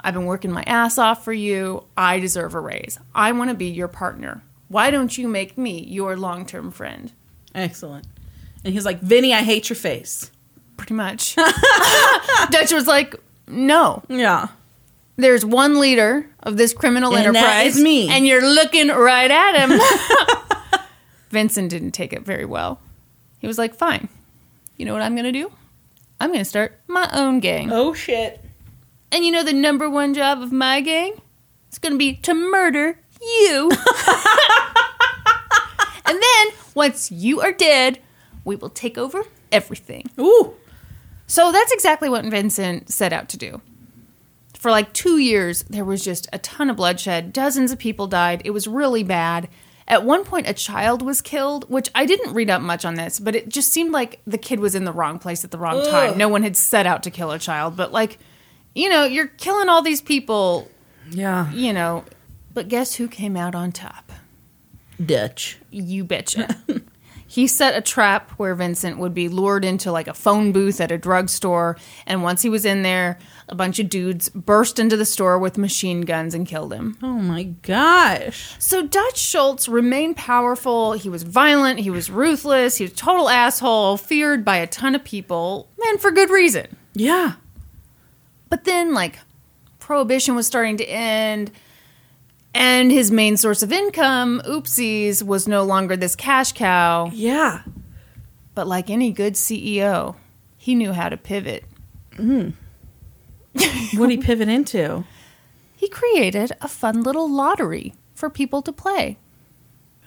I've 0.00 0.14
been 0.14 0.24
working 0.24 0.50
my 0.50 0.62
ass 0.66 0.98
off 0.98 1.24
for 1.24 1.32
you. 1.32 1.84
I 1.96 2.18
deserve 2.18 2.54
a 2.54 2.60
raise. 2.60 2.98
I 3.14 3.32
want 3.32 3.50
to 3.50 3.56
be 3.56 3.66
your 3.66 3.88
partner. 3.88 4.42
Why 4.68 4.90
don't 4.90 5.16
you 5.16 5.28
make 5.28 5.58
me 5.58 5.82
your 5.84 6.16
long 6.16 6.46
term 6.46 6.70
friend? 6.70 7.12
Excellent. 7.54 8.06
And 8.64 8.72
he's 8.74 8.84
like, 8.84 9.00
Vinny, 9.00 9.32
I 9.34 9.42
hate 9.42 9.68
your 9.68 9.76
face. 9.76 10.30
Pretty 10.76 10.94
much. 10.94 11.36
Dutch 12.50 12.72
was 12.72 12.86
like, 12.86 13.14
No. 13.46 14.02
Yeah. 14.08 14.48
There's 15.16 15.44
one 15.44 15.78
leader 15.78 16.26
of 16.42 16.56
this 16.56 16.72
criminal 16.72 17.14
And 17.14 17.34
that 17.34 17.36
enterprise. 17.36 17.76
is 17.76 17.82
me. 17.82 18.08
And 18.08 18.26
you're 18.26 18.46
looking 18.54 18.88
right 18.88 19.30
at 19.30 19.68
him. 19.68 19.78
Vincent 21.30 21.70
didn't 21.70 21.92
take 21.92 22.12
it 22.12 22.22
very 22.22 22.44
well. 22.44 22.80
He 23.38 23.46
was 23.46 23.58
like, 23.58 23.74
Fine. 23.74 24.08
You 24.76 24.86
know 24.86 24.92
what 24.92 25.02
I'm 25.02 25.14
going 25.14 25.24
to 25.24 25.32
do? 25.32 25.52
I'm 26.20 26.30
going 26.30 26.40
to 26.40 26.44
start 26.44 26.78
my 26.86 27.08
own 27.12 27.40
gang. 27.40 27.72
Oh 27.72 27.94
shit. 27.94 28.44
And 29.12 29.24
you 29.24 29.32
know 29.32 29.42
the 29.42 29.52
number 29.52 29.88
one 29.90 30.14
job 30.14 30.40
of 30.42 30.52
my 30.52 30.80
gang? 30.80 31.20
It's 31.68 31.78
going 31.78 31.92
to 31.92 31.98
be 31.98 32.14
to 32.14 32.34
murder 32.34 32.98
you. 33.20 33.70
and 36.06 36.22
then, 36.22 36.46
once 36.74 37.10
you 37.10 37.40
are 37.40 37.52
dead, 37.52 38.00
we 38.44 38.56
will 38.56 38.70
take 38.70 38.98
over 38.98 39.24
everything. 39.52 40.10
Ooh. 40.18 40.54
So 41.26 41.52
that's 41.52 41.72
exactly 41.72 42.08
what 42.08 42.24
Vincent 42.24 42.90
set 42.90 43.12
out 43.12 43.28
to 43.30 43.36
do. 43.36 43.60
For 44.54 44.70
like 44.70 44.92
two 44.92 45.18
years, 45.18 45.62
there 45.64 45.84
was 45.84 46.04
just 46.04 46.28
a 46.32 46.38
ton 46.38 46.70
of 46.70 46.76
bloodshed. 46.76 47.32
Dozens 47.32 47.72
of 47.72 47.78
people 47.78 48.06
died. 48.06 48.42
It 48.44 48.50
was 48.50 48.66
really 48.66 49.02
bad. 49.02 49.48
At 49.90 50.04
one 50.04 50.24
point, 50.24 50.48
a 50.48 50.54
child 50.54 51.02
was 51.02 51.20
killed, 51.20 51.68
which 51.68 51.90
I 51.94 52.06
didn't 52.06 52.32
read 52.32 52.48
up 52.48 52.62
much 52.62 52.84
on 52.84 52.94
this, 52.94 53.18
but 53.18 53.34
it 53.34 53.48
just 53.48 53.70
seemed 53.72 53.90
like 53.92 54.20
the 54.26 54.38
kid 54.38 54.60
was 54.60 54.74
in 54.76 54.84
the 54.84 54.92
wrong 54.92 55.18
place 55.18 55.44
at 55.44 55.50
the 55.50 55.58
wrong 55.58 55.84
time. 55.84 56.16
No 56.16 56.28
one 56.28 56.44
had 56.44 56.56
set 56.56 56.86
out 56.86 57.02
to 57.02 57.10
kill 57.10 57.32
a 57.32 57.38
child, 57.40 57.76
but 57.76 57.90
like, 57.92 58.18
you 58.74 58.88
know, 58.88 59.04
you're 59.04 59.26
killing 59.26 59.68
all 59.68 59.82
these 59.82 60.00
people, 60.00 60.68
Yeah. 61.10 61.50
you 61.52 61.72
know. 61.72 62.04
But 62.54 62.68
guess 62.68 62.94
who 62.94 63.08
came 63.08 63.36
out 63.36 63.54
on 63.56 63.72
top? 63.72 64.12
Dutch. 65.04 65.58
You 65.70 66.04
betcha. 66.04 66.56
he 67.26 67.46
set 67.46 67.76
a 67.76 67.80
trap 67.80 68.30
where 68.32 68.54
Vincent 68.54 68.98
would 68.98 69.14
be 69.14 69.28
lured 69.28 69.64
into 69.64 69.90
like 69.92 70.08
a 70.08 70.14
phone 70.14 70.52
booth 70.52 70.80
at 70.80 70.92
a 70.92 70.98
drugstore. 70.98 71.76
And 72.06 72.22
once 72.22 72.42
he 72.42 72.48
was 72.48 72.64
in 72.64 72.82
there, 72.82 73.18
a 73.50 73.54
bunch 73.54 73.78
of 73.78 73.88
dudes 73.88 74.28
burst 74.30 74.78
into 74.78 74.96
the 74.96 75.04
store 75.04 75.38
with 75.38 75.58
machine 75.58 76.02
guns 76.02 76.34
and 76.34 76.46
killed 76.46 76.72
him. 76.72 76.96
Oh 77.02 77.18
my 77.18 77.42
gosh. 77.42 78.54
So 78.58 78.86
Dutch 78.86 79.18
Schultz 79.18 79.68
remained 79.68 80.16
powerful. 80.16 80.92
He 80.92 81.08
was 81.08 81.24
violent. 81.24 81.80
He 81.80 81.90
was 81.90 82.10
ruthless. 82.10 82.76
He 82.76 82.84
was 82.84 82.92
a 82.92 82.96
total 82.96 83.28
asshole, 83.28 83.96
feared 83.96 84.44
by 84.44 84.56
a 84.56 84.66
ton 84.66 84.94
of 84.94 85.04
people, 85.04 85.68
and 85.86 86.00
for 86.00 86.10
good 86.10 86.30
reason. 86.30 86.76
Yeah. 86.94 87.34
But 88.48 88.64
then, 88.64 88.94
like, 88.94 89.18
prohibition 89.78 90.34
was 90.36 90.46
starting 90.46 90.76
to 90.76 90.84
end, 90.84 91.50
and 92.54 92.90
his 92.90 93.10
main 93.10 93.36
source 93.36 93.62
of 93.62 93.72
income, 93.72 94.40
oopsies, 94.46 95.22
was 95.22 95.48
no 95.48 95.64
longer 95.64 95.96
this 95.96 96.14
cash 96.16 96.52
cow. 96.52 97.10
Yeah. 97.12 97.62
But 98.54 98.66
like 98.66 98.90
any 98.90 99.12
good 99.12 99.34
CEO, 99.34 100.16
he 100.56 100.74
knew 100.74 100.92
how 100.92 101.08
to 101.08 101.16
pivot. 101.16 101.64
Mm. 102.14 102.54
What 103.96 104.08
did 104.08 104.18
he 104.20 104.24
pivot 104.24 104.48
into? 104.48 105.04
He 105.76 105.88
created 105.88 106.52
a 106.60 106.68
fun 106.68 107.02
little 107.02 107.28
lottery 107.30 107.94
for 108.14 108.30
people 108.30 108.62
to 108.62 108.72
play. 108.72 109.16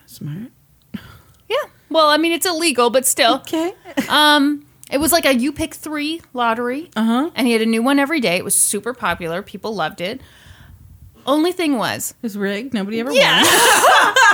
Smart. 0.06 0.52
Yeah. 1.50 1.58
Well, 1.90 2.10
I 2.10 2.18
mean, 2.18 2.32
it's 2.32 2.46
illegal, 2.46 2.90
but 2.90 3.06
still. 3.06 3.36
Okay. 3.36 3.74
Um, 4.10 4.66
it 4.92 5.00
was 5.00 5.12
like 5.12 5.26
a 5.26 5.34
you 5.34 5.52
pick 5.52 5.74
three 5.74 6.22
lottery. 6.34 6.90
Uh 6.96 7.04
huh. 7.04 7.32
And 7.36 7.48
he 7.48 7.54
had 7.54 7.62
a 7.62 7.66
new 7.66 7.82
one 7.82 8.00
every 8.00 8.20
day. 8.20 8.36
It 8.38 8.44
was 8.44 8.56
super 8.56 8.94
popular. 8.94 9.42
People 9.42 9.74
loved 9.76 10.02
it. 10.02 10.22
Only 11.26 11.52
thing 11.52 11.78
was, 11.78 12.12
It 12.12 12.24
was 12.24 12.38
rigged. 12.38 12.74
Nobody 12.74 13.00
ever 13.00 13.12
Yeah. 13.12 13.42
won. 13.44 14.16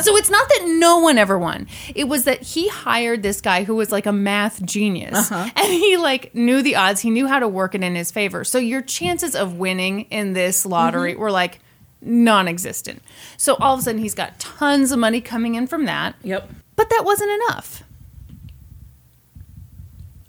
so 0.00 0.16
it's 0.16 0.30
not 0.30 0.48
that 0.48 0.64
no 0.78 0.98
one 0.98 1.18
ever 1.18 1.38
won. 1.38 1.66
It 1.94 2.04
was 2.08 2.24
that 2.24 2.42
he 2.42 2.68
hired 2.68 3.22
this 3.22 3.40
guy 3.40 3.64
who 3.64 3.74
was 3.74 3.92
like 3.92 4.06
a 4.06 4.12
math 4.12 4.64
genius. 4.64 5.30
Uh-huh. 5.30 5.50
And 5.56 5.72
he 5.72 5.96
like 5.96 6.34
knew 6.34 6.62
the 6.62 6.76
odds. 6.76 7.00
He 7.00 7.10
knew 7.10 7.26
how 7.28 7.38
to 7.38 7.48
work 7.48 7.74
it 7.74 7.82
in 7.82 7.94
his 7.94 8.10
favor. 8.10 8.44
So 8.44 8.58
your 8.58 8.82
chances 8.82 9.34
of 9.34 9.58
winning 9.58 10.02
in 10.02 10.32
this 10.32 10.64
lottery 10.66 11.12
Mm-hmm. 11.12 11.20
were 11.20 11.30
like 11.30 11.60
non-existent. 12.00 13.02
So 13.36 13.54
all 13.60 13.74
of 13.74 13.80
a 13.80 13.82
sudden 13.82 14.00
he's 14.00 14.14
got 14.14 14.38
tons 14.40 14.90
of 14.92 14.98
money 14.98 15.20
coming 15.20 15.54
in 15.54 15.66
from 15.66 15.84
that. 15.84 16.14
Yep. 16.22 16.50
But 16.74 16.90
that 16.90 17.02
wasn't 17.04 17.30
enough. 17.32 17.82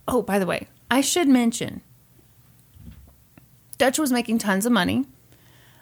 Oh, 0.08 0.22
by 0.22 0.38
the 0.40 0.46
way, 0.46 0.68
I 0.92 1.02
should 1.02 1.28
mention 1.28 1.82
Dutch 3.78 3.98
was 3.98 4.12
making 4.12 4.38
tons 4.38 4.66
of 4.66 4.72
money, 4.72 5.06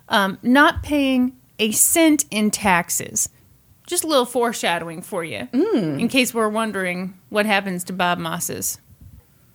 um, 0.09 0.37
not 0.41 0.83
paying 0.83 1.35
a 1.59 1.71
cent 1.71 2.25
in 2.31 2.51
taxes. 2.51 3.29
Just 3.91 4.05
a 4.05 4.07
little 4.07 4.25
foreshadowing 4.25 5.01
for 5.01 5.21
you, 5.21 5.49
mm. 5.51 5.99
in 5.99 6.07
case 6.07 6.33
we're 6.33 6.47
wondering 6.47 7.19
what 7.27 7.45
happens 7.45 7.83
to 7.83 7.91
Bob 7.91 8.19
Moss's. 8.19 8.79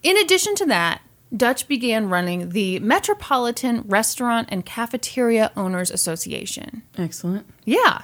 In 0.02 0.18
addition 0.18 0.54
to 0.56 0.66
that, 0.66 1.00
Dutch 1.34 1.66
began 1.66 2.10
running 2.10 2.50
the 2.50 2.78
Metropolitan 2.80 3.80
Restaurant 3.86 4.46
and 4.52 4.66
Cafeteria 4.66 5.52
Owners 5.56 5.90
Association. 5.90 6.82
Excellent. 6.98 7.46
Yeah. 7.64 8.02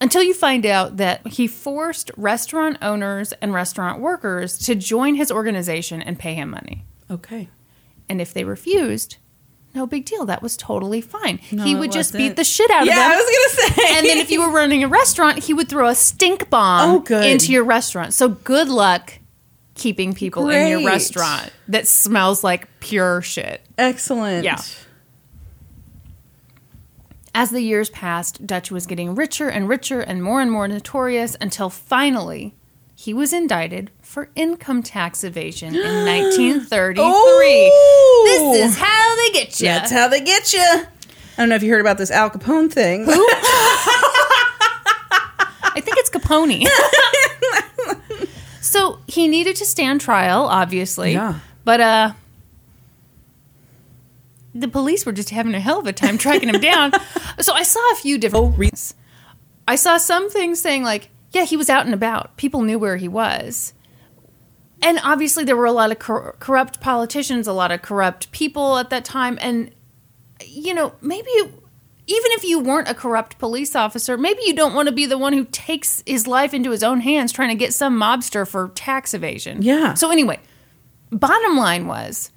Until 0.00 0.22
you 0.22 0.32
find 0.32 0.64
out 0.64 0.96
that 0.96 1.26
he 1.26 1.46
forced 1.46 2.10
restaurant 2.16 2.78
owners 2.80 3.34
and 3.42 3.52
restaurant 3.52 4.00
workers 4.00 4.56
to 4.60 4.74
join 4.74 5.16
his 5.16 5.30
organization 5.30 6.00
and 6.00 6.18
pay 6.18 6.32
him 6.32 6.48
money. 6.48 6.86
Okay. 7.10 7.50
And 8.08 8.22
if 8.22 8.32
they 8.32 8.44
refused, 8.44 9.18
no 9.76 9.86
big 9.86 10.04
deal. 10.06 10.26
That 10.26 10.42
was 10.42 10.56
totally 10.56 11.00
fine. 11.00 11.38
he 11.38 11.74
would 11.76 11.92
just 11.92 12.12
beat 12.14 12.34
the 12.34 12.42
shit 12.44 12.68
out 12.72 12.82
of 12.82 12.88
them. 12.88 12.96
Yeah. 12.96 13.12
I 13.12 13.16
was 13.16 13.60
gonna 13.60 13.74
say. 13.74 13.98
and 13.98 14.06
then 14.06 14.18
if 14.18 14.30
you 14.32 14.40
were 14.40 14.50
running 14.52 14.82
a 14.82 14.88
restaurant, 14.88 15.38
he 15.44 15.54
would 15.54 15.68
throw 15.68 15.86
a 15.88 15.94
stink 15.94 16.50
bomb 16.50 17.04
Oh, 17.08 17.20
into 17.22 17.52
your 17.52 17.62
restaurant. 17.64 18.12
So 18.14 18.28
good 18.30 18.68
luck 18.68 19.12
keeping 19.74 20.14
people 20.14 20.48
in 20.48 20.68
your 20.68 20.84
restaurant 20.86 21.52
that 21.68 21.86
smells 21.86 22.42
like 22.42 22.66
pure 22.80 23.20
shit. 23.22 23.60
Excellent. 23.78 24.42
Yeah. 24.44 24.58
As 27.34 27.50
the 27.50 27.60
years 27.60 27.90
passed, 27.90 28.46
Dutch 28.46 28.70
was 28.70 28.86
getting 28.86 29.14
richer 29.14 29.48
and 29.50 29.68
richer 29.68 30.00
and 30.00 30.22
more 30.22 30.40
and 30.40 30.50
more 30.50 30.66
notorious 30.66 31.36
until 31.40 31.68
finally 31.68 32.54
he 32.94 33.12
was 33.12 33.34
indicted 33.34 33.90
for 34.06 34.30
income 34.36 34.82
tax 34.84 35.24
evasion 35.24 35.74
in 35.74 35.82
1933. 36.06 37.04
Ooh. 37.04 38.24
This 38.24 38.70
is 38.70 38.78
how 38.78 39.16
they 39.16 39.30
get 39.32 39.60
you. 39.60 39.66
That's 39.66 39.90
how 39.90 40.06
they 40.08 40.20
get 40.20 40.52
you. 40.52 40.60
I 40.60 40.86
don't 41.36 41.48
know 41.48 41.56
if 41.56 41.62
you 41.62 41.70
heard 41.70 41.80
about 41.80 41.98
this 41.98 42.12
Al 42.12 42.30
Capone 42.30 42.72
thing. 42.72 43.04
I 45.68 45.82
think 45.82 45.98
it's 45.98 46.08
Capone. 46.08 46.66
so 48.62 49.00
he 49.08 49.28
needed 49.28 49.56
to 49.56 49.66
stand 49.66 50.00
trial, 50.00 50.44
obviously. 50.44 51.12
Yeah. 51.12 51.40
But 51.64 51.80
uh 51.80 52.12
the 54.54 54.68
police 54.68 55.04
were 55.04 55.12
just 55.12 55.30
having 55.30 55.54
a 55.54 55.60
hell 55.60 55.80
of 55.80 55.86
a 55.86 55.92
time 55.92 56.16
tracking 56.16 56.48
him 56.48 56.60
down. 56.60 56.92
So 57.38 57.52
I 57.52 57.64
saw 57.64 57.80
a 57.92 57.96
few 57.96 58.16
different 58.16 58.56
reasons. 58.56 58.94
I 59.68 59.76
saw 59.76 59.98
some 59.98 60.30
things 60.30 60.58
saying 60.58 60.84
like, 60.84 61.10
yeah, 61.32 61.44
he 61.44 61.54
was 61.54 61.68
out 61.68 61.84
and 61.84 61.92
about. 61.92 62.38
People 62.38 62.62
knew 62.62 62.78
where 62.78 62.96
he 62.96 63.08
was. 63.08 63.74
And 64.82 65.00
obviously 65.02 65.44
there 65.44 65.56
were 65.56 65.66
a 65.66 65.72
lot 65.72 65.90
of 65.90 65.98
cor- 65.98 66.36
corrupt 66.38 66.80
politicians, 66.80 67.46
a 67.46 67.52
lot 67.52 67.72
of 67.72 67.82
corrupt 67.82 68.30
people 68.30 68.78
at 68.78 68.90
that 68.90 69.04
time 69.04 69.38
and 69.40 69.70
you 70.44 70.74
know, 70.74 70.94
maybe 71.00 71.30
even 72.08 72.32
if 72.32 72.44
you 72.44 72.60
weren't 72.60 72.88
a 72.88 72.94
corrupt 72.94 73.38
police 73.38 73.74
officer, 73.74 74.16
maybe 74.16 74.40
you 74.44 74.54
don't 74.54 74.74
want 74.74 74.88
to 74.88 74.94
be 74.94 75.06
the 75.06 75.18
one 75.18 75.32
who 75.32 75.44
takes 75.46 76.02
his 76.06 76.26
life 76.26 76.54
into 76.54 76.70
his 76.70 76.82
own 76.82 77.00
hands 77.00 77.32
trying 77.32 77.48
to 77.48 77.54
get 77.54 77.74
some 77.74 77.98
mobster 77.98 78.46
for 78.46 78.68
tax 78.74 79.12
evasion. 79.12 79.62
Yeah. 79.62 79.94
So, 79.94 80.10
anyway, 80.10 80.38
bottom 81.10 81.56
line 81.56 81.86
was 81.86 82.30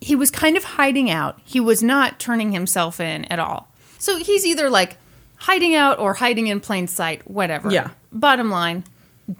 he 0.00 0.14
was 0.16 0.30
kind 0.30 0.56
of 0.56 0.64
hiding 0.64 1.10
out. 1.10 1.38
He 1.44 1.60
was 1.60 1.82
not 1.82 2.18
turning 2.18 2.52
himself 2.52 3.00
in 3.00 3.24
at 3.26 3.38
all. 3.38 3.68
So, 3.98 4.16
he's 4.16 4.46
either 4.46 4.70
like 4.70 4.96
hiding 5.36 5.74
out 5.74 5.98
or 5.98 6.14
hiding 6.14 6.46
in 6.46 6.60
plain 6.60 6.86
sight, 6.86 7.28
whatever. 7.30 7.70
Yeah. 7.70 7.90
Bottom 8.10 8.50
line, 8.50 8.84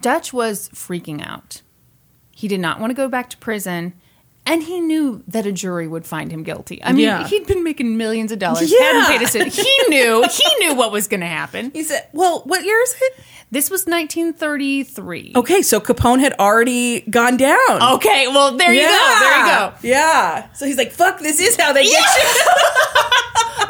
Dutch 0.01 0.31
was 0.33 0.69
freaking 0.69 1.25
out. 1.25 1.61
He 2.31 2.47
did 2.47 2.59
not 2.59 2.79
want 2.79 2.91
to 2.91 2.95
go 2.95 3.07
back 3.07 3.29
to 3.31 3.37
prison. 3.37 3.93
And 4.45 4.63
he 4.63 4.79
knew 4.79 5.21
that 5.27 5.45
a 5.45 5.51
jury 5.51 5.87
would 5.87 6.07
find 6.07 6.31
him 6.31 6.41
guilty. 6.43 6.81
I 6.83 6.91
mean, 6.93 7.01
Yeah. 7.05 7.27
he'd 7.27 7.45
been 7.45 7.63
making 7.63 7.97
millions 7.97 8.31
of 8.31 8.39
dollars. 8.39 8.71
Yeah. 8.71 8.79
Hadn't 8.79 9.05
paid 9.05 9.21
a 9.21 9.27
cent. 9.27 9.53
He 9.53 9.77
knew. 9.89 10.25
He 10.31 10.55
knew 10.65 10.73
what 10.73 10.91
was 10.91 11.07
going 11.07 11.19
to 11.19 11.27
happen. 11.27 11.69
He 11.71 11.83
said, 11.83 12.07
"Well, 12.13 12.41
what 12.45 12.63
year 12.63 12.81
is 12.81 12.95
it?" 12.99 13.19
This 13.51 13.69
was 13.69 13.85
1933. 13.85 15.33
Okay, 15.35 15.61
so 15.61 15.79
Capone 15.79 16.19
had 16.19 16.33
already 16.39 17.01
gone 17.01 17.37
down. 17.37 17.81
Okay, 17.95 18.27
well, 18.27 18.55
there 18.57 18.73
you 18.73 18.81
go. 18.81 19.17
There 19.19 19.39
you 19.39 19.45
go. 19.45 19.73
Yeah. 19.83 20.51
So 20.53 20.65
he's 20.65 20.77
like, 20.77 20.91
"Fuck, 20.93 21.19
this 21.19 21.39
is 21.39 21.55
how 21.55 21.71
they 21.73 21.83
get 21.83 21.91
you." 21.91 22.41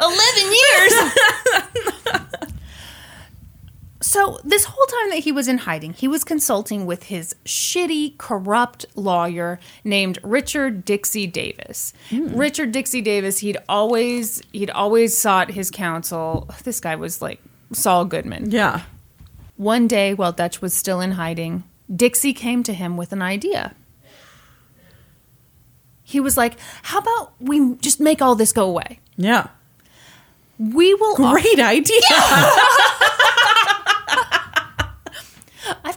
11 0.00 0.16
years. 0.52 1.94
so, 4.02 4.38
this 4.44 4.64
whole 4.64 4.86
time 4.86 5.10
that 5.10 5.18
he 5.18 5.32
was 5.32 5.46
in 5.46 5.58
hiding, 5.58 5.92
he 5.92 6.08
was 6.08 6.24
consulting 6.24 6.86
with 6.86 7.04
his 7.04 7.34
shitty, 7.44 8.16
corrupt 8.16 8.86
lawyer 8.94 9.60
named 9.84 10.18
Richard 10.22 10.86
Dixie 10.86 11.26
Davis. 11.26 11.92
Hmm. 12.08 12.34
Richard 12.34 12.72
Dixie 12.72 13.02
Davis, 13.02 13.40
he'd 13.40 13.58
always 13.68 14.42
he'd 14.52 14.70
always 14.70 15.18
sought 15.18 15.50
his 15.50 15.70
counsel. 15.70 16.48
This 16.64 16.80
guy 16.80 16.96
was 16.96 17.20
like 17.20 17.42
Saul 17.72 18.06
Goodman. 18.06 18.50
Yeah. 18.50 18.82
One 19.56 19.86
day, 19.86 20.14
while 20.14 20.32
Dutch 20.32 20.62
was 20.62 20.72
still 20.72 21.02
in 21.02 21.12
hiding, 21.12 21.64
Dixie 21.94 22.32
came 22.32 22.62
to 22.62 22.72
him 22.72 22.96
with 22.96 23.12
an 23.12 23.20
idea. 23.20 23.74
He 26.02 26.20
was 26.20 26.36
like, 26.38 26.56
How 26.84 26.98
about 27.00 27.32
we 27.38 27.74
just 27.76 28.00
make 28.00 28.22
all 28.22 28.34
this 28.34 28.52
go 28.52 28.66
away? 28.66 28.98
Yeah. 29.18 29.48
We 30.58 30.94
will. 30.94 31.14
Great 31.16 31.60
idea. 31.60 32.00
I've 32.10 33.36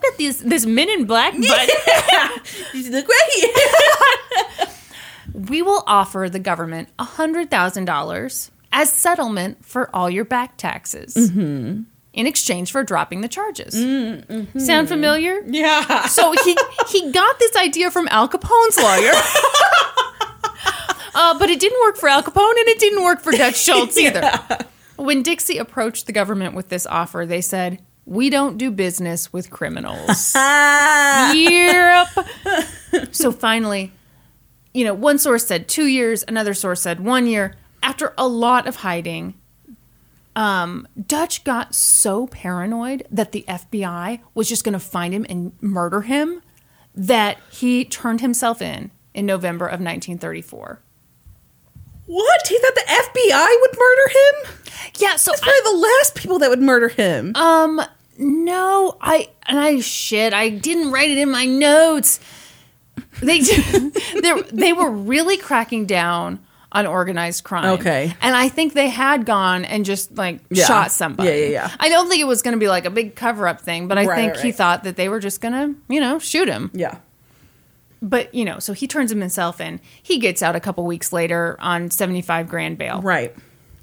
got 0.04 0.18
these 0.18 0.40
this 0.40 0.66
Men 0.66 0.90
in 0.90 1.06
Black, 1.06 1.34
but 1.34 1.70
You 2.74 2.92
look 2.92 3.06
great. 3.06 4.70
we 5.50 5.62
will 5.62 5.84
offer 5.88 6.30
the 6.30 6.40
government 6.40 6.90
hundred 7.00 7.50
thousand 7.50 7.86
dollars 7.86 8.52
as 8.72 8.92
settlement 8.92 9.64
for 9.66 9.90
all 9.96 10.10
your 10.10 10.26
back 10.26 10.58
taxes 10.58 11.16
in 11.16 11.86
exchange 12.14 12.72
for 12.72 12.84
dropping 12.84 13.22
the 13.22 13.28
charges. 13.28 13.74
Sound 14.66 14.88
familiar? 14.88 15.42
yeah. 15.48 16.06
So 16.08 16.34
he 16.44 16.56
he 16.90 17.12
got 17.12 17.40
this 17.40 17.56
idea 17.56 17.90
from 17.92 18.08
Al 18.10 18.28
Capone's 18.30 18.78
lawyer. 18.78 19.12
Uh, 21.16 21.38
but 21.38 21.48
it 21.50 21.60
didn't 21.60 21.80
work 21.82 21.96
for 21.96 22.10
Al 22.10 22.24
Capone 22.24 22.60
and 22.60 22.68
it 22.70 22.80
didn't 22.80 23.04
work 23.04 23.22
for 23.22 23.32
Dutch 23.32 23.56
Schultz 23.58 23.98
either. 23.98 24.30
When 24.96 25.22
Dixie 25.22 25.60
approached 25.60 26.08
the 26.08 26.12
government 26.12 26.56
with 26.56 26.70
this 26.70 26.88
offer, 26.88 27.26
they 27.28 27.42
said, 27.42 27.80
We 28.06 28.30
don't 28.30 28.58
do 28.58 28.70
business 28.72 29.32
with 29.32 29.50
criminals. 29.50 30.34
yep. 30.36 32.08
So 33.12 33.32
finally, 33.32 33.92
you 34.74 34.84
know, 34.84 34.94
one 34.94 35.18
source 35.18 35.46
said 35.46 35.68
two 35.68 35.86
years, 35.86 36.24
another 36.28 36.54
source 36.54 36.82
said 36.82 37.00
one 37.00 37.28
year. 37.28 37.56
After 37.82 38.14
a 38.18 38.28
lot 38.28 38.68
of 38.68 38.78
hiding, 38.78 39.36
um, 40.36 40.88
Dutch 41.06 41.44
got 41.44 41.76
so 41.76 42.28
paranoid 42.28 43.06
that 43.12 43.32
the 43.32 43.46
FBI 43.48 44.20
was 44.34 44.50
just 44.50 44.64
going 44.64 44.74
to 44.74 44.80
find 44.80 45.14
him 45.14 45.26
and 45.30 45.54
murder 45.62 46.02
him 46.02 46.42
that 46.96 47.40
he 47.52 47.86
turned 47.86 48.22
himself 48.22 48.62
in 48.62 48.92
in 49.14 49.26
November 49.26 49.66
of 49.66 49.80
1934. 49.80 50.82
What? 52.06 52.48
He 52.48 52.60
thought 52.60 52.76
the 52.76 52.82
FBI 52.82 53.62
would 53.62 53.78
murder 53.78 54.10
him? 54.10 54.63
Yeah, 55.00 55.16
so 55.18 55.32
That's 55.32 55.42
probably 55.42 55.62
the 55.72 55.78
last 55.78 56.16
people 56.16 56.40
that 56.40 56.50
would 56.50 56.62
murder 56.62 56.90
him. 56.90 57.36
Um, 57.36 57.82
no, 58.18 58.98
I 59.02 59.30
and 59.48 59.60
I 59.60 59.80
shit, 59.80 60.34
I 60.34 60.50
didn't 60.50 60.92
write 60.92 61.10
it 61.10 61.18
in 61.18 61.30
my 61.32 61.46
notes. 61.46 62.20
They 63.22 63.40
they 64.22 64.42
they 64.52 64.74
were 64.74 64.90
really 64.90 65.38
cracking 65.38 65.86
down 65.86 66.40
on 66.72 66.88
organized 66.88 67.44
crime. 67.44 67.66
Okay. 67.80 68.16
and 68.22 68.36
I 68.36 68.50
think 68.50 68.74
they 68.74 68.90
had 68.90 69.26
gone 69.26 69.64
and 69.66 69.86
just 69.86 70.16
like 70.18 70.40
Yeah. 70.50 70.66
shot 70.66 70.92
somebody. 70.92 71.30
Yeah, 71.30 71.36
yeah, 71.36 71.48
yeah. 71.50 71.72
I 71.80 71.90
don't 71.90 72.10
think 72.10 72.22
it 72.22 72.26
was 72.26 72.42
going 72.42 72.54
to 72.54 72.60
be 72.60 72.68
like 72.68 72.86
a 72.86 72.90
big 72.90 73.16
cover 73.16 73.48
up 73.48 73.62
thing, 73.62 73.88
but 73.88 73.98
I 74.00 74.06
Right, 74.06 74.16
think 74.16 74.34
right, 74.36 74.44
he 74.44 74.52
thought 74.52 74.84
that 74.86 74.96
they 74.96 75.08
were 75.10 75.20
just 75.20 75.40
going 75.42 75.54
to 75.54 75.80
you 75.94 76.00
know 76.02 76.18
shoot 76.20 76.48
him. 76.48 76.72
yeah. 76.74 76.98
But 78.02 78.34
you 78.36 78.44
know, 78.44 78.60
so 78.60 78.74
he 78.74 78.86
turns 78.88 79.12
himself 79.12 79.62
in. 79.62 79.80
He 80.02 80.18
gets 80.20 80.44
out 80.44 80.56
a 80.56 80.60
couple 80.60 80.84
weeks 80.86 81.14
later 81.14 81.56
on 81.60 81.90
seventy 81.90 82.22
five 82.22 82.50
grand 82.50 82.78
bail. 82.78 83.02
Right. 83.02 83.34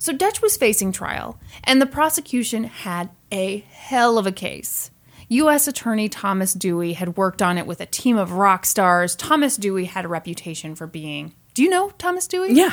So 0.00 0.14
Dutch 0.14 0.40
was 0.40 0.56
facing 0.56 0.92
trial, 0.92 1.38
and 1.62 1.80
the 1.80 1.86
prosecution 1.86 2.64
had 2.64 3.10
a 3.30 3.58
hell 3.70 4.16
of 4.16 4.26
a 4.26 4.32
case. 4.32 4.90
U.S. 5.28 5.68
Attorney 5.68 6.08
Thomas 6.08 6.54
Dewey 6.54 6.94
had 6.94 7.16
worked 7.18 7.42
on 7.42 7.58
it 7.58 7.66
with 7.66 7.80
a 7.82 7.86
team 7.86 8.16
of 8.16 8.32
rock 8.32 8.64
stars. 8.64 9.14
Thomas 9.14 9.56
Dewey 9.58 9.84
had 9.84 10.06
a 10.06 10.08
reputation 10.08 10.74
for 10.74 10.86
being. 10.86 11.34
Do 11.54 11.62
you 11.62 11.68
know 11.68 11.90
Thomas 11.98 12.26
Dewey? 12.26 12.54
Yeah. 12.54 12.72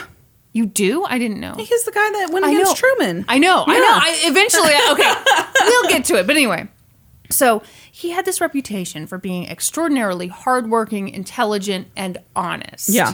You 0.54 0.66
do? 0.66 1.04
I 1.04 1.20
didn't 1.20 1.42
know. 1.42 1.54
He's 1.58 1.84
the 1.84 1.92
guy 1.92 2.10
that 2.14 2.30
went 2.32 2.46
I 2.46 2.52
against 2.52 2.82
know. 2.82 2.96
Truman. 2.96 3.26
I 3.28 3.38
know. 3.40 3.64
I 3.68 3.78
know. 3.78 3.86
I, 3.86 4.22
eventually, 4.24 4.72
I- 4.74 4.92
okay, 4.94 5.66
we'll 5.70 5.90
get 5.90 6.06
to 6.06 6.16
it. 6.16 6.26
But 6.26 6.38
anyway, 6.38 6.68
so 7.30 7.62
he 7.92 8.12
had 8.12 8.24
this 8.26 8.40
reputation 8.40 9.06
for 9.06 9.18
being 9.18 9.46
extraordinarily 9.48 10.28
hardworking, 10.28 11.10
intelligent, 11.10 11.90
and 11.98 12.18
honest. 12.36 12.90
Yeah. 12.90 13.14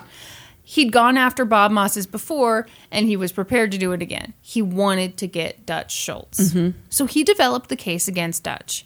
He'd 0.74 0.92
gone 0.92 1.18
after 1.18 1.46
Bob 1.46 1.72
Moss's 1.72 2.08
before, 2.08 2.66
and 2.90 3.06
he 3.06 3.16
was 3.16 3.32
prepared 3.32 3.72
to 3.74 3.78
do 3.78 3.92
it 3.92 4.02
again. 4.02 4.34
He 4.42 4.64
wanted 4.64 5.18
to 5.18 5.28
get 5.28 5.68
Dutch 5.68 5.94
Schultz. 5.94 6.40
Mm-hmm. 6.40 6.80
So 6.90 7.06
he 7.06 7.24
developed 7.24 7.70
the 7.70 7.76
case 7.76 8.08
against 8.08 8.42
Dutch. 8.42 8.84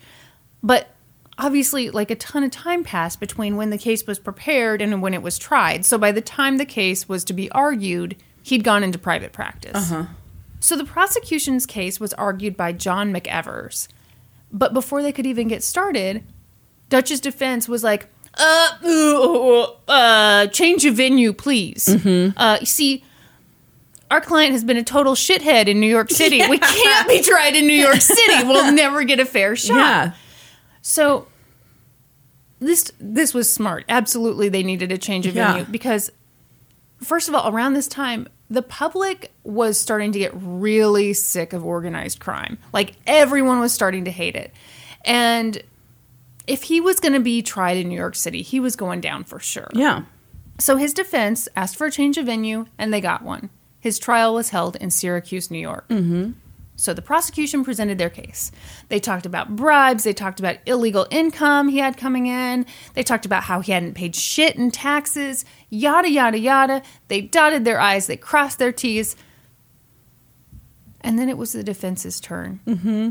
But 0.61 0.89
obviously, 1.38 1.89
like 1.89 2.11
a 2.11 2.15
ton 2.15 2.43
of 2.43 2.51
time 2.51 2.84
passed 2.84 3.22
between 3.22 3.55
when 3.55 3.69
the 3.69 3.77
case 3.77 4.05
was 4.05 4.19
prepared 4.19 4.81
and 4.81 5.01
when 5.01 5.14
it 5.14 5.22
was 5.22 5.38
tried. 5.38 5.85
So 5.85 5.97
by 5.97 6.11
the 6.11 6.19
time 6.19 6.57
the 6.57 6.65
case 6.65 7.07
was 7.07 7.23
to 7.23 7.31
be 7.31 7.49
argued, 7.51 8.18
he'd 8.43 8.65
gone 8.65 8.84
into 8.84 8.99
private 8.99 9.31
practice. 9.31 9.89
Uh-huh. 9.89 10.07
So 10.59 10.76
the 10.76 10.84
prosecution's 10.84 11.65
case 11.65 12.01
was 12.01 12.14
argued 12.15 12.57
by 12.57 12.73
John 12.73 13.14
McEvers. 13.14 13.88
But 14.51 14.73
before 14.73 15.01
they 15.01 15.14
could 15.14 15.26
even 15.26 15.47
get 15.47 15.64
started, 15.64 16.26
Dutch's 16.89 17.22
defense 17.22 17.69
was 17.69 17.81
like, 17.81 18.09
uh, 18.38 18.77
uh, 18.84 19.91
uh 19.91 20.47
change 20.47 20.85
of 20.85 20.95
venue, 20.95 21.34
please. 21.34 21.88
Uh, 21.88 22.57
you 22.59 22.65
see, 22.65 23.03
our 24.09 24.22
client 24.22 24.53
has 24.53 24.64
been 24.64 24.77
a 24.77 24.84
total 24.84 25.14
shithead 25.15 25.68
in 25.68 25.80
New 25.80 25.89
York 25.89 26.09
City. 26.09 26.41
We 26.47 26.59
can't 26.59 27.07
be 27.07 27.22
tried 27.22 27.55
in 27.55 27.68
New 27.68 27.73
York 27.73 28.01
City. 28.01 28.43
We'll 28.47 28.72
never 28.72 29.03
get 29.03 29.19
a 29.19 29.26
fair 29.26 29.55
shot. 29.55 29.76
Yeah. 29.76 30.14
So 30.81 31.27
this 32.59 32.91
this 32.99 33.34
was 33.34 33.51
smart. 33.51 33.85
Absolutely, 33.89 34.49
they 34.49 34.64
needed 34.64 34.91
a 34.91 34.97
change 34.97 35.27
of 35.27 35.35
Yeah. 35.35 35.53
venue 35.53 35.65
because, 35.69 36.11
first 37.01 37.27
of 37.27 37.35
all, 37.35 37.53
around 37.53 37.73
this 37.73 37.88
time, 37.88 38.27
the 38.49 38.61
public 38.61 39.31
was 39.43 39.77
starting 39.77 40.11
to 40.14 40.19
get 40.19 40.31
really 40.34 41.14
sick 41.14 41.51
of 41.53 41.65
organized 41.65 42.19
crime. 42.19 42.57
Like 42.72 42.93
everyone 43.05 43.59
was 43.59 43.73
starting 43.73 44.05
to 44.05 44.11
hate 44.11 44.35
it, 44.35 44.53
and 45.03 45.61
if 46.48 46.64
he 46.64 46.82
was 46.82 46.99
going 46.99 47.14
to 47.14 47.19
be 47.19 47.41
tried 47.41 47.78
in 47.78 47.90
New 47.90 47.95
York 47.95 48.15
City, 48.15 48.41
he 48.41 48.60
was 48.60 48.76
going 48.76 49.02
down 49.02 49.24
for 49.26 49.40
sure. 49.40 49.69
Yeah. 49.74 50.03
So 50.60 50.78
his 50.78 50.94
defense 50.94 51.48
asked 51.56 51.76
for 51.76 51.88
a 51.88 51.91
change 51.91 52.18
of 52.18 52.26
venue, 52.26 52.65
and 52.78 52.94
they 52.94 53.02
got 53.02 53.22
one. 53.22 53.49
His 53.80 53.99
trial 53.99 54.34
was 54.34 54.49
held 54.49 54.76
in 54.78 54.90
Syracuse, 54.90 55.52
New 55.52 55.60
York. 55.60 55.88
Mm-hmm. 55.90 56.32
So 56.80 56.94
the 56.94 57.02
prosecution 57.02 57.64
presented 57.64 57.98
their 57.98 58.10
case. 58.10 58.52
They 58.90 58.99
talked 58.99 59.26
about 59.26 59.56
bribes. 59.56 60.03
They 60.03 60.14
talked 60.14 60.40
about 60.40 60.57
illegal 60.68 61.07
income 61.10 61.69
he 61.69 61.80
had 61.80 61.98
coming 61.98 62.28
in. 62.28 62.68
They 62.94 63.02
talked 63.02 63.26
about 63.26 63.44
how 63.44 63.61
he 63.61 63.72
hadn't 63.72 63.95
paid 63.95 64.15
shit 64.15 64.56
in 64.56 64.69
taxes. 64.69 65.44
Yada 65.69 66.10
yada 66.10 66.38
yada. 66.38 66.84
They 67.07 67.22
dotted 67.22 67.65
their 67.65 67.80
i's. 67.80 68.06
They 68.06 68.18
crossed 68.18 68.60
their 68.60 68.72
t's. 68.72 69.15
And 71.02 71.18
then 71.18 71.30
it 71.30 71.38
was 71.38 71.53
the 71.53 71.64
defense's 71.64 72.19
turn. 72.19 72.60
Mm-hmm. 72.68 73.10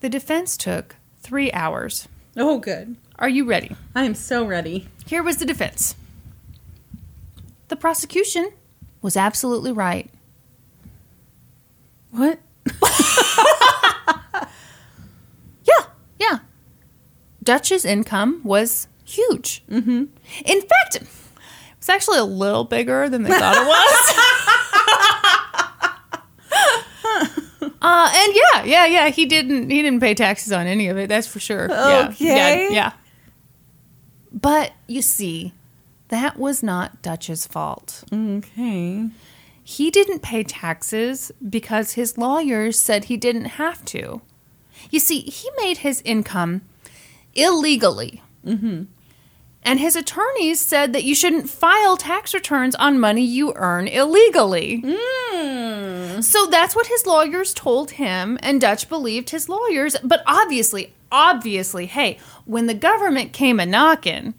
The 0.00 0.08
defense 0.08 0.58
took 0.58 0.96
three 1.20 1.50
hours. 1.52 2.08
Oh, 2.36 2.58
good. 2.58 2.96
Are 3.18 3.28
you 3.28 3.44
ready? 3.44 3.74
I 3.94 4.04
am 4.04 4.14
so 4.14 4.44
ready. 4.44 4.88
Here 5.06 5.22
was 5.22 5.36
the 5.38 5.44
defense. 5.46 5.94
The 7.68 7.76
prosecution 7.76 8.52
was 9.02 9.16
absolutely 9.16 9.72
right. 9.72 10.10
What? 12.10 12.38
Yeah, 15.64 15.84
yeah. 16.18 16.38
Dutch's 17.42 17.84
income 17.84 18.40
was 18.44 18.88
huge. 19.04 19.62
Mm-hmm. 19.70 20.04
In 20.44 20.60
fact, 20.60 20.96
it 20.96 21.02
was 21.78 21.88
actually 21.88 22.18
a 22.18 22.24
little 22.24 22.64
bigger 22.64 23.08
than 23.08 23.22
they 23.22 23.30
thought 23.30 23.56
it 23.56 23.66
was. 23.66 24.56
uh, 27.82 28.12
and 28.14 28.32
yeah, 28.34 28.64
yeah, 28.64 28.86
yeah. 28.86 29.08
He 29.10 29.26
didn't. 29.26 29.70
He 29.70 29.82
didn't 29.82 30.00
pay 30.00 30.14
taxes 30.14 30.52
on 30.52 30.66
any 30.66 30.88
of 30.88 30.96
it. 30.98 31.08
That's 31.08 31.26
for 31.26 31.40
sure. 31.40 31.68
Yeah, 31.68 32.08
Okay. 32.10 32.64
Yeah, 32.68 32.68
yeah. 32.70 32.92
But 34.32 34.72
you 34.86 35.02
see, 35.02 35.52
that 36.08 36.38
was 36.38 36.62
not 36.62 37.02
Dutch's 37.02 37.46
fault. 37.46 38.04
Okay. 38.12 39.08
He 39.62 39.90
didn't 39.90 40.20
pay 40.20 40.42
taxes 40.42 41.30
because 41.48 41.92
his 41.92 42.18
lawyers 42.18 42.78
said 42.78 43.04
he 43.04 43.16
didn't 43.16 43.44
have 43.60 43.84
to. 43.86 44.20
You 44.90 44.98
see, 45.00 45.20
he 45.20 45.48
made 45.58 45.78
his 45.78 46.02
income 46.04 46.62
illegally. 47.34 48.22
And 49.62 49.78
his 49.78 49.94
attorneys 49.94 50.60
said 50.60 50.92
that 50.94 51.04
you 51.04 51.14
shouldn't 51.14 51.50
file 51.50 51.96
tax 51.96 52.32
returns 52.32 52.74
on 52.76 52.98
money 52.98 53.24
you 53.24 53.52
earn 53.56 53.88
illegally. 53.88 54.82
Hmm. 54.86 56.20
So 56.22 56.46
that's 56.46 56.74
what 56.74 56.86
his 56.86 57.06
lawyers 57.06 57.52
told 57.52 57.92
him, 57.92 58.38
and 58.42 58.60
Dutch 58.60 58.88
believed 58.88 59.30
his 59.30 59.48
lawyers. 59.48 59.96
But 60.02 60.22
obviously, 60.26 60.94
obviously, 61.12 61.86
hey, 61.86 62.18
when 62.44 62.66
the 62.66 62.74
government 62.74 63.32
came 63.32 63.60
a 63.60 63.66
knocking, 63.66 64.34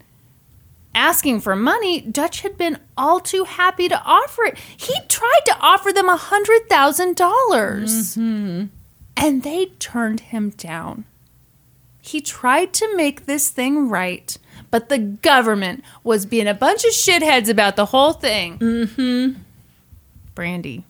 asking 0.94 1.40
for 1.40 1.56
money, 1.56 2.00
Dutch 2.00 2.42
had 2.42 2.58
been 2.58 2.78
all 2.96 3.20
too 3.20 3.44
happy 3.44 3.88
to 3.88 4.02
offer 4.04 4.44
it. 4.44 4.58
He 4.76 4.94
tried 5.08 5.40
to 5.46 5.56
offer 5.60 5.92
them 5.92 6.08
a 6.08 6.16
hundred 6.16 6.68
thousand 6.68 7.16
dollars, 7.16 8.16
mm-hmm. 8.16 8.66
and 9.16 9.42
they 9.42 9.66
turned 9.78 10.20
him 10.20 10.50
down. 10.50 11.04
He 12.00 12.20
tried 12.20 12.72
to 12.74 12.96
make 12.96 13.26
this 13.26 13.48
thing 13.48 13.88
right, 13.88 14.36
but 14.72 14.88
the 14.88 14.98
government 14.98 15.84
was 16.02 16.26
being 16.26 16.48
a 16.48 16.54
bunch 16.54 16.84
of 16.84 16.90
shitheads 16.90 17.48
about 17.48 17.76
the 17.76 17.86
whole 17.86 18.14
thing. 18.14 18.58
Mm-hmm. 18.58 19.40
Brandy. 20.34 20.84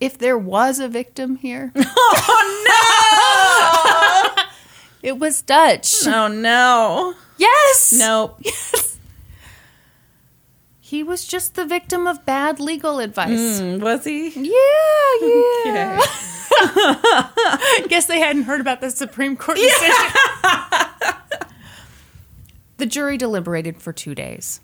If 0.00 0.16
there 0.16 0.38
was 0.38 0.80
a 0.80 0.88
victim 0.88 1.36
here. 1.36 1.72
Oh 1.80 2.54
no! 4.34 4.42
it 5.02 5.18
was 5.18 5.42
Dutch. 5.42 6.06
Oh 6.06 6.28
no. 6.28 7.14
Yes. 7.36 7.94
Nope. 7.96 8.42
He 10.80 11.02
was 11.02 11.26
just 11.26 11.54
the 11.54 11.66
victim 11.66 12.06
of 12.06 12.24
bad 12.24 12.60
legal 12.60 12.98
advice. 12.98 13.60
Mm, 13.60 13.80
was 13.80 14.04
he? 14.04 14.30
Yeah, 14.30 15.26
yeah. 15.66 16.00
Okay. 16.56 17.88
Guess 17.88 18.06
they 18.06 18.20
hadn't 18.20 18.44
heard 18.44 18.62
about 18.62 18.80
the 18.80 18.90
Supreme 18.90 19.36
Court 19.36 19.58
decision. 19.58 19.94
The 22.78 22.86
jury 22.86 23.16
deliberated 23.16 23.80
for 23.80 23.92
two 23.92 24.14
days. 24.14 24.60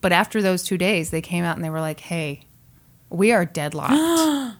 But 0.00 0.12
after 0.12 0.40
those 0.40 0.62
two 0.62 0.78
days, 0.78 1.10
they 1.10 1.20
came 1.20 1.44
out 1.44 1.56
and 1.56 1.64
they 1.64 1.70
were 1.70 1.80
like, 1.80 2.00
hey, 2.00 2.42
we 3.10 3.32
are 3.32 3.44
deadlocked. 3.44 3.92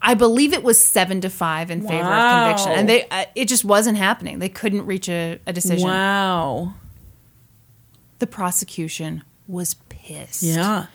I 0.00 0.14
believe 0.14 0.52
it 0.52 0.62
was 0.62 0.82
seven 0.82 1.20
to 1.22 1.28
five 1.30 1.70
in 1.70 1.82
favor 1.82 2.04
Wow. 2.08 2.50
of 2.50 2.56
conviction. 2.56 2.72
And 2.78 2.88
they 2.88 3.08
uh, 3.08 3.24
it 3.34 3.46
just 3.48 3.64
wasn't 3.64 3.98
happening. 3.98 4.38
They 4.38 4.48
couldn't 4.48 4.86
reach 4.86 5.08
a, 5.08 5.40
a 5.46 5.52
decision. 5.52 5.88
Wow. 5.88 6.74
The 8.20 8.26
prosecution 8.26 9.24
was 9.48 9.74
pissed. 9.88 10.42
Yeah. 10.42 10.86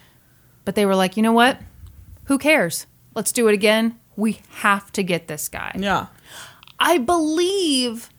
But 0.65 0.75
they 0.75 0.85
were 0.85 0.95
like, 0.95 1.17
you 1.17 1.23
know 1.23 1.33
what? 1.33 1.59
Who 2.25 2.37
cares? 2.37 2.87
Let's 3.13 3.31
do 3.33 3.47
it 3.49 3.53
again. 3.53 3.99
We 4.15 4.39
have 4.49 4.91
to 4.93 5.03
get 5.03 5.27
this 5.27 5.49
guy. 5.49 5.73
Yeah. 5.77 6.07
I 6.79 6.97
believe 6.97 8.09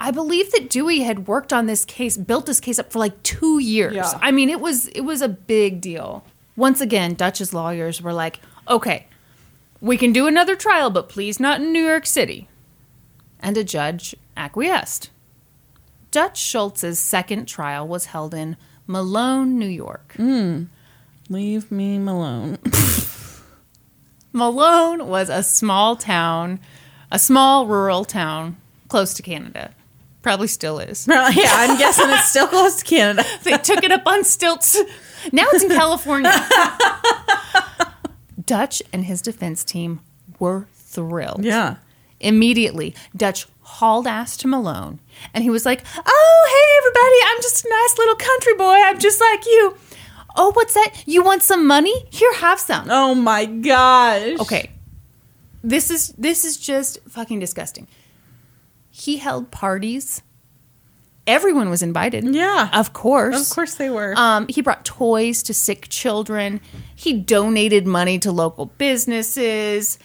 I 0.00 0.10
believe 0.10 0.52
that 0.52 0.70
Dewey 0.70 1.00
had 1.00 1.26
worked 1.26 1.52
on 1.52 1.66
this 1.66 1.84
case, 1.84 2.16
built 2.16 2.46
this 2.46 2.60
case 2.60 2.78
up 2.78 2.92
for 2.92 2.98
like 2.98 3.20
2 3.24 3.58
years. 3.58 3.94
Yeah. 3.94 4.12
I 4.20 4.30
mean, 4.30 4.48
it 4.48 4.60
was 4.60 4.86
it 4.88 5.00
was 5.02 5.22
a 5.22 5.28
big 5.28 5.80
deal. 5.80 6.24
Once 6.56 6.80
again, 6.80 7.14
Dutch's 7.14 7.52
lawyers 7.52 8.00
were 8.02 8.12
like, 8.12 8.40
"Okay, 8.68 9.06
we 9.80 9.96
can 9.96 10.12
do 10.12 10.26
another 10.26 10.56
trial, 10.56 10.90
but 10.90 11.08
please 11.08 11.40
not 11.40 11.60
in 11.60 11.72
New 11.72 11.84
York 11.84 12.06
City." 12.06 12.48
And 13.40 13.56
a 13.56 13.64
judge 13.64 14.14
acquiesced. 14.36 15.10
Dutch 16.10 16.38
Schultz's 16.40 16.98
second 16.98 17.46
trial 17.46 17.86
was 17.86 18.06
held 18.06 18.34
in 18.34 18.56
Malone, 18.86 19.58
New 19.58 19.68
York. 19.68 20.14
Hmm. 20.16 20.64
Leave 21.28 21.70
me 21.70 21.96
alone. 21.96 22.58
Malone 24.32 25.06
was 25.06 25.28
a 25.28 25.42
small 25.42 25.96
town, 25.96 26.60
a 27.10 27.18
small 27.18 27.66
rural 27.66 28.04
town 28.04 28.56
close 28.88 29.12
to 29.14 29.22
Canada. 29.22 29.74
Probably 30.28 30.46
still 30.46 30.78
is. 30.78 31.06
yeah, 31.08 31.30
I'm 31.32 31.78
guessing 31.78 32.04
it's 32.10 32.28
still 32.28 32.48
close 32.48 32.76
to 32.76 32.84
Canada. 32.84 33.24
They 33.44 33.56
took 33.56 33.82
it 33.82 33.90
up 33.90 34.02
on 34.04 34.24
stilts. 34.24 34.78
Now 35.32 35.46
it's 35.54 35.64
in 35.64 35.70
California. 35.70 36.30
Dutch 38.44 38.82
and 38.92 39.06
his 39.06 39.22
defense 39.22 39.64
team 39.64 40.00
were 40.38 40.66
thrilled. 40.74 41.46
Yeah. 41.46 41.76
Immediately, 42.20 42.94
Dutch 43.16 43.46
hauled 43.62 44.06
ass 44.06 44.36
to 44.36 44.48
Malone 44.48 45.00
and 45.32 45.44
he 45.44 45.48
was 45.48 45.64
like, 45.64 45.82
Oh, 45.96 46.42
hey, 46.52 46.66
everybody, 46.76 47.32
I'm 47.32 47.40
just 47.40 47.64
a 47.64 47.68
nice 47.70 47.96
little 47.96 48.16
country 48.16 48.52
boy. 48.52 48.82
I'm 48.84 48.98
just 48.98 49.22
like 49.22 49.46
you. 49.46 49.78
Oh, 50.36 50.52
what's 50.52 50.74
that? 50.74 51.04
You 51.06 51.22
want 51.22 51.42
some 51.42 51.66
money? 51.66 52.06
Here, 52.10 52.34
have 52.34 52.60
some. 52.60 52.88
Oh 52.90 53.14
my 53.14 53.46
gosh. 53.46 54.38
Okay. 54.40 54.72
This 55.64 55.90
is 55.90 56.08
this 56.18 56.44
is 56.44 56.58
just 56.58 56.98
fucking 57.08 57.40
disgusting. 57.40 57.88
He 58.98 59.18
held 59.18 59.50
parties. 59.52 60.22
Everyone 61.26 61.70
was 61.70 61.82
invited. 61.82 62.34
Yeah. 62.34 62.68
Of 62.72 62.92
course. 62.92 63.48
Of 63.48 63.54
course 63.54 63.74
they 63.74 63.90
were. 63.90 64.14
Um, 64.16 64.48
he 64.48 64.60
brought 64.60 64.84
toys 64.84 65.42
to 65.44 65.54
sick 65.54 65.88
children. 65.88 66.60
He 66.96 67.12
donated 67.12 67.86
money 67.86 68.18
to 68.20 68.32
local 68.32 68.66
businesses. 68.66 69.98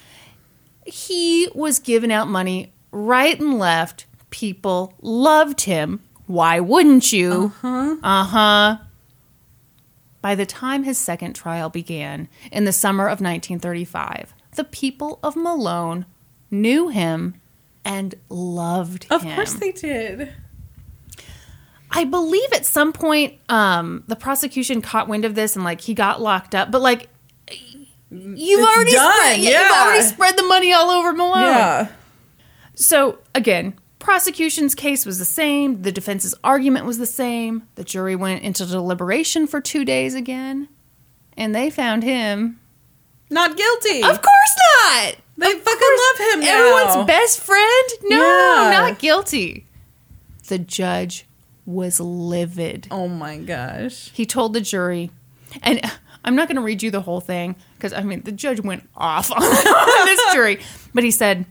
He 0.85 1.49
was 1.55 1.79
giving 1.79 2.11
out 2.11 2.27
money 2.27 2.73
right 2.91 3.39
and 3.39 3.57
left. 3.57 4.05
People 4.29 4.93
loved 5.01 5.61
him. 5.61 6.01
Why 6.27 6.59
wouldn't 6.59 7.11
you? 7.11 7.53
Uh 7.63 7.67
huh. 7.67 7.95
Uh 8.03 8.23
huh. 8.25 8.77
By 10.21 10.35
the 10.35 10.45
time 10.45 10.83
his 10.83 10.97
second 10.97 11.33
trial 11.33 11.69
began 11.69 12.27
in 12.51 12.65
the 12.65 12.71
summer 12.71 13.05
of 13.05 13.21
1935, 13.21 14.33
the 14.55 14.63
people 14.63 15.19
of 15.23 15.35
Malone 15.35 16.05
knew 16.51 16.89
him 16.89 17.35
and 17.85 18.15
loved 18.29 19.07
of 19.09 19.21
him. 19.21 19.31
Of 19.31 19.35
course 19.35 19.53
they 19.53 19.71
did. 19.71 20.33
I 21.91 22.05
believe 22.05 22.51
at 22.53 22.65
some 22.65 22.91
point 22.91 23.35
um, 23.49 24.03
the 24.07 24.15
prosecution 24.15 24.81
caught 24.81 25.07
wind 25.07 25.25
of 25.25 25.35
this 25.35 25.55
and 25.55 25.63
like 25.63 25.81
he 25.81 25.93
got 25.93 26.21
locked 26.21 26.55
up, 26.55 26.71
but 26.71 26.81
like 26.81 27.07
you've 28.09 28.59
It's 28.59 28.75
already 28.75 28.91
done, 28.91 29.13
spread, 29.13 29.39
yeah, 29.39 29.67
you've 29.67 29.77
already 29.77 30.03
spread 30.03 30.37
the 30.37 30.43
money 30.43 30.73
all 30.73 30.89
over 30.89 31.13
Malone. 31.13 31.43
Yeah. 31.43 31.87
So 32.75 33.19
again, 33.35 33.75
prosecution's 33.99 34.73
case 34.73 35.05
was 35.05 35.19
the 35.19 35.25
same. 35.25 35.83
The 35.83 35.91
defense's 35.91 36.33
argument 36.43 36.85
was 36.85 36.97
the 36.97 37.05
same. 37.05 37.67
The 37.75 37.83
jury 37.83 38.15
went 38.15 38.41
into 38.41 38.65
deliberation 38.65 39.45
for 39.45 39.61
two 39.61 39.85
days 39.85 40.15
again, 40.15 40.69
and 41.37 41.53
they 41.53 41.69
found 41.69 42.03
him. 42.03 42.59
Not 43.29 43.55
guilty. 43.55 44.03
Of 44.03 44.21
course 44.21 44.55
not. 44.83 45.15
They 45.37 45.51
fucking 45.51 45.63
love 45.65 46.33
him 46.33 46.39
now. 46.41 46.57
Everyone's 46.57 47.07
best 47.07 47.39
friend? 47.39 47.89
No, 48.03 48.17
Yeah. 48.17 48.69
not 48.79 48.99
guilty. 48.99 49.65
The 50.47 50.59
judge 50.59 51.25
was 51.65 51.99
livid. 51.99 52.87
Oh 52.91 53.07
my 53.07 53.37
gosh. 53.37 54.11
He 54.13 54.25
told 54.25 54.53
the 54.53 54.61
jury, 54.61 55.09
and 55.63 55.81
I'm 56.25 56.35
not 56.35 56.47
going 56.47 56.57
to 56.57 56.61
read 56.61 56.83
you 56.83 56.91
the 56.91 57.01
whole 57.01 57.21
thing 57.21 57.55
because 57.75 57.93
I 57.93 58.01
mean 58.03 58.21
the 58.23 58.31
judge 58.31 58.59
went 58.61 58.87
off 58.95 59.31
on, 59.31 59.41
on 59.43 60.05
this 60.05 60.33
jury, 60.33 60.59
but 60.93 61.03
he 61.03 61.11
said, 61.11 61.45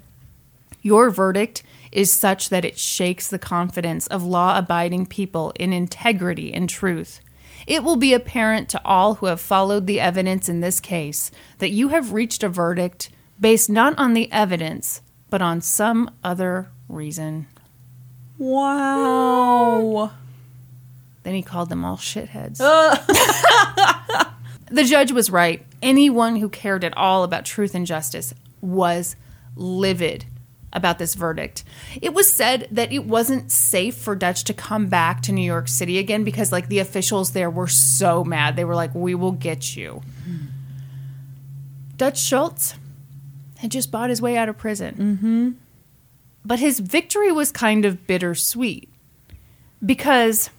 "Your 0.83 1.11
verdict 1.11 1.63
is 1.91 2.13
such 2.13 2.49
that 2.51 2.65
it 2.65 2.79
shakes 2.79 3.29
the 3.29 3.39
confidence 3.39 4.07
of 4.07 4.23
law-abiding 4.23 5.07
people 5.07 5.53
in 5.59 5.73
integrity 5.73 6.53
and 6.53 6.69
truth." 6.69 7.21
It 7.67 7.85
will 7.85 7.97
be 7.97 8.13
apparent 8.13 8.69
to 8.71 8.81
all 8.85 9.15
who 9.17 9.27
have 9.27 9.41
followed 9.41 9.87
the 9.87 10.01
evidence 10.01 10.49
in 10.49 10.61
this 10.61 10.81
case 10.81 11.31
that 11.59 11.71
you 11.71 11.89
have 11.89 12.13
reached 12.13 12.43
a 12.43 12.49
verdict 12.49 13.09
based 13.43 13.69
not 13.69 13.99
on 13.99 14.15
the 14.15 14.31
evidence, 14.33 15.03
but 15.29 15.43
on 15.43 15.61
some 15.61 16.11
other 16.23 16.71
reason. 16.89 17.49
Wow. 18.39 20.13
Then 21.25 21.35
he 21.35 21.43
called 21.43 21.69
them 21.69 21.85
all 21.85 21.97
shitheads. 21.97 22.59
the 24.71 24.85
judge 24.85 25.13
was 25.13 25.29
right. 25.29 25.67
Anyone 25.83 26.37
who 26.37 26.49
cared 26.49 26.85
at 26.85 26.97
all 26.97 27.25
about 27.25 27.45
truth 27.45 27.75
and 27.75 27.85
justice 27.85 28.33
was 28.61 29.17
livid 29.57 30.25
about 30.73 30.99
this 30.99 31.15
verdict. 31.15 31.65
It 32.01 32.15
was 32.15 32.33
said 32.33 32.69
that 32.71 32.93
it 32.93 33.05
wasn't 33.05 33.51
safe 33.51 33.97
for 33.97 34.15
Dutch 34.15 34.45
to 34.45 34.55
come 34.55 34.87
back 34.87 35.21
to 35.23 35.33
New 35.33 35.43
York 35.43 35.69
City 35.69 35.99
again 35.99 36.25
because 36.25 36.53
like 36.53 36.69
the 36.69 36.79
officials 36.79 37.33
there 37.33 37.51
were 37.51 37.69
so 37.69 38.25
mad. 38.25 38.57
They 38.57 38.65
were 38.65 38.75
like, 38.75 38.95
"We 38.95 39.15
will 39.15 39.33
get 39.33 39.77
you." 39.77 40.01
Hmm. 40.25 40.37
Dutch 41.99 42.19
Schultz 42.19 42.75
had 43.63 43.71
just 43.71 43.93
bought 43.93 44.11
his 44.11 44.21
way 44.21 44.37
out 44.37 44.49
of 44.49 44.59
prison. 44.59 44.95
Mm-hmm. 44.99 45.51
But 46.45 46.59
his 46.59 46.81
victory 46.81 47.31
was 47.31 47.53
kind 47.53 47.85
of 47.85 48.09
bittersweet 48.09 48.89
because 49.85 50.51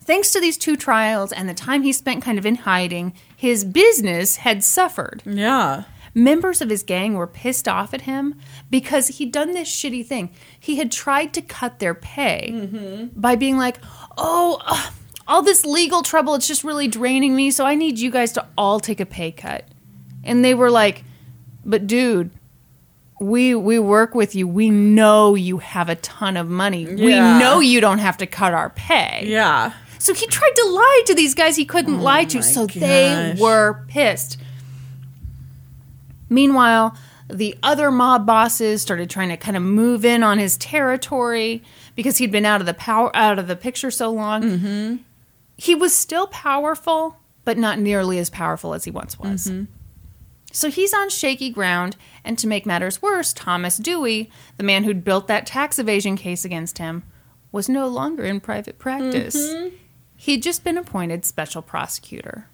thanks 0.00 0.30
to 0.30 0.40
these 0.40 0.56
two 0.56 0.76
trials 0.76 1.32
and 1.32 1.48
the 1.48 1.54
time 1.54 1.82
he 1.82 1.92
spent 1.92 2.22
kind 2.22 2.38
of 2.38 2.46
in 2.46 2.54
hiding, 2.54 3.12
his 3.36 3.64
business 3.64 4.36
had 4.36 4.62
suffered. 4.62 5.20
Yeah. 5.26 5.84
Members 6.14 6.62
of 6.62 6.70
his 6.70 6.84
gang 6.84 7.14
were 7.14 7.26
pissed 7.26 7.66
off 7.66 7.92
at 7.92 8.02
him 8.02 8.36
because 8.70 9.08
he'd 9.08 9.32
done 9.32 9.52
this 9.52 9.68
shitty 9.68 10.06
thing. 10.06 10.30
He 10.58 10.76
had 10.76 10.92
tried 10.92 11.34
to 11.34 11.42
cut 11.42 11.80
their 11.80 11.94
pay 11.94 13.08
by 13.16 13.34
being 13.34 13.58
like, 13.58 13.78
oh, 14.16 14.62
ugh, 14.64 14.94
all 15.26 15.42
this 15.42 15.66
legal 15.66 16.02
trouble, 16.02 16.36
it's 16.36 16.46
just 16.46 16.62
really 16.62 16.86
draining 16.86 17.34
me, 17.34 17.50
so 17.50 17.66
I 17.66 17.74
need 17.74 17.98
you 17.98 18.12
guys 18.12 18.30
to 18.34 18.46
all 18.56 18.78
take 18.78 19.00
a 19.00 19.06
pay 19.06 19.32
cut. 19.32 19.64
And 20.22 20.44
they 20.44 20.54
were 20.54 20.70
like, 20.70 21.02
but 21.66 21.86
dude, 21.86 22.30
we 23.20 23.54
we 23.54 23.78
work 23.78 24.14
with 24.14 24.34
you. 24.34 24.46
We 24.48 24.70
know 24.70 25.34
you 25.34 25.58
have 25.58 25.88
a 25.88 25.96
ton 25.96 26.36
of 26.36 26.48
money. 26.48 26.84
Yeah. 26.84 26.94
We 27.04 27.40
know 27.40 27.60
you 27.60 27.80
don't 27.80 27.98
have 27.98 28.16
to 28.18 28.26
cut 28.26 28.54
our 28.54 28.70
pay. 28.70 29.24
Yeah. 29.26 29.72
So 29.98 30.14
he 30.14 30.26
tried 30.26 30.52
to 30.54 30.68
lie 30.68 31.02
to 31.06 31.14
these 31.14 31.34
guys 31.34 31.56
he 31.56 31.64
couldn't 31.64 32.00
lie 32.00 32.24
to. 32.26 32.42
So 32.42 32.66
they 32.66 33.34
Oh 33.36 33.42
were 33.42 33.84
pissed. 33.88 34.38
Meanwhile, 36.28 36.96
the 37.28 37.56
other 37.62 37.90
mob 37.90 38.26
bosses 38.26 38.82
started 38.82 39.10
trying 39.10 39.30
to 39.30 39.36
kind 39.36 39.56
of 39.56 39.62
move 39.62 40.04
in 40.04 40.22
on 40.22 40.38
his 40.38 40.56
territory 40.56 41.62
because 41.94 42.18
he'd 42.18 42.30
been 42.30 42.44
out 42.44 42.60
of 42.60 42.66
the 42.66 42.74
power 42.74 43.14
out 43.16 43.38
of 43.38 43.48
the 43.48 43.56
picture 43.56 43.90
so 43.90 44.10
long. 44.10 44.42
Mm-hmm. 44.42 44.96
He 45.56 45.74
was 45.74 45.96
still 45.96 46.26
powerful, 46.26 47.16
but 47.44 47.56
not 47.56 47.78
nearly 47.78 48.18
as 48.18 48.28
powerful 48.28 48.74
as 48.74 48.84
he 48.84 48.90
once 48.90 49.18
was. 49.18 49.46
Mm-hmm. 49.46 49.72
So 50.52 50.70
he's 50.70 50.94
on 50.94 51.10
shaky 51.10 51.50
ground, 51.50 51.96
and 52.24 52.38
to 52.38 52.46
make 52.46 52.64
matters 52.66 53.02
worse, 53.02 53.32
Thomas 53.32 53.76
Dewey, 53.76 54.30
the 54.56 54.64
man 54.64 54.84
who'd 54.84 55.04
built 55.04 55.26
that 55.28 55.46
tax 55.46 55.78
evasion 55.78 56.16
case 56.16 56.44
against 56.44 56.78
him, 56.78 57.02
was 57.52 57.68
no 57.68 57.86
longer 57.88 58.24
in 58.24 58.40
private 58.40 58.78
practice. 58.78 59.36
Mm-hmm. 59.36 59.76
He'd 60.16 60.42
just 60.42 60.64
been 60.64 60.78
appointed 60.78 61.24
special 61.26 61.60
prosecutor, 61.60 62.48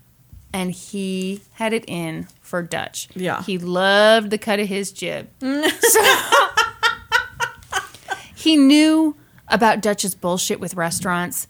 and 0.53 0.73
he 0.73 1.43
had 1.53 1.73
it 1.73 1.85
in 1.87 2.27
for 2.41 2.61
Dutch. 2.63 3.09
Yeah. 3.15 3.43
He 3.43 3.57
loved 3.59 4.31
the 4.31 4.39
cut 4.39 4.59
of 4.59 4.67
his 4.69 4.91
jib. 4.91 5.29
So- 5.41 6.03
he 8.35 8.57
knew 8.57 9.17
about 9.49 9.81
Dutch's 9.81 10.15
bullshit 10.15 10.59
with 10.61 10.75
restaurants, 10.75 11.47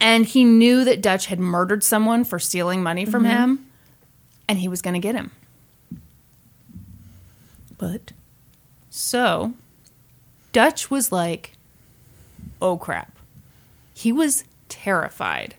and 0.00 0.24
he 0.26 0.44
knew 0.44 0.84
that 0.84 1.00
Dutch 1.02 1.26
had 1.26 1.40
murdered 1.40 1.82
someone 1.82 2.24
for 2.24 2.38
stealing 2.38 2.82
money 2.82 3.04
from 3.04 3.24
Mm-hmm. 3.24 3.32
him, 3.36 3.66
and 4.48 4.58
he 4.58 4.68
was 4.68 4.80
going 4.82 4.94
to 4.94 5.00
get 5.00 5.14
him. 5.16 5.32
But 7.78 8.12
So, 8.90 9.54
Dutch 10.52 10.90
was 10.90 11.12
like, 11.12 11.56
oh 12.60 12.76
crap. 12.76 13.16
He 13.94 14.12
was 14.12 14.44
terrified. 14.68 15.54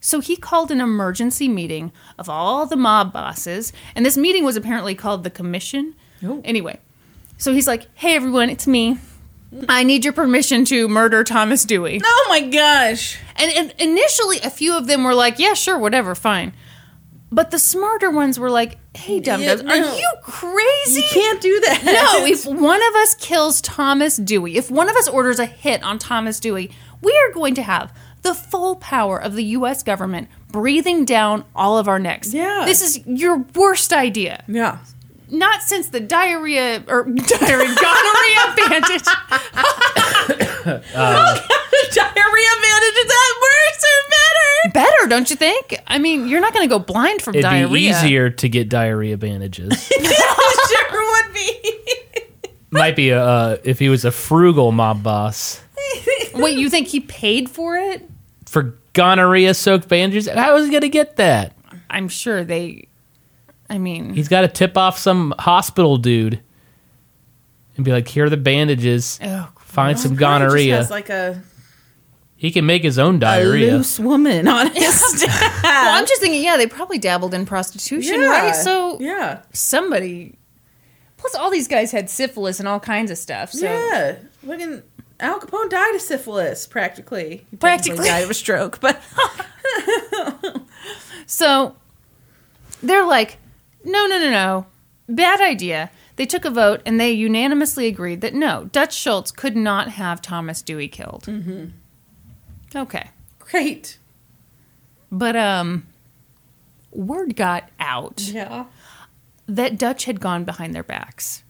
So 0.00 0.20
he 0.20 0.36
called 0.36 0.70
an 0.70 0.80
emergency 0.82 1.48
meeting 1.48 1.90
of 2.18 2.28
all 2.28 2.66
the 2.66 2.76
mob 2.76 3.12
bosses, 3.12 3.72
and 3.94 4.04
this 4.04 4.18
meeting 4.18 4.44
was 4.44 4.56
apparently 4.56 4.94
called 4.94 5.24
the 5.24 5.30
commission. 5.30 5.94
Oh. 6.22 6.42
Anyway, 6.44 6.78
so 7.38 7.52
he's 7.54 7.66
like, 7.66 7.86
hey 7.94 8.14
everyone, 8.14 8.50
it's 8.50 8.66
me. 8.66 8.98
I 9.68 9.84
need 9.84 10.04
your 10.04 10.12
permission 10.12 10.64
to 10.66 10.88
murder 10.88 11.22
Thomas 11.24 11.64
Dewey. 11.64 12.00
oh 12.04 12.26
my 12.28 12.40
gosh. 12.40 13.18
And, 13.36 13.50
and 13.52 13.74
initially, 13.78 14.40
a 14.40 14.50
few 14.50 14.76
of 14.76 14.86
them 14.88 15.04
were 15.04 15.14
like, 15.14 15.38
yeah, 15.38 15.54
sure, 15.54 15.78
whatever, 15.78 16.14
fine. 16.14 16.52
But 17.30 17.50
the 17.50 17.58
smarter 17.58 18.10
ones 18.10 18.38
were 18.38 18.50
like, 18.50 18.78
hey, 18.94 19.20
dum 19.20 19.40
Yeah, 19.40 19.56
dums, 19.56 19.70
are 19.70 19.76
you 19.76 20.12
crazy? 20.22 21.00
You 21.00 21.08
can't 21.10 21.40
do 21.40 21.60
that. 21.60 21.82
No, 21.84 22.24
if 22.24 22.46
one 22.46 22.80
of 22.88 22.94
us 22.96 23.14
kills 23.16 23.60
Thomas 23.60 24.16
Dewey, 24.16 24.56
if 24.56 24.70
one 24.70 24.88
of 24.88 24.96
us 24.96 25.08
orders 25.08 25.38
a 25.38 25.46
hit 25.46 25.82
on 25.82 25.98
Thomas 25.98 26.38
Dewey, 26.40 26.70
we 27.02 27.12
are 27.12 27.32
going 27.32 27.54
to 27.56 27.62
have 27.62 27.92
the 28.22 28.34
full 28.34 28.76
power 28.76 29.20
of 29.20 29.34
the 29.34 29.44
US 29.44 29.82
government 29.82 30.28
breathing 30.48 31.04
down 31.04 31.44
all 31.54 31.76
of 31.78 31.88
our 31.88 31.98
necks. 31.98 32.32
Yeah. 32.32 32.62
This 32.64 32.80
is 32.80 33.06
your 33.06 33.38
worst 33.54 33.92
idea. 33.92 34.44
Yeah. 34.48 34.78
Not 35.30 35.62
since 35.62 35.88
the 35.88 36.00
diarrhea 36.00 36.84
or 36.86 37.04
diarrhea 37.04 37.74
gonorrhea 37.74 38.54
bandage. 38.56 39.04
Diarrhea 41.94 42.54
bandage 42.62 42.98
is 42.98 43.08
that 43.08 43.34
worse 43.42 43.73
or 43.73 43.73
better? 44.72 45.06
Don't 45.08 45.28
you 45.30 45.36
think? 45.36 45.76
I 45.86 45.98
mean, 45.98 46.28
you're 46.28 46.40
not 46.40 46.52
going 46.54 46.66
to 46.68 46.72
go 46.72 46.78
blind 46.78 47.22
from 47.22 47.34
It'd 47.34 47.42
diarrhea. 47.42 47.68
be 47.68 47.80
easier 47.88 48.30
to 48.30 48.48
get 48.48 48.68
diarrhea 48.68 49.16
bandages. 49.16 49.86
sure 49.88 50.90
would 50.92 51.34
be. 51.34 51.80
Might 52.70 52.96
be 52.96 53.10
a, 53.10 53.22
uh, 53.22 53.56
if 53.64 53.78
he 53.78 53.88
was 53.88 54.04
a 54.04 54.10
frugal 54.10 54.72
mob 54.72 55.02
boss 55.02 55.60
Wait, 56.34 56.58
you 56.58 56.68
think 56.68 56.88
he 56.88 57.00
paid 57.00 57.48
for 57.48 57.76
it? 57.76 58.08
for 58.46 58.74
gonorrhea 58.94 59.52
soaked 59.54 59.88
bandages. 59.88 60.28
How 60.28 60.56
is 60.56 60.66
he 60.66 60.72
gonna 60.72 60.88
get 60.88 61.16
that? 61.16 61.56
I'm 61.90 62.08
sure 62.08 62.44
they. 62.44 62.88
I 63.70 63.78
mean, 63.78 64.14
He's 64.14 64.28
got 64.28 64.42
to 64.42 64.48
tip 64.48 64.76
off 64.76 64.98
some 64.98 65.34
hospital 65.38 65.96
dude 65.96 66.40
and 67.76 67.84
be 67.84 67.90
like, 67.92 68.06
"Here 68.08 68.24
are 68.26 68.30
the 68.30 68.36
bandages. 68.36 69.18
oh, 69.22 69.50
Find 69.58 69.98
some 69.98 70.14
gonorrhea." 70.16 70.76
has 70.76 70.90
like 70.90 71.10
a, 71.10 71.42
he 72.36 72.50
can 72.50 72.66
make 72.66 72.82
his 72.82 72.98
own 72.98 73.18
diarrhea. 73.18 73.74
a 73.74 73.76
loose 73.76 73.98
woman 73.98 74.46
on 74.48 74.70
his 74.74 74.94
staff. 74.94 75.62
well, 75.62 75.98
I'm 75.98 76.06
just 76.06 76.20
thinking, 76.20 76.42
yeah, 76.42 76.56
they 76.56 76.66
probably 76.66 76.98
dabbled 76.98 77.32
in 77.34 77.46
prostitution, 77.46 78.20
right? 78.20 78.54
So 78.54 78.98
yeah, 79.00 79.42
somebody. 79.52 80.38
Plus, 81.16 81.34
all 81.34 81.50
these 81.50 81.68
guys 81.68 81.90
had 81.92 82.10
syphilis 82.10 82.58
and 82.58 82.68
all 82.68 82.80
kinds 82.80 83.10
of 83.10 83.16
stuff. 83.16 83.50
So 83.52 83.64
yeah. 83.66 84.16
Fucking 84.46 84.82
Al 85.20 85.40
Capone 85.40 85.70
died 85.70 85.94
of 85.94 86.00
syphilis, 86.02 86.66
practically. 86.66 87.46
He 87.50 87.56
Practically. 87.56 88.08
died 88.08 88.24
of 88.24 88.30
a 88.30 88.34
stroke, 88.34 88.78
but 88.80 89.00
So 91.26 91.76
they're 92.82 93.06
like, 93.06 93.38
no, 93.84 94.06
no, 94.06 94.18
no, 94.18 94.30
no. 94.30 94.66
Bad 95.08 95.40
idea. 95.40 95.90
They 96.16 96.26
took 96.26 96.44
a 96.44 96.50
vote 96.50 96.80
and 96.86 97.00
they 97.00 97.12
unanimously 97.12 97.86
agreed 97.86 98.20
that 98.20 98.34
no, 98.34 98.68
Dutch 98.72 98.94
Schultz 98.94 99.30
could 99.32 99.56
not 99.56 99.88
have 99.90 100.20
Thomas 100.22 100.62
Dewey 100.62 100.88
killed. 100.88 101.24
Mm-hmm. 101.26 101.66
Okay. 102.74 103.10
great. 103.38 103.98
But, 105.12 105.36
um, 105.36 105.86
word 106.90 107.36
got 107.36 107.68
out 107.78 108.20
Yeah. 108.22 108.64
that 109.46 109.78
Dutch 109.78 110.06
had 110.06 110.18
gone 110.20 110.44
behind 110.44 110.74
their 110.74 110.82
backs. 110.82 111.42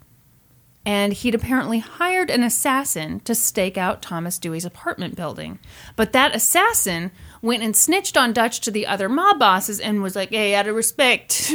And 0.86 1.14
he'd 1.14 1.34
apparently 1.34 1.78
hired 1.78 2.28
an 2.28 2.42
assassin 2.42 3.20
to 3.20 3.34
stake 3.34 3.78
out 3.78 4.02
Thomas 4.02 4.38
Dewey's 4.38 4.66
apartment 4.66 5.16
building. 5.16 5.58
But 5.96 6.12
that 6.12 6.34
assassin 6.34 7.10
went 7.40 7.62
and 7.62 7.74
snitched 7.74 8.18
on 8.18 8.34
Dutch 8.34 8.60
to 8.60 8.70
the 8.70 8.86
other 8.86 9.08
mob 9.08 9.38
bosses 9.38 9.80
and 9.80 10.02
was 10.02 10.14
like, 10.14 10.28
hey, 10.28 10.54
out 10.54 10.66
of 10.66 10.76
respect. 10.76 11.32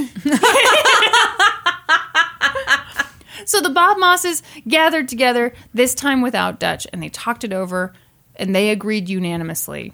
so 3.46 3.62
the 3.62 3.70
Bob 3.70 4.00
Mosses 4.00 4.42
gathered 4.68 5.08
together, 5.08 5.54
this 5.76 5.94
time 5.94 6.22
without 6.22 6.60
Dutch, 6.60 6.88
and 6.92 7.04
they 7.04 7.10
talked 7.10 7.44
it 7.44 7.54
over 7.54 7.94
and 8.40 8.56
they 8.56 8.72
agreed 8.72 9.10
unanimously. 9.10 9.94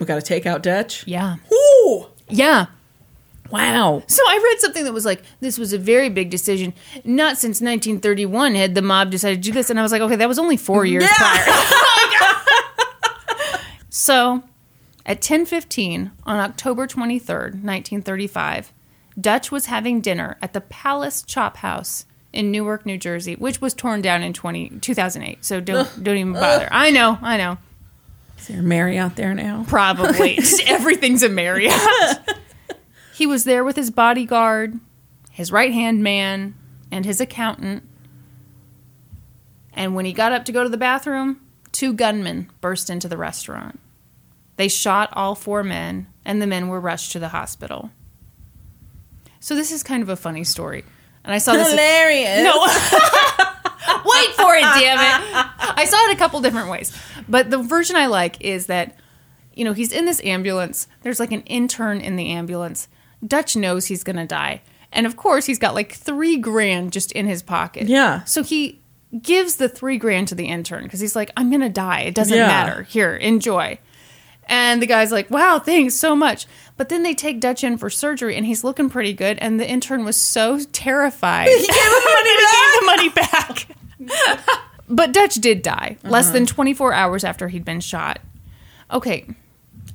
We 0.00 0.06
got 0.06 0.16
to 0.16 0.22
take 0.22 0.46
out 0.46 0.62
Dutch. 0.62 1.06
Yeah. 1.06 1.36
Ooh, 1.52 2.06
Yeah. 2.28 2.66
wow. 3.50 4.02
So 4.06 4.22
I 4.26 4.40
read 4.42 4.60
something 4.60 4.84
that 4.84 4.92
was 4.92 5.04
like, 5.04 5.22
this 5.40 5.58
was 5.58 5.72
a 5.72 5.78
very 5.78 6.08
big 6.08 6.30
decision. 6.30 6.72
Not 7.04 7.36
since 7.38 7.60
1931 7.60 8.54
had 8.54 8.74
the 8.74 8.82
mob 8.82 9.10
decided 9.10 9.42
to 9.42 9.48
do 9.48 9.52
this. 9.52 9.70
And 9.70 9.78
I 9.78 9.82
was 9.82 9.92
like, 9.92 10.02
okay, 10.02 10.16
that 10.16 10.28
was 10.28 10.38
only 10.38 10.56
four 10.56 10.84
years 10.84 11.06
prior. 11.08 11.44
so 13.90 14.42
at 15.06 15.20
10:15 15.20 16.10
on 16.24 16.36
October 16.38 16.86
23rd, 16.86 17.62
1935, 17.64 18.72
Dutch 19.20 19.50
was 19.50 19.66
having 19.66 20.00
dinner 20.00 20.36
at 20.42 20.52
the 20.52 20.60
Palace 20.60 21.22
Chop 21.22 21.58
House 21.58 22.04
in 22.38 22.52
Newark, 22.52 22.86
New 22.86 22.96
Jersey, 22.98 23.34
which 23.34 23.60
was 23.60 23.74
torn 23.74 24.00
down 24.00 24.22
in 24.22 24.32
20, 24.32 24.78
2008. 24.78 25.44
So 25.44 25.60
don't 25.60 26.04
don't 26.04 26.16
even 26.16 26.32
bother. 26.34 26.68
I 26.70 26.92
know, 26.92 27.18
I 27.20 27.36
know. 27.36 27.58
Is 28.38 28.46
there 28.46 28.60
a 28.60 28.62
Mary 28.62 28.96
out 28.96 29.16
there 29.16 29.34
now? 29.34 29.64
Probably. 29.66 30.36
Just 30.36 30.62
everything's 30.66 31.24
a 31.24 31.28
Marriott. 31.28 31.74
he 33.12 33.26
was 33.26 33.42
there 33.42 33.64
with 33.64 33.74
his 33.74 33.90
bodyguard, 33.90 34.78
his 35.32 35.50
right 35.50 35.72
hand 35.72 36.04
man, 36.04 36.54
and 36.92 37.04
his 37.04 37.20
accountant. 37.20 37.82
And 39.72 39.96
when 39.96 40.04
he 40.04 40.12
got 40.12 40.30
up 40.30 40.44
to 40.44 40.52
go 40.52 40.62
to 40.62 40.68
the 40.68 40.76
bathroom, 40.76 41.40
two 41.72 41.92
gunmen 41.92 42.52
burst 42.60 42.88
into 42.88 43.08
the 43.08 43.16
restaurant. 43.16 43.80
They 44.54 44.68
shot 44.68 45.10
all 45.12 45.34
four 45.34 45.64
men, 45.64 46.06
and 46.24 46.40
the 46.40 46.46
men 46.46 46.68
were 46.68 46.80
rushed 46.80 47.10
to 47.12 47.18
the 47.18 47.30
hospital. 47.30 47.90
So 49.40 49.56
this 49.56 49.72
is 49.72 49.82
kind 49.82 50.04
of 50.04 50.08
a 50.08 50.16
funny 50.16 50.44
story. 50.44 50.84
And 51.28 51.34
I 51.34 51.38
saw 51.38 51.52
this. 51.52 51.68
Hilarious. 51.70 52.42
No. 52.42 52.58
Wait 54.04 54.30
for 54.34 54.54
it, 54.54 54.62
damn 54.62 54.98
it. 54.98 55.46
I 55.60 55.84
saw 55.88 55.96
it 56.08 56.14
a 56.14 56.18
couple 56.18 56.40
different 56.40 56.70
ways. 56.70 56.96
But 57.28 57.50
the 57.50 57.58
version 57.58 57.96
I 57.96 58.06
like 58.06 58.40
is 58.40 58.66
that, 58.66 58.98
you 59.54 59.64
know, 59.64 59.74
he's 59.74 59.92
in 59.92 60.06
this 60.06 60.22
ambulance. 60.24 60.88
There's 61.02 61.20
like 61.20 61.32
an 61.32 61.42
intern 61.42 62.00
in 62.00 62.16
the 62.16 62.30
ambulance. 62.30 62.88
Dutch 63.26 63.56
knows 63.56 63.86
he's 63.86 64.02
going 64.04 64.16
to 64.16 64.24
die. 64.26 64.62
And 64.90 65.06
of 65.06 65.16
course, 65.16 65.44
he's 65.44 65.58
got 65.58 65.74
like 65.74 65.92
three 65.92 66.38
grand 66.38 66.92
just 66.92 67.12
in 67.12 67.26
his 67.26 67.42
pocket. 67.42 67.88
Yeah. 67.88 68.24
So 68.24 68.42
he 68.42 68.80
gives 69.20 69.56
the 69.56 69.68
three 69.68 69.98
grand 69.98 70.28
to 70.28 70.34
the 70.34 70.46
intern 70.46 70.84
because 70.84 71.00
he's 71.00 71.14
like, 71.16 71.30
I'm 71.36 71.50
going 71.50 71.60
to 71.60 71.68
die. 71.68 72.00
It 72.02 72.14
doesn't 72.14 72.36
Yeah. 72.36 72.46
matter. 72.46 72.84
Here, 72.84 73.14
enjoy. 73.16 73.78
And 74.46 74.80
the 74.80 74.86
guy's 74.86 75.12
like, 75.12 75.30
wow, 75.30 75.58
thanks 75.58 75.94
so 75.94 76.16
much. 76.16 76.46
But 76.78 76.88
then 76.88 77.02
they 77.02 77.12
take 77.12 77.40
Dutch 77.40 77.64
in 77.64 77.76
for 77.76 77.90
surgery 77.90 78.36
and 78.36 78.46
he's 78.46 78.62
looking 78.64 78.88
pretty 78.88 79.12
good. 79.12 79.36
And 79.40 79.60
the 79.60 79.68
intern 79.68 80.04
was 80.04 80.16
so 80.16 80.60
terrified. 80.72 81.48
He 81.48 81.66
gave 81.66 81.66
the 81.66 82.82
money 82.86 83.08
back. 83.10 83.66
but 84.88 85.12
Dutch 85.12 85.34
did 85.34 85.62
die 85.62 85.98
less 86.04 86.30
than 86.30 86.44
mm-hmm. 86.44 86.54
24 86.54 86.92
hours 86.94 87.24
after 87.24 87.48
he'd 87.48 87.64
been 87.64 87.80
shot. 87.80 88.20
Okay. 88.92 89.26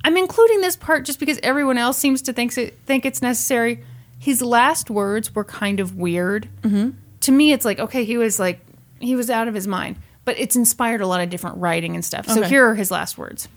I'm 0.04 0.18
including 0.18 0.60
this 0.60 0.76
part 0.76 1.06
just 1.06 1.18
because 1.18 1.40
everyone 1.42 1.78
else 1.78 1.96
seems 1.96 2.20
to 2.22 2.34
think, 2.34 2.56
it, 2.58 2.78
think 2.84 3.06
it's 3.06 3.22
necessary. 3.22 3.82
His 4.18 4.42
last 4.42 4.90
words 4.90 5.34
were 5.34 5.44
kind 5.44 5.80
of 5.80 5.96
weird 5.96 6.48
mm-hmm. 6.60 6.90
to 7.20 7.32
me, 7.32 7.52
it's 7.52 7.64
like 7.64 7.78
okay, 7.78 8.04
he 8.04 8.16
was 8.16 8.38
like 8.38 8.60
he 8.98 9.16
was 9.16 9.28
out 9.28 9.48
of 9.48 9.54
his 9.54 9.66
mind, 9.66 9.96
but 10.24 10.38
it's 10.38 10.56
inspired 10.56 11.00
a 11.00 11.06
lot 11.06 11.20
of 11.20 11.30
different 11.30 11.58
writing 11.58 11.94
and 11.94 12.04
stuff. 12.04 12.26
So 12.28 12.42
here 12.42 12.66
are 12.66 12.74
his 12.74 12.90
last 12.90 13.18
words: 13.18 13.48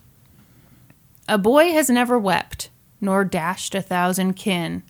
"A 1.30 1.38
boy 1.38 1.72
has 1.72 1.90
never 1.90 2.20
wept, 2.20 2.70
nor 3.00 3.24
dashed 3.24 3.76
a 3.76 3.82
thousand 3.82 4.34
kin. 4.34 4.84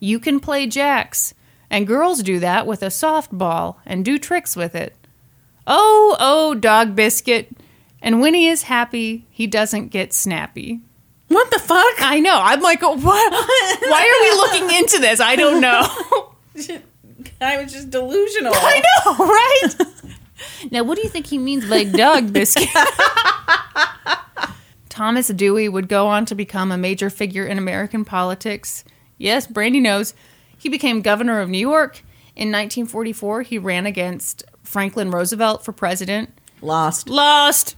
You 0.00 0.18
can 0.18 0.40
play 0.40 0.66
jacks, 0.66 1.34
and 1.70 1.86
girls 1.86 2.22
do 2.22 2.38
that 2.40 2.66
with 2.66 2.82
a 2.82 2.86
softball 2.86 3.76
and 3.84 4.04
do 4.04 4.18
tricks 4.18 4.56
with 4.56 4.74
it. 4.74 4.94
Oh, 5.66 6.16
oh, 6.18 6.54
dog 6.54 6.94
biscuit." 6.94 7.50
And 8.00 8.20
when 8.20 8.34
he 8.34 8.48
is 8.48 8.62
happy, 8.64 9.26
he 9.30 9.46
doesn't 9.46 9.88
get 9.88 10.12
snappy. 10.12 10.80
What 11.28 11.50
the 11.50 11.58
fuck? 11.58 12.00
I 12.00 12.20
know. 12.20 12.38
I'm 12.40 12.60
like, 12.60 12.80
what? 12.80 13.02
Why 13.02 14.02
are 14.02 14.22
we 14.22 14.62
looking 14.62 14.78
into 14.78 14.98
this? 14.98 15.20
I 15.20 15.36
don't 15.36 15.60
know. 15.60 15.86
I 17.40 17.62
was 17.62 17.72
just 17.72 17.90
delusional. 17.90 18.52
I 18.56 18.82
know, 19.04 19.16
right? 19.26 20.72
now, 20.72 20.84
what 20.84 20.96
do 20.96 21.02
you 21.02 21.08
think 21.08 21.26
he 21.26 21.38
means 21.38 21.68
by 21.68 21.84
dog 21.84 22.32
biscuit? 22.32 22.68
Thomas 24.98 25.28
Dewey 25.28 25.68
would 25.68 25.88
go 25.88 26.08
on 26.08 26.24
to 26.24 26.34
become 26.34 26.72
a 26.72 26.76
major 26.76 27.08
figure 27.08 27.46
in 27.46 27.56
American 27.56 28.04
politics. 28.04 28.82
Yes, 29.16 29.46
Brandy 29.46 29.78
knows. 29.78 30.12
He 30.58 30.68
became 30.68 31.02
governor 31.02 31.40
of 31.40 31.48
New 31.48 31.60
York. 31.60 31.98
In 32.34 32.48
1944, 32.48 33.42
he 33.42 33.58
ran 33.58 33.86
against 33.86 34.42
Franklin 34.64 35.12
Roosevelt 35.12 35.64
for 35.64 35.70
president. 35.70 36.36
Lost. 36.60 37.08
Lost. 37.08 37.76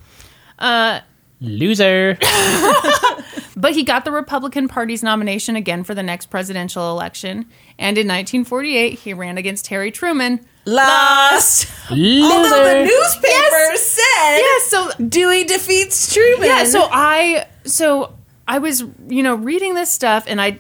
Uh, 0.59 1.01
Loser. 1.43 2.17
But 3.61 3.75
he 3.75 3.83
got 3.85 4.05
the 4.05 4.11
Republican 4.13 4.69
Party's 4.69 5.03
nomination 5.03 5.55
again 5.57 5.85
for 5.85 5.95
the 5.95 6.03
next 6.03 6.27
presidential 6.27 6.91
election. 6.91 7.47
And 7.79 7.99
in 7.99 8.07
1948, 8.07 8.99
he 8.99 9.13
ran 9.13 9.37
against 9.39 9.67
Harry 9.69 9.91
Truman. 9.91 10.41
Lost. 10.65 11.69
Loser. 11.91 12.33
Although 12.33 12.65
the 12.65 12.85
newspaper 12.85 13.77
said 13.77 14.39
Yeah, 14.39 14.59
so 14.67 14.91
Dewey 15.09 15.45
defeats 15.45 16.13
Truman. 16.15 16.47
yeah, 16.49 16.65
so 16.65 16.89
I 16.91 17.47
so 17.65 18.15
I 18.47 18.59
was 18.59 18.85
you 19.09 19.23
know 19.23 19.35
reading 19.35 19.75
this 19.75 19.91
stuff 19.91 20.25
and 20.27 20.41
I 20.41 20.59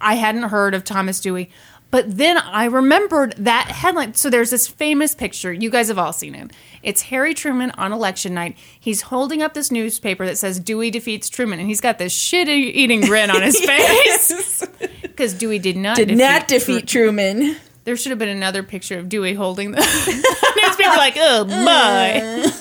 I 0.00 0.14
hadn't 0.14 0.44
heard 0.44 0.74
of 0.74 0.84
Thomas 0.84 1.20
Dewey, 1.20 1.50
but 1.90 2.16
then 2.18 2.38
I 2.38 2.66
remembered 2.66 3.34
that 3.38 3.68
headline. 3.68 4.14
So 4.14 4.30
there's 4.30 4.50
this 4.50 4.68
famous 4.68 5.14
picture. 5.14 5.52
You 5.52 5.70
guys 5.70 5.88
have 5.88 5.98
all 5.98 6.12
seen 6.12 6.34
it. 6.34 6.52
It's 6.82 7.02
Harry 7.02 7.34
Truman 7.34 7.70
on 7.72 7.92
election 7.92 8.34
night. 8.34 8.56
He's 8.78 9.02
holding 9.02 9.42
up 9.42 9.54
this 9.54 9.70
newspaper 9.70 10.26
that 10.26 10.38
says 10.38 10.60
Dewey 10.60 10.90
defeats 10.90 11.28
Truman, 11.28 11.58
and 11.58 11.68
he's 11.68 11.80
got 11.80 11.98
this 11.98 12.12
shit 12.12 12.48
eating 12.48 13.00
grin 13.02 13.30
on 13.30 13.42
his 13.42 13.58
face 13.64 14.66
because 15.02 15.34
Dewey 15.34 15.58
did 15.58 15.76
not 15.76 15.96
did 15.96 16.16
not 16.16 16.48
Tru- 16.48 16.58
defeat 16.58 16.86
Truman. 16.86 17.56
There 17.84 17.96
should 17.96 18.10
have 18.10 18.18
been 18.18 18.28
another 18.28 18.62
picture 18.62 18.98
of 18.98 19.08
Dewey 19.08 19.32
holding 19.32 19.70
the 19.70 19.78
newspaper, 20.62 20.96
like, 20.96 21.14
oh 21.16 21.42
uh. 21.42 21.64
my. 21.64 22.52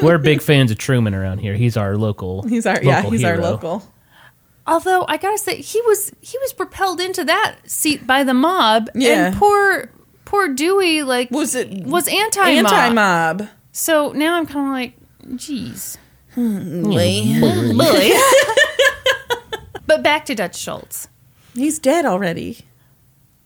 We're 0.02 0.18
big 0.18 0.40
fans 0.40 0.70
of 0.70 0.78
Truman 0.78 1.14
around 1.14 1.38
here. 1.38 1.54
He's 1.54 1.76
our 1.76 1.96
local. 1.96 2.42
He's 2.42 2.64
our 2.64 2.80
yeah, 2.82 2.96
local 2.98 3.10
he's 3.10 3.24
our 3.24 3.38
local. 3.38 3.82
Although 4.66 5.04
I 5.08 5.16
gotta 5.16 5.38
say, 5.38 5.60
he 5.60 5.80
was 5.82 6.12
he 6.20 6.38
was 6.38 6.52
propelled 6.52 7.00
into 7.00 7.24
that 7.24 7.56
seat 7.66 8.06
by 8.06 8.22
the 8.22 8.34
mob, 8.34 8.88
Yeah. 8.94 9.28
and 9.28 9.36
poor 9.36 9.90
poor 10.24 10.48
Dewey 10.54 11.02
like 11.02 11.30
Was 11.30 11.54
it 11.54 11.70
was 11.84 12.06
anti 12.06 12.48
anti 12.50 12.90
mob? 12.90 13.48
So 13.78 14.10
now 14.10 14.34
I'm 14.36 14.44
kind 14.44 14.66
of 14.66 14.72
like, 14.72 14.94
geez. 15.38 15.98
Hmm, 16.34 16.82
but 19.86 20.02
back 20.02 20.24
to 20.26 20.34
Dutch 20.34 20.56
Schultz. 20.58 21.06
He's 21.54 21.78
dead 21.78 22.04
already. 22.04 22.66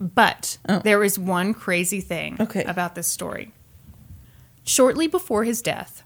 But 0.01 0.57
oh. 0.67 0.79
there 0.79 1.05
is 1.05 1.19
one 1.19 1.53
crazy 1.53 2.01
thing 2.01 2.37
Oh. 2.41 2.45
Okay. 2.45 2.65
about 2.65 2.95
this 2.95 3.09
story. 3.09 3.53
Shortly 4.65 5.07
before 5.07 5.45
his 5.45 5.61
death, 5.61 6.03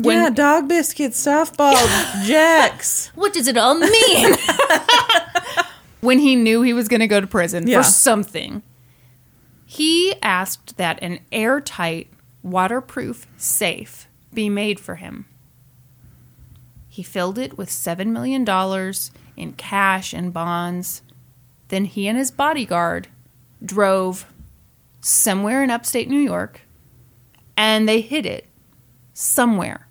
yeah, 0.00 0.28
dog 0.30 0.66
biscuits, 0.66 1.24
softball, 1.24 1.74
jacks. 2.26 3.12
what 3.14 3.32
does 3.32 3.46
it 3.46 3.56
all 3.56 3.76
mean? 3.76 4.34
when 6.00 6.18
he 6.18 6.34
knew 6.34 6.62
he 6.62 6.72
was 6.72 6.88
going 6.88 6.98
to 7.00 7.06
go 7.06 7.20
to 7.20 7.28
prison 7.28 7.68
Yeah. 7.68 7.78
for 7.78 7.84
something, 7.84 8.62
he 9.64 10.14
asked 10.20 10.76
that 10.78 10.98
an 11.00 11.20
airtight, 11.30 12.08
waterproof 12.42 13.26
safe 13.36 14.08
be 14.34 14.48
made 14.48 14.80
for 14.80 14.96
him. 14.96 15.26
He 16.88 17.02
filled 17.02 17.38
it 17.38 17.56
with 17.56 17.68
$7 17.70 18.06
million 18.08 18.44
in 19.36 19.52
cash 19.54 20.12
and 20.12 20.32
bonds. 20.32 21.02
Then 21.68 21.86
he 21.86 22.06
and 22.06 22.18
his 22.18 22.30
bodyguard 22.30 23.08
drove 23.64 24.26
somewhere 25.00 25.62
in 25.64 25.70
upstate 25.70 26.08
New 26.08 26.20
York 26.20 26.62
and 27.56 27.88
they 27.88 28.00
hid 28.00 28.26
it 28.26 28.46
somewhere. 29.14 29.88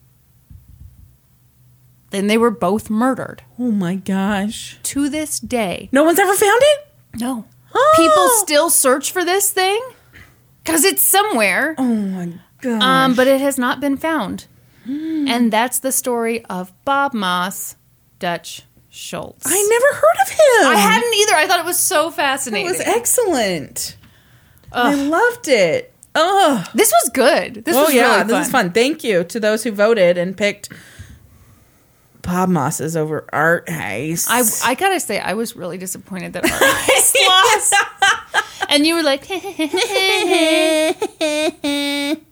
Then 2.11 2.27
they 2.27 2.37
were 2.37 2.51
both 2.51 2.89
murdered. 2.89 3.41
Oh 3.57 3.71
my 3.71 3.95
gosh. 3.95 4.77
To 4.83 5.09
this 5.09 5.39
day, 5.39 5.89
No 5.91 6.03
one's 6.03 6.19
ever 6.19 6.33
found 6.33 6.61
it? 6.63 6.87
no. 7.19 7.45
Oh. 7.73 7.93
People 7.95 8.27
still 8.45 8.69
search 8.69 9.11
for 9.13 9.23
this 9.23 9.49
thing 9.49 9.81
because 10.63 10.83
it's 10.83 11.01
somewhere, 11.01 11.75
Oh 11.77 11.83
my 11.95 12.33
god. 12.61 12.81
um, 12.81 13.15
but 13.15 13.27
it 13.27 13.41
has 13.41 13.57
not 13.57 13.79
been 13.79 13.97
found. 13.97 14.47
And 14.83 15.53
that's 15.53 15.79
the 15.79 15.91
story 15.91 16.43
of 16.45 16.73
Bob 16.83 17.13
Moss, 17.13 17.75
Dutch 18.19 18.63
Schultz. 18.89 19.45
I 19.47 19.67
never 19.69 19.95
heard 19.95 20.21
of 20.21 20.29
him. 20.29 20.67
I 20.69 20.75
hadn't 20.75 21.13
either. 21.13 21.35
I 21.35 21.47
thought 21.47 21.59
it 21.59 21.65
was 21.65 21.77
so 21.79 22.11
fascinating. 22.11 22.65
It 22.67 22.71
was 22.71 22.81
excellent. 22.81 23.95
I 24.73 24.95
loved 24.95 25.47
it. 25.47 25.93
Oh, 26.15 26.65
this 26.73 26.91
was 26.91 27.09
good. 27.13 27.63
This 27.63 27.75
oh 27.77 27.83
was 27.85 27.93
yeah, 27.93 28.15
really 28.17 28.27
this 28.27 28.47
is 28.47 28.51
fun. 28.51 28.71
Thank 28.71 29.03
you 29.03 29.23
to 29.25 29.39
those 29.39 29.63
who 29.63 29.71
voted 29.71 30.17
and 30.17 30.35
picked 30.35 30.69
Bob 32.21 32.49
Moss's 32.49 32.95
over 32.95 33.25
Art 33.33 33.65
Heist. 33.67 34.27
I, 34.29 34.71
I 34.71 34.75
gotta 34.75 34.99
say, 34.99 35.19
I 35.19 35.33
was 35.33 35.55
really 35.55 35.77
disappointed 35.77 36.33
that 36.33 36.43
Art 36.43 36.61
lost. 37.27 37.73
and 38.69 38.85
you 38.85 38.95
were 38.95 39.03
like, 39.03 39.27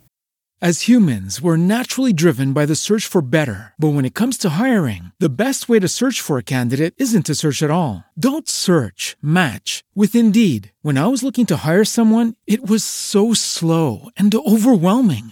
As 0.62 0.90
humans, 0.90 1.42
we're 1.42 1.56
naturally 1.56 2.12
driven 2.12 2.52
by 2.52 2.66
the 2.66 2.76
search 2.76 3.06
for 3.06 3.22
better. 3.22 3.74
But 3.80 3.94
when 3.94 4.04
it 4.04 4.14
comes 4.14 4.38
to 4.40 4.50
hiring, 4.60 5.14
the 5.18 5.30
best 5.30 5.70
way 5.70 5.80
to 5.80 5.88
search 5.88 6.20
for 6.20 6.38
a 6.38 6.44
candidate 6.44 6.94
isn't 6.98 7.26
to 7.28 7.36
search 7.36 7.64
at 7.64 7.72
all. 7.72 8.04
Don't 8.20 8.50
search, 8.50 9.16
match 9.22 9.86
with 9.96 10.16
Indeed. 10.16 10.74
When 10.82 10.98
I 10.98 11.08
was 11.08 11.24
looking 11.24 11.46
to 11.46 11.56
hire 11.66 11.86
someone, 11.86 12.36
it 12.46 12.70
was 12.70 12.84
so 12.84 13.34
slow 13.34 14.10
and 14.18 14.36
overwhelming. 14.36 15.32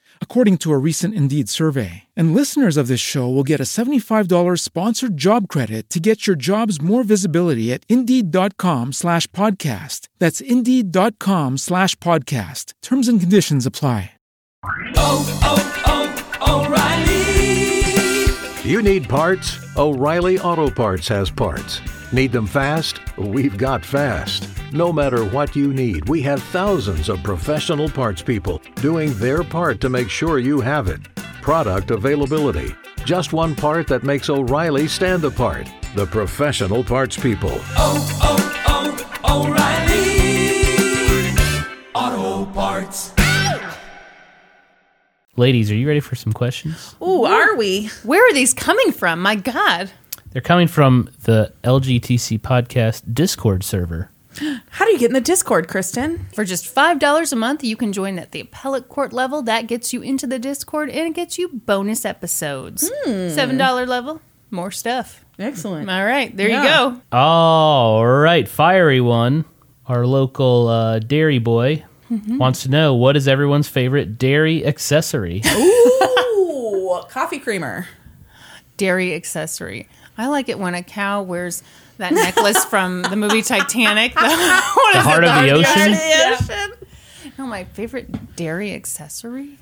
according 0.21 0.57
to 0.59 0.71
a 0.71 0.77
recent 0.79 1.13
Indeed 1.13 1.49
survey. 1.49 2.05
And 2.15 2.33
listeners 2.33 2.77
of 2.77 2.87
this 2.87 2.99
show 3.01 3.29
will 3.29 3.43
get 3.43 3.59
a 3.59 3.63
$75 3.63 4.59
sponsored 4.59 5.17
job 5.17 5.47
credit 5.47 5.87
to 5.91 5.99
get 5.99 6.25
your 6.25 6.35
jobs 6.35 6.81
more 6.81 7.03
visibility 7.03 7.71
at 7.71 7.83
Indeed.com 7.89 8.93
slash 8.93 9.27
podcast. 9.27 10.07
That's 10.17 10.41
Indeed.com 10.41 11.59
slash 11.59 11.95
podcast. 11.97 12.73
Terms 12.81 13.07
and 13.07 13.19
conditions 13.19 13.67
apply. 13.67 14.13
Oh, 14.95 15.39
oh, 15.43 16.37
oh, 16.39 16.65
O'Reilly! 16.65 18.69
You 18.69 18.81
need 18.81 19.09
parts? 19.09 19.57
O'Reilly 19.75 20.39
Auto 20.39 20.69
Parts 20.69 21.09
has 21.09 21.29
parts. 21.29 21.81
Need 22.13 22.33
them 22.33 22.45
fast? 22.45 22.99
We've 23.17 23.57
got 23.57 23.85
fast. 23.85 24.49
No 24.73 24.91
matter 24.91 25.23
what 25.23 25.55
you 25.55 25.73
need, 25.73 26.09
we 26.09 26.21
have 26.23 26.43
thousands 26.43 27.07
of 27.07 27.23
professional 27.23 27.87
parts 27.89 28.21
people 28.21 28.61
doing 28.75 29.13
their 29.13 29.45
part 29.45 29.79
to 29.79 29.87
make 29.87 30.09
sure 30.09 30.37
you 30.37 30.59
have 30.59 30.89
it. 30.89 30.99
Product 31.41 31.89
availability. 31.89 32.75
Just 33.05 33.31
one 33.31 33.55
part 33.55 33.87
that 33.87 34.03
makes 34.03 34.29
O'Reilly 34.29 34.89
stand 34.89 35.23
apart. 35.23 35.71
The 35.95 36.05
professional 36.05 36.83
parts 36.83 37.15
people. 37.15 37.53
Oh, 37.77 38.19
oh, 38.21 39.13
oh, 39.23 39.45
O'Reilly. 39.45 40.01
Auto 41.95 42.51
Parts. 42.51 43.13
Ladies, 45.37 45.71
are 45.71 45.75
you 45.75 45.87
ready 45.87 46.01
for 46.01 46.15
some 46.15 46.33
questions? 46.33 46.93
Ooh, 47.01 47.23
are 47.23 47.55
we? 47.55 47.87
where 48.03 48.21
are 48.27 48.33
these 48.33 48.53
coming 48.53 48.91
from? 48.91 49.21
My 49.21 49.35
God. 49.35 49.89
They're 50.31 50.41
coming 50.41 50.67
from 50.67 51.09
the 51.23 51.51
LGTC 51.63 52.39
podcast 52.39 53.13
Discord 53.13 53.63
server. 53.63 54.09
How 54.69 54.85
do 54.85 54.91
you 54.91 54.97
get 54.99 55.07
in 55.09 55.13
the 55.13 55.19
Discord, 55.21 55.67
Kristen? 55.67 56.25
For 56.33 56.45
just 56.45 56.73
$5 56.73 57.33
a 57.33 57.35
month, 57.35 57.63
you 57.63 57.75
can 57.75 57.91
join 57.91 58.17
at 58.17 58.31
the 58.31 58.39
appellate 58.41 58.87
court 58.87 59.11
level. 59.11 59.41
That 59.41 59.67
gets 59.67 59.91
you 59.91 60.01
into 60.01 60.25
the 60.27 60.39
Discord 60.39 60.89
and 60.89 61.07
it 61.07 61.13
gets 61.15 61.37
you 61.37 61.49
bonus 61.49 62.05
episodes. 62.05 62.89
$7 63.05 63.87
level, 63.87 64.21
more 64.49 64.71
stuff. 64.71 65.25
Excellent. 65.37 65.89
All 65.89 66.05
right, 66.05 66.35
there 66.35 66.47
Yeah. 66.49 66.61
you 66.63 66.91
go. 66.95 67.01
All 67.17 68.05
right, 68.07 68.47
fiery 68.47 69.01
one. 69.01 69.43
Our 69.87 70.05
local 70.05 70.67
uh, 70.69 70.99
dairy 70.99 71.39
boy 71.39 71.83
wants 72.09 72.63
to 72.63 72.69
know 72.69 72.93
what 72.95 73.17
is 73.17 73.27
everyone's 73.27 73.67
favorite 73.67 74.17
dairy 74.17 74.65
accessory. 74.65 75.41
Ooh, 75.45 77.01
coffee 77.09 77.39
creamer. 77.39 77.87
Dairy 78.77 79.13
accessory. 79.13 79.89
I 80.17 80.27
like 80.27 80.49
it 80.49 80.59
when 80.59 80.75
a 80.75 80.83
cow 80.83 81.21
wears 81.23 81.63
that 81.97 82.13
necklace 82.13 82.63
from 82.65 83.01
the 83.03 83.15
movie 83.15 83.41
Titanic. 83.41 84.13
The, 84.13 84.19
what 84.75 84.93
The 84.93 84.99
is 84.99 85.05
heart 85.05 85.23
it? 85.23 85.29
of 85.29 85.43
the 85.43 85.51
ocean. 85.51 85.91
Yeah. 85.91 86.67
No, 87.37 87.47
my 87.47 87.63
favorite 87.63 88.35
dairy 88.35 88.73
accessory? 88.73 89.57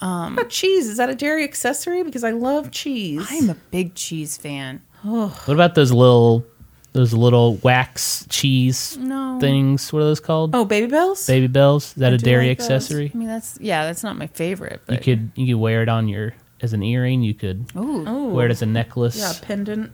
Um, 0.00 0.36
what 0.36 0.42
about 0.42 0.50
cheese? 0.50 0.86
Is 0.88 0.98
that 0.98 1.08
a 1.10 1.14
dairy 1.14 1.42
accessory? 1.42 2.02
Because 2.02 2.22
I 2.22 2.30
love 2.30 2.70
cheese. 2.70 3.26
I'm 3.30 3.50
a 3.50 3.54
big 3.70 3.94
cheese 3.94 4.36
fan. 4.36 4.82
What 5.02 5.48
about 5.48 5.74
those 5.74 5.90
little 5.92 6.44
those 6.92 7.12
little 7.12 7.56
wax 7.56 8.26
cheese 8.28 8.96
No. 8.98 9.38
things? 9.40 9.92
What 9.92 10.00
are 10.00 10.04
those 10.06 10.20
called? 10.20 10.54
oh, 10.54 10.64
Babybels? 10.66 11.26
Baby 11.26 11.46
bells. 11.46 11.88
Is 11.88 11.94
that 11.94 12.12
a 12.12 12.18
dairy 12.18 12.48
like 12.48 12.58
accessory? 12.60 13.10
I 13.14 13.16
mean, 13.16 13.28
that's 13.28 13.58
yeah, 13.60 13.84
that's 13.84 14.02
not 14.04 14.16
my 14.16 14.26
favorite. 14.28 14.80
You 14.88 14.98
could 14.98 15.30
you 15.34 15.46
could 15.54 15.60
wear 15.60 15.82
it 15.82 15.88
on 15.88 16.08
your 16.08 16.34
as 16.60 16.72
an 16.72 16.82
earring. 16.82 17.22
You 17.22 17.34
could 17.34 17.66
Ooh. 17.76 18.28
wear 18.28 18.46
it 18.46 18.50
as 18.50 18.62
a 18.62 18.66
necklace. 18.66 19.16
yeah, 19.18 19.32
pendant. 19.42 19.92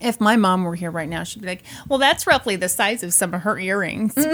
if 0.00 0.20
my 0.20 0.36
mom 0.36 0.64
were 0.64 0.74
here 0.74 0.90
right 0.90 1.08
now, 1.08 1.22
she'd 1.24 1.40
be 1.42 1.48
like, 1.48 1.62
"Well, 1.88 1.98
that's 1.98 2.26
roughly 2.26 2.56
the 2.56 2.68
size 2.68 3.02
of 3.02 3.12
some 3.14 3.34
of 3.34 3.42
her 3.42 3.58
earrings." 3.58 4.14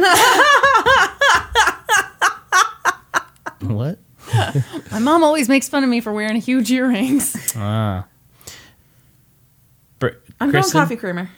What? 3.60 3.98
my 4.92 4.98
mom 5.00 5.24
always 5.24 5.48
makes 5.48 5.68
fun 5.68 5.82
of 5.82 5.90
me 5.90 6.00
for 6.00 6.12
wearing 6.12 6.36
huge 6.36 6.70
earrings. 6.70 7.36
Ah. 7.56 8.06
Br- 9.98 10.08
I'm 10.40 10.50
Kristen? 10.50 10.74
going 10.74 10.84
coffee 10.84 10.96
creamer. 10.96 11.28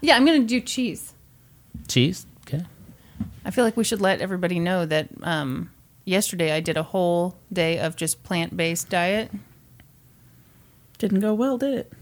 yeah, 0.00 0.14
I'm 0.16 0.24
gonna 0.24 0.44
do 0.44 0.60
cheese. 0.60 1.14
Cheese. 1.88 2.26
Okay. 2.46 2.64
I 3.44 3.50
feel 3.50 3.64
like 3.64 3.76
we 3.76 3.82
should 3.82 4.00
let 4.00 4.20
everybody 4.20 4.60
know 4.60 4.86
that 4.86 5.08
um, 5.22 5.70
yesterday 6.04 6.52
I 6.52 6.60
did 6.60 6.76
a 6.76 6.84
whole 6.84 7.36
day 7.52 7.80
of 7.80 7.96
just 7.96 8.22
plant 8.22 8.56
based 8.56 8.88
diet. 8.88 9.32
Didn't 10.98 11.20
go 11.20 11.34
well, 11.34 11.58
did 11.58 11.74
it? 11.74 11.92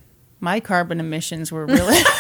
My 0.40 0.60
carbon 0.60 1.00
emissions 1.00 1.50
were 1.52 1.66
really. 1.66 1.98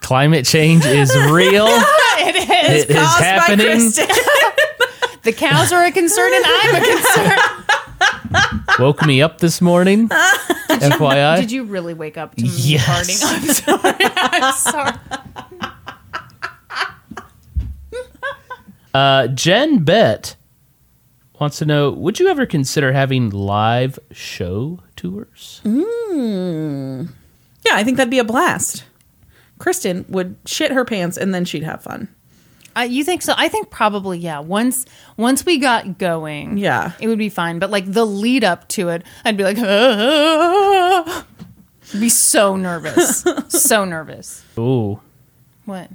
Climate 0.00 0.44
change 0.44 0.84
is 0.84 1.14
real. 1.30 1.66
it 1.68 2.36
is. 2.36 2.84
it 2.84 2.90
is 2.90 2.96
Caused 2.96 3.18
by 3.18 3.24
happening. 3.24 3.66
Kristen. 3.66 4.08
The 5.22 5.32
cows 5.32 5.72
are 5.72 5.84
a 5.84 5.92
concern, 5.92 6.32
and 6.34 6.44
I'm 6.44 6.74
a 6.74 6.80
concern. 6.84 7.38
Woke 8.80 9.06
me 9.06 9.22
up 9.22 9.38
this 9.38 9.60
morning. 9.60 10.08
FYI. 10.08 11.36
Did 11.36 11.52
you 11.52 11.62
really 11.62 11.94
wake 11.94 12.18
up 12.18 12.34
to 12.34 12.42
me 12.42 12.50
Yes. 12.52 13.22
farting? 13.22 13.22
I'm 13.32 13.44
sorry. 13.54 13.94
I'm 14.16 14.52
sorry. 14.52 14.92
Uh, 18.92 19.28
Jen 19.28 19.84
Bet 19.84 20.34
wants 21.42 21.58
to 21.58 21.66
know: 21.66 21.90
Would 21.90 22.18
you 22.18 22.28
ever 22.28 22.46
consider 22.46 22.92
having 22.92 23.28
live 23.30 23.98
show 24.12 24.80
tours? 24.96 25.60
Yeah, 25.64 27.04
I 27.76 27.84
think 27.84 27.96
that'd 27.98 28.10
be 28.10 28.18
a 28.18 28.24
blast. 28.24 28.84
Kristen 29.58 30.04
would 30.08 30.36
shit 30.46 30.72
her 30.72 30.84
pants 30.84 31.16
and 31.16 31.34
then 31.34 31.44
she'd 31.44 31.62
have 31.62 31.82
fun. 31.82 32.08
Uh, 32.74 32.80
you 32.80 33.04
think 33.04 33.20
so? 33.22 33.34
I 33.36 33.48
think 33.48 33.70
probably 33.70 34.18
yeah. 34.18 34.38
Once 34.38 34.86
once 35.16 35.44
we 35.44 35.58
got 35.58 35.98
going, 35.98 36.56
Yeah. 36.58 36.92
it 37.00 37.06
would 37.08 37.18
be 37.18 37.28
fine. 37.28 37.58
But 37.58 37.70
like 37.70 37.84
the 37.92 38.06
lead 38.06 38.44
up 38.44 38.66
to 38.68 38.88
it, 38.88 39.02
I'd 39.24 39.36
be 39.36 39.44
like, 39.44 39.58
"Ah." 39.60 41.26
be 42.00 42.08
so 42.08 42.56
nervous, 42.56 43.24
so 43.48 43.84
nervous. 43.84 44.42
Ooh, 44.58 45.00
What? 45.66 45.90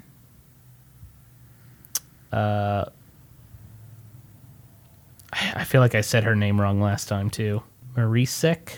I 5.56 5.64
feel 5.64 5.82
like 5.82 5.96
I 5.96 6.02
said 6.02 6.24
her 6.24 6.36
name 6.36 6.60
wrong 6.60 6.82
last 6.82 7.08
time 7.08 7.30
too. 7.30 7.64
Marisek. 7.96 8.74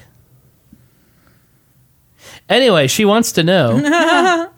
Anyway, 2.47 2.87
she 2.87 3.05
wants 3.05 3.31
to 3.33 3.43
know. 3.43 3.77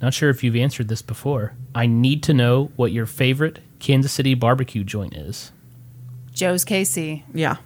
Not 0.00 0.14
sure 0.14 0.30
if 0.30 0.42
you've 0.42 0.56
answered 0.56 0.88
this 0.88 1.02
before. 1.02 1.54
I 1.74 1.86
need 1.86 2.22
to 2.24 2.34
know 2.34 2.70
what 2.76 2.92
your 2.92 3.06
favorite 3.06 3.58
Kansas 3.80 4.12
City 4.12 4.34
barbecue 4.34 4.84
joint 4.84 5.14
is. 5.14 5.52
Joe's 6.32 6.64
KC. 6.64 7.22
Yeah, 7.34 7.56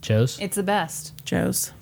Joe's. 0.00 0.38
It's 0.40 0.56
the 0.56 0.62
best. 0.62 1.24
Joe's. 1.24 1.72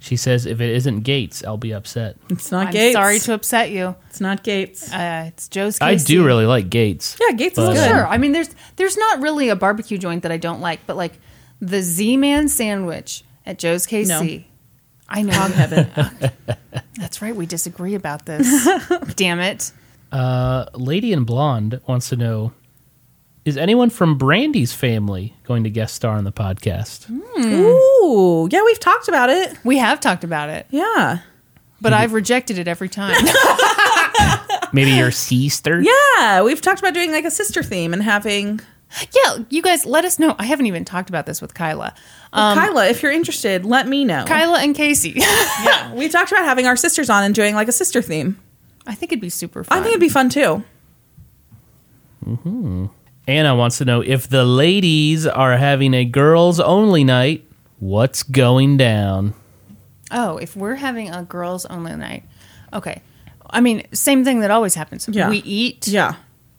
She 0.00 0.16
says 0.16 0.46
if 0.46 0.60
it 0.60 0.70
isn't 0.70 1.00
Gates, 1.00 1.42
I'll 1.44 1.56
be 1.56 1.72
upset. 1.72 2.16
It's 2.30 2.52
not 2.52 2.68
I'm 2.68 2.72
Gates. 2.72 2.94
sorry 2.94 3.18
to 3.18 3.34
upset 3.34 3.70
you. 3.70 3.96
It's 4.10 4.20
not 4.20 4.44
Gates. 4.44 4.92
Uh, 4.92 5.24
it's 5.28 5.48
Joe's 5.48 5.78
KC. 5.78 5.82
I 5.84 5.94
do 5.96 6.24
really 6.24 6.46
like 6.46 6.70
Gates. 6.70 7.16
yeah, 7.20 7.34
Gates 7.34 7.58
is 7.58 7.66
But, 7.66 7.74
good. 7.74 7.88
Sure. 7.88 8.06
I 8.06 8.16
mean, 8.18 8.32
there's 8.32 8.48
there's 8.76 8.96
not 8.96 9.20
really 9.20 9.48
a 9.48 9.56
barbecue 9.56 9.98
joint 9.98 10.22
that 10.22 10.30
I 10.32 10.36
don't 10.36 10.60
like, 10.60 10.86
but 10.86 10.96
like 10.96 11.14
the 11.60 11.82
Z 11.82 12.16
Man 12.16 12.48
sandwich 12.48 13.24
at 13.44 13.58
Joe's 13.58 13.86
KC. 13.86 14.44
I 15.08 15.22
know. 15.22 15.32
heaven. 15.32 15.90
That's 16.96 17.20
right. 17.22 17.34
We 17.34 17.46
disagree 17.46 17.94
about 17.94 18.26
this. 18.26 18.68
Damn 19.16 19.40
it. 19.40 19.72
Uh, 20.12 20.66
Lady 20.74 21.12
in 21.12 21.24
Blonde 21.24 21.80
wants 21.86 22.10
to 22.10 22.16
know: 22.16 22.52
Is 23.48 23.56
anyone 23.56 23.88
from 23.88 24.18
Brandy's 24.18 24.74
family 24.74 25.32
going 25.44 25.64
to 25.64 25.70
guest 25.70 25.94
star 25.94 26.18
on 26.18 26.24
the 26.24 26.32
podcast? 26.32 27.06
Hmm. 27.06 27.42
Ooh, 27.42 28.46
yeah, 28.52 28.62
we've 28.62 28.78
talked 28.78 29.08
about 29.08 29.30
it. 29.30 29.56
We 29.64 29.78
have 29.78 30.00
talked 30.00 30.22
about 30.22 30.50
it, 30.50 30.66
Yeah. 30.68 31.20
but 31.80 31.94
I've 31.94 32.12
rejected 32.12 32.58
it 32.58 32.68
every 32.68 32.90
time. 32.90 33.16
Maybe 34.74 34.90
your 34.90 35.10
sister. 35.10 35.80
Yeah, 35.80 36.42
we've 36.42 36.60
talked 36.60 36.78
about 36.80 36.92
doing 36.92 37.10
like 37.10 37.24
a 37.24 37.30
sister 37.30 37.62
theme 37.62 37.94
and 37.94 38.02
having 38.02 38.60
yeah, 39.14 39.38
you 39.48 39.62
guys, 39.62 39.86
let 39.86 40.04
us 40.04 40.18
know. 40.18 40.36
I 40.38 40.44
haven't 40.44 40.66
even 40.66 40.84
talked 40.84 41.08
about 41.08 41.24
this 41.24 41.40
with 41.40 41.54
Kyla. 41.54 41.94
Um, 42.34 42.58
Kyla. 42.58 42.88
If 42.88 43.02
you're 43.02 43.12
interested, 43.12 43.64
let 43.64 43.88
me 43.88 44.04
know. 44.04 44.26
Kyla 44.26 44.58
and 44.58 44.74
Casey. 44.74 45.14
yeah, 45.16 45.94
we 45.94 46.10
talked 46.10 46.32
about 46.32 46.44
having 46.44 46.66
our 46.66 46.76
sisters 46.76 47.08
on 47.08 47.22
and 47.24 47.34
doing 47.34 47.54
like 47.54 47.68
a 47.68 47.72
sister 47.72 48.02
theme. 48.02 48.38
I 48.86 48.94
think 48.94 49.10
it'd 49.10 49.22
be 49.22 49.30
super 49.30 49.64
fun. 49.64 49.78
I 49.78 49.80
think 49.80 49.92
it'd 49.92 50.00
be 50.02 50.10
fun 50.10 50.28
too. 50.28 50.62
Mm-hmm. 52.26 52.86
Anna 53.28 53.54
wants 53.54 53.78
to 53.78 53.84
know 53.84 54.00
if 54.00 54.26
the 54.28 54.44
ladies 54.44 55.26
are 55.26 55.56
having 55.56 55.92
a 55.94 56.04
girls 56.04 56.58
only 56.58 57.04
night. 57.04 57.44
What's 57.78 58.22
going 58.24 58.76
down? 58.78 59.34
Oh, 60.10 60.38
if 60.38 60.56
we're 60.56 60.74
having 60.76 61.10
a 61.10 61.22
girls 61.22 61.66
only 61.66 61.94
night. 61.94 62.24
Okay. 62.72 63.02
I 63.50 63.60
mean, 63.60 63.82
same 63.92 64.24
thing 64.24 64.40
that 64.40 64.50
always 64.50 64.74
happens. 64.74 65.06
Yeah. 65.10 65.28
We 65.30 65.38
eat, 65.38 65.86
Yeah, 65.86 66.14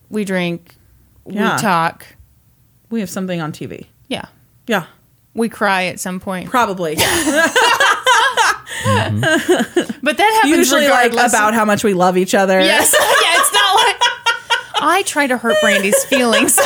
we 0.09 0.23
drink, 0.25 0.75
Yeah. 1.27 1.55
we 1.55 1.61
talk. 1.61 2.05
we 2.89 2.99
have 3.01 3.09
something 3.09 3.41
on 3.41 3.51
TV. 3.51 3.87
Yeah. 4.07 4.25
Yeah, 4.67 4.85
We 5.33 5.49
cry 5.49 5.85
at 5.85 5.99
some 5.99 6.19
point. 6.19 6.49
probably. 6.49 6.95
Mm-hmm. 8.79 9.99
But 10.03 10.17
that 10.17 10.31
happens 10.41 10.57
Usually 10.57 10.87
like 10.87 11.11
about 11.11 11.53
how 11.53 11.65
much 11.65 11.83
we 11.83 11.93
love 11.93 12.17
each 12.17 12.33
other. 12.33 12.59
Yes. 12.61 12.93
yeah, 12.97 13.33
it's 13.35 13.53
not 13.53 13.75
like 13.75 13.97
I 14.81 15.03
try 15.06 15.27
to 15.27 15.38
hurt 15.38 15.57
Brandy's 15.61 16.03
feelings. 16.06 16.60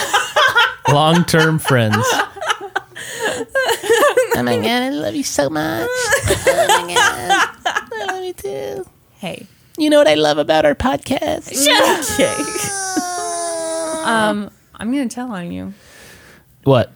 Long 0.92 1.24
term 1.26 1.60
friends. 1.60 1.96
Oh 4.36 4.42
my 4.44 4.58
god, 4.58 4.66
I 4.84 4.90
love 4.90 5.16
you 5.16 5.24
so 5.24 5.50
much. 5.50 5.90
Oh 6.46 6.86
my 6.86 6.94
god. 6.94 7.50
I 7.66 8.06
love 8.08 8.24
you 8.24 8.34
too. 8.34 8.86
hey. 9.18 9.48
You 9.78 9.90
know 9.90 9.98
what 9.98 10.08
I 10.08 10.14
love 10.14 10.38
about 10.38 10.66
our 10.66 10.76
podcast? 10.76 11.52
Okay. 12.14 12.34
Um, 14.06 14.52
I'm 14.76 14.92
gonna 14.92 15.08
tell 15.10 15.32
on 15.32 15.52
you. 15.52 15.74
What? 16.64 16.92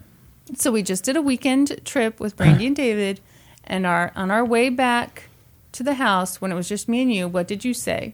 So 0.56 0.72
we 0.72 0.84
just 0.84 1.04
did 1.04 1.16
a 1.16 1.22
weekend 1.22 1.82
trip 1.86 2.20
with 2.20 2.36
Brandy 2.36 2.68
and 2.68 2.76
David, 2.86 3.20
and 3.64 3.86
our 3.86 4.12
on 4.16 4.30
our 4.32 4.44
way 4.46 4.70
back 4.70 5.30
to 5.74 5.84
the 5.84 5.96
house 5.96 6.40
when 6.42 6.52
it 6.52 6.56
was 6.56 6.68
just 6.70 6.88
me 6.90 7.02
and 7.02 7.14
you. 7.14 7.28
What 7.28 7.48
did 7.48 7.64
you 7.66 7.74
say? 7.74 8.14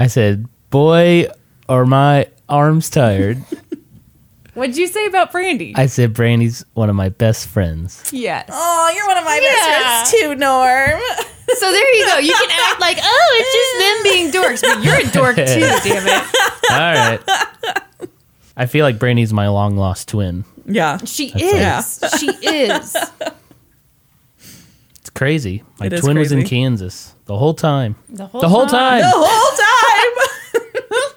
I 0.00 0.06
said, 0.08 0.46
boy, 0.70 1.26
are 1.68 1.84
my 1.86 2.26
arms 2.48 2.90
tired. 2.90 3.38
What'd 4.54 4.76
you 4.76 4.88
say 4.88 5.06
about 5.06 5.30
Brandy? 5.30 5.72
I 5.76 5.86
said, 5.86 6.12
Brandy's 6.12 6.64
one 6.74 6.90
of 6.90 6.96
my 6.96 7.08
best 7.10 7.46
friends. 7.46 8.10
yes. 8.12 8.48
Oh, 8.50 8.92
you're 8.94 9.06
one 9.06 9.16
of 9.18 9.24
my 9.24 9.38
Yeah. 9.40 9.48
best 10.02 10.10
friends 10.10 10.22
too, 10.22 10.34
Norm. 10.34 11.00
So 11.52 11.72
there 11.72 11.96
you 11.96 12.06
go. 12.06 12.18
You 12.18 12.32
can 12.32 12.48
act 12.70 12.80
like, 12.80 12.96
oh, 13.02 13.36
it's 13.40 13.52
just 13.52 13.80
them 13.80 14.02
being 14.04 14.30
dorks, 14.30 14.62
but 14.62 14.84
you're 14.84 15.00
a 15.00 15.10
dork 15.10 15.34
too. 15.34 15.42
Damn 15.90 16.06
it. 16.06 16.22
All 16.70 16.78
right. 16.78 17.20
I 18.56 18.66
feel 18.66 18.84
like 18.84 19.00
Brandy's 19.00 19.32
my 19.32 19.48
long 19.48 19.76
lost 19.76 20.06
twin. 20.06 20.44
Yeah. 20.64 20.98
She 20.98 21.32
That's 21.32 22.04
is. 22.04 22.20
She 22.20 22.26
is. 22.46 22.96
It's 25.20 25.22
crazy. 25.22 25.62
My 25.78 25.84
It 25.84 25.92
is 25.92 26.00
twin 26.00 26.18
was 26.18 26.32
in. 26.32 26.46
Kansas 26.46 27.14
the 27.26 27.36
whole 27.36 27.52
time. 27.52 27.94
The 28.08 28.26
whole 28.26 28.40
time. 28.66 29.02
The 29.02 29.12
whole 29.12 29.56
time. 29.56 31.16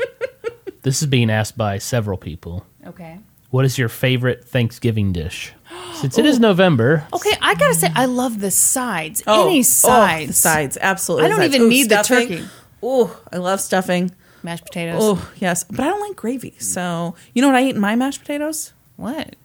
This 0.81 1.01
is 1.01 1.07
being 1.07 1.29
asked 1.31 1.57
by 1.57 1.77
several 1.77 2.17
people. 2.17 2.65
Okay. 2.85 3.17
What 3.49 3.63
is 3.63 3.77
your 3.77 3.87
favorite 3.87 4.43
Thanksgiving 4.43 5.13
dish? 5.13 5.53
Since 5.93 6.17
it 6.17 6.25
is 6.25 6.37
November, 6.37 7.07
Okay, 7.13 7.31
I 7.41 7.55
gotta 7.55 7.75
say, 7.75 7.87
I 7.95 8.03
love 8.03 8.41
the 8.41 8.51
sides. 8.51 9.23
Oh, 9.25 9.47
Any 9.47 9.59
oh, 9.59 9.61
sides. 9.61 10.27
the 10.27 10.33
sides, 10.33 10.77
absolutely. 10.81 11.27
I 11.27 11.29
don't 11.29 11.37
Sides. 11.37 11.55
even 11.55 11.67
Ooh, 11.67 11.69
need 11.69 11.87
the 11.87 12.01
turkey. 12.01 12.43
Oh, 12.81 13.17
I 13.31 13.37
love 13.37 13.61
stuffing. 13.61 14.11
Mashed 14.43 14.65
potatoes. 14.65 14.99
Oh, 15.01 15.31
yes. 15.37 15.63
But 15.63 15.79
I 15.79 15.85
don't 15.85 16.01
like 16.01 16.17
gravy. 16.17 16.55
So, 16.59 17.15
you 17.33 17.41
know 17.41 17.47
what 17.47 17.55
I 17.55 17.63
eat 17.63 17.75
in 17.75 17.79
my 17.79 17.95
mashed 17.95 18.19
potatoes? 18.19 18.73
What? 18.97 19.37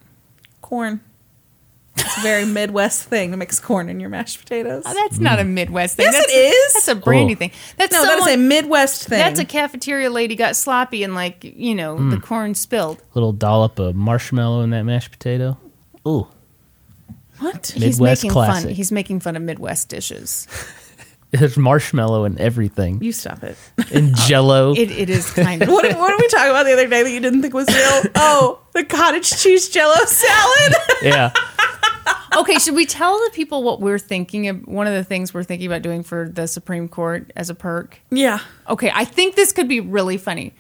Corn. 0.63 1.01
It's 2.01 2.19
a 2.19 2.21
very 2.21 2.45
Midwest 2.45 3.03
thing 3.05 3.31
to 3.33 3.37
mix 3.37 3.61
corn 3.61 3.89
in 3.89 4.01
your 4.01 4.11
mashed 4.11 4.39
potatoes. 4.41 4.83
Oh, 4.87 4.95
that's 4.95 5.19
not 5.19 5.39
a 5.41 5.45
Midwest 5.45 5.97
thing. 5.97 6.07
Yes, 6.07 6.15
that's 6.17 6.33
it 6.33 6.37
is. 6.37 6.73
That's 6.75 6.89
a 6.89 6.95
brandy 6.95 7.35
Oh. 7.35 7.37
thing. 7.37 7.51
That's 7.77 7.93
no, 7.93 8.03
that 8.05 8.19
is 8.21 8.27
a 8.35 8.37
Midwest 8.37 9.05
thing. 9.09 9.19
That's 9.19 9.41
a 9.41 9.45
cafeteria 9.45 10.11
lady 10.11 10.35
got 10.37 10.57
sloppy 10.57 11.03
and 11.03 11.15
like 11.15 11.43
you 11.45 11.75
know 11.75 11.97
Hmm. 11.97 12.11
the 12.11 12.19
corn 12.19 12.55
spilled. 12.55 13.03
little 13.15 13.33
dollop 13.33 13.79
of 13.79 13.95
marshmallow 13.95 14.63
in 14.63 14.71
that 14.71 14.83
mashed 14.85 15.11
potato. 15.11 15.59
Ooh, 16.07 16.27
what? 17.41 17.67
He's 17.75 17.99
Midwest 18.01 18.23
making 18.25 18.33
classic. 18.33 18.65
fun. 18.69 18.75
He's 18.75 18.93
making 18.93 19.21
fun 19.21 19.37
of 19.37 19.43
Midwest 19.43 19.89
dishes. 19.89 20.47
there's 21.31 21.57
marshmallow 21.57 22.25
and 22.25 22.39
everything. 22.41 23.03
You 23.03 23.13
stop 23.13 23.43
it. 23.45 23.57
In 23.91 24.15
Jello. 24.27 24.73
It, 24.75 24.91
it 24.91 25.11
is 25.11 25.31
kind 25.31 25.63
of. 25.63 25.69
What, 25.73 25.83
did- 25.83 25.97
what 25.99 26.09
did 26.11 26.21
we 26.21 26.29
talk 26.29 26.49
about 26.49 26.65
the 26.65 26.73
other 26.73 26.89
day 26.89 27.03
that 27.03 27.11
you 27.11 27.21
didn't 27.21 27.43
think 27.43 27.55
was 27.55 27.69
real? 27.69 28.13
Oh, 28.17 28.61
the 28.73 28.85
cottage 28.85 29.31
cheese 29.31 29.69
jello 29.69 29.95
salad. 30.07 30.75
yeah. 31.03 31.33
Okay, 32.37 32.59
should 32.59 32.75
we 32.75 32.87
tell 32.87 33.15
the 33.19 33.31
people 33.35 33.63
what 33.63 33.81
we're 33.81 33.99
thinking 33.99 34.49
of? 34.49 34.67
One 34.67 34.87
of 34.87 34.93
the 34.95 35.05
things 35.05 35.33
we're 35.35 35.45
thinking 35.45 35.67
about 35.67 35.83
doing 35.83 36.03
for 36.03 36.29
the 36.29 36.47
Supreme 36.47 36.89
Court 36.89 37.33
as 37.37 37.51
a 37.51 37.55
perk. 37.55 38.01
yeah. 38.11 38.41
Okay, 38.69 38.91
I 38.95 39.05
think 39.05 39.35
this 39.37 39.53
could 39.53 39.69
be 39.69 39.81
really 39.81 40.17
funny. 40.19 40.55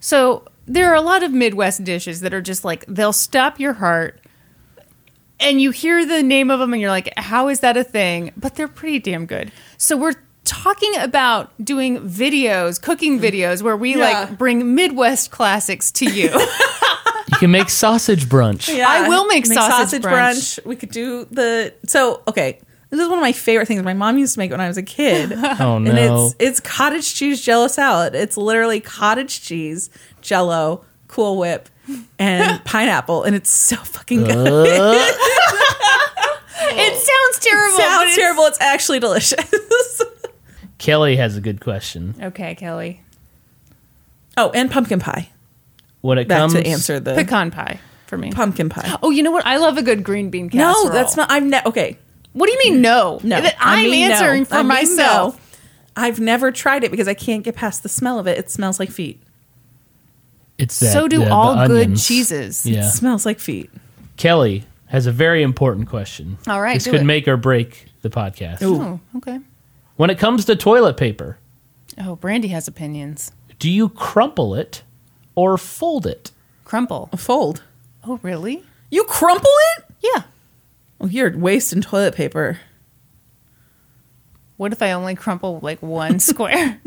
So 0.00 0.44
there 0.66 0.90
are 0.90 0.94
a 0.96 1.00
lot 1.00 1.22
of 1.22 1.32
Midwest 1.32 1.84
dishes 1.84 2.20
that 2.20 2.32
are 2.34 2.42
just 2.42 2.64
like 2.64 2.84
they'll 2.86 3.12
stop 3.12 3.60
your 3.60 3.74
heart, 3.74 4.20
and 5.40 5.60
you 5.60 5.70
hear 5.70 6.04
the 6.06 6.22
name 6.22 6.50
of 6.50 6.58
them, 6.60 6.72
and 6.72 6.80
you're 6.80 6.90
like, 6.90 7.12
"How 7.16 7.48
is 7.48 7.60
that 7.60 7.76
a 7.76 7.84
thing?" 7.84 8.32
But 8.36 8.54
they're 8.56 8.68
pretty 8.68 8.98
damn 8.98 9.26
good. 9.26 9.50
So 9.76 9.96
we're 9.96 10.14
talking 10.44 10.92
about 10.98 11.52
doing 11.64 12.00
videos, 12.00 12.80
cooking 12.82 13.20
videos, 13.20 13.62
where 13.62 13.76
we 13.76 13.96
Yeah. 13.96 13.98
like 14.28 14.38
bring 14.38 14.74
Midwest 14.74 15.30
classics 15.30 15.90
to 15.92 16.04
you. 16.06 16.30
You 17.32 17.38
can 17.38 17.50
make 17.50 17.68
sausage 17.70 18.26
brunch. 18.26 18.68
Yeah. 18.74 18.86
I 18.88 19.08
will 19.08 19.26
make 19.26 19.46
sausage 19.46 20.02
brunch. 20.02 20.64
We 20.64 20.76
could 20.76 20.90
do 20.90 21.24
the 21.30 21.74
so 21.86 22.22
okay. 22.28 22.58
This 22.90 23.00
is 23.00 23.08
one 23.08 23.16
of 23.18 23.22
my 23.22 23.32
favorite 23.32 23.66
things 23.66 23.82
my 23.82 23.94
mom 23.94 24.18
used 24.18 24.34
to 24.34 24.38
make 24.38 24.50
when 24.50 24.60
I 24.60 24.68
was 24.68 24.76
a 24.76 24.82
kid. 24.82 25.32
Oh 25.60 25.76
And 25.76 25.88
it's 25.88 26.34
it's 26.38 26.60
cottage 26.60 27.14
cheese 27.14 27.40
jello 27.40 27.66
salad. 27.68 28.14
It's 28.14 28.36
literally 28.36 28.80
cottage 28.80 29.40
cheese, 29.40 29.88
jello, 30.20 30.84
cool 31.08 31.38
whip, 31.38 31.70
and 32.18 32.62
pineapple, 32.66 33.22
and 33.24 33.34
it's 33.34 33.50
so 33.50 33.76
fucking 33.76 34.24
good. 34.24 34.36
Uh. 34.36 34.94
it 36.74 36.94
sounds 36.96 37.38
terrible. 37.44 37.76
but 37.78 37.82
Sounds 37.82 38.02
it's- 38.02 38.16
terrible. 38.16 38.44
It's 38.44 38.60
actually 38.60 39.00
delicious. 39.00 40.02
Kelly 40.78 41.16
has 41.16 41.36
a 41.36 41.40
good 41.40 41.60
question. 41.60 42.14
Okay, 42.20 42.54
Kelly. 42.56 43.00
oh, 44.36 44.50
and 44.50 44.70
pumpkin 44.70 44.98
pie. 45.00 45.30
When 46.02 46.18
it 46.18 46.28
Back 46.28 46.38
comes 46.38 46.52
to 46.54 46.66
answer 46.66 47.00
the 47.00 47.14
Pecan 47.14 47.50
pie 47.50 47.80
for 48.06 48.18
me. 48.18 48.30
pumpkin 48.32 48.68
pie. 48.68 48.98
Oh, 49.02 49.10
you 49.10 49.22
know 49.22 49.30
what? 49.30 49.46
I 49.46 49.56
love 49.56 49.78
a 49.78 49.82
good 49.82 50.04
green 50.04 50.28
bean 50.30 50.50
casserole. 50.50 50.86
No, 50.86 50.90
that's 50.92 51.16
not. 51.16 51.28
I'm 51.30 51.48
ne- 51.50 51.62
okay. 51.64 51.96
What 52.34 52.46
do 52.46 52.52
you 52.52 52.58
mean 52.72 52.82
no? 52.82 53.20
No, 53.22 53.40
That 53.40 53.56
I 53.60 53.82
I'm 53.84 53.90
mean 53.90 54.08
no. 54.08 54.14
answering 54.14 54.44
for 54.44 54.54
I 54.56 54.58
mean 54.58 54.68
myself. 54.68 55.36
no. 55.36 55.40
I've 56.04 56.20
never 56.20 56.50
tried 56.52 56.84
it 56.84 56.90
because 56.90 57.06
I 57.08 57.14
can't 57.14 57.42
get 57.44 57.54
past 57.54 57.82
the 57.82 57.88
smell 57.88 58.18
of 58.18 58.26
it. 58.26 58.38
It 58.38 58.50
smells 58.50 58.78
like 58.80 58.90
feet. 58.90 59.22
it's 60.58 60.78
that, 60.80 60.92
so 60.92 61.08
do 61.08 61.18
the- 61.18 61.24
the 61.26 61.30
all 61.32 61.66
good 61.66 61.82
onions. 61.84 62.06
cheeses. 62.06 62.66
Yeah. 62.66 62.86
It 62.86 62.90
smells 62.90 63.26
like 63.26 63.38
feet. 63.38 63.70
Kelly 64.16 64.64
has 64.86 65.06
a 65.06 65.12
very 65.12 65.42
important 65.42 65.88
question. 65.88 66.38
All 66.46 66.60
right, 66.60 66.74
This 66.74 66.84
do 66.84 66.90
could 66.92 67.00
it. 67.02 67.04
make 67.04 67.26
or 67.26 67.36
break 67.36 67.86
the 68.02 68.10
podcast. 68.10 68.58
Oh, 68.62 69.00
okay. 69.16 69.38
When 69.96 70.10
it 70.10 70.18
comes 70.18 70.44
to 70.46 70.56
toilet 70.56 70.96
paper, 70.96 71.38
Oh, 71.98 72.16
Brandy 72.16 72.48
has 72.48 72.66
opinions. 72.68 73.32
do 73.58 73.70
you 73.70 73.88
crumple 73.90 74.54
it 74.54 74.82
or 75.34 75.56
fold 75.58 76.06
it? 76.06 76.30
Crumple. 76.64 77.08
A 77.12 77.16
fold. 77.16 77.62
Oh, 78.04 78.18
really? 78.22 78.62
You 78.90 79.04
crumple 79.04 79.50
it? 79.76 79.84
Yeah. 80.00 80.22
Well, 80.98 81.10
you're 81.10 81.36
wasting 81.36 81.80
toilet 81.82 82.14
paper. 82.14 82.58
What 84.56 84.72
if 84.72 84.82
I 84.82 84.92
only 84.92 85.14
crumple 85.14 85.58
like 85.62 85.82
one 85.82 86.18
square? 86.30 86.78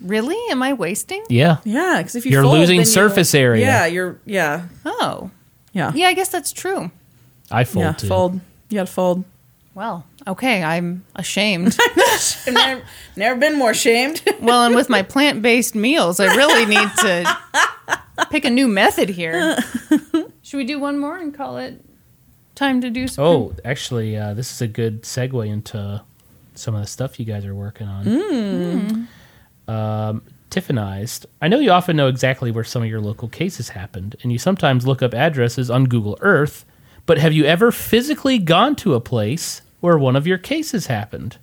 really? 0.00 0.36
Am 0.50 0.62
I 0.62 0.72
wasting? 0.72 1.24
Yeah. 1.28 1.58
Yeah, 1.64 1.98
because 1.98 2.14
if 2.16 2.24
you 2.26 2.32
You're 2.32 2.42
fold, 2.42 2.58
losing 2.58 2.76
then 2.78 2.86
you- 2.86 2.92
surface 2.92 3.34
area. 3.34 3.64
Yeah, 3.64 3.86
you're. 3.86 4.18
Yeah, 4.24 4.66
Oh. 4.84 5.30
yeah, 5.72 5.92
Yeah, 5.94 6.08
I 6.08 6.14
guess 6.14 6.28
that's 6.28 6.52
true. 6.52 6.90
I 7.50 7.64
fold 7.64 7.84
yeah. 7.84 7.92
too. 7.92 8.06
Fold. 8.08 8.40
You 8.70 8.78
got 8.78 8.86
to 8.86 8.92
fold. 8.92 9.24
Well, 9.74 10.06
okay, 10.26 10.62
I'm 10.62 11.04
ashamed. 11.16 11.76
I've 11.96 12.48
never, 12.52 12.82
never 13.16 13.40
been 13.40 13.58
more 13.58 13.74
shamed. 13.74 14.22
well, 14.40 14.64
and 14.64 14.74
with 14.74 14.88
my 14.88 15.02
plant 15.02 15.42
based 15.42 15.74
meals, 15.74 16.20
I 16.20 16.26
really 16.36 16.64
need 16.64 16.88
to 16.98 17.38
pick 18.30 18.44
a 18.44 18.50
new 18.50 18.68
method 18.68 19.08
here. 19.08 19.56
Should 20.42 20.58
we 20.58 20.64
do 20.64 20.78
one 20.78 20.98
more 20.98 21.18
and 21.18 21.34
call 21.34 21.58
it 21.58 21.84
time 22.54 22.80
to 22.82 22.90
do 22.90 23.08
some? 23.08 23.24
Oh, 23.24 23.56
actually, 23.64 24.16
uh, 24.16 24.34
this 24.34 24.52
is 24.52 24.60
a 24.62 24.68
good 24.68 25.02
segue 25.02 25.48
into 25.48 26.02
some 26.54 26.76
of 26.76 26.80
the 26.80 26.86
stuff 26.86 27.18
you 27.18 27.26
guys 27.26 27.44
are 27.44 27.54
working 27.54 27.88
on. 27.88 28.04
Mm. 28.04 29.06
Um, 29.66 30.22
Tiffinized. 30.50 31.26
I 31.42 31.48
know 31.48 31.58
you 31.58 31.72
often 31.72 31.96
know 31.96 32.06
exactly 32.06 32.52
where 32.52 32.62
some 32.62 32.84
of 32.84 32.88
your 32.88 33.00
local 33.00 33.26
cases 33.26 33.70
happened, 33.70 34.14
and 34.22 34.30
you 34.30 34.38
sometimes 34.38 34.86
look 34.86 35.02
up 35.02 35.14
addresses 35.14 35.68
on 35.68 35.86
Google 35.86 36.16
Earth. 36.20 36.64
But 37.06 37.18
have 37.18 37.32
you 37.32 37.44
ever 37.44 37.72
physically 37.72 38.38
gone 38.38 38.76
to 38.76 38.94
a 38.94 39.00
place 39.00 39.62
where 39.84 39.98
one 39.98 40.16
of 40.16 40.26
your 40.26 40.38
cases 40.38 40.86
happened? 40.86 41.36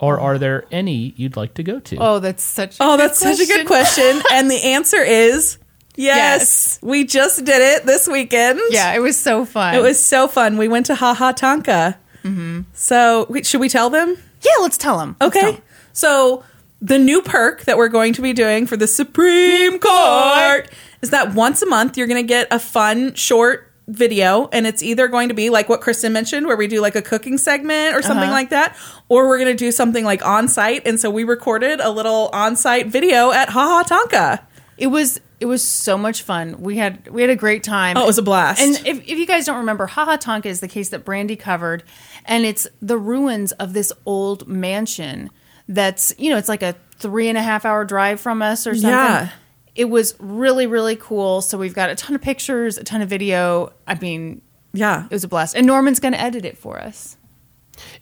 Or 0.00 0.18
are 0.18 0.38
there 0.38 0.64
any 0.72 1.12
you'd 1.18 1.36
like 1.36 1.52
to 1.54 1.62
go 1.62 1.78
to? 1.78 1.96
Oh, 2.00 2.18
that's 2.20 2.42
such. 2.42 2.80
A 2.80 2.82
Oh, 2.82 2.96
good 2.96 3.00
that's 3.00 3.18
such 3.18 3.38
a 3.38 3.44
good 3.44 3.66
question. 3.66 4.22
and 4.32 4.50
the 4.50 4.62
answer 4.64 4.96
is 5.02 5.58
yes. 5.94 6.78
We 6.82 7.04
just 7.04 7.44
did 7.44 7.60
it 7.60 7.84
this 7.84 8.08
weekend. 8.08 8.60
Yeah, 8.70 8.94
it 8.94 9.00
was 9.00 9.18
so 9.18 9.44
fun. 9.44 9.74
It 9.74 9.82
was 9.82 10.02
so 10.02 10.26
fun. 10.26 10.56
We 10.56 10.68
went 10.68 10.86
to 10.86 10.94
Ha 10.94 11.12
Ha 11.12 11.32
Tonka. 11.34 11.96
Mm-hmm. 12.24 12.60
So, 12.72 13.26
wait, 13.28 13.44
should 13.44 13.60
we 13.60 13.68
tell 13.68 13.90
them? 13.90 14.16
Yeah, 14.40 14.52
let's 14.62 14.78
tell 14.78 14.96
them. 14.96 15.16
Okay. 15.20 15.60
So, 15.92 16.44
the 16.80 16.98
new 16.98 17.20
perk 17.20 17.64
that 17.64 17.76
we're 17.76 17.88
going 17.88 18.14
to 18.14 18.22
be 18.22 18.32
doing 18.32 18.66
for 18.66 18.78
the 18.78 18.86
Supreme 18.86 19.78
Court 19.78 20.70
is 21.02 21.10
that 21.10 21.34
once 21.34 21.60
a 21.60 21.66
month 21.66 21.98
you're 21.98 22.06
going 22.06 22.22
to 22.24 22.26
get 22.26 22.48
a 22.50 22.58
fun 22.58 23.12
short 23.14 23.71
video 23.88 24.48
and 24.52 24.66
it's 24.66 24.82
either 24.82 25.08
going 25.08 25.28
to 25.28 25.34
be 25.34 25.50
like 25.50 25.68
what 25.68 25.80
Kristen 25.80 26.12
mentioned 26.12 26.46
where 26.46 26.56
we 26.56 26.66
do 26.66 26.80
like 26.80 26.94
a 26.94 27.02
cooking 27.02 27.36
segment 27.36 27.94
or 27.94 28.02
something 28.02 28.24
uh-huh. 28.24 28.32
like 28.32 28.50
that 28.50 28.76
or 29.08 29.26
we're 29.26 29.38
going 29.38 29.50
to 29.50 29.56
do 29.56 29.72
something 29.72 30.04
like 30.04 30.24
on 30.24 30.46
site 30.48 30.86
and 30.86 31.00
so 31.00 31.10
we 31.10 31.24
recorded 31.24 31.80
a 31.80 31.90
little 31.90 32.30
on 32.32 32.54
site 32.54 32.86
video 32.86 33.32
at 33.32 33.50
Haha 33.50 33.82
Ha 33.82 33.84
Tonka. 33.84 34.44
It 34.78 34.86
was 34.88 35.20
it 35.40 35.46
was 35.46 35.62
so 35.62 35.98
much 35.98 36.22
fun. 36.22 36.60
We 36.60 36.76
had 36.76 37.08
we 37.08 37.20
had 37.20 37.30
a 37.30 37.36
great 37.36 37.64
time. 37.64 37.96
Oh, 37.96 38.04
it 38.04 38.06
was 38.06 38.18
a 38.18 38.22
blast. 38.22 38.60
And 38.60 38.86
if, 38.86 39.00
if 39.08 39.18
you 39.18 39.26
guys 39.26 39.44
don't 39.44 39.58
remember, 39.58 39.86
Ha 39.86 40.04
Ha 40.04 40.16
Tonka 40.16 40.46
is 40.46 40.60
the 40.60 40.68
case 40.68 40.90
that 40.90 41.04
Brandy 41.04 41.34
covered, 41.34 41.82
and 42.24 42.44
it's 42.44 42.68
the 42.80 42.96
ruins 42.96 43.50
of 43.52 43.72
this 43.72 43.92
old 44.06 44.46
mansion. 44.46 45.30
That's 45.68 46.14
you 46.16 46.30
know 46.30 46.38
it's 46.38 46.48
like 46.48 46.62
a 46.62 46.76
three 46.96 47.28
and 47.28 47.36
a 47.36 47.42
half 47.42 47.64
hour 47.64 47.84
drive 47.84 48.20
from 48.20 48.40
us 48.40 48.68
or 48.68 48.74
something. 48.74 48.90
Yeah. 48.90 49.30
It 49.74 49.86
was 49.86 50.14
really 50.18 50.66
really 50.66 50.96
cool. 50.96 51.40
So 51.42 51.56
we've 51.58 51.74
got 51.74 51.90
a 51.90 51.94
ton 51.94 52.14
of 52.14 52.22
pictures, 52.22 52.78
a 52.78 52.84
ton 52.84 53.00
of 53.02 53.08
video. 53.08 53.72
I 53.86 53.94
mean, 53.96 54.42
Yeah. 54.72 55.04
it 55.04 55.10
was 55.12 55.24
a 55.24 55.28
blast. 55.28 55.56
And 55.56 55.66
Norman's 55.66 56.00
going 56.00 56.12
to 56.12 56.20
edit 56.20 56.44
it 56.44 56.58
for 56.58 56.78
us. 56.80 57.16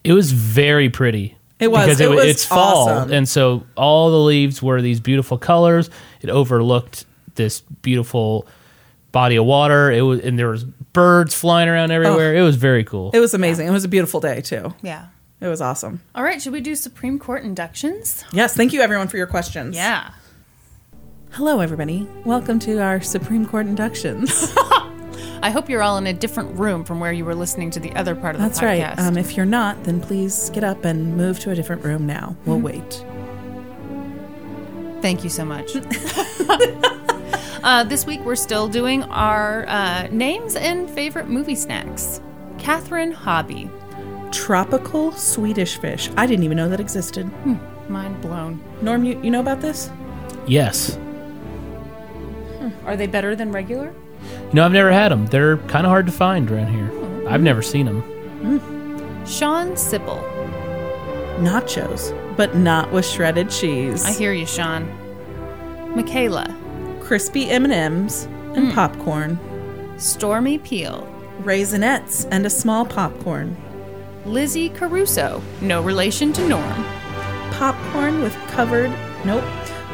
It 0.05 0.13
was 0.13 0.33
very 0.33 0.91
pretty. 0.91 1.37
It 1.59 1.71
was. 1.71 1.85
because 1.87 2.01
It 2.01 2.09
wa- 2.09 2.17
was 2.17 2.25
it's 2.25 2.45
fall, 2.45 2.89
awesome. 2.89 3.13
and 3.13 3.29
so 3.29 3.65
all 3.77 4.11
the 4.11 4.19
leaves 4.19 4.63
were 4.63 4.81
these 4.83 4.99
beautiful 4.99 5.37
colors. 5.39 5.91
It 6.23 6.31
overlooked 6.31 7.05
this 7.35 7.61
beautiful 7.83 8.47
body 9.13 9.37
of 9.37 9.45
water. 9.45 9.91
It 9.93 10.01
was, 10.03 10.21
and 10.21 10.39
there 10.39 10.49
was 10.49 10.65
birds 10.65 11.35
flying 11.35 11.69
around 11.69 11.91
everywhere. 11.93 12.35
It 12.35 12.43
was 12.43 12.57
very 12.57 12.83
cool. 12.85 13.11
It 13.13 13.21
was 13.21 13.35
amazing. 13.35 13.67
It 13.69 13.73
was 13.73 13.85
a 13.85 13.89
beautiful 13.89 14.21
day 14.21 14.41
too. 14.41 14.75
Yeah. 14.83 15.07
It 15.41 15.49
was 15.49 15.61
awesome. 15.61 16.01
All 16.15 16.23
right, 16.23 16.41
should 16.43 16.53
we 16.53 16.61
do 16.61 16.75
Supreme 16.75 17.19
Court 17.19 17.45
inductions? 17.45 18.25
Yes, 18.33 18.55
thank 18.55 18.73
you 18.73 18.81
everyone 18.81 19.09
for 19.09 19.17
your 19.17 19.27
questions. 19.27 19.75
Yeah. 19.77 20.11
Hello 21.33 21.61
everybody. 21.61 22.09
Welcome 22.25 22.59
to 22.61 22.83
our 22.83 23.01
Supreme 23.01 23.47
Court 23.47 23.67
inductions. 23.67 24.53
I 25.43 25.51
hope 25.51 25.71
you're 25.71 25.81
all 25.81 25.97
in 25.97 26.09
a 26.09 26.13
different 26.13 26.59
room 26.59 26.85
from 26.85 26.99
where 26.99 27.13
you 27.13 27.25
were 27.25 27.37
listening 27.37 27.71
to 27.71 27.81
the 27.81 27.93
other 27.93 28.17
part 28.17 28.35
of 28.35 28.41
That's 28.41 28.59
the 28.59 28.67
right. 28.67 28.83
podcast. 28.83 28.99
Um, 28.99 29.17
if 29.17 29.37
you're 29.37 29.47
not, 29.47 29.85
then 29.85 30.01
please 30.01 30.51
get 30.51 30.65
up 30.65 30.85
and 30.85 31.17
move 31.17 31.39
to 31.41 31.53
a 31.53 31.55
different 31.55 31.85
room 31.85 32.05
now. 32.05 32.37
We'll 32.47 32.59
wait. 32.59 33.05
Thank 35.03 35.23
you 35.23 35.31
so 35.31 35.45
much. 35.45 35.77
uh, 37.63 37.85
this 37.85 38.07
week, 38.07 38.21
we're 38.23 38.35
still 38.35 38.67
doing 38.67 39.05
our 39.05 39.67
uh, 39.69 40.09
names 40.11 40.57
and 40.57 40.91
favorite 40.91 41.29
movie 41.29 41.55
snacks. 41.55 42.21
Catherine 42.59 43.13
Hobby. 43.13 43.71
Tropical 44.33 45.13
Swedish 45.13 45.79
fish. 45.79 46.11
I 46.17 46.27
didn't 46.27 46.45
even 46.45 46.57
know 46.57 46.69
that 46.69 46.81
existed. 46.81 47.31
Mind 47.89 48.21
blown. 48.21 48.61
Norm, 48.83 49.05
you, 49.05 49.21
you 49.23 49.31
know 49.31 49.41
about 49.41 49.61
this? 49.61 49.91
Yes. 50.47 50.99
Are 52.85 52.97
they 52.97 53.07
better 53.07 53.35
than 53.35 53.53
regular? 53.53 53.93
You 54.23 54.55
know, 54.55 54.65
I've 54.65 54.73
never 54.73 54.93
had 54.93 55.11
them. 55.11 55.27
They're 55.27 55.57
kind 55.59 55.87
of 55.87 55.91
hard 55.91 56.07
to 56.07 56.13
find 56.13 56.51
around 56.51 56.73
here. 56.73 56.91
Oh. 56.93 57.29
I've 57.29 57.43
never 57.43 57.63
seen 57.63 57.87
them. 57.87 58.03
Hmm. 58.03 59.25
Sean 59.25 59.73
Sipple. 59.73 60.23
Nachos, 61.39 62.15
but 62.37 62.57
not 62.57 62.93
with 62.93 63.07
shredded 63.07 63.51
cheese. 63.51 64.05
I 64.05 64.13
hear 64.13 64.33
you, 64.33 64.47
Sean. 64.47 64.89
Michaela. 65.95 66.57
Crispy 67.01 67.49
M&Ms 67.51 68.25
and 68.55 68.69
hmm. 68.69 68.71
popcorn. 68.73 69.39
Stormy 69.99 70.59
Peel. 70.59 71.07
Raisinets 71.43 72.29
and 72.31 72.45
a 72.45 72.51
small 72.51 72.85
popcorn. 72.85 73.57
Lizzie 74.27 74.69
Caruso. 74.69 75.43
No 75.61 75.83
relation 75.83 76.33
to 76.35 76.47
Norm. 76.47 76.85
Popcorn 77.53 78.21
with 78.23 78.35
covered, 78.49 78.91
nope. 79.25 79.45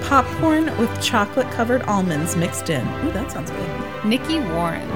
Popcorn 0.06 0.66
with 0.78 1.02
chocolate 1.02 1.50
covered 1.50 1.82
almonds 1.82 2.36
mixed 2.36 2.70
in. 2.70 2.86
Ooh, 3.04 3.10
that 3.10 3.32
sounds 3.32 3.50
good. 3.50 4.04
Nikki 4.04 4.38
Warren. 4.38 4.88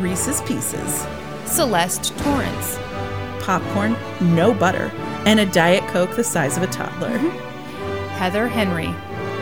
Reese's 0.00 0.40
Pieces. 0.42 1.04
Celeste 1.44 2.16
Torrance. 2.18 2.78
Popcorn, 3.40 3.96
no 4.20 4.54
butter, 4.54 4.92
and 5.26 5.40
a 5.40 5.46
Diet 5.46 5.82
Coke 5.88 6.14
the 6.14 6.22
size 6.22 6.56
of 6.56 6.62
a 6.62 6.68
toddler. 6.68 7.10
Mm-hmm. 7.10 8.08
Heather 8.10 8.46
Henry. 8.46 8.94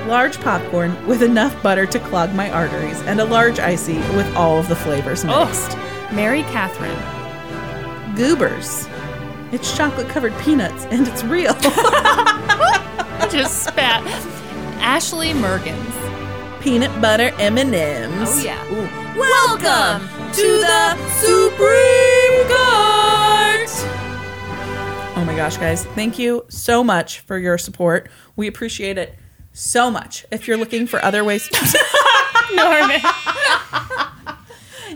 Large 0.09 0.40
popcorn 0.40 1.06
with 1.06 1.22
enough 1.22 1.62
butter 1.62 1.84
to 1.84 1.98
clog 2.01 2.34
my 2.34 2.51
arteries, 2.51 3.02
and 3.02 3.20
a 3.20 3.24
large 3.26 3.59
ICEE 3.59 3.98
with 4.16 4.34
all 4.34 4.59
of 4.59 4.68
the 4.68 4.76
flavors 4.76 5.26
mixed. 5.26 5.76
Mary 6.10 6.43
Catherine. 6.44 8.16
Goobers. 8.16 8.89
It's 9.52 9.76
chocolate 9.76 10.09
covered 10.09 10.36
peanuts, 10.39 10.86
and 10.86 11.06
it's 11.06 11.22
real. 11.22 11.52
Just 13.30 13.64
spat. 13.64 14.41
Ashley 14.83 15.29
Mergens. 15.31 16.61
Peanut 16.61 16.91
butter 17.01 17.33
M&Ms. 17.39 17.73
Oh, 17.75 18.43
yeah. 18.45 18.65
Ooh. 18.73 19.19
Welcome 19.19 20.09
to 20.33 20.43
the 20.43 20.97
Supreme 21.21 22.47
Court. 22.49 23.71
Oh 25.17 25.25
my 25.27 25.35
gosh, 25.37 25.57
guys. 25.57 25.85
Thank 25.87 26.19
you 26.19 26.45
so 26.49 26.83
much 26.83 27.21
for 27.21 27.39
your 27.39 27.59
support. 27.59 28.11
We 28.37 28.47
appreciate 28.49 28.99
it 28.99 29.15
so 29.53 29.91
much. 29.91 30.25
If 30.31 30.49
you're 30.49 30.57
looking 30.57 30.87
for 30.87 31.03
other 31.05 31.23
ways 31.25 31.49
Norman. 32.55 33.01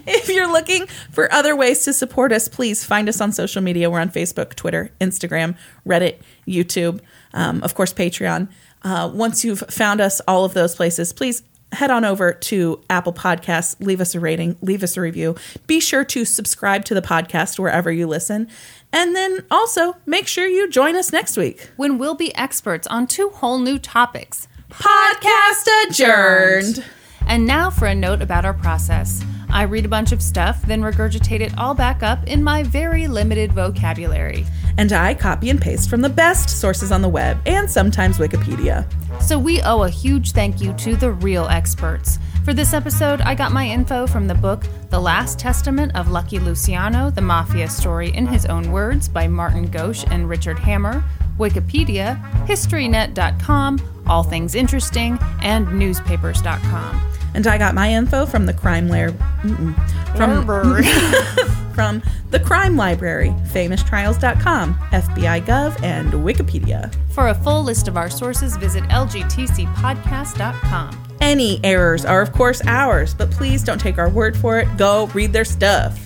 if 0.06 0.28
you're 0.28 0.50
looking 0.50 0.86
for 1.10 1.32
other 1.32 1.54
ways 1.54 1.84
to 1.84 1.92
support 1.92 2.32
us, 2.32 2.48
please 2.48 2.84
find 2.84 3.08
us 3.08 3.20
on 3.20 3.32
social 3.32 3.62
media. 3.62 3.90
We're 3.90 4.00
on 4.00 4.10
Facebook, 4.10 4.54
Twitter, 4.54 4.90
Instagram, 5.00 5.56
Reddit, 5.86 6.16
YouTube, 6.46 7.00
um, 7.34 7.62
of 7.62 7.74
course, 7.74 7.92
Patreon. 7.92 8.48
Uh, 8.86 9.08
once 9.08 9.44
you've 9.44 9.64
found 9.68 10.00
us, 10.00 10.20
all 10.28 10.44
of 10.44 10.54
those 10.54 10.76
places, 10.76 11.12
please 11.12 11.42
head 11.72 11.90
on 11.90 12.04
over 12.04 12.32
to 12.32 12.80
Apple 12.88 13.12
Podcasts, 13.12 13.74
leave 13.80 14.00
us 14.00 14.14
a 14.14 14.20
rating, 14.20 14.56
leave 14.62 14.84
us 14.84 14.96
a 14.96 15.00
review. 15.00 15.34
Be 15.66 15.80
sure 15.80 16.04
to 16.04 16.24
subscribe 16.24 16.84
to 16.84 16.94
the 16.94 17.02
podcast 17.02 17.58
wherever 17.58 17.90
you 17.90 18.06
listen. 18.06 18.48
And 18.92 19.16
then 19.16 19.44
also 19.50 19.96
make 20.06 20.28
sure 20.28 20.46
you 20.46 20.70
join 20.70 20.94
us 20.94 21.12
next 21.12 21.36
week. 21.36 21.68
when 21.74 21.98
we'll 21.98 22.14
be 22.14 22.32
experts 22.36 22.86
on 22.86 23.08
two 23.08 23.30
whole 23.30 23.58
new 23.58 23.76
topics. 23.76 24.46
Podcast 24.70 25.88
adjourned. 25.88 26.84
And 27.26 27.44
now 27.44 27.70
for 27.70 27.86
a 27.86 27.94
note 27.94 28.22
about 28.22 28.44
our 28.44 28.54
process. 28.54 29.20
I 29.50 29.62
read 29.62 29.84
a 29.84 29.88
bunch 29.88 30.12
of 30.12 30.22
stuff, 30.22 30.62
then 30.62 30.80
regurgitate 30.80 31.40
it 31.40 31.58
all 31.58 31.74
back 31.74 32.04
up 32.04 32.24
in 32.28 32.44
my 32.44 32.62
very 32.62 33.08
limited 33.08 33.52
vocabulary. 33.52 34.46
And 34.78 34.92
I 34.92 35.14
copy 35.14 35.50
and 35.50 35.60
paste 35.60 35.88
from 35.88 36.02
the 36.02 36.08
best 36.08 36.50
sources 36.50 36.92
on 36.92 37.02
the 37.02 37.08
web 37.08 37.38
and 37.46 37.70
sometimes 37.70 38.18
Wikipedia. 38.18 38.86
So 39.22 39.38
we 39.38 39.62
owe 39.62 39.84
a 39.84 39.90
huge 39.90 40.32
thank 40.32 40.60
you 40.60 40.72
to 40.74 40.96
the 40.96 41.12
real 41.12 41.46
experts. 41.46 42.18
For 42.44 42.54
this 42.54 42.72
episode, 42.72 43.20
I 43.22 43.34
got 43.34 43.50
my 43.52 43.66
info 43.66 44.06
from 44.06 44.28
the 44.28 44.34
book 44.34 44.64
The 44.90 45.00
Last 45.00 45.38
Testament 45.38 45.96
of 45.96 46.10
Lucky 46.10 46.38
Luciano, 46.38 47.10
the 47.10 47.20
Mafia 47.20 47.68
Story 47.68 48.10
in 48.14 48.26
His 48.26 48.46
Own 48.46 48.70
Words 48.70 49.08
by 49.08 49.26
Martin 49.26 49.66
Gosch 49.66 50.04
and 50.10 50.28
Richard 50.28 50.58
Hammer, 50.58 51.02
Wikipedia, 51.38 52.22
HistoryNet.com, 52.46 54.04
All 54.06 54.22
Things 54.22 54.54
Interesting, 54.54 55.18
and 55.42 55.66
Newspapers.com. 55.76 57.15
And 57.36 57.46
I 57.46 57.58
got 57.58 57.74
my 57.74 57.92
info 57.92 58.26
from 58.26 58.46
the 58.46 58.54
crime 58.54 58.88
lair 58.88 59.12
from 60.16 60.46
from 61.74 62.02
the 62.30 62.40
crime 62.40 62.76
library, 62.76 63.28
famoustrials.com, 63.48 64.74
FBI 64.74 65.44
Gov, 65.44 65.82
and 65.82 66.10
Wikipedia. 66.12 66.90
For 67.12 67.28
a 67.28 67.34
full 67.34 67.62
list 67.62 67.88
of 67.88 67.98
our 67.98 68.08
sources, 68.08 68.56
visit 68.56 68.84
lgtcpodcast.com. 68.84 71.02
Any 71.20 71.60
errors 71.62 72.06
are 72.06 72.22
of 72.22 72.32
course 72.32 72.62
ours, 72.64 73.12
but 73.12 73.30
please 73.30 73.62
don't 73.62 73.80
take 73.80 73.98
our 73.98 74.08
word 74.08 74.34
for 74.36 74.58
it. 74.58 74.74
Go 74.78 75.08
read 75.08 75.34
their 75.34 75.44
stuff. 75.44 76.05